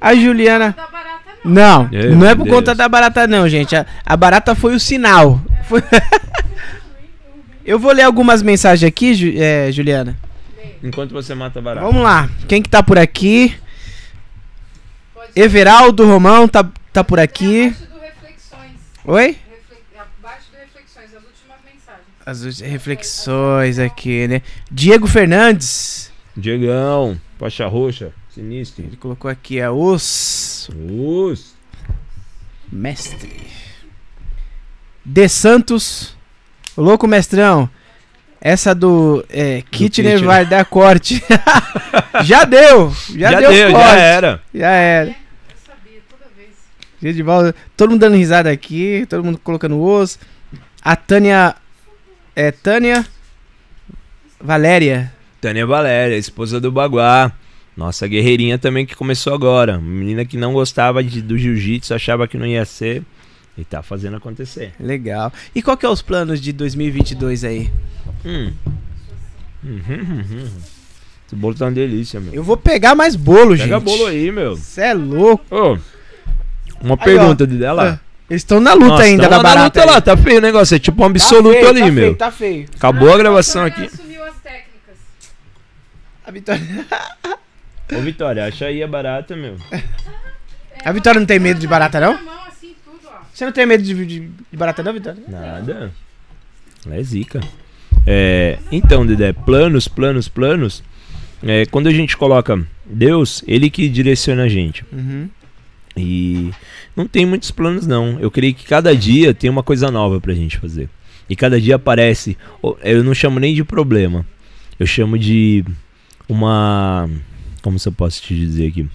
[0.00, 0.74] A Juliana.
[0.76, 1.88] Da barata não.
[1.88, 2.56] Não, Ei, não é por Deus.
[2.56, 3.74] conta da barata, não, gente.
[3.76, 5.40] A, a barata foi o sinal.
[5.68, 5.82] Foi-
[7.64, 10.16] Eu vou ler algumas mensagens aqui, Ju- é, Juliana.
[10.82, 11.86] Enquanto você mata a barata.
[11.86, 12.28] Vamos lá.
[12.46, 13.54] Quem que tá por aqui?
[15.36, 17.64] Everaldo Romão tá, tá por aqui.
[17.64, 18.72] Reflexões.
[19.04, 19.36] Oi?
[19.96, 22.06] Abaixo de reflexões, as últimas mensagens.
[22.28, 24.42] As reflexões aqui, né?
[24.70, 26.12] Diego Fernandes.
[26.36, 28.84] Diegão, Pacha Roxa, sinistro.
[28.84, 31.54] Ele colocou aqui a os Us.
[32.70, 33.32] mestre.
[35.02, 36.14] De Santos.
[36.76, 37.66] Louco mestrão.
[38.42, 40.22] Essa do é, Kitchener.
[40.22, 41.24] vai dar corte.
[42.24, 42.94] já deu.
[43.16, 43.86] Já, Já, deu, deu, corte.
[43.86, 44.42] já era.
[44.54, 45.08] Já era.
[45.08, 46.50] Eu sabia, toda vez.
[47.00, 47.54] Gente de volta.
[47.74, 49.06] Todo mundo dando risada aqui.
[49.08, 50.18] Todo mundo colocando os.
[50.82, 51.56] A Tânia.
[52.38, 53.04] É Tânia.
[54.40, 55.12] Valéria.
[55.40, 57.32] Tânia Valéria, esposa do Baguá.
[57.76, 59.76] Nossa guerreirinha também que começou agora.
[59.78, 63.02] Menina que não gostava de- do jiu-jitsu, achava que não ia ser.
[63.56, 64.72] E tá fazendo acontecer.
[64.78, 65.32] Legal.
[65.52, 67.68] E qual que é os planos de 2022 aí?
[68.24, 68.52] Hum.
[69.64, 70.48] Uhum, uhum.
[71.26, 72.32] Esse bolo tá uma delícia, meu.
[72.32, 73.64] Eu vou pegar mais bolo, gente.
[73.66, 74.56] Pega bolo aí, meu.
[74.56, 75.44] Você é louco.
[75.50, 75.76] Ô,
[76.80, 77.46] uma Aí, pergunta ó.
[77.48, 78.00] de dela.
[78.00, 79.64] Ah, Eles estão na luta Nossa, ainda da na barata.
[79.64, 79.86] luta aí.
[79.86, 80.74] lá, tá feio o negócio.
[80.74, 81.94] É tipo um absoluto Tá feio, ali, tá meu.
[82.04, 82.66] Feio, tá feio.
[82.76, 83.84] Acabou a gravação aqui.
[83.86, 84.96] assumiu as técnicas.
[86.26, 86.62] A Vitória...
[87.96, 89.56] Ô, Vitória, acha aí a barata, meu.
[90.84, 92.12] A Vitória não tem medo de barata, não?
[92.14, 93.20] Na mão, assim, tudo, ó.
[93.32, 95.22] Você não tem medo de, de- de barata, não, Vitória?
[95.26, 95.90] Nada.
[96.84, 97.40] Ela é zica.
[98.06, 100.82] É, então, Dedé, planos, planos, planos.
[101.42, 104.84] É, quando a gente coloca Deus, ele que direciona a gente.
[104.92, 105.30] Uhum.
[105.98, 106.50] E
[106.96, 108.18] não tem muitos planos, não.
[108.20, 110.88] Eu creio que cada dia tem uma coisa nova pra gente fazer.
[111.28, 112.36] E cada dia aparece.
[112.82, 114.24] Eu não chamo nem de problema.
[114.78, 115.64] Eu chamo de
[116.28, 117.08] uma.
[117.62, 118.86] Como se eu posso te dizer aqui?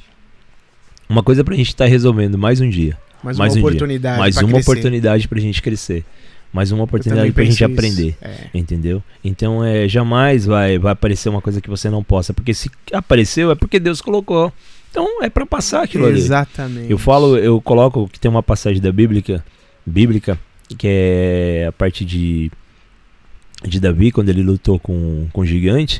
[1.07, 2.97] Uma coisa pra gente estar resolvendo mais um dia.
[3.23, 3.67] Mais, Mais uma um dia.
[3.67, 4.19] oportunidade.
[4.19, 4.71] mais pra uma crescer.
[4.71, 6.03] oportunidade pra gente crescer.
[6.51, 7.65] Mais uma oportunidade também pra gente isso.
[7.65, 8.15] aprender.
[8.21, 8.47] É.
[8.53, 9.03] Entendeu?
[9.23, 12.33] Então é jamais vai, vai aparecer uma coisa que você não possa.
[12.33, 14.51] Porque se apareceu é porque Deus colocou.
[14.93, 16.19] Então é pra passar aquilo ali.
[16.19, 16.91] Exatamente.
[16.91, 19.43] Eu falo, eu coloco que tem uma passagem da Bíblica,
[19.83, 20.39] bíblica,
[20.77, 22.51] que é a parte de,
[23.65, 25.99] de Davi, quando ele lutou com, com o gigante.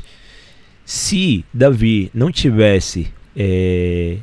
[0.84, 4.18] Se Davi não tivesse é,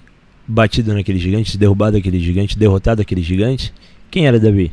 [0.47, 3.73] batido naquele gigante, derrubado aquele gigante, derrotado aquele gigante,
[4.09, 4.71] quem era Davi?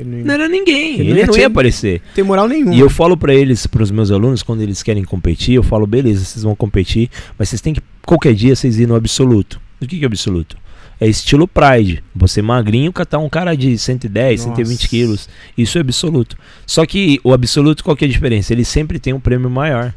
[0.00, 2.00] Ele não, era ninguém, Ele ele, não ia aparecer.
[2.14, 2.74] tem moral nenhuma.
[2.74, 6.24] E eu falo pra eles, pros meus alunos, quando eles querem competir, eu falo, beleza,
[6.24, 9.60] vocês vão competir, mas vocês têm que, qualquer dia, vocês ir no absoluto.
[9.80, 10.56] O que, que é absoluto?
[11.00, 12.04] É estilo Pride.
[12.14, 14.56] Você magrinho catar um cara de 110, Nossa.
[14.56, 15.28] 120 quilos.
[15.56, 16.36] Isso é absoluto.
[16.66, 18.52] Só que o absoluto, qual que é a diferença?
[18.52, 19.94] Ele sempre tem um prêmio maior.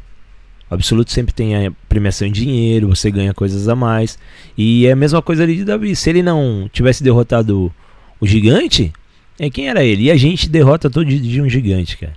[0.70, 4.18] O absoluto sempre tem a premiação em dinheiro, você ganha coisas a mais.
[4.56, 5.94] E é a mesma coisa ali de Davi.
[5.94, 7.70] Se ele não tivesse derrotado
[8.18, 8.90] o gigante,
[9.38, 10.04] é quem era ele?
[10.04, 12.14] E a gente derrota todo dia um gigante, cara.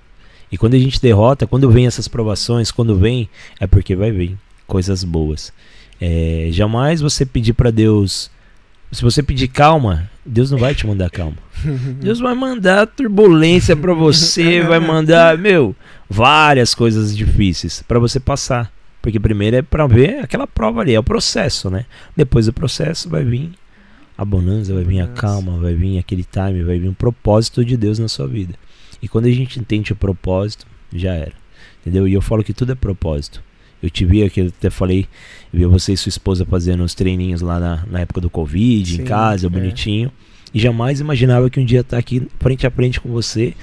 [0.50, 3.28] E quando a gente derrota, quando vem essas provações, quando vem,
[3.60, 5.52] é porque vai vir coisas boas.
[6.00, 8.30] É, jamais você pedir pra Deus.
[8.92, 11.38] Se você pedir calma, Deus não vai te mandar calma.
[12.00, 15.76] Deus vai mandar turbulência pra você, vai mandar, meu,
[16.10, 18.72] várias coisas difíceis pra você passar.
[19.02, 21.86] Porque primeiro é pra ver aquela prova ali, é o processo, né?
[22.16, 23.52] Depois do processo vai vir
[24.18, 27.78] a bonança, vai vir a calma, vai vir aquele time, vai vir um propósito de
[27.78, 28.56] Deus na sua vida.
[29.02, 31.34] E quando a gente entende o propósito, já era.
[31.82, 32.08] Entendeu?
[32.08, 33.42] E eu falo que tudo é propósito.
[33.82, 35.08] Eu te vi aqui, eu até falei,
[35.54, 39.02] vi você e sua esposa fazendo os treininhos lá na, na época do Covid, Sim,
[39.02, 39.50] em casa, é.
[39.50, 40.12] bonitinho.
[40.54, 43.54] E jamais imaginava que um dia estar aqui frente a frente com você.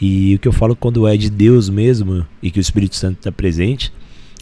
[0.00, 3.18] E o que eu falo quando é de Deus mesmo e que o Espírito Santo
[3.18, 3.92] está presente,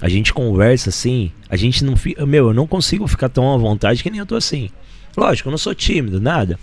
[0.00, 2.24] a gente conversa assim, a gente não fica.
[2.26, 4.68] Meu, eu não consigo ficar tão à vontade que nem eu tô assim.
[5.16, 6.58] Lógico, eu não sou tímido, nada.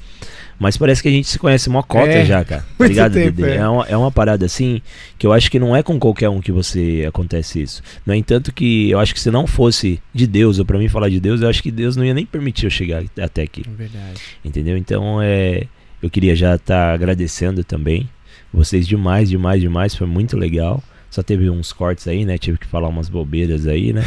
[0.63, 2.61] Mas parece que a gente se conhece mó cota É, já, cara.
[2.61, 3.51] Tá muito ligado, tempo, Dedê?
[3.51, 3.55] é.
[3.57, 3.67] É.
[3.67, 4.81] uma, é uma parada assim
[5.19, 7.83] que eu acho que não é com qualquer um que você acontece isso.
[8.05, 11.09] No entanto, que eu acho que se não fosse de Deus, ou pra mim falar
[11.09, 13.63] de Deus, eu acho que Deus não ia nem permitir eu chegar até aqui.
[13.67, 14.21] É verdade.
[14.45, 14.77] Entendeu?
[14.77, 15.63] Então é.
[16.01, 18.09] Eu queria já estar agradecendo também.
[18.53, 19.93] Vocês demais, demais, demais.
[19.93, 20.81] Foi muito legal.
[21.13, 22.39] Só teve uns cortes aí, né?
[22.39, 24.01] Tive que falar umas bobeiras aí, né?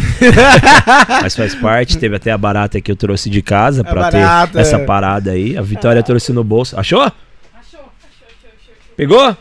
[1.22, 1.96] Mas faz parte.
[1.98, 4.84] Teve até a barata que eu trouxe de casa A pra barata, ter essa é.
[4.84, 5.56] parada aí.
[5.56, 6.76] A Vitória trouxe no bolso.
[6.76, 7.00] Achou?
[7.02, 7.12] Achou,
[7.54, 8.74] achou, achou, achou.
[8.96, 9.36] Pegou?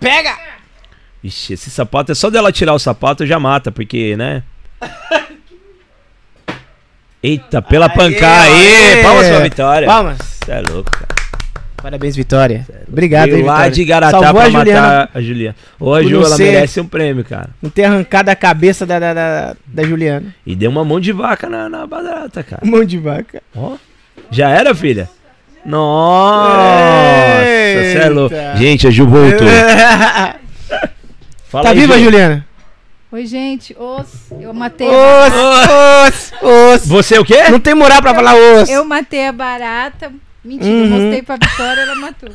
[0.00, 0.34] Pega!
[1.22, 4.42] Ixi, esse sapato é só dela tirar o sapato já mata, porque, né?
[7.22, 9.02] Eita, pela Aê, pancar aí!
[9.02, 9.86] Palmas pra Vitória!
[9.86, 10.18] Palmas.
[10.42, 11.17] Você é louco, cara.
[11.80, 12.66] Parabéns, Vitória.
[12.88, 13.70] Obrigado, hein, Veio lá Vitória.
[13.72, 14.80] de Garatá Salvou pra a Juliana.
[14.82, 15.56] matar a Juliana.
[15.78, 17.50] Ô, a Por Ju, não ela ser- merece um prêmio, cara.
[17.62, 20.34] Não ter arrancado a cabeça da, da, da, da Juliana.
[20.44, 22.62] E deu uma mão de vaca na, na barata, cara.
[22.66, 23.42] Mão de vaca.
[23.56, 23.76] Ó.
[24.30, 25.08] Já era, filha?
[25.64, 28.34] Nossa, você é louco.
[28.34, 28.56] Eita.
[28.56, 29.46] Gente, a Ju voltou.
[31.48, 32.04] Fala tá aí, viva, Ju.
[32.04, 32.44] Juliana?
[33.10, 33.74] Oi, gente.
[33.78, 34.06] Os,
[34.40, 34.86] eu matei.
[34.88, 36.86] Os, os, os.
[36.88, 37.48] Você é o quê?
[37.50, 38.68] Não tem moral pra falar os.
[38.68, 40.12] Eu matei a barata
[40.44, 40.88] Mentira, eu Uhum.
[40.90, 42.30] mostrei pra Vitória, ela matou.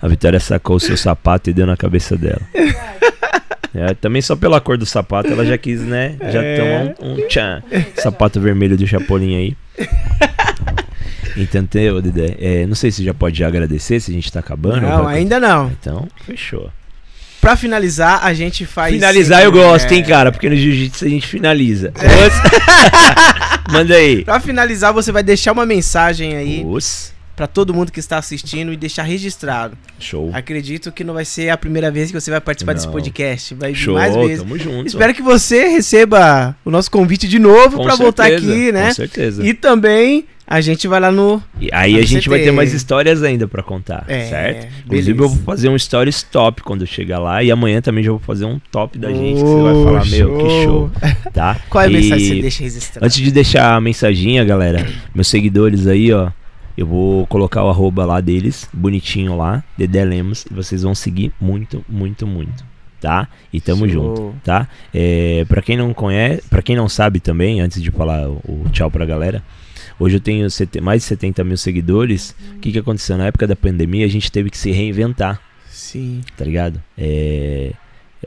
[0.00, 2.40] A Vitória sacou o seu sapato e deu na cabeça dela.
[3.74, 6.16] É, também só pela cor do sapato ela já quis, né?
[6.30, 6.56] Já É.
[6.94, 7.62] tomar um, um tchan.
[7.96, 9.56] Sapato vermelho do Chapolin aí.
[11.36, 12.36] Entendeu, Dedé?
[12.38, 14.82] É, não sei se já pode já agradecer, se a gente tá acabando.
[14.82, 15.68] Não, ainda não.
[15.70, 16.70] Então, fechou.
[17.42, 18.94] Pra finalizar, a gente faz.
[18.94, 19.94] Finalizar eu sempre- gosto, é.
[19.96, 20.30] hein, cara?
[20.32, 21.92] Porque no jiu-jitsu a gente finaliza.
[23.70, 24.24] Manda aí.
[24.24, 27.12] Pra finalizar, você vai deixar uma mensagem aí Os.
[27.34, 29.76] pra todo mundo que está assistindo e deixar registrado.
[29.98, 30.30] Show.
[30.32, 32.92] Acredito que não vai ser a primeira vez que você vai participar desse Não.
[32.92, 33.54] podcast.
[33.54, 34.38] Vai Show, mais vezes.
[34.38, 34.86] tamo junto.
[34.86, 38.88] Espero que você receba o nosso convite de novo pra voltar aqui, né?
[38.88, 39.44] Com certeza.
[39.44, 41.42] E também a gente vai lá no.
[41.60, 42.44] E aí a gente vai CT.
[42.46, 44.66] ter mais histórias ainda pra contar, É, certo?
[44.84, 45.34] Inclusive beleza.
[45.34, 48.20] eu vou fazer um stories top quando eu chegar lá e amanhã também já vou
[48.20, 50.90] fazer um top da gente que você Oh, vai falar, meu, que show,
[51.32, 51.58] tá?
[51.70, 53.06] Qual é a E mensagem que você deixa registrada?
[53.06, 56.30] Antes de deixar a mensaginha, galera, meus seguidores aí, ó,
[56.76, 61.32] eu vou colocar o arroba lá deles, bonitinho lá, Dedé Lemos, e vocês vão seguir
[61.40, 62.64] muito, muito, muito,
[63.00, 63.28] tá?
[63.52, 64.16] E tamo Show.
[64.16, 64.68] junto, tá?
[64.92, 68.64] É, para quem não conhece, para quem não sabe também, antes de falar o, o
[68.70, 69.42] tchau pra galera,
[69.98, 70.46] hoje eu tenho
[70.82, 72.34] mais de 70 mil seguidores.
[72.56, 73.16] O que que aconteceu?
[73.16, 76.20] Na época da pandemia a gente teve que se reinventar, Sim.
[76.36, 76.82] tá ligado?
[76.96, 77.72] É,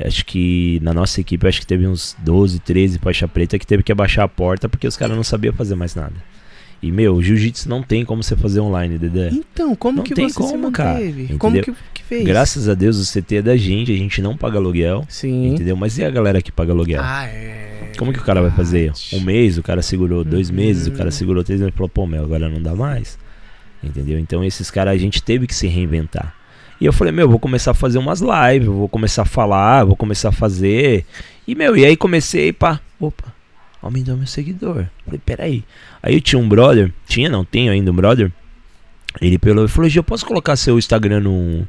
[0.01, 3.83] acho que na nossa equipe acho que teve uns 12, 13 faixa preta que teve
[3.83, 6.13] que abaixar a porta porque os caras não sabiam fazer mais nada.
[6.81, 9.29] E meu, jiu-jitsu não tem como você fazer online, Dedé.
[9.31, 11.37] Então, como Não que tem você se como, cara, manteve?
[11.37, 11.75] Como que, entendeu?
[11.93, 12.23] que fez?
[12.25, 15.53] Graças a Deus o CT é da gente, a gente não paga aluguel, Sim.
[15.53, 15.75] entendeu?
[15.75, 17.01] Mas e a galera que paga aluguel?
[17.03, 17.91] Ah, é.
[17.97, 18.91] Como que o cara vai fazer?
[19.13, 20.55] Um mês, o cara segurou dois Uhum.
[20.55, 23.17] meses, o cara segurou três meses e falou, pô, meu, agora não dá mais.
[23.83, 24.17] Entendeu?
[24.19, 26.33] Então esses caras a gente teve que se reinventar.
[26.79, 29.95] E eu falei, meu, vou começar a fazer umas lives, vou começar a falar, vou
[29.95, 31.05] começar a fazer.
[31.47, 33.33] E, meu, e aí comecei, pá, opa,
[33.81, 34.85] aumentou meu seguidor.
[35.05, 35.63] Falei, peraí.
[36.03, 38.29] Aí eu tinha um brother, tinha, não, tenho ainda um brother.
[39.21, 41.65] Ele pelo, falou, Gê, eu posso colocar seu Instagram num,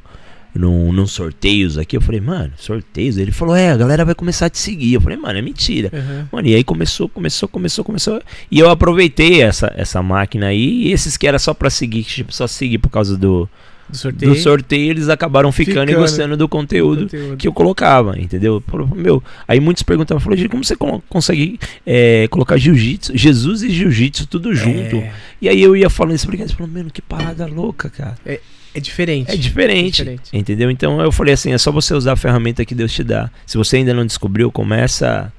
[0.57, 1.95] num, num sorteios aqui?
[1.97, 3.17] Eu falei, mano, sorteios?
[3.17, 4.93] Ele falou, é, a galera vai começar a te seguir.
[4.93, 5.89] Eu falei, mano, é mentira.
[5.93, 6.25] Uhum.
[6.31, 8.21] Mano, e aí começou, começou, começou, começou.
[8.51, 10.87] E eu aproveitei essa, essa máquina aí.
[10.87, 13.47] E esses que era só pra seguir, que tipo, só seguir por causa do,
[13.89, 14.33] Do sorteio.
[14.33, 16.01] do sorteio, eles acabaram ficando, e Ficando.
[16.01, 17.37] gostando do conteúdo Conteúdo.
[17.37, 18.61] que eu colocava, entendeu?
[18.95, 23.69] Meu, aí muitos perguntavam, falou, "Gi, como você co- consegue é, colocar jiu-jitsu, Jesus e
[23.69, 24.97] jiu-jitsu tudo junto?
[24.97, 28.15] É, E aí eu ia falando isso pra eles, falando, mano, que parada louca, cara.
[28.25, 28.39] é
[28.79, 29.31] diferente.
[29.31, 30.29] É diferente, diferente.
[30.33, 30.71] entendeu?
[30.71, 33.29] Então eu falei assim, é só você usar a ferramenta que Deus te dá.
[33.45, 35.31] Se você ainda não descobriu, começa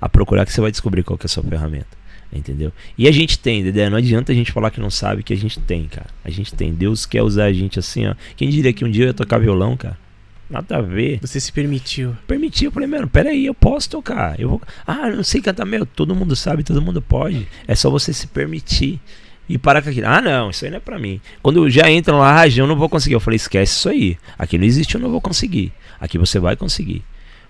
[0.00, 2.02] a procurar que você vai descobrir qual que é a sua ferramenta.
[2.32, 2.72] Entendeu?
[2.96, 5.36] E a gente tem, Dedé, não adianta a gente falar que não sabe que a
[5.36, 6.06] gente tem, cara.
[6.24, 6.72] A gente tem.
[6.72, 8.14] Deus quer usar a gente assim, ó.
[8.36, 9.98] Quem diria que um dia eu ia tocar violão, cara?
[10.48, 11.18] Nada a ver.
[11.20, 12.16] Você se permitiu.
[12.26, 14.38] Permitiu, eu falei, mano, peraí, eu posso tocar.
[14.40, 14.62] Eu vou...
[14.86, 17.46] Ah, não sei cantar, meu, todo mundo sabe, todo mundo pode.
[17.66, 19.00] É só você se permitir.
[19.48, 20.06] E parar com aquilo.
[20.06, 21.20] Ah, não, isso aí não é pra mim.
[21.42, 23.14] Quando já entram lá, ah, eu não vou conseguir.
[23.14, 24.16] Eu falei, esquece isso aí.
[24.38, 25.72] Aqui não existe, eu não vou conseguir.
[26.00, 27.02] Aqui você vai conseguir.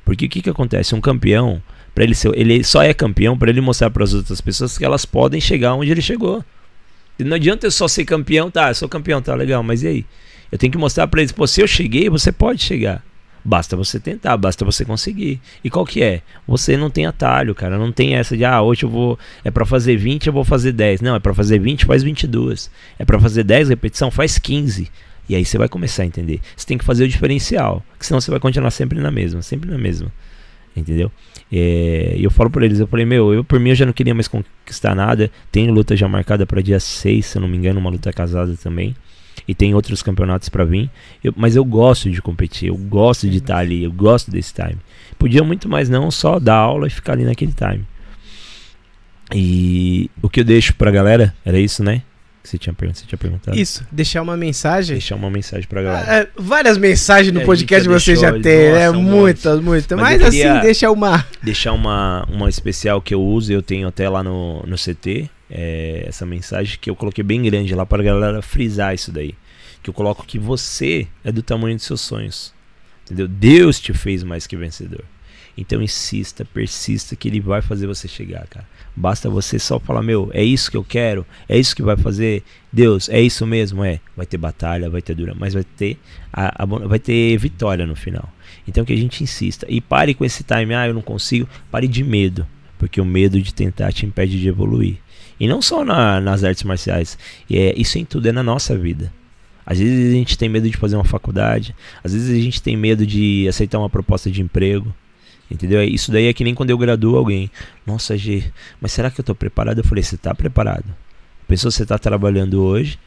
[0.04, 0.94] Porque o que que acontece?
[0.94, 1.62] Um campeão,
[1.94, 4.84] para ele ser, ele só é campeão para ele mostrar para as outras pessoas que
[4.84, 6.44] elas podem chegar onde ele chegou.
[7.18, 8.70] Não adianta eu só ser campeão, tá?
[8.70, 10.06] Eu sou campeão, tá legal, mas e aí?
[10.50, 13.02] Eu tenho que mostrar para eles, pô, se eu cheguei, você pode chegar.
[13.44, 15.40] Basta você tentar, basta você conseguir.
[15.64, 16.22] E qual que é?
[16.46, 17.76] Você não tem atalho, cara.
[17.76, 19.18] Não tem essa de, ah, hoje eu vou.
[19.44, 21.00] É pra fazer 20, eu vou fazer 10.
[21.00, 22.70] Não, é pra fazer 20, faz 22.
[22.98, 24.88] É pra fazer 10 repetição, faz 15.
[25.28, 26.40] E aí você vai começar a entender.
[26.56, 27.84] Você tem que fazer o diferencial.
[27.98, 30.12] Senão você vai continuar sempre na mesma, sempre na mesma.
[30.76, 31.10] Entendeu?
[31.50, 33.92] É, E eu falo pra eles, eu falei, meu, eu por mim eu já não
[33.92, 35.30] queria mais conquistar nada.
[35.50, 38.54] Tenho luta já marcada pra dia 6, se eu não me engano, uma luta casada
[38.56, 38.94] também.
[39.46, 40.90] E tem outros campeonatos pra vir.
[41.22, 44.76] Eu- mas eu gosto de competir, eu gosto de estar ali, eu gosto desse time.
[45.18, 47.84] Podia muito mais não, só dar aula e ficar ali naquele time.
[49.34, 52.02] E o que eu deixo pra galera, era isso, né?
[52.42, 53.56] Que você tinha, você tinha perguntado.
[53.56, 54.96] Isso, deixar uma mensagem.
[54.96, 56.12] Deixar uma mensagem pra galera.
[56.12, 58.90] É, várias mensagens no É, podcast já você já deixou, tem, nossa, né?
[58.90, 59.98] um muitas, muitas.
[59.98, 61.24] Mas Mas, assim, deixa uma.
[61.40, 66.04] Deixar uma, uma especial que eu uso, eu tenho até lá no, no CT, é,
[66.08, 69.36] essa mensagem que eu coloquei bem grande lá pra galera frisar isso daí.
[69.80, 72.52] Que eu coloco que você é do tamanho dos seus sonhos.
[73.04, 73.28] Entendeu?
[73.28, 75.04] Deus te fez mais que vencedor.
[75.56, 78.66] Então insista, persista que ele vai fazer você chegar, cara.
[78.94, 82.42] Basta você só falar, meu, é isso que eu quero, é isso que vai fazer.
[82.70, 84.00] Deus, é isso mesmo, é.
[84.16, 85.98] Vai ter batalha, vai ter dura, mas vai ter
[86.32, 88.28] a, a vai ter vitória no final.
[88.68, 91.48] Então que a gente insista e pare com esse time, ah, eu não consigo.
[91.70, 92.46] Pare de medo,
[92.78, 94.96] porque o medo de tentar te impede de evoluir.
[95.40, 97.18] E não só na- nas artes marciais,
[97.50, 99.12] é isso em tudo é na nossa vida.
[99.64, 101.74] Às vezes a gente tem medo de fazer uma faculdade,
[102.04, 104.94] às vezes a gente tem medo de aceitar uma proposta de emprego.
[105.52, 105.82] Entendeu?
[105.82, 107.50] Isso daí é que nem quando eu graduo alguém.
[107.86, 108.44] Nossa, G,
[108.80, 109.78] mas será que eu tô preparado?
[109.78, 110.84] Eu falei, você tá preparado.
[111.46, 112.98] Pensou você tá trabalhando hoje,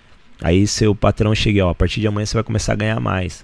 [0.41, 3.43] aí seu patrão chega, ó, a partir de amanhã você vai começar a ganhar mais.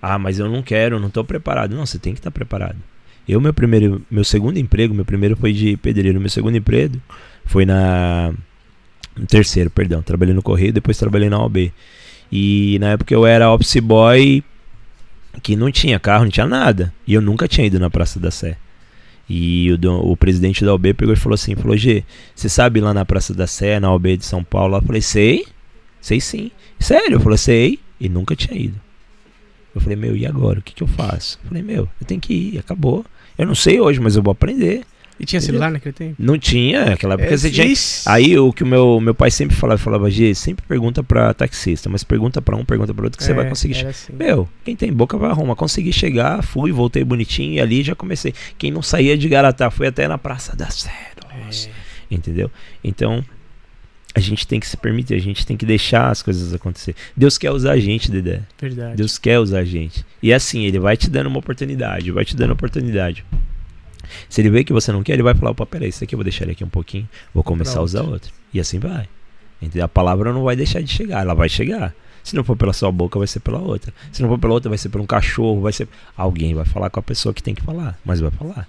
[0.00, 1.74] Ah, mas eu não quero, não tô preparado.
[1.74, 2.76] Não, você tem que estar tá preparado.
[3.26, 7.00] Eu, meu primeiro, meu segundo emprego, meu primeiro foi de pedreiro, meu segundo emprego
[7.44, 8.32] foi na.
[9.16, 10.02] No terceiro, perdão.
[10.02, 11.72] Trabalhei no Correio, depois trabalhei na OB.
[12.30, 14.42] E na época eu era office boy
[15.42, 16.92] que não tinha carro, não tinha nada.
[17.06, 18.56] E eu nunca tinha ido na Praça da Sé.
[19.28, 22.04] E o, o presidente da OB pegou e falou assim: falou, G,
[22.34, 24.76] você sabe lá na Praça da Sé, na OB de São Paulo?
[24.76, 25.46] Eu falei, sei,
[26.00, 26.50] sei sim.
[26.78, 27.16] Sério?
[27.16, 27.78] Eu falei, sei.
[27.98, 28.80] E nunca tinha ido.
[29.74, 30.58] Eu falei, meu, e agora?
[30.58, 31.38] O que, que eu faço?
[31.42, 33.04] Eu falei, meu, eu tenho que ir, acabou.
[33.36, 34.84] Eu não sei hoje, mas eu vou aprender.
[35.18, 36.16] E tinha celular naquele tempo?
[36.18, 37.72] Não tinha, naquela época é, você tinha.
[38.06, 41.88] Aí o que o meu, meu pai sempre falava, falava, G, sempre pergunta pra taxista,
[41.88, 43.86] mas pergunta pra um, pergunta pra outro, que é, você vai conseguir.
[43.86, 44.12] Assim.
[44.12, 45.54] Meu, quem tem boca vai arrumar.
[45.54, 48.34] Consegui chegar, fui, voltei bonitinho e ali já comecei.
[48.58, 50.90] Quem não saía de Garatá, foi até na Praça da Sé.
[50.90, 51.70] É.
[52.10, 52.50] Entendeu?
[52.82, 53.24] Então,
[54.14, 56.94] a gente tem que se permitir, a gente tem que deixar as coisas acontecer.
[57.16, 58.42] Deus quer usar a gente, Dedé.
[58.60, 58.96] Verdade.
[58.96, 60.04] Deus quer usar a gente.
[60.22, 63.24] E é assim, ele vai te dando uma oportunidade, vai te dando oportunidade.
[64.28, 66.18] Se ele vê que você não quer, ele vai falar, opa, peraí, isso aqui eu
[66.18, 67.82] vou deixar ele aqui um pouquinho, vou começar Pronto.
[67.82, 68.32] a usar outro.
[68.52, 69.08] E assim vai.
[69.60, 69.84] Entendeu?
[69.84, 71.94] A palavra não vai deixar de chegar, ela vai chegar.
[72.22, 73.92] Se não for pela sua boca, vai ser pela outra.
[74.10, 75.86] Se não for pela outra, vai ser por um cachorro, vai ser.
[76.16, 78.66] Alguém vai falar com a pessoa que tem que falar, mas vai falar.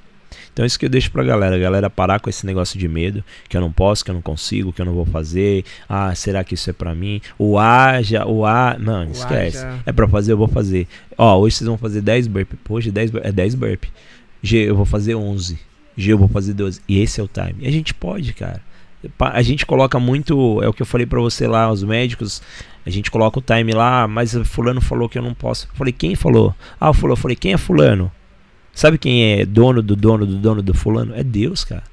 [0.52, 1.56] Então é isso que eu deixo pra galera.
[1.56, 4.22] A galera parar com esse negócio de medo, que eu não posso, que eu não
[4.22, 5.64] consigo, que eu não vou fazer.
[5.88, 7.22] Ah, será que isso é pra mim?
[7.38, 9.66] O A já, o A, mano, o esquece.
[9.86, 10.88] É pra fazer, eu vou fazer.
[11.18, 12.54] Ó, hoje vocês vão fazer 10 burp.
[12.70, 13.86] Hoje 10, é 10 burp.
[14.46, 15.58] G, eu vou fazer 11.
[15.98, 16.82] G, eu vou fazer 12.
[16.88, 17.56] E esse é o time.
[17.60, 18.62] E a gente pode, cara.
[19.20, 22.42] A gente coloca muito, é o que eu falei para você lá, os médicos,
[22.86, 25.68] a gente coloca o time lá, mas fulano falou que eu não posso.
[25.72, 26.56] Eu falei, quem falou?
[26.80, 28.12] Ah, fulano, eu falei, quem é fulano?
[28.74, 31.14] Sabe quem é dono do dono do dono do fulano?
[31.16, 31.84] É Deus, cara.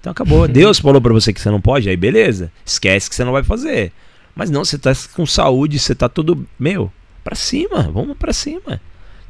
[0.00, 0.46] Então acabou.
[0.48, 2.52] Deus falou para você que você não pode, aí beleza.
[2.64, 3.92] Esquece que você não vai fazer.
[4.34, 6.92] Mas não, você tá com saúde, você tá tudo, meu,
[7.22, 8.80] para cima, vamos para cima.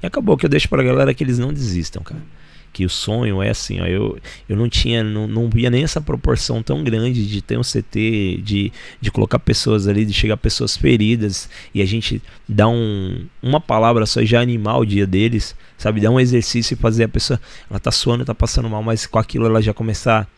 [0.02, 2.20] E acabou que eu deixo pra galera que eles não desistam, cara
[2.72, 4.18] que o sonho é assim, ó, eu,
[4.48, 8.40] eu não tinha, não, não via nem essa proporção tão grande de ter um CT,
[8.42, 13.60] de, de colocar pessoas ali, de chegar pessoas feridas e a gente dar um, uma
[13.60, 16.00] palavra só já animar o dia deles, sabe?
[16.00, 19.18] Dar um exercício e fazer a pessoa, ela tá suando, tá passando mal, mas com
[19.18, 20.28] aquilo ela já começar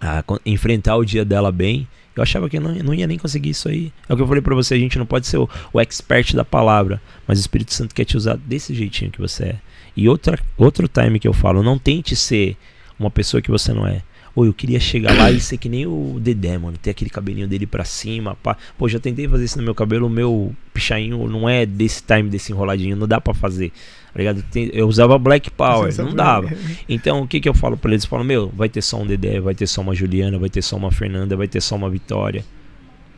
[0.00, 1.86] a enfrentar o dia dela bem.
[2.16, 3.92] Eu achava que não, não ia nem conseguir isso aí.
[4.08, 6.34] É o que eu falei para você, a gente não pode ser o, o expert
[6.34, 9.56] da palavra, mas o Espírito Santo quer te usar desse jeitinho que você é.
[9.96, 12.56] E outra, outro time que eu falo, não tente ser
[12.98, 14.02] uma pessoa que você não é.
[14.34, 16.76] Ou eu queria chegar lá e ser que nem o Dedé, mano.
[16.76, 18.36] Ter aquele cabelinho dele pra cima.
[18.42, 18.56] Pá.
[18.76, 20.08] Pô, já tentei fazer isso no meu cabelo.
[20.08, 22.96] O meu pichainho não é desse time, desse enroladinho.
[22.96, 23.70] Não dá pra fazer.
[24.12, 24.44] Tá ligado?
[24.72, 25.96] Eu usava Black Power.
[25.98, 26.50] Não dava.
[26.88, 28.02] Então, o que que eu falo pra eles?
[28.02, 30.62] Eu falo, meu, vai ter só um Dedé, vai ter só uma Juliana, vai ter
[30.62, 32.44] só uma Fernanda, vai ter só uma Vitória.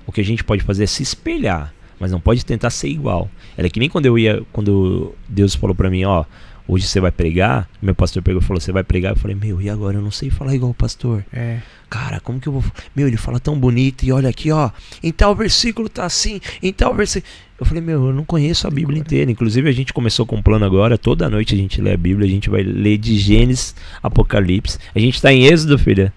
[0.07, 1.73] O que a gente pode fazer é se espelhar.
[1.99, 3.31] Mas não pode tentar ser igual.
[3.57, 4.43] Era que nem quando eu ia.
[4.53, 6.27] Quando Deus falou pra mim, ó
[6.69, 7.69] hoje você vai pregar.
[7.81, 9.13] Meu pastor pegou e falou: Você vai pregar?
[9.13, 9.97] Eu falei: Meu, e agora?
[9.97, 11.25] Eu não sei falar igual o pastor.
[11.33, 11.61] É.
[11.89, 12.65] Cara, como que eu vou.
[12.95, 14.71] Meu, ele fala tão bonito e olha aqui, ó.
[15.03, 17.33] Em tal versículo tá assim, em tal versículo.
[17.59, 19.31] Eu falei: Meu, eu não conheço a Bíblia inteira.
[19.31, 20.99] Inclusive, a gente começou com um plano agora.
[20.99, 22.27] Toda noite a gente lê a Bíblia.
[22.27, 24.79] A gente vai ler de Gênesis, Apocalipse.
[24.95, 26.13] A gente tá em Êxodo, filha.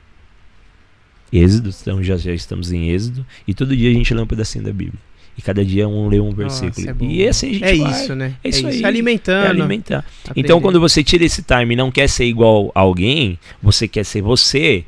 [1.32, 3.26] Êxodo, então já, já estamos em Êxodo.
[3.48, 5.00] E todo dia a gente lê um pedacinho da Bíblia.
[5.40, 6.86] E cada dia um lê um versículo.
[6.86, 7.92] Nossa, é e assim a gente É vai.
[7.94, 8.34] isso, né?
[8.44, 8.80] É isso, é isso.
[8.80, 8.86] aí.
[8.86, 9.46] Alimentando.
[9.46, 10.06] É alimentar.
[10.36, 14.04] Então, quando você tira esse time e não quer ser igual a alguém, você quer
[14.04, 14.84] ser você.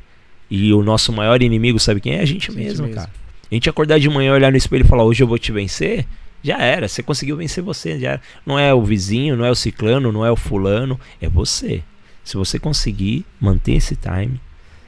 [0.50, 2.20] E o nosso maior inimigo, sabe quem é?
[2.20, 3.08] A gente, mesmo, mesmo, cara.
[3.50, 6.04] A gente acordar de manhã, olhar no espelho e falar, hoje eu vou te vencer.
[6.44, 7.98] Já era, você conseguiu vencer você.
[7.98, 8.20] Já era.
[8.44, 11.82] Não é o vizinho, não é o ciclano, não é o fulano, é você.
[12.22, 14.38] Se você conseguir manter esse time,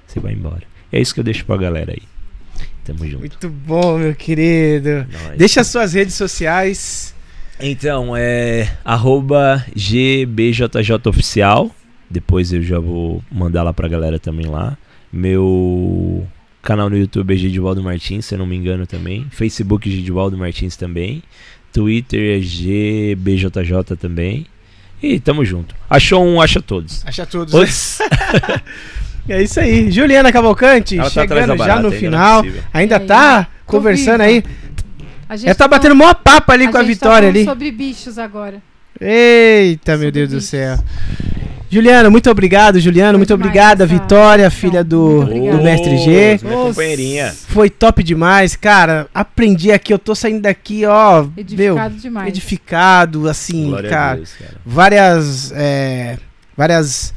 [0.07, 0.65] você vai embora.
[0.93, 2.02] É isso que eu deixo pra galera aí.
[2.84, 3.20] Tamo junto.
[3.20, 5.06] Muito bom, meu querido.
[5.10, 5.38] Nós.
[5.38, 7.14] Deixa as suas redes sociais.
[7.58, 11.74] Então, é arroba GBJJOficial.
[12.10, 14.76] Depois eu já vou mandar lá pra galera também lá.
[15.12, 16.26] Meu
[16.60, 19.26] canal no YouTube é Gidivaldo Martins, se eu não me engano também.
[19.30, 21.22] Facebook Gidivaldo Martins também.
[21.72, 24.46] Twitter é GBJJ também.
[25.02, 25.74] E tamo junto.
[25.88, 27.04] Achou um, acha todos.
[27.06, 27.98] Acha todos.
[28.00, 28.60] Né?
[29.28, 29.91] É isso aí.
[29.91, 32.44] Juliana Cavalcante, Ela tá chegando já no final.
[32.73, 34.44] Ainda tá conversando aí.
[35.28, 37.44] Ela tá, tá batendo mó papo ali com a tá Vitória tá ali.
[37.44, 38.62] sobre bichos agora.
[39.01, 40.44] Eita, sobre meu Deus bichos.
[40.44, 40.78] do céu.
[41.70, 43.19] Juliana, muito obrigado, Juliana.
[43.19, 46.39] Muito obrigada, Vitória, filha do, do Mestre G.
[46.39, 47.35] companheirinha.
[47.49, 49.09] Foi top demais, cara.
[49.12, 51.27] Aprendi aqui, eu tô saindo daqui, ó.
[51.36, 52.28] Edificado meu, demais.
[52.28, 55.53] Edificado, assim, cara, Deus, cara, Várias.
[55.57, 56.17] É,
[56.57, 57.12] várias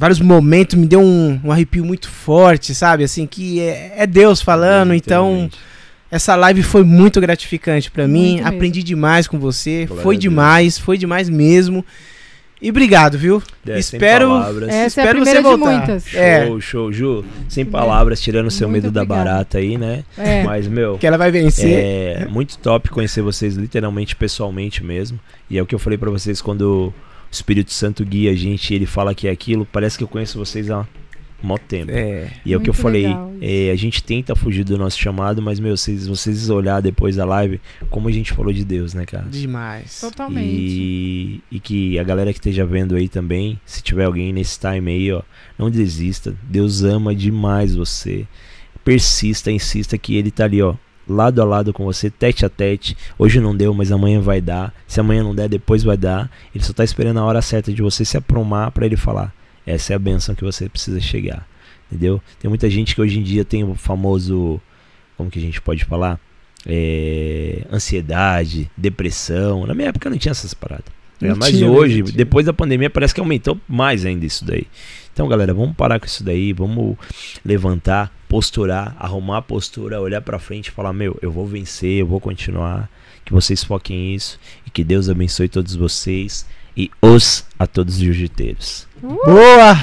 [0.00, 3.04] vários momentos, me deu um, um arrepio muito forte, sabe?
[3.04, 5.50] Assim, que é, é Deus falando, então
[6.10, 8.48] essa live foi muito gratificante pra mim, Muito mesmo.
[8.56, 11.84] aprendi demais com você, Glória foi demais, foi demais mesmo.
[12.62, 13.42] E obrigado, viu?
[13.66, 14.32] É, sem espero-
[14.68, 15.76] é a Espero primeira você de voltar.
[15.78, 16.14] muitas.
[16.14, 16.46] É.
[16.46, 17.24] Show, show, Ju.
[17.48, 19.30] Sem palavras, tirando o seu Muito medo da obrigada.
[19.30, 20.04] barata aí, né?
[20.18, 20.42] É.
[20.44, 21.70] Mas, meu, Que ela vai vencer.
[21.72, 25.18] é muito top conhecer vocês literalmente, pessoalmente mesmo.
[25.48, 26.92] E é o que eu falei pra vocês quando
[27.30, 29.64] o Espírito Santo guia a gente ele fala que é aquilo.
[29.64, 30.86] Parece que eu conheço vocês há
[31.42, 31.90] mó tempo.
[31.90, 32.30] É.
[32.44, 33.06] E é o que eu falei,
[33.40, 37.24] é, a gente tenta fugir do nosso chamado, mas, meu, vocês, vocês olhar depois da
[37.24, 39.26] live, como a gente falou de Deus, né, cara?
[39.30, 40.00] Demais.
[40.00, 40.48] Totalmente.
[40.48, 44.90] E, e que a galera que esteja vendo aí também, se tiver alguém nesse time
[44.90, 45.22] aí, ó,
[45.58, 46.34] não desista.
[46.42, 48.26] Deus ama demais você.
[48.84, 50.74] Persista, insista que ele tá ali, ó,
[51.08, 52.96] lado a lado com você, tete a tete.
[53.18, 54.72] Hoje não deu, mas amanhã vai dar.
[54.86, 56.30] Se amanhã não der, depois vai dar.
[56.54, 59.34] Ele só tá esperando a hora certa de você se aprumar pra ele falar.
[59.66, 61.46] Essa é a benção que você precisa chegar.
[61.90, 62.22] Entendeu?
[62.38, 64.60] Tem muita gente que hoje em dia tem o famoso.
[65.16, 66.18] Como que a gente pode falar?
[66.66, 69.66] É, ansiedade, depressão.
[69.66, 70.86] Na minha época não tinha essas paradas.
[71.20, 71.38] ligado?
[71.38, 72.16] Mas tinha, hoje, tinha.
[72.16, 74.66] depois da pandemia, parece que aumentou mais ainda isso daí.
[75.12, 76.96] Então, galera, vamos parar com isso daí, vamos
[77.44, 82.06] levantar, posturar, arrumar a postura, olhar pra frente e falar: Meu, eu vou vencer, eu
[82.06, 82.88] vou continuar.
[83.24, 88.00] Que vocês foquem nisso e que Deus abençoe todos vocês e os a todos os
[88.00, 88.86] jiu-jiteiros.
[89.02, 89.76] Boa!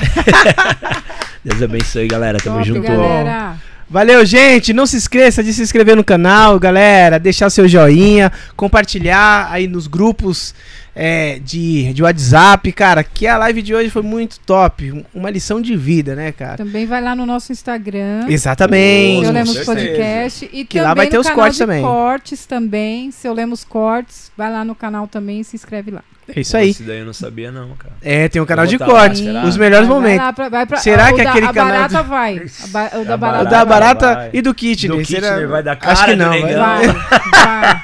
[1.45, 2.39] Deus abençoe, galera.
[2.39, 2.81] Tamo Top, junto.
[2.81, 3.57] galera.
[3.89, 4.73] Valeu, gente.
[4.73, 7.19] Não se esqueça de se inscrever no canal, galera.
[7.19, 10.53] Deixar seu joinha, compartilhar aí nos grupos
[10.99, 12.71] é, de, de WhatsApp.
[12.71, 15.05] Cara, que a live de hoje foi muito top.
[15.13, 16.57] Uma lição de vida, né, cara?
[16.57, 18.25] Também vai lá no nosso Instagram.
[18.27, 19.23] Exatamente.
[19.23, 19.57] Seu Lemos.
[19.65, 20.49] Podcast.
[20.51, 21.81] E Que também lá vai ter no os canal cortes de também.
[21.83, 23.11] cortes também.
[23.11, 24.31] Seu Lemos Cortes.
[24.35, 26.01] Vai lá no canal também e se inscreve lá.
[26.35, 26.71] É isso aí.
[26.71, 27.93] Esse daí eu não sabia, não, cara.
[28.01, 29.23] É, tem um canal de botar lá, corte.
[29.23, 29.45] será?
[29.45, 30.25] Os melhores Vai- vai momentos.
[30.25, 32.41] lá pra- vai pra- Será que da- aquele canal barata de- vai.
[32.67, 34.29] Ba- o da A O barata, da Barata Barata vai.
[34.33, 34.89] e do Kitney.
[34.97, 35.21] Do será?
[35.21, 36.41] Kitchener vai dar Acho cara que do não, vai.
[36.57, 37.81] Vai, vai.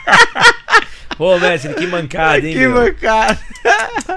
[1.18, 2.72] Pô, mestre, que mancada, hein, Que meu?
[2.72, 3.40] mancada.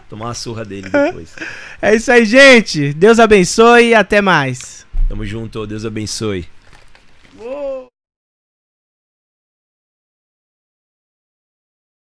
[0.08, 1.34] Tomar uma surra dele depois.
[1.80, 2.92] É isso aí, gente.
[2.94, 4.86] Deus abençoe e até mais.
[5.08, 6.46] Tamo junto, Deus abençoe.
[7.38, 7.88] Uou.